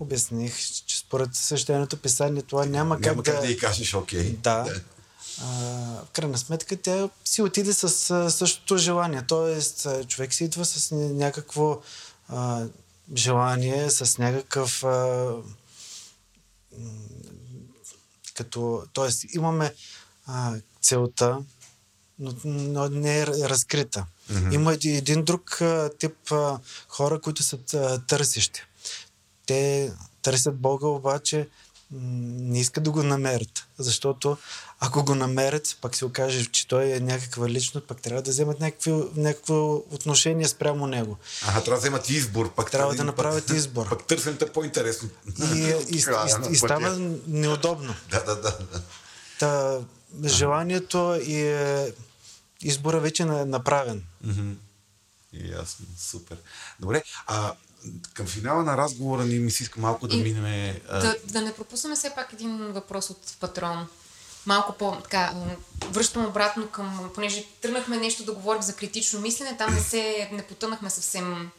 обясних, 0.01 0.59
че 0.87 0.99
според 0.99 1.35
същественото 1.35 1.97
писание 1.97 2.43
това 2.43 2.67
няма, 2.67 2.99
Няма 2.99 3.23
как 3.23 3.35
как 3.35 3.41
да 3.41 3.51
й 3.51 3.57
кажеш, 3.57 3.95
окей. 3.95 4.33
Да. 4.43 4.81
А, 5.41 5.47
в 6.05 6.11
крайна 6.13 6.39
сметка 6.39 6.77
тя 6.77 7.09
си 7.25 7.43
отиде 7.43 7.73
с 7.73 8.11
а, 8.11 8.31
същото 8.31 8.79
желание. 8.79 9.23
Тоест, 9.29 9.87
човек 10.09 10.35
си 10.35 10.45
идва 10.45 10.65
с 10.65 10.91
ня- 10.91 11.13
някакво 11.13 11.81
а, 12.29 12.65
желание, 13.17 13.91
с 13.91 14.19
някакъв. 14.19 14.85
А, 14.85 15.33
като, 18.35 18.85
тоест, 18.93 19.25
имаме 19.35 19.75
а, 20.27 20.55
целта, 20.83 21.39
но, 22.19 22.35
но 22.45 22.89
не 22.89 23.19
е 23.21 23.27
разкрита. 23.27 24.07
Mm-hmm. 24.33 24.55
Има 24.55 24.75
еди- 24.75 24.97
един 24.97 25.25
друг 25.25 25.61
а, 25.61 25.91
тип 25.99 26.33
а, 26.33 26.59
хора, 26.89 27.21
които 27.21 27.43
са 27.43 27.59
а, 27.75 27.99
търсещи. 28.07 28.63
Те 29.47 29.93
търсят 30.23 30.57
Бога, 30.57 30.87
обаче 30.87 31.49
не 31.91 32.61
искат 32.61 32.85
да 32.85 32.91
го 32.91 33.03
намерят. 33.03 33.67
Защото 33.79 34.37
ако 34.81 35.05
го 35.05 35.15
намерят, 35.15 35.77
пак 35.81 35.97
се 35.97 36.05
окаже, 36.05 36.45
че 36.45 36.69
той 36.69 36.85
е 36.93 37.01
някаква 37.01 37.49
личност, 37.49 37.87
пък 37.87 38.03
трябва 38.03 38.23
да 38.23 38.31
вземат 38.31 38.61
някакви, 38.61 38.93
някакво 39.17 39.75
отношение 39.75 40.49
спрямо 40.49 40.87
него. 40.87 41.19
Ага, 41.43 41.53
трябва 41.53 41.71
да 41.71 41.77
вземат 41.77 42.11
избор. 42.11 42.55
Пак 42.55 42.71
Трябва 42.71 42.93
един 42.93 42.99
да 42.99 43.05
направят 43.05 43.47
път, 43.47 43.57
избор. 43.57 43.89
Пък 43.89 44.05
търсенето 44.05 44.45
е 44.45 44.53
по-интересно. 44.53 45.09
И, 45.55 45.59
и, 45.59 45.69
и, 45.91 46.05
и, 46.49 46.53
и 46.53 46.57
става 46.57 46.97
неудобно. 47.27 47.95
Да, 48.11 48.25
да, 48.25 48.35
да. 48.35 48.59
да. 48.73 48.83
Та, 49.39 49.81
желанието 50.25 51.21
и 51.27 51.41
е, 51.41 51.93
избора 52.63 53.01
вече 53.01 53.23
е 53.23 53.27
направен. 53.27 54.03
Ясно, 55.33 55.87
супер. 55.99 56.37
Добре, 56.81 57.03
а 57.27 57.55
към 58.15 58.27
финала 58.27 58.63
на 58.63 58.77
разговора 58.77 59.25
ни 59.25 59.39
ми 59.39 59.51
се 59.51 59.63
иска 59.63 59.81
малко 59.81 60.09
да 60.09 60.17
минем... 60.17 60.77
Да, 60.91 61.17
да 61.25 61.41
не 61.41 61.55
пропуснем 61.55 61.97
все 61.97 62.11
пак 62.15 62.33
един 62.33 62.57
въпрос 62.57 63.11
от 63.11 63.37
патрон. 63.41 63.87
Малко 64.47 64.73
по 64.73 64.97
така, 65.03 65.33
връщам 65.91 66.27
обратно 66.27 66.69
към, 66.69 67.11
понеже 67.15 67.45
тръгнахме 67.63 67.97
нещо 67.97 68.25
да 68.25 68.33
говорим 68.33 68.63
за 68.63 68.73
критично 68.73 69.21
мислене, 69.21 69.57
там 69.57 69.75
не 69.75 69.81
се, 69.81 70.29
не 70.33 70.43
потънахме 70.43 70.91
съвсем 70.91 71.51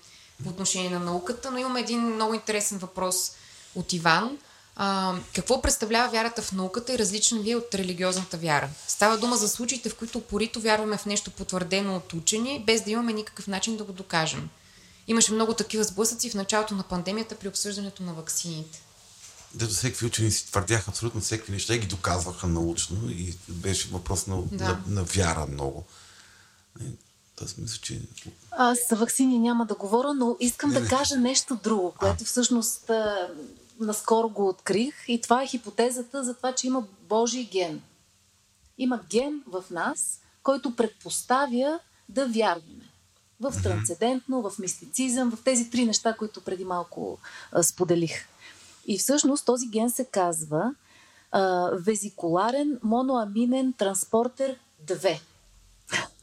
по 0.43 0.49
отношение 0.49 0.89
на 0.89 0.99
науката, 0.99 1.51
но 1.51 1.57
имаме 1.57 1.79
един 1.79 2.01
много 2.01 2.33
интересен 2.33 2.77
въпрос 2.77 3.31
от 3.75 3.93
Иван. 3.93 4.37
А, 4.75 5.15
какво 5.35 5.61
представлява 5.61 6.09
вярата 6.09 6.41
в 6.41 6.51
науката 6.51 6.93
и 6.93 6.97
различна 6.97 7.39
ви 7.39 7.51
е 7.51 7.55
от 7.55 7.75
религиозната 7.75 8.37
вяра? 8.37 8.69
Става 8.87 9.17
дума 9.17 9.37
за 9.37 9.49
случаите, 9.49 9.89
в 9.89 9.95
които 9.95 10.17
упорито 10.17 10.61
вярваме 10.61 10.97
в 10.97 11.05
нещо 11.05 11.31
потвърдено 11.31 11.95
от 11.95 12.13
учени, 12.13 12.63
без 12.65 12.81
да 12.81 12.91
имаме 12.91 13.13
никакъв 13.13 13.47
начин 13.47 13.77
да 13.77 13.83
го 13.83 13.93
докажем. 13.93 14.49
Имаше 15.07 15.34
много 15.34 15.53
такива 15.53 15.84
сблъсъци 15.84 16.29
в 16.29 16.34
началото 16.34 16.75
на 16.75 16.84
пандемията 16.84 17.35
при 17.35 17.47
обсъждането 17.47 18.03
на 18.03 18.13
ваксините. 18.13 18.81
Дето 19.53 19.73
всеки 19.73 20.05
учени 20.05 20.31
си 20.31 20.47
твърдяха 20.47 20.91
абсолютно 20.91 21.21
всеки 21.21 21.51
неща 21.51 21.75
и 21.75 21.79
ги 21.79 21.88
доказваха 21.88 22.47
научно 22.47 23.09
и 23.09 23.38
беше 23.49 23.88
въпрос 23.88 24.27
на, 24.27 24.41
Да. 24.51 24.63
на, 24.63 24.81
на 24.88 25.03
вяра 25.03 25.47
много. 25.47 25.85
И 26.81 26.85
Аз 27.43 27.57
мисля, 27.57 27.79
че... 27.81 28.01
Аз 28.51 28.79
за 28.89 28.95
вакцини 28.95 29.39
няма 29.39 29.65
да 29.65 29.75
говоря, 29.75 30.13
но 30.13 30.38
искам 30.39 30.71
да 30.71 30.88
кажа 30.88 31.17
нещо 31.17 31.59
друго, 31.63 31.93
което 31.99 32.23
всъщност 32.23 32.89
а, 32.89 33.29
наскоро 33.79 34.29
го 34.29 34.47
открих 34.47 34.95
и 35.07 35.21
това 35.21 35.43
е 35.43 35.47
хипотезата 35.47 36.23
за 36.23 36.34
това, 36.34 36.55
че 36.55 36.67
има 36.67 36.84
Божий 37.09 37.43
ген. 37.45 37.81
Има 38.77 38.99
ген 39.09 39.43
в 39.47 39.63
нас, 39.71 40.21
който 40.43 40.75
предпоставя 40.75 41.79
да 42.09 42.27
вярваме. 42.27 42.86
В 43.41 43.53
трансцендентно, 43.64 44.41
в 44.41 44.59
мистицизъм, 44.59 45.31
в 45.31 45.43
тези 45.43 45.69
три 45.69 45.85
неща, 45.85 46.14
които 46.14 46.41
преди 46.41 46.65
малко 46.65 47.18
а, 47.51 47.64
споделих. 47.64 48.27
И 48.88 48.97
всъщност 48.97 49.45
този 49.45 49.68
ген 49.68 49.89
се 49.91 50.05
казва 50.05 50.76
а, 51.31 51.69
везикуларен 51.73 52.80
моноаминен 52.84 53.73
транспортер 53.73 54.59
2. 54.85 55.19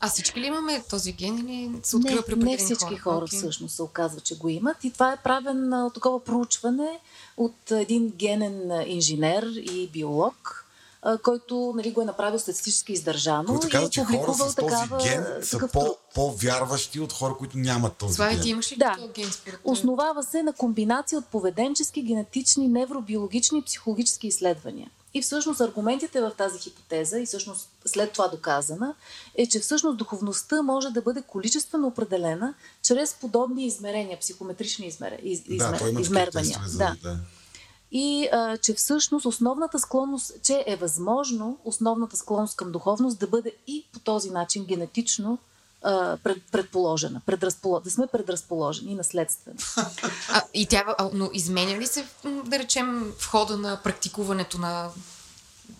А 0.00 0.08
всички 0.08 0.40
ли 0.40 0.46
имаме 0.46 0.82
този 0.90 1.12
ген 1.12 1.38
или 1.38 1.80
се 1.82 1.96
открива 1.96 2.22
при 2.22 2.34
не, 2.34 2.44
не 2.44 2.44
определени 2.44 2.74
всички 2.74 2.96
хора 2.96 3.24
Окей. 3.24 3.38
всъщност 3.38 3.74
се 3.74 3.82
оказва, 3.82 4.20
че 4.20 4.38
го 4.38 4.48
имат. 4.48 4.84
И 4.84 4.90
това 4.90 5.12
е 5.12 5.22
правен 5.22 5.72
а, 5.72 5.90
такова 5.90 6.24
проучване 6.24 7.00
от 7.36 7.70
един 7.70 8.08
генен 8.08 8.82
инженер 8.86 9.42
и 9.42 9.88
биолог, 9.92 10.63
който 11.22 11.72
нали, 11.76 11.92
го 11.92 12.02
е 12.02 12.04
направил 12.04 12.38
статистически 12.38 12.92
издържано 12.92 13.44
Които 13.44 13.76
и 13.76 13.84
е 13.84 13.88
че 13.90 14.00
хора 14.00 14.06
публикувал 14.06 14.48
с 14.48 14.54
този 14.54 14.68
такава, 14.68 15.02
ген 15.02 15.26
са 15.42 15.68
по, 15.72 15.96
по-вярващи 16.14 17.00
от 17.00 17.12
хора, 17.12 17.34
които 17.38 17.58
нямат 17.58 17.96
този 17.96 18.14
Слави, 18.14 18.34
ген. 18.34 18.42
ти 18.42 18.48
имаш 18.48 18.72
ли 18.72 18.76
Да. 18.76 18.96
ген 19.14 19.32
според? 19.32 19.60
Основава 19.64 20.22
се 20.22 20.42
на 20.42 20.52
комбинация 20.52 21.18
от 21.18 21.26
поведенчески, 21.26 22.02
генетични, 22.02 22.68
невробиологични 22.68 23.58
и 23.58 23.62
психологически 23.62 24.26
изследвания. 24.26 24.90
И 25.14 25.22
всъщност 25.22 25.60
аргументите 25.60 26.20
в 26.20 26.32
тази 26.38 26.58
хипотеза, 26.58 27.18
и 27.18 27.26
всъщност 27.26 27.68
след 27.84 28.12
това 28.12 28.28
доказана, 28.28 28.94
е, 29.34 29.46
че 29.46 29.60
всъщност 29.60 29.98
духовността 29.98 30.62
може 30.62 30.90
да 30.90 31.02
бъде 31.02 31.22
количествено 31.22 31.86
определена 31.86 32.54
чрез 32.82 33.14
подобни 33.14 33.66
измерения, 33.66 34.18
психометрични 34.20 34.86
измерения, 34.86 35.32
из, 35.32 35.40
Да, 35.40 35.54
измер, 35.54 35.78
той 35.78 35.90
има 35.90 36.00
такива 36.00 36.00
измервания. 36.00 36.60
Да. 36.78 36.96
да. 37.02 37.18
И 37.96 38.28
а, 38.32 38.56
че 38.56 38.74
всъщност 38.74 39.26
основната 39.26 39.78
склонност, 39.78 40.32
че 40.42 40.64
е 40.66 40.76
възможно 40.76 41.58
основната 41.64 42.16
склонност 42.16 42.56
към 42.56 42.72
духовност 42.72 43.18
да 43.18 43.26
бъде 43.26 43.52
и 43.66 43.84
по 43.92 43.98
този 43.98 44.30
начин 44.30 44.64
генетично 44.64 45.38
предположена, 46.52 47.20
да 47.84 47.90
сме 47.90 48.06
предразположени 48.06 48.92
и 48.92 48.94
наследствено. 48.94 49.56
А, 50.28 50.42
и 50.54 50.66
тя, 50.66 50.96
но 51.12 51.30
изменя 51.32 51.78
ли 51.78 51.86
се, 51.86 52.06
да 52.44 52.58
речем, 52.58 53.14
в 53.18 53.30
хода 53.30 53.56
на 53.56 53.80
практикуването 53.82 54.58
на 54.58 54.90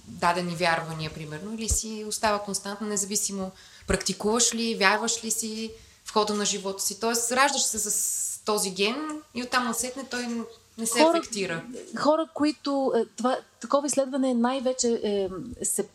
дадени 0.07 0.57
вярвания, 0.57 1.15
примерно, 1.15 1.55
или 1.55 1.69
си 1.69 2.05
остава 2.09 2.39
константно, 2.39 2.87
независимо 2.87 3.51
практикуваш 3.87 4.55
ли, 4.55 4.75
вярваш 4.75 5.25
ли 5.25 5.31
си 5.31 5.71
в 6.05 6.13
хода 6.13 6.35
на 6.35 6.45
живота 6.45 6.83
си. 6.83 7.01
Тоест, 7.01 7.33
раждаш 7.33 7.63
се 7.63 7.79
с 7.79 8.41
този 8.45 8.71
ген 8.71 9.23
и 9.35 9.43
оттам 9.43 9.65
насетне 9.65 10.05
той 10.11 10.45
не 10.79 10.87
се 10.87 10.99
Хора- 11.01 11.19
ефектира. 11.19 11.63
Хора, 11.97 12.29
които... 12.35 12.71
е, 12.97 13.05
Това, 13.07 13.39
такова 13.61 13.87
изследване 13.87 14.35
най-вече 14.35 15.01
е, 15.03 15.29
се, 15.65 15.89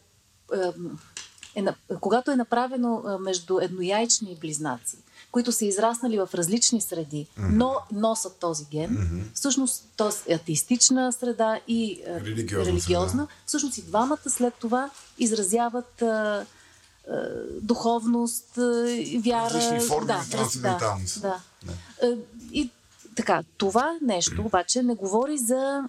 е, 1.56 1.58
е, 1.58 1.66
когато 1.98 2.32
е 2.32 2.36
направено 2.36 3.04
е, 3.10 3.20
между 3.20 3.60
еднояйчни 3.60 4.38
близнаци, 4.42 4.98
които 5.32 5.52
са 5.52 5.66
израснали 5.66 6.18
в 6.18 6.30
различни 6.34 6.82
среди, 6.82 7.28
но 7.38 7.76
носят 7.92 8.36
този 8.36 8.66
ген, 8.66 8.98
всъщност, 9.34 9.86
т.е. 9.98 10.34
атеистична 10.34 11.14
среда 11.14 11.60
и 11.68 12.02
е, 12.08 12.20
Религиозна 12.22 12.66
религиозна, 12.66 13.10
среда. 13.24 13.28
всъщност 13.46 13.78
и 13.78 13.82
двамата 13.82 14.30
след 14.30 14.54
това 14.54 14.90
изразяват 15.18 16.02
е, 16.02 16.06
е, 16.06 17.12
духовност, 17.62 18.58
е, 18.58 18.62
вяра. 19.20 19.50
Различни 19.50 19.80
форми 19.80 20.08
да, 20.08 20.14
на 20.14 20.30
трансценденталност. 20.32 21.22
Да, 21.22 21.40
Да. 21.64 21.74
да. 22.02 22.08
Е, 22.08 22.18
И 22.52 22.70
така, 23.20 23.44
това 23.58 23.98
нещо 24.02 24.42
обаче 24.46 24.84
не 24.84 24.96
говори 24.96 25.38
за. 25.38 25.84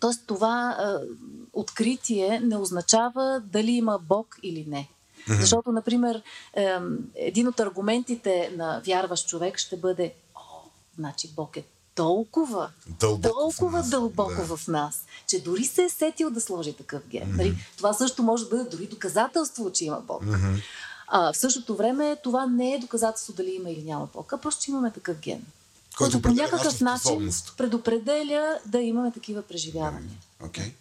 Тоест, 0.00 0.26
това 0.26 0.70
е, 0.70 1.06
откритие 1.52 2.40
не 2.40 2.56
означава 2.56 3.42
дали 3.44 3.70
има 3.70 3.98
Бог 3.98 4.36
или 4.42 4.64
не. 4.68 4.88
Защото, 5.28 5.72
например, 5.72 6.22
е, 6.54 6.76
един 7.14 7.48
от 7.48 7.60
аргументите 7.60 8.52
на 8.56 8.82
вярващ 8.86 9.28
човек 9.28 9.58
ще 9.58 9.76
бъде: 9.76 10.14
О, 10.34 10.40
значи 10.98 11.28
Бог 11.36 11.56
е 11.56 11.64
толкова, 11.94 12.70
Дълбоко 13.00 13.28
в 13.28 13.32
толкова 13.32 13.78
нас, 13.78 13.90
дълбоко 13.90 14.46
да. 14.48 14.56
в 14.56 14.68
нас, 14.68 15.04
че 15.26 15.42
дори 15.42 15.64
се 15.64 15.82
е 15.82 15.88
сетил 15.88 16.30
да 16.30 16.40
сложи 16.40 16.72
такъв 16.72 17.02
ген. 17.08 17.34
Нали? 17.36 17.54
Това 17.76 17.92
също 17.92 18.22
може 18.22 18.44
да 18.44 18.50
бъде 18.50 18.70
дори 18.70 18.86
доказателство, 18.86 19.72
че 19.72 19.84
има 19.84 20.00
Бог. 20.00 20.22
А, 21.06 21.32
в 21.32 21.36
същото 21.36 21.76
време 21.76 22.16
това 22.22 22.46
не 22.46 22.74
е 22.74 22.78
доказателство 22.78 23.32
дали 23.32 23.50
има 23.50 23.70
или 23.70 23.82
няма 23.82 24.08
Бог, 24.14 24.32
а 24.32 24.38
просто, 24.38 24.64
че 24.64 24.70
имаме 24.70 24.92
такъв 24.92 25.18
ген. 25.18 25.42
Който 26.00 26.22
по 26.22 26.28
някакъв 26.28 26.80
начин 26.80 27.30
предопределя 27.56 28.58
да 28.66 28.80
имаме 28.80 29.12
такива 29.12 29.42
преживявания. 29.42 30.18
Окей. 30.44 30.72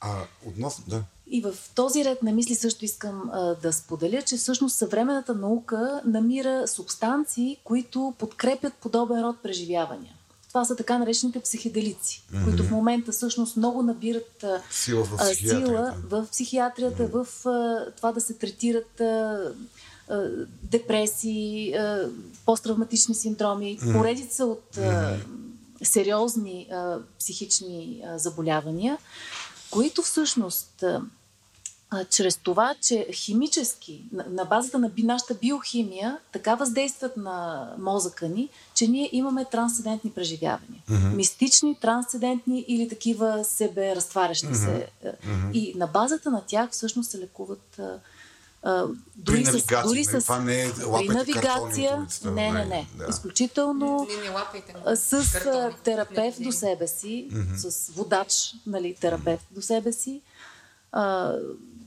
А 0.00 0.14
относно, 0.46 0.84
да. 0.88 1.02
И 1.26 1.40
в 1.40 1.54
този 1.74 2.04
ред 2.04 2.22
на 2.22 2.32
мисли 2.32 2.54
също 2.54 2.84
искам 2.84 3.30
а, 3.32 3.54
да 3.54 3.72
споделя, 3.72 4.22
че 4.22 4.36
всъщност 4.36 4.76
съвременната 4.76 5.34
наука 5.34 6.00
намира 6.04 6.68
субстанции, 6.68 7.56
които 7.64 8.14
подкрепят 8.18 8.74
подобен 8.74 9.22
род 9.22 9.36
преживявания. 9.42 10.14
Това 10.48 10.64
са 10.64 10.76
така 10.76 10.98
наречените 10.98 11.40
психеделици, 11.40 12.22
mm-hmm. 12.32 12.44
които 12.44 12.62
в 12.62 12.70
момента 12.70 13.12
всъщност 13.12 13.56
много 13.56 13.82
набират 13.82 14.44
а, 14.44 14.62
Сила 14.70 15.04
в 15.04 15.16
психиатрията. 15.16 15.66
сила 15.66 15.94
в 16.04 16.26
психиатрията, 16.30 17.02
mm-hmm. 17.02 17.24
в 17.24 17.46
а, 17.46 17.90
това 17.96 18.12
да 18.12 18.20
се 18.20 18.34
третират 18.34 19.00
а, 19.00 19.38
депресии, 20.62 21.74
посттравматични 22.46 23.14
синдроми, 23.14 23.78
mm-hmm. 23.78 23.98
поредица 23.98 24.44
от 24.44 24.78
сериозни 25.82 26.68
психични 27.18 28.02
заболявания, 28.16 28.98
които 29.70 30.02
всъщност 30.02 30.84
чрез 32.10 32.36
това, 32.36 32.74
че 32.82 33.06
химически, 33.12 34.04
на, 34.12 34.44
базата 34.44 34.78
на 34.78 34.90
нашата 34.98 35.34
биохимия, 35.34 36.18
така 36.32 36.54
въздействат 36.54 37.16
на 37.16 37.68
мозъка 37.78 38.28
ни, 38.28 38.48
че 38.74 38.88
ние 38.88 39.08
имаме 39.12 39.44
трансцендентни 39.44 40.10
преживявания. 40.10 40.82
Mm-hmm. 40.88 41.14
Мистични, 41.14 41.78
трансцендентни 41.80 42.64
или 42.68 42.88
такива 42.88 43.44
себе 43.44 43.96
разтварящи 43.96 44.46
mm-hmm. 44.46 44.64
се. 44.64 44.88
Мгм. 45.24 45.50
И 45.52 45.72
на 45.76 45.86
базата 45.86 46.30
на 46.30 46.42
тях 46.46 46.70
всъщност 46.70 47.10
се 47.10 47.18
лекуват 47.18 47.80
а, 48.62 48.86
дори, 49.16 49.44
с, 49.44 49.46
навигация, 49.46 49.82
дори 49.82 50.04
нали? 50.12 50.20
с 50.20 50.24
Това 50.24 50.38
не 50.38 50.64
е 50.64 50.70
при 50.98 51.08
навигация. 51.08 51.96
улицата, 51.96 52.30
Не, 52.30 52.46
не, 52.46 52.52
нали? 52.52 52.68
не. 52.68 52.88
Да. 52.94 53.06
Изключително 53.10 54.06
Не, 54.10 54.22
не 54.22 54.28
лапайте. 54.30 54.74
с 54.96 55.32
Картони. 55.32 55.74
терапевт 55.84 56.38
Не, 56.38 56.44
до 56.44 56.52
себе 56.52 56.86
си, 56.86 57.28
с 57.56 57.92
водач, 57.92 58.54
нали, 58.66 58.94
терапевт 58.94 59.46
до 59.50 59.62
себе 59.62 59.92
си, 59.92 60.20
а, 60.92 61.34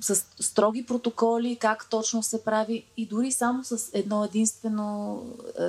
с 0.02 0.26
строги 0.40 0.86
протоколи, 0.86 1.56
как 1.56 1.90
точно 1.90 2.24
се 2.24 2.44
прави 2.44 2.86
и 2.98 3.06
дори 3.06 3.32
само 3.32 3.64
с 3.64 3.90
едно 3.94 4.24
единствено, 4.24 5.24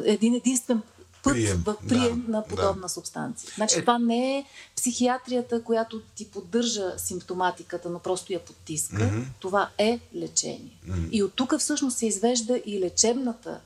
един 0.05 0.35
единствен 0.35 0.83
път 1.25 1.33
Прием, 1.33 1.63
в 1.67 1.77
прием 1.89 2.25
да, 2.27 2.33
на 2.33 2.45
подобна 2.45 2.83
да. 2.83 2.89
субстанция. 2.89 3.51
Значи 3.55 3.79
Е- 3.79 3.81
това 3.81 3.99
не 3.99 4.39
е 4.39 4.45
психиатрията, 4.77 5.63
която 5.63 6.01
ти 6.15 6.31
поддържа 6.31 6.95
симптоматиката, 6.97 7.91
но 7.91 7.99
просто 7.99 8.33
я 8.33 8.45
потиска. 8.45 9.05
Мгм. 9.05 9.23
Това 9.41 9.69
е 9.79 10.01
лечение. 10.15 10.79
Мгм. 10.87 11.09
И 11.13 11.23
от 11.23 11.33
тук 11.35 11.59
всъщност 11.59 11.99
се 11.99 12.07
извежда 12.07 12.61
и 12.67 12.81
лечебната 12.81 13.61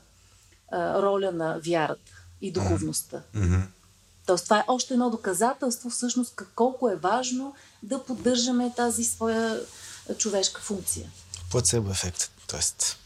а, 0.71 1.01
роля 1.01 1.31
на 1.31 1.59
вярата 1.65 2.11
и 2.41 2.51
духовността. 2.51 3.21
Мгм. 3.33 3.61
Тоест, 4.25 4.43
това 4.43 4.59
е 4.59 4.63
още 4.67 4.93
едно 4.93 5.09
доказателство 5.09 5.89
всъщност 5.89 6.41
колко 6.55 6.89
е 6.89 6.95
важно 6.95 7.55
да 7.83 8.03
поддържаме 8.03 8.73
тази 8.75 9.03
своя 9.03 9.61
човешка 10.17 10.61
функция. 10.61 11.11
Плацебо 11.51 11.91
ефект. 11.91 12.31
Тоест. 12.47 12.97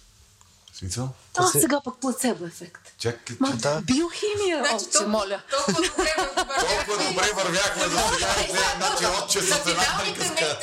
Смисъл? 0.80 1.10
А, 1.38 1.48
се- 1.48 1.62
сега 1.62 1.82
пък 1.84 1.94
плацебо 2.02 2.46
ефект. 2.46 2.82
Чакай, 3.00 3.36
Ма, 3.40 3.52
Да. 3.56 3.82
биохимия, 3.82 4.58
Значи, 4.60 4.76
отче, 4.76 4.90
толкова, 4.92 5.08
моля. 5.10 5.42
толкова 5.52 5.88
добре 5.88 6.14
толкова 6.60 7.10
добре 7.10 7.32
вървяхме 7.36 7.84
до 7.84 7.98
сега. 8.14 8.34
Значи 8.78 9.06
отче 9.24 9.42
с 9.42 9.68
една 9.68 9.82
Финалните 9.82 10.20
приказка. 10.20 10.58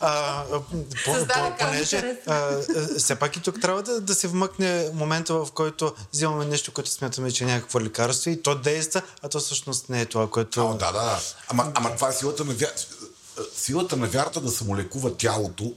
А, 0.00 0.44
а, 0.52 0.60
понеже, 1.58 2.18
а, 2.26 2.34
а, 2.34 2.62
все 2.98 3.14
пак 3.14 3.36
и 3.36 3.40
тук 3.40 3.60
трябва 3.60 3.82
да, 3.82 4.00
да 4.00 4.14
се 4.14 4.28
вмъкне 4.28 4.90
момента, 4.94 5.34
в 5.34 5.48
който 5.52 5.94
взимаме 6.12 6.44
нещо, 6.44 6.72
което 6.72 6.90
смятаме, 6.90 7.30
че 7.32 7.44
е 7.44 7.46
някакво 7.46 7.80
лекарство 7.80 8.30
и 8.30 8.42
то 8.42 8.54
действа, 8.54 9.02
а 9.22 9.28
то 9.28 9.40
всъщност 9.40 9.88
не 9.88 10.00
е 10.00 10.06
това, 10.06 10.30
което... 10.30 10.66
О, 10.66 10.74
да, 10.74 10.92
да. 10.92 11.18
Ама, 11.48 11.72
ама 11.74 11.94
това 11.96 12.08
е 12.08 12.12
силата 12.12 12.44
на 12.44 12.54
вярата. 12.54 12.82
Силата 13.56 13.96
на 13.96 14.06
вярата 14.06 14.40
да 14.40 14.50
самолекува 14.50 15.16
тялото, 15.16 15.72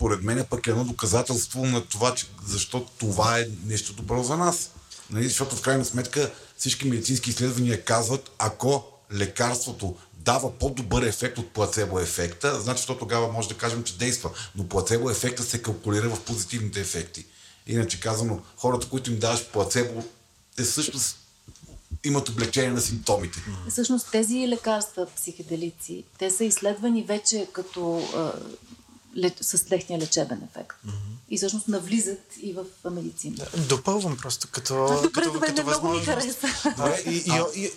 според 0.00 0.22
мен 0.22 0.38
е 0.38 0.44
пък 0.44 0.66
едно 0.66 0.84
доказателство 0.84 1.66
на 1.66 1.86
това, 1.86 2.14
че 2.14 2.26
защо 2.46 2.86
това 2.98 3.38
е 3.38 3.48
нещо 3.66 3.92
добро 3.92 4.22
за 4.22 4.36
нас. 4.36 4.70
Нали? 5.10 5.28
Защото 5.28 5.56
в 5.56 5.62
крайна 5.62 5.84
сметка 5.84 6.30
всички 6.56 6.88
медицински 6.88 7.30
изследвания 7.30 7.84
казват, 7.84 8.30
ако 8.38 8.84
лекарството 9.12 9.96
дава 10.14 10.58
по-добър 10.58 11.02
ефект 11.02 11.38
от 11.38 11.50
плацебо 11.50 11.98
ефекта, 11.98 12.60
значи 12.60 12.86
то 12.86 12.98
тогава 12.98 13.32
може 13.32 13.48
да 13.48 13.56
кажем, 13.56 13.82
че 13.82 13.98
действа. 13.98 14.30
Но 14.56 14.68
плацебо 14.68 15.10
ефекта 15.10 15.42
се 15.42 15.62
калкулира 15.62 16.08
в 16.08 16.20
позитивните 16.20 16.80
ефекти. 16.80 17.26
Иначе 17.66 18.00
казано, 18.00 18.40
хората, 18.56 18.88
които 18.88 19.10
им 19.10 19.18
даваш 19.18 19.44
плацебо, 19.44 20.04
те 20.56 20.62
всъщност 20.62 21.16
имат 22.04 22.28
облегчение 22.28 22.70
на 22.70 22.80
симптомите. 22.80 23.38
Всъщност 23.70 24.10
тези 24.12 24.48
лекарства, 24.48 25.06
психеделици, 25.16 26.04
те 26.18 26.30
са 26.30 26.44
изследвани 26.44 27.02
вече 27.02 27.48
като 27.52 28.08
с 29.40 29.64
техния 29.68 29.98
лечебен 29.98 30.48
ефект. 30.50 30.76
И 31.28 31.36
всъщност 31.36 31.68
навлизат 31.68 32.20
и 32.42 32.52
в 32.52 32.90
медицина. 32.90 33.46
Допълвам 33.68 34.16
просто 34.16 34.48
като, 34.52 34.74
Добре, 35.02 35.12
като, 35.12 35.32
добре, 35.32 35.46
като 35.46 35.62
не 35.62 35.68
много 35.68 35.88
ми 35.88 36.04
хареса. 36.04 36.48
Да, 36.76 36.96
и, 37.06 37.16
и, 37.16 37.62
и, 37.62 37.70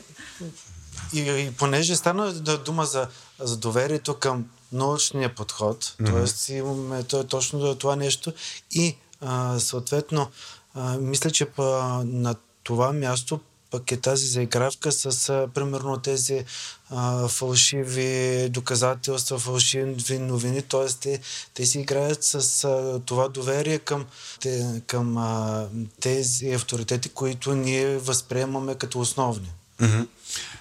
и, 1.14 1.42
и, 1.42 1.52
понеже 1.52 1.96
стана 1.96 2.34
да- 2.34 2.58
дума 2.58 2.86
за, 2.86 3.08
за 3.40 3.58
доверието 3.58 4.20
към 4.20 4.46
научния 4.72 5.36
подход, 5.36 5.96
т.е. 6.06 6.54
имаме 6.54 7.04
то, 7.04 7.24
точно 7.24 7.76
това 7.76 7.96
нещо 7.96 8.34
и 8.72 8.96
а, 9.22 9.60
съответно 9.60 10.30
а, 10.74 10.98
мисля, 10.98 11.32
че 11.32 11.46
па, 11.46 11.64
на 12.06 12.36
това 12.64 12.94
място 12.94 13.40
пък 13.74 13.92
е 13.92 13.98
тази 13.98 14.28
заигравка 14.28 14.92
с 14.92 15.30
а, 15.30 15.48
примерно 15.54 15.98
тези 15.98 16.46
а, 16.90 17.28
фалшиви 17.28 18.50
доказателства, 18.50 19.40
фалшиви 19.40 20.20
новини, 20.20 20.62
т.е. 20.62 20.88
Те, 21.02 21.20
те 21.54 21.66
си 21.66 21.80
играят 21.80 22.24
с 22.24 22.64
а, 22.64 23.00
това 23.06 23.28
доверие 23.28 23.80
към, 23.80 24.06
те, 24.42 24.82
към 24.88 25.18
а, 25.18 25.68
тези 26.00 26.54
авторитети, 26.54 27.10
които 27.10 27.56
ние 27.56 27.98
възприемаме 27.98 28.76
като 28.76 29.00
основни. 29.00 29.52
Мгм. 29.82 30.02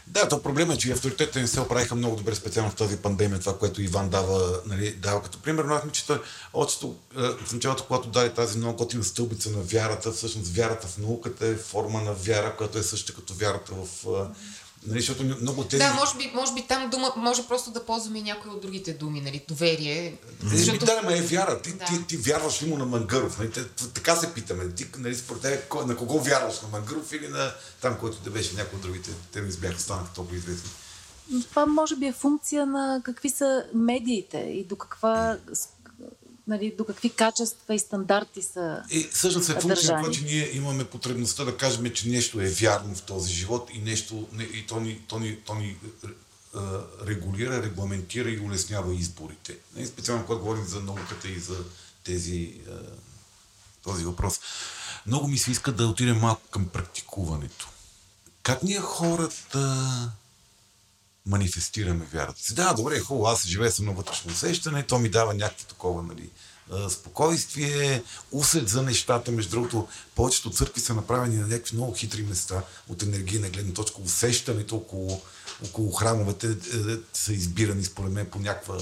Да, 0.07 0.29
то 0.29 0.43
проблема 0.43 0.75
е, 0.75 0.77
че 0.77 0.93
авторитетите 0.93 1.41
не 1.41 1.47
се 1.47 1.61
оправиха 1.61 1.95
много 1.95 2.17
добре, 2.17 2.35
специално 2.35 2.71
в 2.71 2.75
тази 2.75 2.97
пандемия, 2.97 3.41
това, 3.41 3.59
което 3.59 3.83
Иван 3.83 4.09
дава, 4.09 4.61
нали, 4.67 4.93
дава 4.93 5.23
като 5.23 5.39
пример. 5.39 5.65
Но 5.65 5.75
аз 5.75 5.85
мисля, 5.85 5.95
че 5.95 6.07
той, 6.07 6.21
общо, 6.53 6.97
е, 7.19 7.21
в 7.45 7.53
началото, 7.53 7.85
когато 7.85 8.09
даде 8.09 8.35
тази 8.35 8.59
много 8.59 8.77
готина 8.77 9.05
стълбица 9.05 9.51
на 9.51 9.63
вярата, 9.63 10.13
всъщност 10.13 10.57
вярата 10.57 10.87
в 10.87 10.99
науката 10.99 11.47
е 11.47 11.57
форма 11.57 12.03
на 12.03 12.13
вяра, 12.13 12.57
която 12.57 12.79
е 12.79 12.83
съща 12.83 13.15
като 13.15 13.35
вярата 13.35 13.73
в... 13.75 14.07
Нали, 14.87 15.01
защото 15.01 15.25
много 15.25 15.65
тези... 15.65 15.83
Да, 15.83 15.95
може 15.95 16.17
би, 16.17 16.33
може 16.35 16.55
би 16.55 16.63
там 16.63 16.91
дума, 16.91 17.13
може 17.17 17.49
просто 17.49 17.71
да 17.71 17.87
ползваме 17.87 18.23
някои 18.23 18.51
от 18.51 18.63
другите 18.63 18.93
думи, 18.93 19.21
нали, 19.21 19.45
доверие. 19.49 20.07
Е, 20.07 20.15
Защото... 20.45 20.85
Да, 20.87 21.03
ма 21.05 21.13
е 21.19 21.21
вяра. 21.21 21.63
Ти, 21.63 21.73
Да. 21.73 21.85
ти, 21.85 22.07
ти 22.07 22.17
вярваш 22.17 22.63
ли 22.63 22.67
му 22.67 22.79
на 22.79 22.87
Мангаров? 22.87 23.39
Нали? 23.39 23.51
Така 23.95 24.17
се 24.17 24.35
питаме. 24.35 24.71
Ти, 24.75 24.87
нали, 24.99 25.17
според 25.17 25.43
тебе, 25.43 25.63
на 25.87 25.97
кого 25.97 26.19
вярваш? 26.21 26.61
На 26.61 26.69
Мангаров 26.69 27.13
или 27.13 27.29
на 27.29 27.53
там, 27.81 27.99
който 27.99 28.19
да 28.25 28.31
беше 28.31 28.55
някой 28.57 28.77
от 28.77 28.83
другите? 28.83 29.11
Те 29.33 29.41
не 29.41 29.49
избяха, 29.49 29.81
станаха 29.81 30.15
толкова 30.15 30.37
известни. 30.37 30.71
Но 31.31 31.43
Това 31.43 31.67
може 31.67 31.97
би 31.97 32.07
е 32.07 32.13
функция 32.13 32.67
на 32.67 33.01
какви 33.05 33.31
са 33.31 33.65
медиите 33.75 34.39
и 34.39 34.65
до 34.65 34.77
каква 34.77 35.37
нали, 36.53 36.75
до 36.79 36.85
какви 36.85 37.11
качества 37.11 37.75
и 37.75 37.79
стандарти 37.79 38.43
са. 38.43 38.83
И 38.91 39.09
всъщност 39.13 39.49
е 39.49 39.61
функция 39.61 39.99
това, 39.99 40.11
че 40.13 40.25
ние 40.25 40.57
имаме 40.57 40.85
потребността 40.85 41.45
да 41.45 41.57
кажем, 41.57 41.93
че 41.95 42.09
нещо 42.09 42.41
е 42.41 42.49
вярно 42.49 42.95
в 42.95 43.03
този 43.03 43.33
живот 43.33 43.71
и 43.73 43.79
нещо, 43.79 44.29
не- 44.33 44.43
и 44.43 44.67
то 44.67 44.81
ни, 44.81 45.01
то 45.09 45.19
ни, 45.19 45.37
то 45.37 45.55
ни 45.55 45.77
регулира, 47.07 47.63
регламентира 47.63 48.31
и 48.31 48.41
улеснява 48.41 48.95
изборите. 48.95 49.57
И 49.77 49.87
специално 49.87 50.27
когато 50.27 50.43
говорим 50.43 50.65
за 50.65 50.81
науката 50.81 51.29
и 51.29 51.39
за 51.39 51.57
тези, 52.05 52.55
този 53.83 54.05
въпрос. 54.05 54.41
Много 55.07 55.29
ми 55.29 55.39
се 55.39 55.51
иска 55.51 55.73
да 55.73 55.87
отидем 55.87 56.19
малко 56.19 56.43
към 56.51 56.69
практикуването. 56.69 57.69
Как 58.43 58.63
ние 58.63 58.81
хората 58.81 60.13
манифестираме 61.27 62.07
вярата 62.13 62.43
си. 62.43 62.55
Да, 62.55 62.75
добре, 62.75 63.01
хубаво, 63.01 63.27
аз 63.27 63.47
живея 63.47 63.73
съм 63.73 63.87
на 63.87 63.93
вътрешно 63.93 64.33
усещане, 64.33 64.83
то 64.83 64.99
ми 64.99 65.09
дава 65.09 65.35
някакво 65.35 65.65
такова, 65.65 66.03
нали, 66.03 66.31
спокойствие, 66.91 68.03
усет 68.33 68.69
за 68.69 68.83
нещата. 68.83 69.33
Между 69.33 69.51
другото, 69.51 69.89
повечето 70.15 70.51
църкви 70.51 70.81
са 70.81 70.95
направени 70.95 71.37
на 71.37 71.47
някакви 71.47 71.77
много 71.77 71.93
хитри 71.95 72.23
места 72.23 72.63
от 72.89 73.03
енергийна 73.03 73.49
гледна 73.49 73.73
точка. 73.75 73.97
Усещането 74.01 74.77
около, 74.77 75.23
около 75.65 75.93
храмовете 75.93 76.47
е, 76.47 76.51
е, 76.93 76.97
са 77.13 77.33
избирани, 77.33 77.85
според 77.85 78.13
мен, 78.13 78.27
по 78.27 78.39
някаква, 78.39 78.75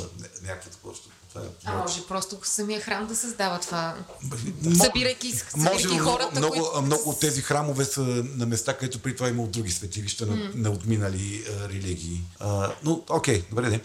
някаква 0.43 0.71
такова. 0.71 0.95
Това 1.29 1.41
е- 1.41 1.49
А 1.65 1.73
може 1.73 2.07
просто 2.07 2.39
самия 2.45 2.81
храм 2.81 3.07
да 3.07 3.17
създава 3.17 3.61
това. 3.61 3.97
Мо- 4.25 4.85
Събирайки, 4.85 5.33
събирайки 5.33 5.87
може, 5.87 5.99
хората, 5.99 6.39
много, 6.39 6.55
които... 6.55 6.83
много 6.83 7.11
от 7.11 7.21
тези 7.21 7.43
храмове 7.43 7.85
са 7.85 8.01
на 8.35 8.47
места, 8.47 8.77
където 8.77 8.99
при 8.99 9.17
това 9.17 9.29
има 9.29 9.43
от 9.43 9.51
други 9.51 9.71
светилища 9.73 10.27
на, 10.27 10.51
на 10.55 10.71
отминали 10.71 11.45
а, 11.51 11.69
религии. 11.69 12.21
А, 12.39 12.73
но, 12.85 13.03
окей, 13.09 13.45
добре, 13.51 13.71
де. 13.71 13.81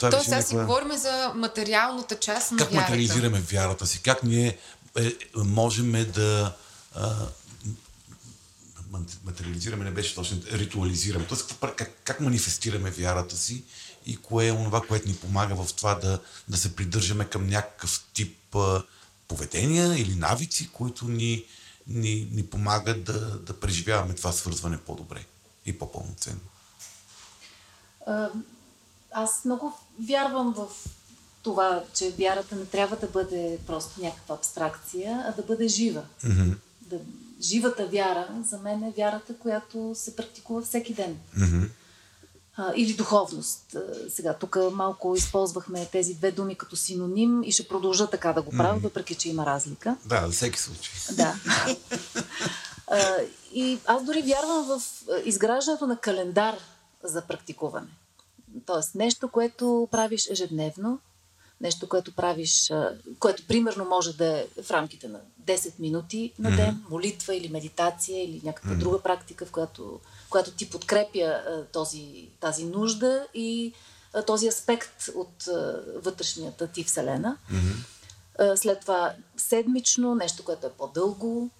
Това 0.00 0.10
беше 0.10 0.24
сега 0.24 0.42
си 0.42 0.54
някаква- 0.54 0.64
говорим 0.74 0.98
за 0.98 1.32
материалната 1.34 2.18
част 2.18 2.52
на 2.52 2.58
Как 2.58 2.70
вярата. 2.70 2.80
материализираме 2.82 3.40
вярата 3.40 3.86
си? 3.86 4.02
Как 4.02 4.22
ние 4.22 4.58
е, 4.96 5.12
можем 5.36 6.06
да 6.14 6.56
а, 6.94 7.14
материализираме, 9.24 9.84
не 9.84 9.90
беше 9.90 10.14
точно, 10.14 10.42
ритуализираме. 10.52 11.26
Тоест, 11.26 11.54
как, 11.76 11.90
как 12.04 12.20
манифестираме 12.20 12.90
вярата 12.90 13.36
си 13.36 13.64
и 14.06 14.16
кое 14.16 14.46
е 14.46 14.52
онова, 14.52 14.80
което 14.80 15.08
ни 15.08 15.16
помага 15.16 15.54
в 15.54 15.72
това 15.72 15.94
да, 15.94 16.20
да 16.48 16.56
се 16.56 16.76
придържаме 16.76 17.24
към 17.24 17.46
някакъв 17.46 18.04
тип 18.12 18.54
а, 18.54 18.82
поведения 19.28 19.94
или 19.94 20.14
навици, 20.14 20.70
които 20.72 21.08
ни, 21.08 21.44
ни, 21.86 22.28
ни 22.32 22.46
помагат 22.46 23.04
да, 23.04 23.12
да 23.38 23.60
преживяваме 23.60 24.14
това 24.14 24.32
свързване 24.32 24.78
по-добре 24.78 25.24
и 25.66 25.78
по-пълноценно. 25.78 26.40
Аз 29.12 29.44
много 29.44 29.72
вярвам 30.08 30.52
в 30.52 30.68
това, 31.42 31.82
че 31.94 32.10
вярата 32.10 32.56
не 32.56 32.64
трябва 32.64 32.96
да 32.96 33.06
бъде 33.06 33.58
просто 33.66 34.00
някаква 34.00 34.34
абстракция, 34.34 35.24
а 35.26 35.32
да 35.32 35.42
бъде 35.42 35.68
жива. 35.68 36.02
Mm-hmm. 36.24 36.54
Да, 36.80 36.96
живата 37.40 37.86
вяра 37.86 38.28
за 38.48 38.58
мен 38.58 38.82
е 38.82 38.92
вярата, 38.96 39.34
която 39.38 39.92
се 39.94 40.16
практикува 40.16 40.62
всеки 40.62 40.94
ден. 40.94 41.18
Mm-hmm. 41.38 41.68
А, 42.56 42.72
или 42.76 42.94
духовност. 42.94 43.76
Сега, 44.08 44.34
тук 44.34 44.58
малко 44.72 45.16
използвахме 45.16 45.86
тези 45.92 46.14
две 46.14 46.32
думи 46.32 46.54
като 46.54 46.76
синоним 46.76 47.42
и 47.42 47.52
ще 47.52 47.68
продължа 47.68 48.10
така 48.10 48.32
да 48.32 48.42
го 48.42 48.50
правя, 48.50 48.78
mm-hmm. 48.78 48.82
въпреки 48.82 49.14
че 49.14 49.28
има 49.28 49.46
разлика. 49.46 49.96
Да, 50.04 50.26
за 50.26 50.32
всеки 50.32 50.58
случай. 50.58 50.92
Да. 51.12 51.34
а, 52.86 53.16
и 53.54 53.78
аз 53.86 54.04
дори 54.04 54.22
вярвам 54.22 54.64
в 54.64 54.82
изграждането 55.24 55.86
на 55.86 55.96
календар 55.96 56.56
за 57.04 57.22
практикуване. 57.22 57.88
Тоест 58.66 58.94
нещо, 58.94 59.28
което 59.28 59.88
правиш 59.90 60.30
ежедневно, 60.30 60.98
нещо, 61.60 61.88
което 61.88 62.14
правиш, 62.14 62.72
което 63.18 63.46
примерно 63.46 63.84
може 63.84 64.16
да 64.16 64.26
е 64.26 64.46
в 64.62 64.70
рамките 64.70 65.08
на 65.08 65.20
10 65.44 65.72
минути 65.78 66.32
на 66.38 66.50
ден, 66.56 66.74
mm-hmm. 66.74 66.90
молитва 66.90 67.34
или 67.34 67.48
медитация 67.48 68.24
или 68.24 68.40
някаква 68.44 68.70
mm-hmm. 68.72 68.78
друга 68.78 69.02
практика, 69.02 69.46
в 69.46 69.50
която, 69.50 70.00
която 70.30 70.50
ти 70.50 70.70
подкрепя 70.70 71.40
този, 71.72 72.28
тази 72.40 72.64
нужда 72.64 73.26
и 73.34 73.72
този 74.26 74.48
аспект 74.48 75.08
от 75.14 75.44
вътрешнията 75.96 76.66
ти 76.66 76.84
вселена. 76.84 77.36
Mm-hmm. 77.52 78.54
След 78.56 78.80
това 78.80 79.14
седмично, 79.36 80.14
нещо, 80.14 80.44
което 80.44 80.66
е 80.66 80.72
по-дълго, 80.72 81.50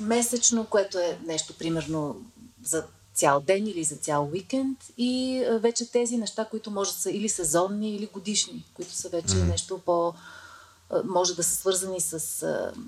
месечно, 0.00 0.66
което 0.66 0.98
е 0.98 1.18
нещо 1.26 1.54
примерно 1.58 2.16
за 2.64 2.86
цял 3.16 3.40
ден 3.40 3.66
или 3.66 3.84
за 3.84 3.96
цял 3.96 4.28
уикенд 4.32 4.78
и 4.98 5.42
вече 5.50 5.90
тези 5.90 6.16
неща, 6.16 6.44
които 6.44 6.70
може 6.70 6.92
да 6.92 6.98
са 6.98 7.10
или 7.10 7.28
сезонни, 7.28 7.96
или 7.96 8.06
годишни, 8.06 8.64
които 8.74 8.92
са 8.92 9.08
вече 9.08 9.34
mm. 9.34 9.48
нещо 9.48 9.80
по... 9.86 10.14
може 11.04 11.34
да 11.34 11.42
са 11.44 11.56
свързани 11.56 12.00
с 12.00 12.44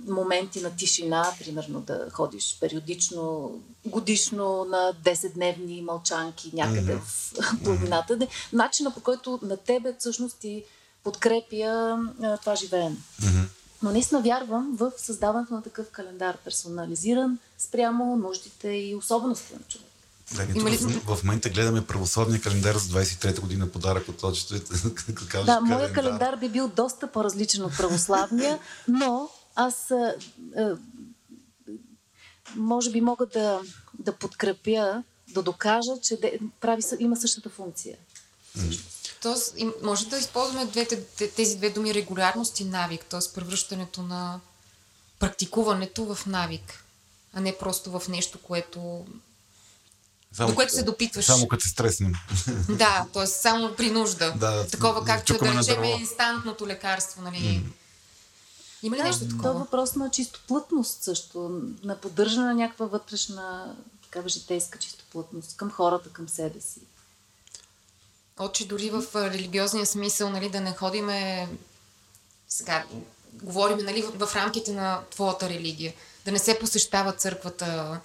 моменти 0.07 0.61
на 0.61 0.77
тишина, 0.77 1.33
примерно 1.39 1.81
да 1.81 2.09
ходиш 2.13 2.59
периодично, 2.61 3.53
годишно 3.87 4.65
на 4.65 4.95
10-дневни 5.05 5.81
мълчанки 5.81 6.51
някъде 6.55 6.97
mm-hmm. 6.97 7.43
в 7.43 7.63
планината. 7.65 8.19
Начина 8.53 8.95
по 8.95 9.01
който 9.01 9.39
на 9.43 9.57
тебе 9.57 9.95
всъщност 9.99 10.39
ти 10.39 10.65
подкрепя 11.05 11.99
това 12.41 12.55
живеене. 12.55 12.97
Mm-hmm. 13.23 13.49
Но 13.83 13.91
наистина 13.91 14.21
вярвам 14.21 14.77
в 14.77 14.93
създаването 14.97 15.55
на 15.55 15.63
такъв 15.63 15.91
календар, 15.91 16.37
персонализиран 16.37 17.39
спрямо 17.59 18.17
нуждите 18.17 18.69
и 18.69 18.95
особеностите 18.95 19.55
на 19.55 19.61
човек. 19.69 19.88
Да, 20.33 20.47
Има 20.55 20.71
ли... 20.71 20.77
в, 20.77 21.17
в 21.17 21.25
момента 21.25 21.51
гледаме 21.51 21.87
православния 21.87 22.41
календар 22.41 22.77
за 22.77 23.01
23-та 23.01 23.41
година 23.41 23.73
подарък 23.73 24.09
от 24.09 24.23
очето. 24.23 24.55
да, 25.45 25.61
моя 25.61 25.93
календар 25.93 26.37
би 26.37 26.49
бил 26.49 26.69
доста 26.69 27.13
по-различен 27.13 27.65
от 27.65 27.77
православния, 27.77 28.59
но 28.89 29.31
аз 29.55 29.91
а, 29.91 30.15
а, 30.57 30.77
може 32.57 32.91
би 32.91 33.01
мога 33.01 33.27
да, 33.27 33.61
да 33.99 34.13
подкрепя, 34.13 35.03
да 35.29 35.43
докажа, 35.43 35.93
че 36.03 36.17
де, 36.17 36.39
прави, 36.61 36.83
има 36.99 37.17
същата 37.17 37.49
функция. 37.49 37.97
Тоест, 39.23 39.57
може 39.83 40.09
да 40.09 40.19
използваме 40.19 40.67
двете, 40.67 41.05
тези 41.37 41.57
две 41.57 41.71
думи 41.71 41.95
регулярност 41.95 42.61
и 42.61 42.65
навик, 42.65 43.05
т.е. 43.05 43.35
превръщането 43.35 44.03
на 44.03 44.41
практикуването 45.19 46.15
в 46.15 46.27
навик, 46.27 46.85
а 47.35 47.41
не 47.41 47.59
просто 47.59 47.99
в 47.99 48.09
нещо, 48.09 48.39
което 48.43 49.07
само, 50.33 50.49
до 50.49 50.55
което 50.55 50.73
се 50.73 50.83
допитваш. 50.83 51.25
Само 51.25 51.49
като 51.49 51.63
се 51.63 51.69
стреснем. 51.69 52.13
Да, 52.69 53.07
т.е. 53.13 53.27
само 53.27 53.75
при 53.77 53.91
нужда. 53.91 54.33
Да, 54.37 54.67
такова 54.67 55.05
както 55.05 55.39
да 55.39 55.55
речем 55.55 55.85
инстантното 55.85 56.67
лекарство. 56.67 57.23
Нали? 57.23 57.37
Mm. 57.37 57.63
Има 58.83 58.97
ли 58.97 59.01
да, 59.01 59.07
нещо 59.07 59.29
такова? 59.29 59.39
Това 59.39 59.51
е 59.51 59.65
въпрос 59.65 59.95
на 59.95 60.11
чистоплътност 60.11 61.03
също, 61.03 61.63
на 61.85 61.97
поддържане 61.97 62.47
на 62.47 62.55
някаква 62.55 62.87
вътрешна 62.87 63.77
такава 64.03 64.29
житейска 64.29 64.79
чистоплътност 64.79 65.57
към 65.57 65.71
хората, 65.71 66.09
към 66.09 66.29
себе 66.29 66.61
си. 66.61 66.81
Отче, 68.39 68.67
дори 68.67 68.91
в 68.91 69.05
религиозния 69.15 69.87
смисъл, 69.87 70.31
нали, 70.31 70.49
да 70.49 70.61
не 70.61 70.75
ходиме 70.75 71.49
сега, 72.49 72.85
говорим 73.33 73.79
нали, 73.79 74.03
в, 74.03 74.27
в 74.27 74.37
рамките 74.37 74.73
на 74.73 75.01
твоята 75.11 75.49
религия, 75.49 75.95
да 76.25 76.33
не 76.33 76.39
се 76.39 76.59
посещава 76.59 77.13
църквата 77.13 78.01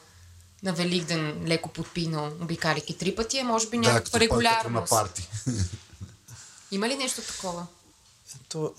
на 0.64 0.74
Великден 0.74 1.44
леко 1.48 1.70
подпинал, 1.70 2.32
обикаляйки 2.42 2.98
три 2.98 3.16
пъти, 3.16 3.38
е 3.38 3.44
може 3.44 3.70
би 3.70 3.78
някаква 3.78 4.20
да, 4.20 4.26
регулярност. 4.26 4.92
на 4.92 4.98
парти. 4.98 5.30
Има 6.72 6.88
ли 6.90 6.96
нещо 6.96 7.22
такова? 7.22 7.66
Ето, 8.36 8.74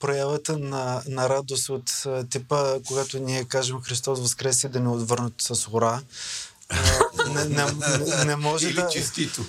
проявата 0.00 0.58
на, 0.58 1.02
на 1.06 1.28
радост 1.28 1.68
от 1.68 1.90
типа, 2.30 2.78
когато 2.86 3.18
ние 3.18 3.44
кажем 3.44 3.80
Христос 3.80 4.20
възкреси, 4.20 4.68
да 4.68 4.80
не 4.80 4.88
отвърнат 4.88 5.34
с 5.38 5.68
ура. 5.68 6.02
не, 7.28 7.44
не, 7.44 7.64
не, 7.64 8.24
не 8.24 8.36
може 8.36 8.68
или 8.68 8.74
да... 8.74 8.88
честито. 8.88 9.44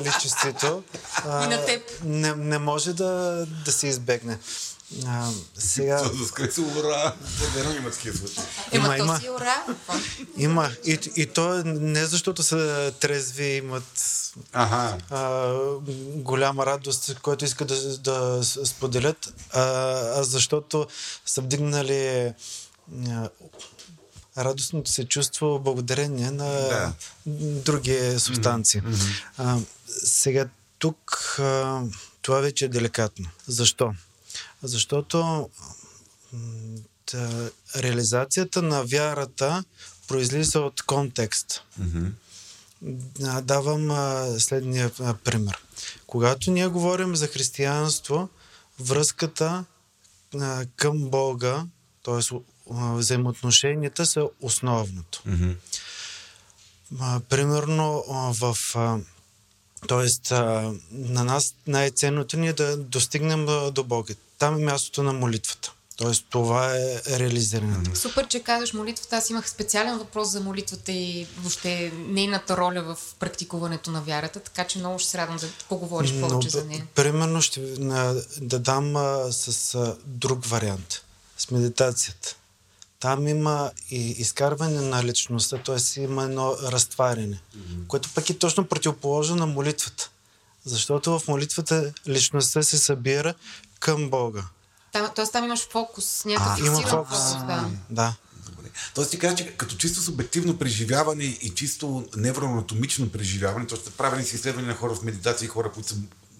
Или 0.00 0.12
честито. 0.22 0.82
И 1.24 1.46
на 1.46 1.64
теб. 1.66 1.82
Не, 2.04 2.34
не 2.34 2.58
може 2.58 2.92
да, 2.92 3.46
да 3.64 3.72
се 3.72 3.86
избегне. 3.86 4.38
А, 5.06 5.30
сега... 5.58 6.10
Скреса 6.28 6.60
ура! 6.60 7.14
Верно 7.54 7.76
има 7.76 7.90
такива 7.90 8.16
случаи. 8.16 8.42
Има, 8.72 8.98
има, 8.98 9.18
си 9.20 9.28
ура. 9.30 9.64
Има. 10.36 10.70
И, 10.84 10.98
и 11.16 11.26
то 11.26 11.62
не 11.64 12.06
защото 12.06 12.42
са 12.42 12.92
трезви, 13.00 13.44
имат 13.44 14.02
ага. 14.52 14.96
а, 15.10 15.52
голяма 16.14 16.66
радост, 16.66 17.18
който 17.22 17.44
искат 17.44 17.68
да, 17.68 17.98
да 17.98 18.44
споделят, 18.44 19.34
а, 19.50 19.62
а 20.20 20.24
защото 20.24 20.86
са 21.26 21.40
вдигнали 21.40 22.32
а, 23.08 23.28
радостното 24.38 24.90
се 24.90 25.04
чувство 25.04 25.58
благодарение 25.58 26.30
на 26.30 26.44
да. 26.44 26.92
други 27.64 28.18
субстанции. 28.18 28.82
Mm-hmm. 28.82 29.24
А, 29.38 29.58
сега 30.04 30.48
тук 30.78 31.36
а, 31.38 31.82
това 32.22 32.40
вече 32.40 32.64
е 32.64 32.68
деликатно. 32.68 33.28
Защо? 33.46 33.94
Защото 34.62 35.48
да, 37.14 37.50
реализацията 37.76 38.62
на 38.62 38.84
вярата 38.84 39.64
произлиза 40.08 40.60
от 40.60 40.82
контекст. 40.82 41.62
Mm-hmm. 41.80 42.12
Давам 43.40 43.90
а, 43.90 44.26
следния 44.38 44.90
а, 45.00 45.14
пример. 45.14 45.64
Когато 46.06 46.50
ние 46.50 46.66
говорим 46.66 47.16
за 47.16 47.26
християнство, 47.26 48.28
връзката 48.80 49.64
а, 50.34 50.66
към 50.76 51.10
Бога, 51.10 51.66
т.е. 52.04 52.36
взаимоотношенията 52.70 54.06
са 54.06 54.28
основното. 54.40 55.22
Mm-hmm. 55.26 55.56
А, 57.00 57.20
примерно 57.20 58.04
а, 58.10 58.32
в. 58.32 58.56
А, 58.74 58.98
Тоест, 59.86 60.32
а, 60.32 60.72
на 60.92 61.24
нас 61.24 61.54
най-ценното 61.66 62.36
ни 62.36 62.48
е 62.48 62.52
да 62.52 62.76
достигнем 62.76 63.46
до 63.72 63.84
Бога. 63.84 64.14
Там 64.38 64.54
е 64.54 64.64
мястото 64.64 65.02
на 65.02 65.12
молитвата. 65.12 65.72
Тоест, 65.98 66.24
това 66.30 66.76
е 66.76 67.18
реализирането. 67.18 67.96
Супер, 67.96 68.28
че 68.28 68.42
казваш 68.42 68.72
молитвата. 68.72 69.16
Аз 69.16 69.30
имах 69.30 69.50
специален 69.50 69.98
въпрос 69.98 70.28
за 70.28 70.40
молитвата 70.40 70.92
и 70.92 71.26
въобще 71.38 71.92
нейната 71.94 72.56
роля 72.56 72.82
в 72.82 73.14
практикуването 73.18 73.90
на 73.90 74.02
вярата, 74.02 74.40
така 74.40 74.64
че 74.64 74.78
много 74.78 74.98
ще 74.98 75.10
се 75.10 75.18
радвам 75.18 75.36
да 75.36 75.48
поговориш 75.68 76.10
Но, 76.10 76.28
повече 76.28 76.48
за 76.48 76.64
нея. 76.64 76.86
Примерно 76.94 77.42
ще 77.42 77.60
да 78.40 78.58
дам 78.58 78.96
а, 78.96 79.32
с 79.32 79.74
а, 79.74 79.96
друг 80.06 80.46
вариант. 80.46 81.02
С 81.38 81.50
медитацията. 81.50 82.36
Там 83.00 83.28
има 83.28 83.70
и 83.90 84.10
изкарване 84.10 84.80
на 84.80 85.04
личността, 85.04 85.58
т.е. 85.58 86.00
има 86.00 86.24
едно 86.24 86.56
разтваряне, 86.62 87.40
mm-hmm. 87.56 87.86
което 87.86 88.08
пък 88.14 88.30
е 88.30 88.38
точно 88.38 88.64
противоположно 88.64 89.36
на 89.36 89.46
молитвата. 89.46 90.10
Защото 90.64 91.18
в 91.18 91.28
молитвата 91.28 91.92
личността 92.08 92.62
се 92.62 92.78
събира 92.78 93.34
към 93.80 94.10
Бога. 94.10 94.44
Там, 94.92 95.10
тоест 95.14 95.32
там 95.32 95.44
имаш 95.44 95.68
фокус, 95.68 96.24
някакъв 96.24 96.66
има 96.66 96.80
фокус. 96.80 96.90
фокус 96.90 97.46
да. 97.46 97.70
да. 97.90 98.16
Тоест 98.94 99.10
ти 99.10 99.18
кажа, 99.18 99.36
че 99.36 99.56
като 99.56 99.76
чисто 99.76 100.00
субективно 100.00 100.58
преживяване 100.58 101.24
и 101.24 101.50
чисто 101.54 102.08
невроанатомично 102.16 103.10
преживяване, 103.10 103.66
т.е. 103.66 103.90
правени 103.90 104.24
си 104.24 104.36
изследвания 104.36 104.68
на 104.68 104.76
хора 104.76 104.94
в 104.94 105.02
медитация 105.02 105.46
и 105.46 105.48
хора, 105.48 105.72
които 105.72 105.88
са 105.88 105.96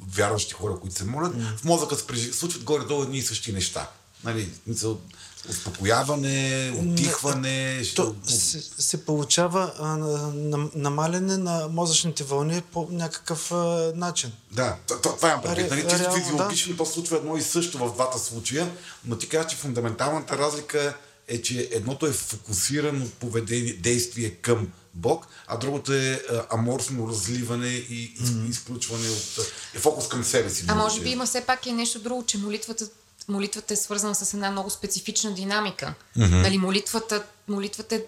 вярващи 0.08 0.54
хора, 0.54 0.80
които 0.80 0.96
се 0.96 1.04
молят, 1.04 1.34
mm. 1.34 1.56
в 1.56 1.64
мозъка 1.64 1.96
се 1.96 2.06
прежив... 2.06 2.36
случват 2.36 2.64
горе-долу 2.64 3.02
едни 3.02 3.18
и 3.18 3.22
същи 3.22 3.52
неща. 3.52 3.90
Нали, 4.24 4.50
смисъл, 4.64 5.00
успокояване, 5.48 6.72
отихване. 6.78 7.82
То 7.96 8.14
се, 8.24 8.60
се 8.78 9.04
получава 9.04 9.72
а, 9.78 9.86
на- 9.86 10.32
на- 10.32 10.70
намаляне 10.74 11.36
на 11.36 11.68
мозъчните 11.68 12.24
вълни 12.24 12.62
по 12.62 12.88
някакъв 12.90 13.52
а, 13.52 13.92
начин. 13.94 14.32
Да, 14.52 14.76
това 15.02 15.28
имам 15.28 15.42
предвид. 15.42 15.66
Ре- 15.66 15.70
Нали, 15.70 15.82
чисто 15.82 15.98
реално, 15.98 16.16
физиологично 16.18 16.76
то 16.76 16.86
се 16.86 16.92
случва 16.92 17.16
едно 17.16 17.36
и 17.36 17.42
също 17.42 17.78
в 17.78 17.94
двата 17.94 18.18
случая, 18.18 18.70
но 19.04 19.18
ти 19.18 19.28
кажеш, 19.28 19.50
че 19.50 19.56
фундаменталната 19.56 20.38
разлика 20.38 20.94
е, 21.28 21.42
че 21.42 21.68
едното 21.72 22.06
е 22.06 22.12
фокусирано 22.12 23.06
поведение, 23.10 23.72
действие 23.72 24.30
към 24.30 24.68
Бог, 24.94 25.26
а 25.46 25.56
другото 25.56 25.92
е 25.92 26.22
аморфно 26.50 27.08
разливане 27.08 27.68
и 27.68 28.14
из, 28.20 28.30
изключване 28.50 29.08
от... 29.08 29.38
е 29.74 29.78
фокус 29.78 30.08
към 30.08 30.24
себе 30.24 30.50
си. 30.50 30.64
А 30.68 30.74
може 30.74 31.00
би 31.00 31.10
има 31.10 31.26
все 31.26 31.40
пак 31.40 31.66
и 31.66 31.72
нещо 31.72 31.98
друго, 31.98 32.24
че 32.26 32.38
молитвата, 32.38 32.88
молитвата 33.28 33.74
е 33.74 33.76
свързана 33.76 34.14
с 34.14 34.34
една 34.34 34.50
много 34.50 34.70
специфична 34.70 35.34
динамика. 35.34 35.94
Mm-hmm. 36.16 36.42
Нали, 36.42 36.58
молитвата, 36.58 37.24
молитвата 37.48 37.94
е 37.94 38.02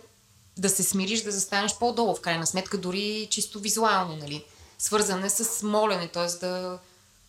да 0.56 0.68
се 0.68 0.82
смириш, 0.82 1.22
да 1.22 1.32
застанеш 1.32 1.74
по-долу, 1.78 2.14
в 2.14 2.20
крайна 2.20 2.46
сметка, 2.46 2.78
дори 2.78 3.28
чисто 3.30 3.60
визуално, 3.60 4.16
нали. 4.16 4.44
Свързане 4.78 5.30
с 5.30 5.62
молене, 5.62 6.08
т.е. 6.08 6.46
да 6.46 6.78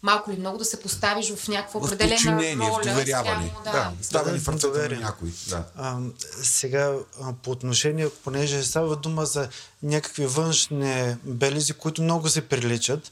малко 0.03 0.31
или 0.31 0.39
много 0.39 0.57
да 0.57 0.65
се 0.65 0.79
поставиш 0.79 1.33
в 1.33 1.47
някаква 1.47 1.79
определена 1.79 2.15
подчинение, 2.15 2.55
в 2.55 2.69
роля. 2.69 2.83
доверяване. 2.83 3.53
спрямо, 3.61 3.63
Да, 3.63 3.91
ставане 4.01 4.39
в 4.39 4.49
ръцете 4.49 4.89
на 4.89 4.99
някой. 4.99 5.29
Да. 5.47 5.63
А, 5.77 5.99
сега, 6.41 6.93
по 7.43 7.51
отношение, 7.51 8.09
понеже 8.23 8.63
става 8.63 8.95
дума 8.95 9.25
за 9.25 9.49
някакви 9.83 10.25
външни 10.25 11.15
белези, 11.23 11.73
които 11.73 12.01
много 12.01 12.29
се 12.29 12.41
приличат, 12.41 13.11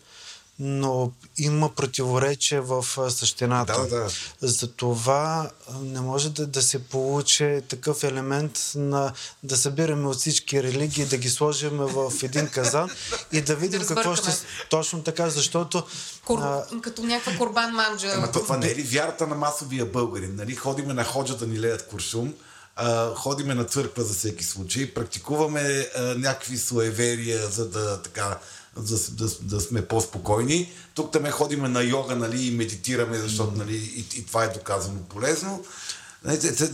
но 0.59 1.11
има 1.37 1.69
противоречие 1.69 2.59
в 2.59 2.85
същината. 3.09 3.81
Да, 3.81 3.87
да. 3.87 4.09
Затова 4.41 5.49
не 5.81 6.01
може 6.01 6.29
да, 6.29 6.47
да 6.47 6.61
се 6.61 6.83
получи 6.83 7.61
такъв 7.67 8.03
елемент 8.03 8.71
на 8.75 9.13
да 9.43 9.57
събираме 9.57 10.07
от 10.07 10.17
всички 10.17 10.63
религии, 10.63 11.05
да 11.05 11.17
ги 11.17 11.29
сложим 11.29 11.77
в 11.77 12.13
един 12.23 12.47
казан 12.47 12.89
и 13.31 13.41
да 13.41 13.55
видим 13.55 13.85
какво 13.87 14.15
ще... 14.15 14.31
Точно 14.69 15.03
така, 15.03 15.29
защото... 15.29 15.83
Кор... 16.25 16.39
а, 16.39 16.65
Като 16.81 17.03
някаква 17.03 17.37
корбан 17.37 17.71
манджа. 17.71 18.11
Ама 18.15 18.31
то, 18.31 18.39
това 18.39 18.57
не 18.57 18.67
е 18.67 18.75
ли 18.75 18.83
вярата 18.83 19.27
на 19.27 19.35
масовия 19.35 19.85
българин? 19.85 20.35
Нали? 20.35 20.55
Ходиме 20.55 20.93
на 20.93 21.03
ходжа 21.03 21.37
да 21.37 21.47
ни 21.47 21.59
леят 21.59 21.87
куршум, 21.87 22.33
а, 22.75 23.15
ходиме 23.15 23.55
на 23.55 23.63
църква 23.63 24.03
за 24.03 24.13
всеки 24.13 24.43
случай, 24.43 24.93
практикуваме 24.93 25.89
а, 25.95 26.01
някакви 26.01 26.57
суеверия, 26.57 27.47
за 27.47 27.69
да 27.69 28.01
така 28.01 28.39
да, 28.77 28.97
да, 29.09 29.29
да 29.41 29.61
сме 29.61 29.85
по-спокойни. 29.85 30.71
Тук 30.93 31.11
там 31.11 31.25
ходиме 31.25 31.69
на 31.69 31.83
йога 31.83 32.15
нали, 32.15 32.47
и 32.47 32.51
медитираме, 32.51 33.17
защото 33.17 33.57
нали, 33.57 33.75
и, 33.75 34.19
и 34.19 34.25
това 34.25 34.43
е 34.43 34.49
доказано 34.49 34.99
полезно. 34.99 35.63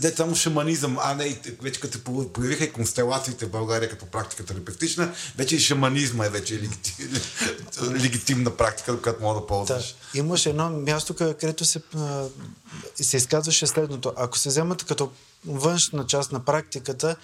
Те 0.00 0.14
само 0.16 0.34
шаманизъм, 0.34 0.98
а 1.00 1.14
не, 1.14 1.40
вече 1.62 1.80
като 1.80 1.98
по- 2.00 2.28
появиха 2.28 2.64
и 2.64 2.72
констелациите 2.72 3.46
в 3.46 3.50
България 3.50 3.90
като 3.90 4.06
практика 4.06 4.44
терапевтична, 4.44 5.14
вече 5.36 5.56
и 5.56 5.60
шаманизма 5.60 6.26
е 6.26 6.30
вече 6.30 6.54
легитим, 6.54 7.12
легитимна 7.92 8.56
практика, 8.56 9.02
която 9.02 9.22
мога 9.22 9.34
да 9.34 9.40
Да. 9.40 9.46
ползваш. 9.46 9.94
Имаше 10.14 10.50
едно 10.50 10.70
място, 10.70 11.14
къ- 11.14 11.36
където 11.36 11.64
се, 11.64 11.80
се 12.94 13.16
изказваше 13.16 13.66
следното. 13.66 14.12
Ако 14.16 14.38
се 14.38 14.48
вземат 14.48 14.84
като 14.84 15.10
външна 15.46 16.06
част 16.06 16.32
на 16.32 16.44
практиката, 16.44 17.16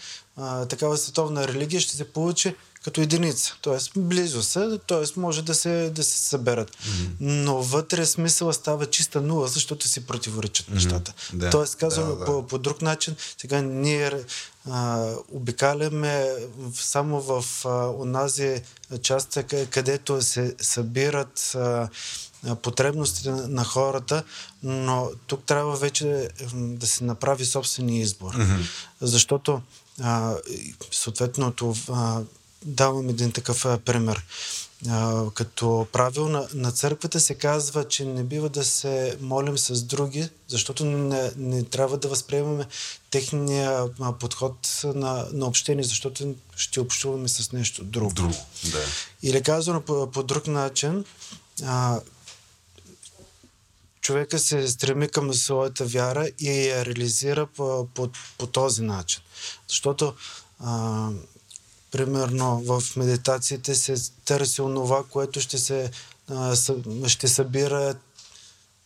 такава 0.68 0.96
световна 0.98 1.48
религия 1.48 1.80
ще 1.80 1.96
се 1.96 2.04
получи 2.04 2.54
като 2.82 3.00
единица. 3.00 3.56
Тоест, 3.60 3.92
близо 3.96 4.42
са, 4.42 4.78
т.е. 4.86 5.20
може 5.20 5.42
да 5.42 5.54
се, 5.54 5.90
да 5.90 6.04
се 6.04 6.18
съберат. 6.18 6.70
Mm-hmm. 6.70 7.08
Но 7.20 7.62
вътре 7.62 8.06
смисъла 8.06 8.52
става 8.54 8.86
чиста 8.86 9.20
нула, 9.20 9.48
защото 9.48 9.88
си 9.88 10.06
противоречат 10.06 10.66
mm-hmm. 10.66 10.74
нещата. 10.74 11.12
Да. 11.32 11.50
Тоест, 11.50 11.76
казваме 11.76 12.12
Да, 12.12 12.18
да. 12.18 12.24
по, 12.24 12.46
по 12.46 12.58
друг 12.58 12.82
начин, 12.82 13.16
сега 13.38 13.60
ние 13.60 14.12
а, 14.70 15.08
обикаляме 15.32 16.26
само 16.74 17.20
в 17.20 17.44
а, 17.64 17.68
онази 17.88 18.62
част, 19.02 19.34
къ- 19.34 19.68
където 19.68 20.22
се 20.22 20.54
събират 20.60 21.52
а, 21.54 21.88
потребностите 22.62 23.30
на, 23.30 23.64
хората, 23.64 24.24
но 24.62 25.10
тук 25.26 25.44
трябва 25.44 25.76
вече 25.76 26.28
да 26.54 26.86
се 26.86 27.04
направи 27.04 27.44
собствения 27.44 28.02
избор. 28.02 28.36
Mm-hmm. 28.36 28.60
Защото 29.00 29.62
а, 30.00 30.34
съответно 30.90 31.52
това, 31.52 32.22
давам 32.64 33.08
един 33.08 33.32
такъв 33.32 33.66
пример. 33.84 34.24
А, 34.88 35.24
като 35.34 35.86
правил 35.92 36.28
на, 36.28 36.48
на 36.54 36.72
църквата 36.72 37.20
се 37.20 37.34
казва, 37.34 37.88
че 37.88 38.04
не 38.04 38.22
бива 38.22 38.48
да 38.48 38.64
се 38.64 39.16
молим 39.20 39.58
с 39.58 39.82
други, 39.82 40.28
защото 40.48 40.84
не, 40.84 41.30
не 41.36 41.64
трябва 41.64 41.98
да 41.98 42.08
възприемаме 42.08 42.66
техния 43.10 43.84
подход 44.20 44.82
на, 44.84 45.26
на 45.32 45.46
общение, 45.46 45.84
защото 45.84 46.34
ще 46.56 46.80
общуваме 46.80 47.28
с 47.28 47.52
нещо 47.52 47.84
друго. 47.84 48.12
Друго, 48.12 48.34
да. 48.64 48.84
Или 49.22 49.42
казано 49.42 49.80
по, 49.80 50.10
по 50.10 50.22
друг 50.22 50.46
начин, 50.46 51.04
а, 51.64 52.00
човека 54.00 54.38
се 54.38 54.68
стреми 54.68 55.08
към 55.08 55.34
своята 55.34 55.84
вяра 55.84 56.28
и 56.38 56.50
я 56.50 56.84
реализира 56.84 57.46
по, 57.46 57.88
по, 57.94 58.08
по 58.38 58.46
този 58.46 58.82
начин. 58.82 59.22
Защото, 59.68 60.14
а, 60.60 61.08
примерно, 61.92 62.62
в 62.66 62.82
медитациите 62.96 63.74
се 63.74 63.94
търси 64.24 64.62
онова, 64.62 65.02
което 65.10 65.40
ще 65.40 65.58
се 65.58 65.90
а, 66.28 66.56
съ- 66.56 67.08
ще 67.08 67.28
събира 67.28 67.94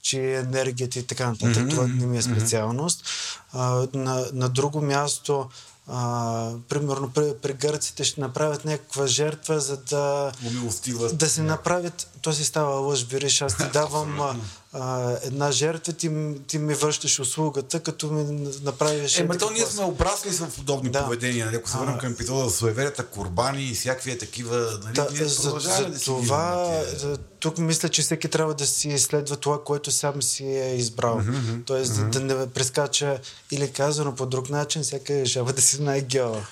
че 0.02 0.34
енергията 0.34 0.98
и 0.98 1.02
така 1.02 1.26
нататък. 1.26 1.56
Mm-hmm. 1.56 1.70
Това 1.70 1.86
не 1.86 2.06
ми 2.06 2.18
е 2.18 2.22
специалност. 2.22 3.04
А, 3.52 3.86
на, 3.94 4.26
на 4.32 4.48
друго 4.48 4.80
място, 4.82 5.48
а, 5.88 6.50
примерно 6.68 7.10
при, 7.14 7.34
при 7.42 7.52
гърците 7.52 8.04
ще 8.04 8.20
направят 8.20 8.64
някаква 8.64 9.06
жертва, 9.06 9.60
за 9.60 9.76
да, 9.76 10.32
Умилостива. 10.46 11.12
да 11.12 11.28
се 11.28 11.42
направят, 11.42 12.08
то 12.22 12.32
си 12.32 12.44
става 12.44 12.74
лъж, 12.74 13.06
вириш, 13.06 13.42
аз 13.42 13.56
ти 13.56 13.64
давам 13.72 14.20
а, 14.20 14.36
а, 14.72 15.16
една 15.22 15.50
жертва, 15.52 15.92
ти, 15.92 16.10
ти 16.46 16.58
ми 16.58 16.74
връщаш 16.74 17.20
услугата, 17.20 17.80
като 17.80 18.06
ми 18.06 18.48
направиш... 18.62 19.18
Е, 19.18 19.24
ма 19.24 19.34
еди 19.34 19.44
то 19.44 19.50
ние 19.50 19.66
сме 19.66 19.84
обрасли 19.84 20.32
с 20.32 20.46
подобни 20.46 20.90
Да. 20.90 21.04
поведения. 21.04 21.46
Нали? 21.46 21.56
Ако 21.56 21.70
се 21.70 21.78
върнем 21.78 21.98
към 21.98 22.12
епизода 22.12 22.48
за 22.48 22.56
суеверията, 22.56 23.06
курбани 23.06 23.64
и 23.64 23.74
всякакви 23.74 24.18
такива, 24.18 24.80
нали? 24.84 24.94
Да, 24.94 25.08
за, 25.24 25.50
за 25.60 25.86
да 25.88 25.98
това, 25.98 26.80
за, 26.96 27.18
тук 27.40 27.58
мисля, 27.58 27.88
че 27.88 28.02
всеки 28.02 28.28
трябва 28.28 28.54
да 28.54 28.66
си 28.66 28.88
изследва 28.88 29.36
това, 29.36 29.64
което 29.64 29.90
сам 29.90 30.22
си 30.22 30.44
е 30.44 30.76
избрал. 30.76 31.20
Mm-hmm, 31.20 31.66
Тоест 31.66 31.92
mm-hmm. 31.92 32.08
да 32.08 32.20
не 32.20 32.50
прескача 32.50 33.18
или 33.50 33.72
казано 33.72 34.14
по 34.14 34.26
друг 34.26 34.50
начин, 34.50 34.82
всяка 34.82 35.26
жаба 35.26 35.52
да 35.52 35.62
си 35.62 35.76
знае 35.76 36.00
геола. 36.00 36.46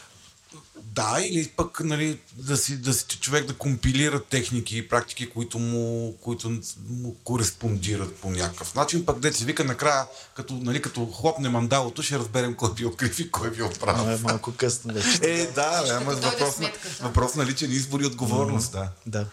Да, 0.94 1.18
или 1.22 1.48
пък 1.48 1.80
нали, 1.84 2.18
да, 2.36 2.56
си, 2.56 2.76
да 2.76 2.94
си 2.94 3.04
човек 3.20 3.46
да 3.46 3.54
компилира 3.54 4.22
техники 4.22 4.78
и 4.78 4.88
практики, 4.88 5.30
които 5.30 5.58
му, 5.58 6.16
които 6.20 6.60
му 6.88 7.16
кореспондират 7.24 8.16
по 8.16 8.30
някакъв 8.30 8.74
начин. 8.74 9.06
Пък 9.06 9.18
дете 9.18 9.38
се 9.38 9.44
вика 9.44 9.64
накрая, 9.64 10.06
като, 10.34 10.54
нали, 10.54 10.82
като 10.82 11.06
хлопне 11.06 11.48
мандалото, 11.48 12.02
ще 12.02 12.18
разберем 12.18 12.54
кой 12.54 12.70
е 12.70 12.74
бил 12.74 12.96
крив 12.96 13.20
и 13.20 13.30
кой 13.30 13.48
е 13.48 13.50
бил 13.50 13.70
прав. 13.80 13.96
Но 14.04 14.10
е 14.10 14.16
малко 14.16 14.52
късно 14.56 14.94
вече. 14.94 15.18
Е, 15.22 15.46
да, 15.46 15.82
бе, 15.82 15.90
ама 15.90 16.12
въпрос, 16.12 16.58
на, 16.58 16.70
въпрос 17.00 17.34
на 17.34 17.46
личен 17.46 17.72
избор 17.72 18.00
и 18.00 18.06
отговорност, 18.06 18.72
да. 18.72 18.88
Да. 19.06 19.26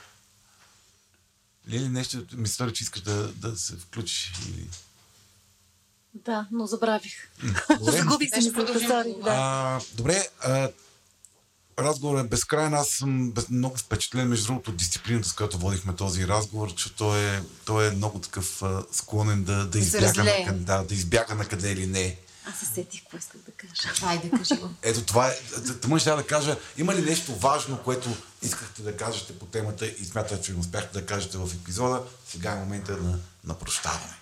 Лили, 1.70 1.90
нещо 1.90 2.26
ми 2.34 2.48
се 2.48 2.54
стори, 2.54 2.74
че 2.74 2.84
искаш 2.84 3.02
да, 3.02 3.28
да 3.28 3.58
се 3.58 3.76
включиш. 3.76 4.34
Или... 4.48 4.68
Да, 6.14 6.48
но 6.52 6.68
забравих. 6.68 7.32
Загубих 7.82 8.30
се 8.30 8.42
Ще 8.42 8.54
продължим 8.54 8.88
да 9.24 9.82
добре, 9.94 10.28
а, 10.44 10.70
разговорът 11.80 12.26
е 12.26 12.30
безкрайен. 12.30 12.74
Аз 12.74 12.88
съм 12.88 13.32
без, 13.32 13.50
много 13.50 13.78
впечатлен, 13.78 14.28
между 14.28 14.48
другото, 14.48 14.72
от 14.72 14.78
дисциплината, 14.78 15.30
с 15.30 15.34
която 15.34 15.58
водихме 15.58 15.96
този 15.96 16.28
разговор, 16.28 16.76
че 16.76 16.96
той 16.96 17.36
е, 17.36 17.42
той 17.66 17.88
е 17.88 17.92
много 17.92 18.20
такъв 18.20 18.64
а, 18.64 18.84
склонен 18.92 19.44
да, 19.44 19.68
да, 19.68 19.80
избяга 19.80 20.24
на, 20.24 20.54
да, 20.54 20.84
да 20.84 20.94
избяга 20.94 21.36
на 21.36 21.46
къде 21.46 21.72
или 21.72 21.88
не. 21.88 22.18
Аз 22.46 22.60
се 22.60 22.66
сетих 22.66 23.02
какво 23.02 23.18
исках 23.18 23.42
да 23.42 23.52
кажа. 23.52 24.06
Айде, 24.06 24.30
кажи 24.30 24.56
го. 24.56 24.70
Ето 24.82 25.06
това 25.06 25.28
е. 25.28 25.36
Тъмън 25.82 26.00
ще 26.00 26.10
да 26.10 26.28
кажа, 26.28 26.58
има 26.78 26.96
ли 26.96 27.02
нещо 27.02 27.36
важно, 27.36 27.84
което 27.84 28.10
искахте 28.42 28.82
да 28.82 28.98
кажете 28.98 29.40
по 29.40 29.46
темата 29.46 29.88
и 29.88 30.06
смятате, 30.06 30.42
че 30.42 30.52
не 30.54 30.60
успяхте 30.60 31.00
да 31.00 31.06
кажете 31.06 31.38
в 31.38 31.50
епизода? 31.54 32.04
Сега 32.28 32.52
е 32.52 32.56
момента 32.56 32.98
на, 32.98 33.20
на 33.44 33.54
прощаване. 33.54 34.16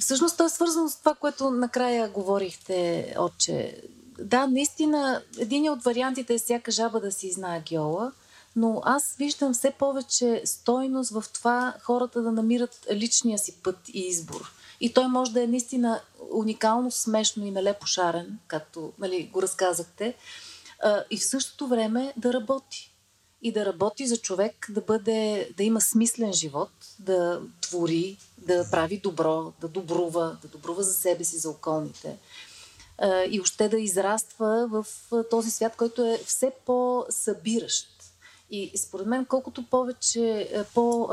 Всъщност 0.00 0.36
то 0.36 0.46
е 0.46 0.50
свързано 0.50 0.88
с 0.88 0.96
това, 0.96 1.14
което 1.14 1.50
накрая 1.50 2.08
говорихте, 2.08 3.14
отче. 3.18 3.82
Да, 4.18 4.46
наистина, 4.46 5.22
един 5.38 5.70
от 5.70 5.84
вариантите 5.84 6.34
е 6.34 6.38
всяка 6.38 6.70
жаба 6.70 7.00
да 7.00 7.12
си 7.12 7.32
знае 7.32 7.60
геола, 7.60 8.12
но 8.56 8.80
аз 8.84 9.14
виждам 9.18 9.54
все 9.54 9.70
повече 9.70 10.42
стойност 10.44 11.10
в 11.10 11.24
това 11.32 11.74
хората 11.82 12.22
да 12.22 12.32
намират 12.32 12.86
личния 12.92 13.38
си 13.38 13.52
път 13.62 13.76
и 13.88 14.00
избор. 14.00 14.52
И 14.80 14.94
той 14.94 15.08
може 15.08 15.32
да 15.32 15.42
е 15.42 15.46
наистина 15.46 16.00
уникално 16.32 16.90
смешно 16.90 17.46
и 17.46 17.50
нелепо 17.50 17.86
шарен, 17.86 18.38
както 18.48 18.92
нали, 18.98 19.30
го 19.32 19.42
разказахте, 19.42 20.14
а, 20.82 21.04
и 21.10 21.16
в 21.16 21.26
същото 21.26 21.66
време 21.66 22.12
да 22.16 22.32
работи. 22.32 22.92
И 23.42 23.52
да 23.52 23.66
работи 23.66 24.06
за 24.06 24.16
човек 24.16 24.66
да 24.70 24.80
бъде, 24.80 25.50
да 25.56 25.62
има 25.64 25.80
смислен 25.80 26.32
живот, 26.32 26.70
да 26.98 27.40
твори, 27.60 28.16
да 28.38 28.70
прави 28.70 28.98
добро, 28.98 29.52
да 29.60 29.68
добрува, 29.68 30.36
да 30.42 30.48
добрува 30.48 30.82
за 30.82 30.94
себе 30.94 31.24
си, 31.24 31.38
за 31.38 31.50
околните. 31.50 32.16
И 33.30 33.40
още 33.40 33.68
да 33.68 33.78
израства 33.78 34.68
в 34.70 34.86
този 35.30 35.50
свят, 35.50 35.76
който 35.76 36.04
е 36.04 36.18
все 36.26 36.52
по-събиращ. 36.66 37.88
И 38.50 38.72
според 38.78 39.06
мен, 39.06 39.24
колкото 39.24 39.66
повече, 39.66 40.50
по, 40.74 41.08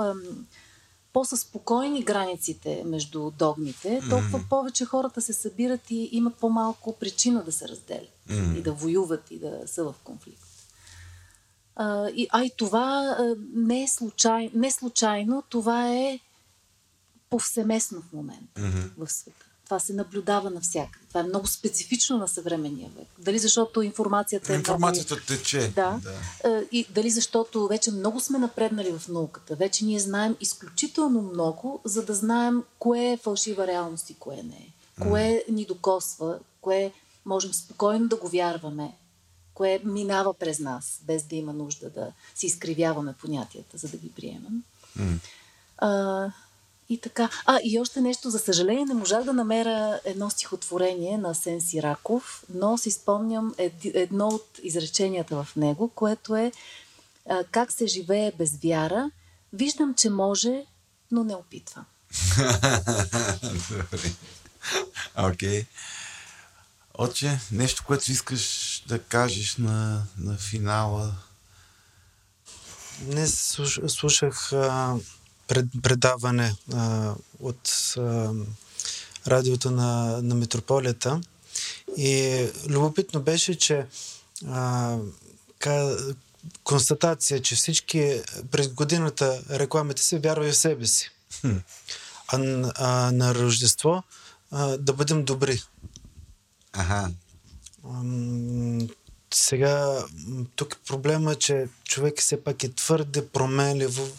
по-са 1.13 1.37
спокойни 1.37 2.03
границите 2.03 2.83
между 2.85 3.31
догмите, 3.31 4.01
толкова 4.09 4.39
mm-hmm. 4.39 4.49
повече 4.49 4.85
хората 4.85 5.21
се 5.21 5.33
събират 5.33 5.91
и 5.91 6.09
имат 6.11 6.35
по-малко 6.35 6.93
причина 6.93 7.43
да 7.43 7.51
се 7.51 7.67
разделят 7.67 8.13
mm-hmm. 8.29 8.57
и 8.57 8.61
да 8.61 8.73
воюват 8.73 9.31
и 9.31 9.39
да 9.39 9.61
са 9.65 9.83
в 9.83 9.95
конфликт. 10.03 10.43
А, 11.75 12.09
и, 12.09 12.27
а 12.31 12.43
и 12.43 12.51
това 12.57 13.15
а, 13.19 13.35
не 13.53 13.83
е 13.83 13.87
случайно, 13.87 14.51
не 14.53 14.71
случайно, 14.71 15.43
това 15.49 15.93
е 15.93 16.19
повсеместно 17.29 18.01
в 18.01 18.13
момента 18.13 18.61
mm-hmm. 18.61 18.89
в 18.97 19.11
света. 19.11 19.45
Това 19.73 19.79
се 19.79 19.93
наблюдава 19.93 20.49
навсякъде. 20.49 21.05
Това 21.07 21.21
е 21.21 21.23
много 21.23 21.47
специфично 21.47 22.17
на 22.17 22.27
съвременния 22.27 22.89
век. 22.97 23.07
Дали 23.19 23.39
защото 23.39 23.81
информацията 23.81 24.53
е. 24.53 24.55
Информацията 24.55 25.13
много... 25.13 25.27
тече. 25.27 25.71
Да. 25.75 25.99
да. 26.03 26.65
И 26.71 26.85
дали 26.89 27.09
защото 27.09 27.67
вече 27.67 27.91
много 27.91 28.19
сме 28.19 28.39
напреднали 28.39 28.91
в 28.91 29.07
науката. 29.07 29.55
Вече 29.55 29.85
ние 29.85 29.99
знаем 29.99 30.35
изключително 30.41 31.21
много, 31.21 31.81
за 31.85 32.05
да 32.05 32.15
знаем 32.15 32.63
кое 32.79 33.11
е 33.11 33.17
фалшива 33.17 33.67
реалност 33.67 34.09
и 34.09 34.13
кое 34.13 34.35
не 34.35 34.55
е. 34.55 34.73
Кое 35.01 35.43
ни 35.49 35.65
докосва, 35.65 36.39
кое 36.61 36.91
можем 37.25 37.53
спокойно 37.53 38.07
да 38.07 38.15
го 38.15 38.27
вярваме, 38.27 38.93
кое 39.53 39.81
минава 39.83 40.33
през 40.33 40.59
нас, 40.59 40.99
без 41.03 41.23
да 41.23 41.35
има 41.35 41.53
нужда 41.53 41.89
да 41.89 42.11
си 42.35 42.45
изкривяваме 42.45 43.13
понятията, 43.21 43.77
за 43.77 43.87
да 43.87 43.97
ги 43.97 44.11
приемем. 44.15 44.63
Mm. 44.99 45.17
А, 45.77 46.31
и 46.93 46.97
така. 46.97 47.29
А, 47.45 47.59
и 47.63 47.79
още 47.79 48.01
нещо, 48.01 48.29
за 48.29 48.39
съжаление, 48.39 48.85
не 48.85 48.93
можах 48.93 49.23
да 49.23 49.33
намеря 49.33 49.99
едно 50.05 50.29
стихотворение 50.29 51.17
на 51.17 51.35
Сен 51.35 51.61
Сираков, 51.61 52.43
но 52.53 52.77
си 52.77 52.91
спомням 52.91 53.53
ед, 53.57 53.73
едно 53.85 54.27
от 54.27 54.59
изреченията 54.63 55.43
в 55.43 55.55
него, 55.55 55.89
което 55.89 56.35
е 56.35 56.51
Как 57.51 57.71
се 57.71 57.87
живее 57.87 58.31
без 58.37 58.57
вяра? 58.63 59.11
Виждам, 59.53 59.93
че 59.93 60.09
може, 60.09 60.65
но 61.11 61.23
не 61.23 61.35
опитвам. 61.35 61.85
Добре. 63.69 64.11
Окей. 65.17 65.61
Okay. 65.61 65.65
Отче, 66.93 67.39
нещо, 67.51 67.83
което 67.87 68.11
искаш 68.11 68.83
да 68.87 68.99
кажеш 68.99 69.57
на, 69.57 70.03
на 70.17 70.37
финала? 70.37 71.15
Днес 73.01 73.59
слушах 73.87 74.53
а, 74.53 74.95
пред, 75.47 75.65
предаване 75.83 76.55
а, 76.73 77.13
от 77.39 77.93
а, 77.97 78.31
радиото 79.27 79.71
на, 79.71 80.21
на 80.21 80.35
Метрополията 80.35 81.21
и 81.97 82.45
любопитно 82.69 83.21
беше, 83.21 83.55
че 83.55 83.85
а, 84.47 84.97
ка, 85.59 85.97
констатация, 86.63 87.41
че 87.41 87.55
всички 87.55 88.21
през 88.51 88.67
годината 88.67 89.43
рекламите 89.49 90.01
се 90.01 90.19
вярват 90.19 90.53
в 90.53 90.57
себе 90.57 90.85
си. 90.85 91.11
А, 92.27 92.71
а 92.75 93.11
на 93.11 93.35
Рождество 93.35 94.03
а, 94.51 94.77
да 94.77 94.93
бъдем 94.93 95.25
добри. 95.25 95.61
Ага. 96.73 97.09
Сега, 99.35 100.05
тук 100.55 100.77
проблема 100.87 101.31
е, 101.31 101.35
че 101.35 101.67
човек 101.83 102.19
все 102.19 102.43
пак 102.43 102.63
е 102.63 102.69
твърде 102.69 103.27
променливо 103.27 104.09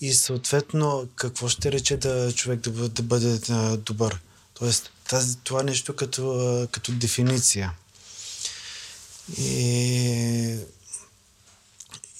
и 0.00 0.14
съответно 0.14 1.08
какво 1.14 1.48
ще 1.48 1.72
рече 1.72 1.96
да 1.96 2.32
човек 2.32 2.60
да, 2.60 2.88
да 2.88 3.02
бъде 3.02 3.38
добър. 3.76 4.20
Тоест, 4.54 4.90
тази, 5.08 5.36
това 5.36 5.62
нещо 5.62 5.96
като, 5.96 6.68
като 6.72 6.92
дефиниция. 6.92 7.72
И, 9.38 10.56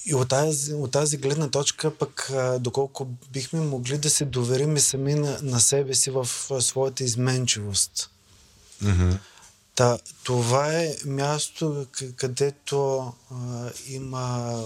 и 0.05 0.13
от, 0.13 0.29
тази, 0.29 0.73
от 0.73 0.91
тази 0.91 1.17
гледна 1.17 1.49
точка 1.49 1.97
пък 1.97 2.31
доколко 2.59 3.07
бихме 3.33 3.59
могли 3.59 3.97
да 3.97 4.09
се 4.09 4.25
доверим 4.25 4.75
и 4.75 4.79
сами 4.79 5.15
на, 5.15 5.39
на 5.41 5.59
себе 5.59 5.93
си 5.93 6.11
в 6.11 6.27
своята 6.59 7.03
изменчивост. 7.03 8.09
Mm-hmm. 8.83 9.17
Та, 9.75 9.97
това 10.23 10.73
е 10.73 10.95
място, 11.05 11.85
където 12.15 12.99
а, 13.31 13.69
има 13.87 14.57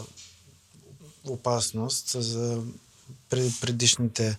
опасност 1.25 2.09
за 2.21 2.61
предишните 3.29 4.37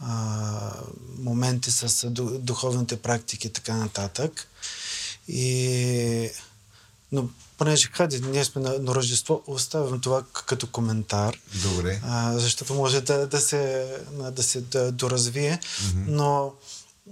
а, 0.00 0.72
моменти 1.18 1.70
с 1.70 2.10
духовните 2.38 2.96
практики 2.96 3.46
и 3.46 3.52
така 3.52 3.76
нататък. 3.76 4.48
И, 5.28 6.30
но 7.12 7.28
понеже 7.58 7.88
хади, 7.92 8.20
ние 8.20 8.44
сме 8.44 8.62
на, 8.62 8.78
на 8.78 8.94
Рождество, 8.94 9.42
оставям 9.46 10.00
това 10.00 10.24
като 10.46 10.66
коментар. 10.66 11.38
Добре. 11.62 12.00
А, 12.04 12.38
защото 12.38 12.74
може 12.74 13.00
да, 13.00 13.26
да 13.26 13.40
се, 13.40 13.92
да 14.32 14.42
се 14.42 14.60
да 14.60 14.92
доразвие. 14.92 15.60
Mm-hmm. 15.62 16.04
Но, 16.06 16.52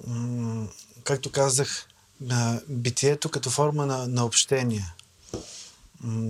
м- 0.06 0.68
както 1.04 1.32
казах, 1.32 1.86
на 2.24 2.60
битието 2.68 3.28
като 3.28 3.50
форма 3.50 3.86
на, 3.86 4.08
на 4.08 4.24
общение. 4.24 4.94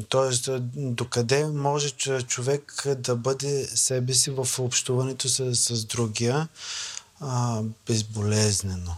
Тоест, 0.09 0.49
докъде 0.75 1.47
може 1.47 1.91
човек 2.27 2.87
да 2.99 3.17
бъде 3.17 3.67
себе 3.67 4.15
си 4.15 4.31
в 4.31 4.49
общуването 4.59 5.29
с, 5.29 5.55
с 5.55 5.85
другия 5.85 6.49
а, 7.21 7.63
безболезнено. 7.87 8.95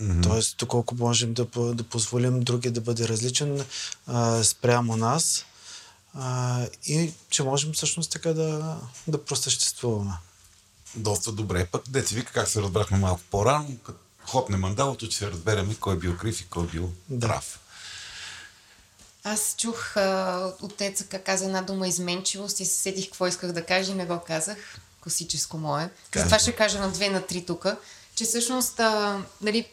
Mm-hmm. 0.00 0.22
Тоест, 0.22 0.56
доколко 0.58 0.94
можем 0.94 1.34
да, 1.34 1.46
да 1.74 1.82
позволим 1.82 2.40
другия 2.40 2.72
да 2.72 2.80
бъде 2.80 3.08
различен 3.08 3.64
а, 4.06 4.44
спрямо 4.44 4.96
нас 4.96 5.44
а, 6.14 6.66
и 6.86 7.12
че 7.30 7.42
можем 7.42 7.72
всъщност 7.72 8.10
така 8.10 8.32
да, 8.32 8.78
да 9.08 9.24
просъществуваме. 9.24 10.14
Доста 10.94 11.32
добре. 11.32 11.66
Пък, 11.66 11.82
деца 11.88 12.14
вика, 12.14 12.32
как 12.32 12.48
се 12.48 12.62
разбрахме 12.62 12.98
малко 12.98 13.20
по-рано, 13.30 13.76
като 13.84 13.98
хлопне 14.30 14.56
мандалото, 14.56 15.08
че 15.08 15.18
се 15.18 15.30
разбереме 15.30 15.74
кой 15.74 15.94
е 15.94 15.98
бил 15.98 16.16
крив 16.16 16.40
и 16.40 16.48
кой 16.48 16.64
е 16.64 16.66
бил 16.66 16.90
да. 17.08 17.28
прав. 17.28 17.58
Аз 19.24 19.54
чух 19.58 19.96
а, 19.96 20.52
от 20.60 20.76
теца 20.76 21.04
каза 21.04 21.44
една 21.44 21.62
дума 21.62 21.88
изменчивост 21.88 22.60
и 22.60 22.64
се 22.64 22.76
сетих 22.76 23.04
какво 23.04 23.26
исках 23.26 23.52
да 23.52 23.66
кажа 23.66 23.92
и 23.92 23.94
не 23.94 24.06
го 24.06 24.20
казах. 24.26 24.78
Класическо 25.02 25.58
мое. 25.58 25.90
Кажа. 26.10 26.26
Това 26.26 26.38
ще 26.38 26.52
кажа 26.52 26.80
на 26.80 26.90
две, 26.90 27.10
на 27.10 27.26
три 27.26 27.46
тук. 27.46 27.66
Че 28.14 28.24
всъщност, 28.24 28.80
а, 28.80 29.22
нали, 29.40 29.68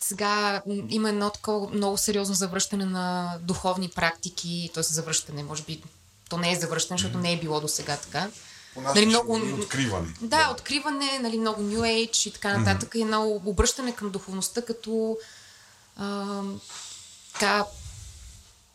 сега 0.00 0.62
има 0.88 1.08
едно 1.08 1.30
такова 1.30 1.68
много 1.70 1.96
сериозно 1.96 2.34
завръщане 2.34 2.84
на 2.84 3.38
духовни 3.40 3.88
практики, 3.88 4.70
т.е. 4.74 4.82
завръщане, 4.82 5.42
може 5.42 5.62
би 5.62 5.82
то 6.28 6.38
не 6.38 6.52
е 6.52 6.60
завръщане, 6.60 6.98
защото 6.98 7.18
не 7.18 7.32
е 7.32 7.40
било 7.40 7.60
до 7.60 7.68
сега 7.68 7.96
така 7.96 8.30
нали, 8.76 9.06
много... 9.06 9.40
Откриване. 9.60 10.08
Да, 10.20 10.44
да, 10.44 10.50
откриване, 10.52 11.18
нали, 11.22 11.38
много 11.38 11.62
New 11.62 11.80
Age 11.80 12.28
и 12.28 12.32
така 12.32 12.58
нататък. 12.58 12.92
Mm-hmm. 12.92 12.98
И 12.98 13.02
едно 13.02 13.40
обръщане 13.44 13.94
към 13.94 14.10
духовността 14.10 14.62
като 14.62 15.18
а, 15.96 16.42
така, 17.32 17.64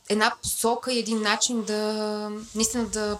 една 0.10 0.34
посока 0.42 0.94
и 0.94 1.00
един 1.00 1.22
начин 1.22 1.64
да 1.64 2.32
наистина 2.56 2.86
да 2.86 3.18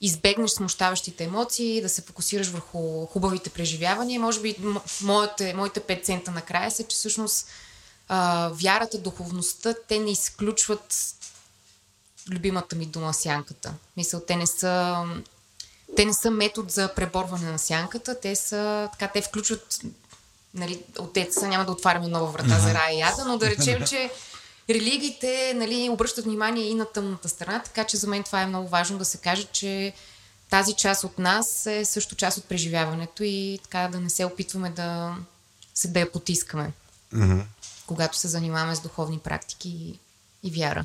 избегнеш 0.00 0.50
смущаващите 0.50 1.24
емоции, 1.24 1.82
да 1.82 1.88
се 1.88 2.02
фокусираш 2.02 2.48
върху 2.48 3.06
хубавите 3.06 3.50
преживявания. 3.50 4.20
Може 4.20 4.40
би 4.40 4.56
моите, 5.00 5.54
моите 5.54 5.80
5 5.80 6.04
цента 6.04 6.30
накрая 6.30 6.70
са, 6.70 6.84
че 6.84 6.96
всъщност 6.96 7.46
а, 8.08 8.50
вярата, 8.52 8.98
духовността, 8.98 9.74
те 9.88 9.98
не 9.98 10.10
изключват 10.10 11.14
любимата 12.30 12.76
ми 12.76 12.86
дума 12.86 13.14
сянката. 13.14 13.74
Мисъл, 13.96 14.20
те 14.20 14.36
не 14.36 14.46
са 14.46 15.04
те 15.96 16.04
не 16.04 16.12
са 16.12 16.30
метод 16.30 16.68
за 16.70 16.94
преборване 16.94 17.50
на 17.50 17.58
сянката, 17.58 18.20
те 18.20 18.36
са, 18.36 18.88
така, 18.92 19.12
те 19.12 19.22
включват, 19.22 19.80
нали, 20.54 20.82
отеца, 20.98 21.48
няма 21.48 21.64
да 21.64 21.72
отваряме 21.72 22.08
нова 22.08 22.26
врата 22.26 22.58
за 22.58 22.74
рая 22.74 22.98
и 22.98 23.02
ада, 23.02 23.24
но 23.24 23.38
да 23.38 23.50
речем, 23.50 23.84
че 23.86 24.10
религиите, 24.70 25.52
нали, 25.56 25.88
обръщат 25.90 26.24
внимание 26.24 26.64
и 26.64 26.74
на 26.74 26.84
тъмната 26.84 27.28
страна, 27.28 27.62
така 27.62 27.84
че 27.84 27.96
за 27.96 28.06
мен 28.06 28.22
това 28.22 28.42
е 28.42 28.46
много 28.46 28.68
важно 28.68 28.98
да 28.98 29.04
се 29.04 29.18
каже, 29.18 29.44
че 29.44 29.92
тази 30.50 30.74
част 30.74 31.04
от 31.04 31.18
нас 31.18 31.66
е 31.66 31.84
също 31.84 32.16
част 32.16 32.38
от 32.38 32.44
преживяването 32.44 33.22
и 33.22 33.58
така 33.62 33.88
да 33.88 34.00
не 34.00 34.10
се 34.10 34.24
опитваме 34.24 34.70
да 34.70 35.16
се 35.74 35.88
да 35.88 36.00
я 36.00 36.12
потискаме, 36.12 36.72
mm-hmm. 37.14 37.44
когато 37.86 38.18
се 38.18 38.28
занимаваме 38.28 38.76
с 38.76 38.80
духовни 38.80 39.18
практики 39.18 39.68
и, 39.68 39.98
и 40.42 40.50
вяра. 40.50 40.84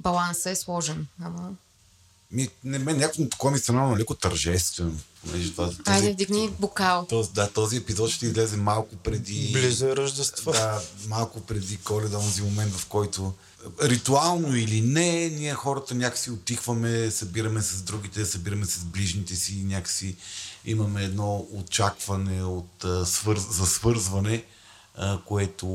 Балансът 0.00 0.46
е 0.46 0.56
сложен, 0.56 1.06
ама 1.22 1.50
Ми, 2.30 2.48
не, 2.64 2.78
мен 2.78 2.96
някакво 2.96 3.28
такова 3.28 3.52
ми 3.52 3.58
стана 3.58 3.98
леко 3.98 4.14
тържествено. 4.14 4.98
Понеже 5.24 5.52
това, 5.52 5.66
този, 5.66 5.80
Айде, 5.86 6.12
вдигни 6.12 6.50
бокал. 6.60 7.06
този, 7.06 7.32
да, 7.32 7.50
този 7.50 7.76
епизод 7.76 8.10
ще 8.10 8.26
излезе 8.26 8.56
малко 8.56 8.96
преди... 8.96 9.50
Близо 9.52 9.86
е 9.86 9.96
Рождество. 9.96 10.52
Да, 10.52 10.82
малко 11.06 11.40
преди 11.40 11.76
коледа, 11.76 12.18
онзи 12.18 12.42
момент, 12.42 12.74
в 12.74 12.86
който 12.86 13.34
ритуално 13.82 14.56
или 14.56 14.80
не, 14.80 15.28
ние 15.28 15.54
хората 15.54 15.94
някакси 15.94 16.30
отихваме, 16.30 17.10
събираме 17.10 17.62
с 17.62 17.82
другите, 17.82 18.24
събираме 18.24 18.66
с 18.66 18.84
ближните 18.84 19.36
си, 19.36 19.62
някакси 19.64 20.16
имаме 20.64 21.04
едно 21.04 21.46
очакване 21.52 22.44
от, 22.44 22.84
свърз, 23.04 23.42
за 23.50 23.66
свързване, 23.66 24.44
което, 25.24 25.66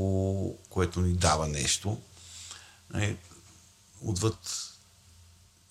което 0.70 1.00
ни 1.00 1.12
дава 1.12 1.48
нещо. 1.48 1.98
Е, 2.94 3.16
отвъд 4.00 4.63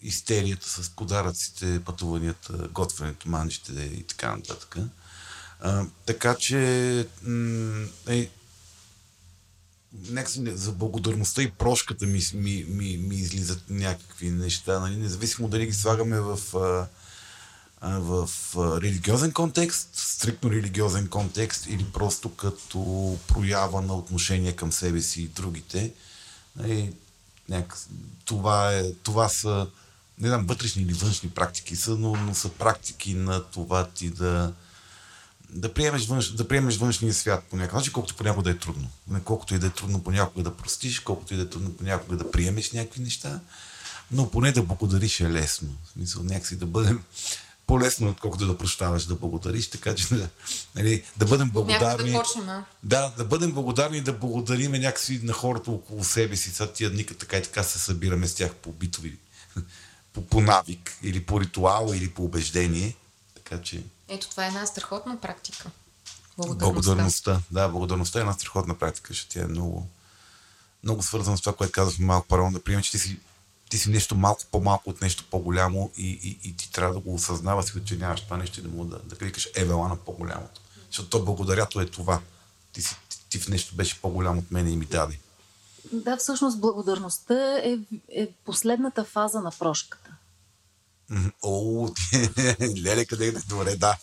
истерията 0.04 0.70
с 0.70 0.90
подаръците, 0.90 1.82
пътуванията, 1.86 2.54
готвенето, 2.72 3.30
манджите 3.30 3.74
и 3.74 4.04
така 4.04 4.36
нататък. 4.36 4.78
А, 5.60 5.86
така 6.06 6.36
че 6.36 7.08
м- 7.24 7.88
е, 8.08 8.30
нека 10.10 10.30
си 10.30 10.42
не- 10.42 10.56
за 10.56 10.72
благодарността 10.72 11.42
и 11.42 11.52
прошката 11.52 12.06
ми, 12.06 12.22
ми, 12.34 12.66
ми, 12.68 12.98
ми 12.98 13.16
излизат 13.16 13.64
някакви 13.70 14.32
неща, 14.32 14.80
нали? 14.80 14.96
независимо 14.96 15.48
дали 15.48 15.66
ги 15.66 15.74
слагаме 15.74 16.20
в, 16.20 16.40
а, 16.56 16.88
а, 17.82 18.00
в 18.00 18.30
а, 18.58 18.82
религиозен 18.82 19.32
контекст, 19.32 19.90
стриктно 19.94 20.52
религиозен 20.52 21.08
контекст 21.08 21.66
или 21.66 21.86
просто 21.94 22.36
като 22.36 23.18
проява 23.28 23.82
на 23.82 23.96
отношение 23.96 24.56
към 24.56 24.72
себе 24.72 25.02
си 25.02 25.22
и 25.22 25.28
другите. 25.28 25.94
Нали? 26.56 26.94
Няк... 27.50 27.78
Това, 28.26 28.74
е, 28.74 28.94
това 28.94 29.30
са, 29.30 29.68
не 30.20 30.28
знам, 30.28 30.46
вътрешни 30.46 30.82
или 30.84 30.94
външни 30.94 31.30
практики 31.30 31.76
са, 31.76 31.92
но, 31.92 32.16
но 32.16 32.36
са 32.36 32.50
практики 32.50 33.14
на 33.14 33.44
това 33.44 33.88
ти 33.88 34.10
да, 34.10 34.54
да 35.50 35.74
приемеш, 35.74 36.06
външ, 36.06 36.32
да 36.32 36.48
приемеш 36.48 36.78
външния 36.78 37.14
свят 37.14 37.44
по 37.50 37.56
някакъв 37.56 37.78
начин, 37.78 37.94
колкото 37.94 38.16
понякога 38.16 38.44
да 38.44 38.50
е 38.50 38.58
трудно. 38.58 38.90
Колкото 39.24 39.56
и 39.56 39.60
да 39.60 39.68
е 39.68 39.70
трудно 39.70 40.04
понякога 40.04 40.44
да 40.44 40.58
простиш, 40.58 41.00
колкото 41.00 41.34
и 41.34 41.38
да 41.38 41.44
е 41.44 41.50
трудно 41.50 41.74
понякога 41.74 42.18
да 42.18 42.32
приемеш 42.32 42.72
някакви 42.72 43.02
неща, 43.02 43.40
но 44.12 44.32
поне 44.32 44.52
да 44.52 44.64
благодариш 44.64 45.20
е 45.20 45.30
лесно. 45.30 45.70
В 45.86 45.90
смисъл, 45.90 46.24
някакси 46.24 46.56
да 46.56 46.66
бъдем 46.66 47.04
по-лесно, 47.68 48.10
отколкото 48.10 48.48
да 48.48 48.58
прощаваш, 48.58 49.06
да 49.06 49.16
благодариш, 49.16 49.70
така 49.70 49.96
че 49.96 50.08
да, 50.16 50.30
нали, 50.76 51.04
да 51.18 51.26
бъдем 51.26 51.48
Някак 51.48 51.54
да 51.54 51.76
благодарни. 51.76 52.14
почнем, 52.14 52.50
а? 52.50 52.66
Да, 52.84 53.14
да 53.18 53.26
бъдем 53.26 53.52
благодарни 53.52 53.98
и 53.98 54.02
да 54.02 54.14
благодариме 54.14 54.80
някакси 54.80 55.20
на 55.24 55.34
хората 55.34 55.72
около 55.72 56.04
себе 56.04 56.36
си. 56.36 56.50
Сега 56.50 56.72
тия 56.72 56.90
дни 56.90 57.06
така 57.06 57.38
и 57.38 57.44
така 57.44 57.64
се 57.64 57.80
събираме 57.80 58.28
с 58.28 58.36
тях 58.36 58.56
по 58.56 58.72
битови, 58.72 59.18
по, 60.14 60.26
по 60.26 60.42
навик, 60.42 60.98
или 61.04 61.26
по 61.26 61.42
ритуал, 61.42 61.92
или 61.94 62.10
по 62.10 62.24
убеждение. 62.24 62.96
Така 63.36 63.62
че 63.62 63.84
Ето 64.08 64.30
това 64.30 64.46
е 64.46 64.48
една 64.48 64.66
страхотна 64.66 65.22
практика. 65.22 65.72
Благодарността. 66.38 66.74
благодарността. 66.74 67.42
Да, 67.52 67.70
благодарността 67.70 68.20
е 68.20 68.22
една 68.22 68.34
страхотна 68.34 68.76
практика, 68.76 69.08
защото 69.14 69.34
тя 69.34 69.42
е 69.42 69.48
много, 69.48 69.88
много 70.84 71.04
свързана 71.04 71.38
с 71.38 71.42
това, 71.42 71.56
което 71.56 71.72
казахме 71.72 72.06
малко 72.06 72.28
по 72.28 72.52
да 72.52 72.64
приемеш, 72.64 72.86
че 72.86 72.92
ти 72.92 73.00
си, 73.00 73.20
ти 73.70 73.78
си 73.78 73.90
нещо 73.90 74.16
малко 74.16 74.42
по-малко 74.52 74.90
от 74.90 75.02
нещо 75.02 75.26
по-голямо 75.32 75.92
и, 75.98 76.10
и, 76.10 76.50
и 76.50 76.58
ти 76.58 76.72
трябва 76.72 76.94
да 76.94 77.00
го 77.00 77.14
осъзнаваш, 77.14 77.66
че 77.86 77.96
нямаш 77.96 78.22
това 78.22 78.38
нещо 78.38 78.60
и 78.60 78.64
да 78.64 78.70
му 78.70 78.86
да, 78.86 79.00
да 79.00 79.16
кликаш 79.16 79.50
евела 79.56 79.88
на 79.88 79.96
по-голямото. 79.96 80.62
Защото 80.88 81.10
то 81.10 81.26
благодарято 81.26 81.82
е 81.82 81.86
това. 81.86 82.22
Ти, 82.74 82.82
си, 82.82 82.96
ти, 83.10 83.18
ти 83.30 83.40
в 83.40 83.48
нещо 83.48 83.76
беше 83.76 84.02
по-голям 84.02 84.38
от 84.38 84.52
мен 84.52 84.68
и 84.68 84.78
ми 84.78 84.86
даде. 84.86 85.20
Да, 85.94 86.18
всъщност 86.18 86.60
благодарността 86.60 87.58
е, 87.58 87.78
е 88.10 88.28
последната 88.46 89.04
фаза 89.04 89.42
на 89.42 89.52
прошката. 89.52 90.10
О, 91.44 91.90
леле, 92.84 93.06
къде 93.06 93.28
е? 93.28 93.32
Добре, 93.32 93.76
да. 93.76 93.98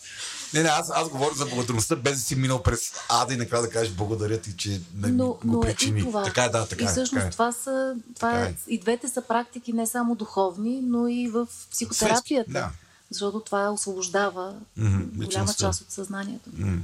Не, 0.53 0.63
не, 0.63 0.69
аз, 0.69 0.91
аз 0.93 1.09
говоря 1.09 1.35
за 1.35 1.45
благодарността, 1.45 1.95
без 1.95 2.13
да 2.13 2.21
си 2.21 2.35
минал 2.35 2.63
през 2.63 2.79
ада 3.09 3.33
и 3.33 3.37
накрая 3.37 3.61
да 3.63 3.69
кажеш 3.69 3.93
благодаря 3.93 4.41
ти, 4.41 4.57
че 4.57 4.81
не 4.95 5.07
Но, 5.07 5.27
го 5.27 5.39
но 5.43 5.57
е 5.57 5.61
причини. 5.61 5.99
и 5.99 6.03
това. 6.03 6.23
Така 6.23 6.43
е, 6.43 6.49
да, 6.49 6.67
така 6.67 6.83
и 6.83 6.87
е. 6.87 6.89
всъщност 6.89 7.13
така 7.13 7.27
е. 7.27 7.31
това 7.31 7.51
са, 7.51 7.95
това 8.15 8.31
Така 8.31 8.45
е, 8.45 8.49
е. 8.49 8.55
и 8.67 8.79
двете 8.79 9.07
са 9.07 9.21
практики 9.21 9.73
не 9.73 9.87
само 9.87 10.15
духовни, 10.15 10.81
но 10.81 11.07
и 11.07 11.27
в 11.27 11.47
психотерапията. 11.71 12.51
да. 12.51 12.71
Защото 13.09 13.39
това 13.39 13.69
освобождава 13.71 14.55
Мгм, 14.77 14.89
голяма 14.97 15.23
личността. 15.23 15.65
част 15.65 15.81
от 15.81 15.91
съзнанието. 15.91 16.49
М. 16.53 16.77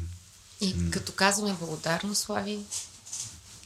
И 0.61 0.91
като 0.91 1.11
казваме 1.11 1.55
благодарност, 1.59 2.21
Слави, 2.21 2.59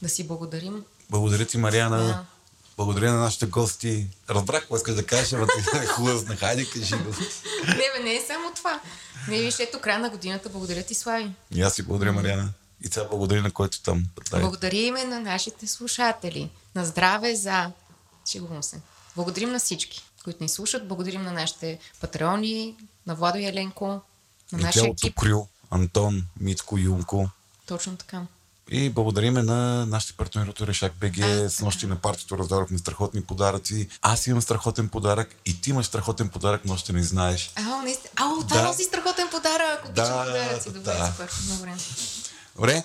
да 0.02 0.08
си 0.08 0.26
благодарим. 0.26 0.84
Благодаря 1.10 1.46
ти, 1.46 1.58
Мариана. 1.58 2.04
Да. 2.04 2.24
Благодаря 2.76 3.12
на 3.12 3.18
нашите 3.18 3.46
гости. 3.46 4.06
Разбрах 4.30 4.60
какво 4.60 4.76
искаш 4.76 4.94
да 4.94 5.06
кажеш, 5.06 5.32
ама 5.32 5.46
ти 5.46 5.76
е 5.76 5.86
хлъзна. 5.86 6.36
Хайде, 6.36 6.66
кажи. 6.70 6.94
Не, 6.94 7.74
бе, 7.74 8.02
не 8.04 8.14
е 8.14 8.22
само 8.26 8.52
това. 8.54 8.80
Не, 9.28 9.38
виж, 9.38 9.58
ето 9.58 9.80
края 9.80 9.98
на 9.98 10.10
годината. 10.10 10.48
Благодаря 10.48 10.82
ти, 10.82 10.94
Слави. 10.94 11.30
И 11.54 11.62
аз 11.62 11.74
си 11.74 11.82
благодаря, 11.82 12.12
Мариана. 12.12 12.52
И 12.84 12.88
сега 12.88 13.06
благодаря 13.10 13.42
на 13.42 13.50
който 13.50 13.82
там. 13.82 14.04
Дай. 14.30 14.40
Благодариме 14.40 15.04
на 15.04 15.20
нашите 15.20 15.66
слушатели. 15.66 16.50
На 16.74 16.84
здраве 16.84 17.36
за... 17.36 17.70
Шегувам 18.30 18.62
се. 18.62 18.80
Благодарим 19.16 19.52
на 19.52 19.58
всички, 19.58 20.04
които 20.24 20.42
ни 20.42 20.48
слушат. 20.48 20.88
Благодарим 20.88 21.22
на 21.22 21.32
нашите 21.32 21.78
патреони, 22.00 22.76
на 23.06 23.14
Владо 23.14 23.38
Еленко, 23.38 24.00
на 24.52 24.58
нашия 24.58 24.90
екип. 24.90 25.20
Крил, 25.20 25.48
Антон, 25.70 26.24
Митко, 26.40 26.78
Юнко. 26.78 27.30
Точно 27.66 27.96
така. 27.96 28.22
И 28.72 28.90
благодариме 28.90 29.42
на 29.42 29.86
нашите 29.86 30.12
партньори 30.12 30.50
от 30.50 30.60
Решак 30.60 30.92
БГ. 31.00 31.18
А, 31.18 31.50
С 31.50 31.60
нощи 31.60 31.86
на 31.86 31.96
партито 31.96 32.38
раздадохме 32.38 32.78
страхотни 32.78 33.22
подаръци. 33.22 33.88
Аз 34.02 34.26
имам 34.26 34.42
страхотен 34.42 34.88
подарък 34.88 35.34
и 35.46 35.60
ти 35.60 35.70
имаш 35.70 35.86
страхотен 35.86 36.28
подарък, 36.28 36.60
но 36.64 36.74
още 36.74 36.92
не 36.92 37.02
знаеш. 37.02 37.52
Ао, 37.56 37.82
наистина. 37.82 38.10
Ао, 38.16 38.42
това 38.42 38.56
Да. 38.56 38.66
носи 38.66 38.84
страхотен 38.84 39.28
подарък. 39.30 39.80
Обичам 39.84 39.94
Да, 39.94 40.24
подаръци. 40.24 40.68
Добре, 40.68 40.80
да. 40.82 41.06
супер. 41.06 41.30
Добре. 41.48 41.74
Добре, 42.56 42.84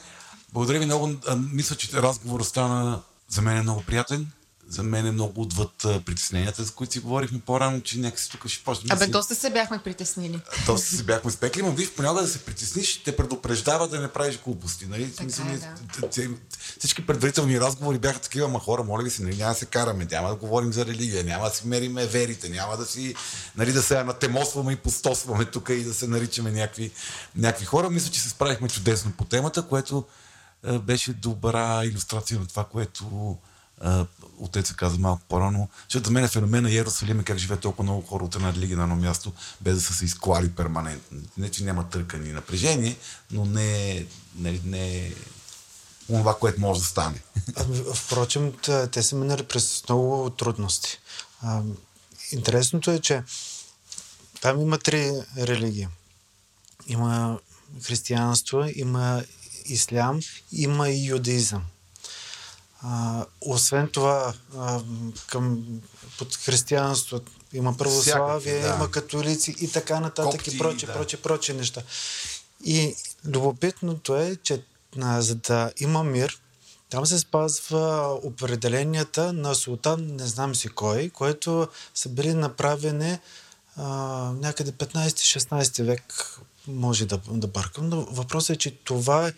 благодаря 0.54 0.80
ви 0.80 0.86
много. 0.86 1.12
А, 1.28 1.36
Мисля, 1.36 1.76
че 1.76 1.90
разговорът 1.94 2.48
стана 2.48 3.02
за 3.30 3.42
мен 3.42 3.58
е 3.58 3.62
много 3.62 3.82
приятен. 3.82 4.32
За 4.70 4.84
мен 4.84 5.06
е 5.06 5.12
много 5.12 5.42
отвъд 5.42 5.72
притесненията, 6.06 6.64
за 6.64 6.72
които 6.72 6.94
си 6.94 7.00
говорихме 7.00 7.40
по-рано, 7.40 7.82
че 7.82 8.00
някакси 8.00 8.30
тук 8.32 8.48
ще 8.48 8.64
почнем. 8.64 8.88
да 8.88 8.94
Абе, 8.96 9.06
си- 9.06 9.12
доста 9.12 9.36
се 9.36 9.50
бяхме 9.50 9.80
притеснили. 9.84 10.42
Доста 10.66 10.96
се 10.96 11.04
бяхме 11.04 11.32
спекли, 11.32 11.62
но 11.62 11.72
виж, 11.72 11.90
понякога 11.92 12.22
да 12.22 12.28
се 12.28 12.40
притесниш, 12.40 13.04
те 13.04 13.18
предупреждава 13.18 13.88
да 13.88 14.00
не 14.00 14.08
правиш 14.08 14.40
глупости. 14.46 14.86
Нали? 14.86 15.06
В 15.06 15.16
смисъл, 15.16 15.46
е, 15.46 15.58
да. 15.58 16.30
Всички 16.80 17.06
предварителни 17.06 17.60
разговори 17.60 17.98
бяха 18.00 18.20
такива, 18.20 18.48
ма 18.48 18.60
хора, 18.60 18.84
моля 18.84 19.04
ви 19.04 19.10
се, 19.10 19.24
нали, 19.24 19.38
няма 19.38 19.54
да 19.54 19.60
се 19.60 19.66
караме, 19.66 20.08
няма 20.12 20.30
да 20.30 20.36
говорим 20.36 20.74
за 20.74 20.86
религия, 20.86 21.24
няма 21.24 21.50
да 21.50 21.56
си 21.56 21.68
мериме 21.68 22.06
верите, 22.06 22.50
няма 22.50 22.78
да 22.78 22.86
си, 22.86 23.16
нали, 23.58 23.72
да 23.72 23.82
се 23.82 23.98
анатемосваме 24.00 24.72
и 24.72 24.76
постосваме 24.76 25.46
тук 25.46 25.70
и 25.70 25.84
да 25.84 25.94
се 25.94 26.08
наричаме 26.08 26.52
някакви, 26.52 26.92
някакви 27.36 27.66
хора. 27.66 27.90
Мисля, 27.90 28.12
че 28.12 28.22
се 28.22 28.30
справихме 28.30 28.70
чудесно 28.70 29.12
по 29.12 29.26
темата, 29.26 29.62
което 29.62 30.06
беше 30.82 31.14
добра 31.14 31.86
иллюстрация 31.86 32.40
на 32.40 32.46
това, 32.46 32.64
което 32.64 33.38
а, 34.40 34.44
отеца 34.44 34.74
каза 34.76 34.98
малко 35.00 35.22
по-рано, 35.30 35.70
защото 35.90 36.06
за 36.08 36.12
мен 36.12 36.24
е 36.24 36.28
феномена 36.28 36.72
Иерусалим 36.72 37.20
е 37.20 37.24
как 37.24 37.38
живеят 37.38 37.62
толкова 37.62 37.84
много 37.84 38.02
хора 38.02 38.26
от 38.26 38.36
една 38.36 38.54
религия 38.54 38.78
на 38.78 38.84
едно 38.84 38.96
място, 38.96 39.34
без 39.62 39.76
да 39.76 39.82
са 39.82 39.94
се 39.94 40.06
изклали 40.06 40.52
перманентно. 40.52 41.22
Не, 41.38 41.52
че 41.52 41.64
няма 41.64 41.90
търкани 41.90 42.30
и 42.30 42.34
напрежение, 42.34 42.98
но 43.32 43.46
не, 43.46 43.92
е- 43.92 44.06
не, 44.36 44.60
не 44.66 44.98
е 44.98 45.14
това, 46.08 46.38
което 46.40 46.62
може 46.62 46.80
да 46.80 46.86
стане. 46.86 47.22
Впрочем, 47.96 48.54
те 48.92 49.04
са 49.04 49.16
минали 49.16 49.44
през 49.44 49.84
много 49.90 50.30
трудности. 50.30 51.00
Интересното 52.32 52.92
е, 52.92 53.00
че 53.00 53.24
там 54.42 54.62
има 54.62 54.78
три 54.78 55.12
религии. 55.38 55.88
Има 56.88 57.40
християнство, 57.84 58.66
има 58.76 59.24
ислям, 59.66 60.20
има 60.52 60.90
и 60.90 61.06
юдаизъм. 61.06 61.64
А, 62.90 63.26
освен 63.42 63.88
това, 63.88 64.34
а, 64.58 64.82
към, 65.30 65.66
под 66.18 66.36
християнство 66.36 67.20
има 67.54 67.78
православие, 67.78 68.40
Всякакви, 68.40 68.70
да. 68.70 68.76
има 68.76 68.92
католици 68.92 69.56
и 69.60 69.72
така 69.72 70.00
нататък 70.00 70.32
Копти, 70.32 70.56
и 70.56 70.58
проче, 70.58 70.86
да. 70.86 70.94
проче, 70.94 71.22
проче 71.22 71.54
неща. 71.54 71.82
И 72.66 72.96
любопитното 73.26 74.16
е, 74.16 74.36
че 74.44 74.64
а, 75.02 75.22
за 75.22 75.36
да 75.36 75.72
има 75.80 76.04
мир, 76.04 76.40
там 76.90 77.06
се 77.06 77.20
спазва 77.20 78.14
определенията 78.24 79.34
на 79.34 79.56
султан, 79.56 80.08
не 80.16 80.28
знам 80.28 80.56
си 80.56 80.70
кой, 80.70 81.10
които 81.10 81.68
са 81.96 82.10
били 82.10 82.34
направени 82.34 83.20
а, 83.76 83.88
някъде 84.42 84.72
15-16 84.72 85.84
век, 85.84 86.40
може 86.68 87.06
да, 87.06 87.20
да 87.28 87.48
бъркам, 87.48 87.90
но 87.90 88.02
въпросът 88.02 88.56
е, 88.56 88.60
че 88.60 88.72
това 88.72 89.32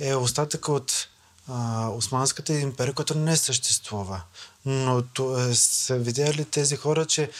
е 0.00 0.14
остатъка 0.14 0.72
от 0.72 1.08
а, 1.48 1.88
Османската 1.88 2.52
империя, 2.52 2.94
която 2.94 3.18
не 3.18 3.36
съществува. 3.36 4.22
Но 4.64 5.02
то, 5.02 5.38
е, 5.38 5.54
са 5.54 5.98
видяли 5.98 6.44
тези 6.44 6.76
хора, 6.76 7.06
че 7.06 7.30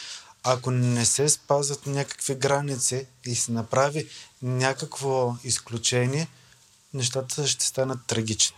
ако 0.43 0.71
не 0.71 1.05
се 1.05 1.29
спазват 1.29 1.87
някакви 1.87 2.35
граници 2.35 3.05
и 3.25 3.35
се 3.35 3.51
направи 3.51 4.07
някакво 4.41 5.35
изключение, 5.43 6.27
нещата 6.93 7.47
ще 7.47 7.65
станат 7.65 7.99
трагични. 8.07 8.55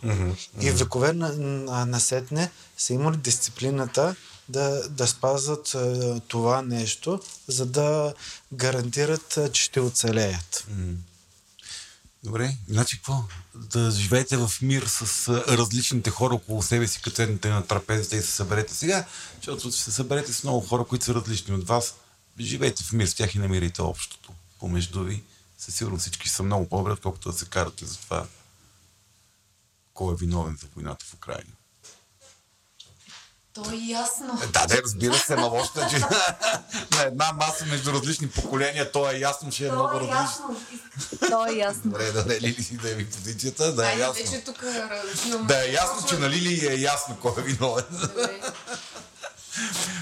И 0.61 0.71
векове 0.71 1.13
на, 1.13 1.33
на, 1.33 1.85
насетне 1.85 2.51
са 2.77 2.93
имали 2.93 3.17
дисциплината 3.17 4.15
да, 4.49 4.89
да 4.89 5.07
спазват 5.07 5.75
а, 5.75 6.19
това 6.27 6.61
нещо, 6.61 7.19
за 7.47 7.65
да 7.65 8.13
гарантират, 8.53 9.37
а, 9.37 9.51
че 9.51 9.63
ще 9.63 9.79
оцелеят. 9.79 10.67
Добре, 12.23 12.57
значи 12.67 12.97
какво? 12.97 13.23
Да 13.55 13.91
живеете 13.91 14.37
в 14.37 14.51
мир 14.61 14.83
с 14.87 15.29
различните 15.29 16.09
хора 16.09 16.33
около 16.33 16.63
себе 16.63 16.87
си, 16.87 17.01
като 17.01 17.15
седнете 17.15 17.49
на 17.49 17.67
трапезата 17.67 18.15
и 18.15 18.21
се 18.21 18.31
съберете 18.31 18.73
сега, 18.73 19.05
защото 19.35 19.71
ще 19.71 19.81
се 19.81 19.91
съберете 19.91 20.33
с 20.33 20.43
много 20.43 20.67
хора, 20.67 20.85
които 20.85 21.05
са 21.05 21.13
различни 21.13 21.55
от 21.55 21.67
вас. 21.67 21.95
Живейте 22.39 22.83
в 22.83 22.93
мир 22.93 23.07
с 23.07 23.13
тях 23.13 23.35
и 23.35 23.39
намирайте 23.39 23.81
общото 23.81 24.33
помежду 24.59 25.03
ви. 25.03 25.23
Със 25.57 25.75
сигурност 25.75 26.01
всички 26.01 26.29
са 26.29 26.43
много 26.43 26.69
по-добре, 26.69 26.91
отколкото 26.91 27.31
да 27.31 27.37
се 27.37 27.45
карате 27.45 27.85
за 27.85 27.97
това 27.97 28.27
кой 29.93 30.13
е 30.13 30.17
виновен 30.17 30.57
за 30.61 30.67
войната 30.75 31.05
в 31.05 31.13
Украина. 31.13 31.51
То 33.63 33.71
е 33.71 33.75
ясно. 33.75 34.39
Да, 34.53 34.65
да, 34.67 34.81
разбира 34.83 35.17
се, 35.17 35.35
но 35.35 35.47
още, 35.53 35.87
че 35.89 35.99
на 36.95 37.03
една 37.03 37.33
маса 37.33 37.65
между 37.65 37.93
различни 37.93 38.29
поколения, 38.29 38.91
то 38.91 39.11
е 39.11 39.17
ясно, 39.17 39.49
че 39.51 39.67
е 39.67 39.71
много 39.71 39.89
То 39.89 40.05
е 40.05 40.07
различно. 40.07 40.55
То 41.29 41.47
е 41.47 41.51
ясно. 41.51 41.81
Добре, 41.85 42.11
да 42.11 42.25
не 42.25 42.35
е 42.35 42.41
Лили 42.41 42.63
си 42.63 42.77
да 42.77 42.89
е 42.89 42.93
ви 42.93 43.05
позицията, 43.05 43.75
да 43.75 43.85
е 43.85 43.89
Айде, 43.89 44.01
ясно. 44.01 44.23
вече 44.23 44.43
тук 44.43 44.63
развиваме. 44.63 45.47
Да 45.47 45.67
е 45.67 45.71
ясно, 45.71 46.07
че 46.09 46.17
на 46.17 46.29
Лили 46.29 46.67
е 46.67 46.75
ясно 46.75 47.17
кой 47.21 47.33
е 47.37 47.41
виновен. 47.41 47.85
Добре. 47.91 48.39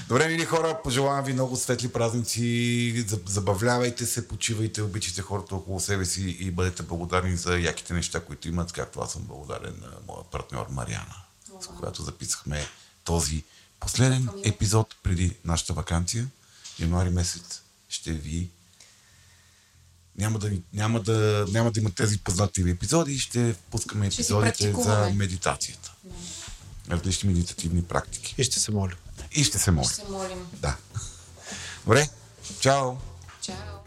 Добре, 0.08 0.28
мили 0.28 0.44
хора, 0.44 0.80
пожелавам 0.84 1.24
ви 1.24 1.32
много 1.32 1.56
светли 1.56 1.88
празници. 1.88 3.06
Забавлявайте 3.26 4.06
се, 4.06 4.28
почивайте, 4.28 4.82
обичайте 4.82 5.22
хората 5.22 5.54
около 5.54 5.80
себе 5.80 6.04
си 6.04 6.36
и 6.40 6.50
бъдете 6.50 6.82
благодарни 6.82 7.36
за 7.36 7.58
яките 7.58 7.94
неща, 7.94 8.20
които 8.20 8.48
имат, 8.48 8.72
както 8.72 9.00
аз 9.00 9.12
съм 9.12 9.22
благодарен 9.22 9.74
на 9.80 9.88
моя 10.08 10.24
партньор 10.32 10.66
Мариана, 10.70 11.14
с 11.60 11.66
която 11.66 12.02
записахме 12.02 12.66
този 13.08 13.44
последен 13.80 14.28
епизод 14.44 14.94
преди 15.02 15.36
нашата 15.44 15.72
вакансия. 15.72 16.28
Януари 16.78 17.10
месец 17.10 17.62
ще 17.88 18.12
ви 18.12 18.50
няма 20.18 20.38
да, 20.38 20.50
няма, 20.72 21.00
да, 21.00 21.46
няма 21.48 21.70
да 21.70 21.80
има 21.80 21.90
тези 21.90 22.18
познати 22.18 22.60
епизоди 22.60 23.12
и 23.12 23.18
ще 23.18 23.54
пускаме 23.70 24.10
Ще 24.10 24.22
епизодите 24.22 24.64
за 24.64 24.72
практикуваме. 24.72 25.12
медитацията. 25.12 25.92
Различни 26.90 27.28
медитативни 27.28 27.82
практики. 27.84 28.34
И 28.38 28.44
ще 28.44 28.60
се 28.60 28.72
моля. 28.72 28.94
И 29.32 29.44
ще 29.44 29.58
се 29.58 29.70
моля. 29.70 29.84
Ще 29.84 29.94
се 29.94 30.04
молим. 30.10 30.46
Да. 30.52 30.76
Добре. 31.84 32.08
Чао. 32.60 32.96
Чао. 33.42 33.77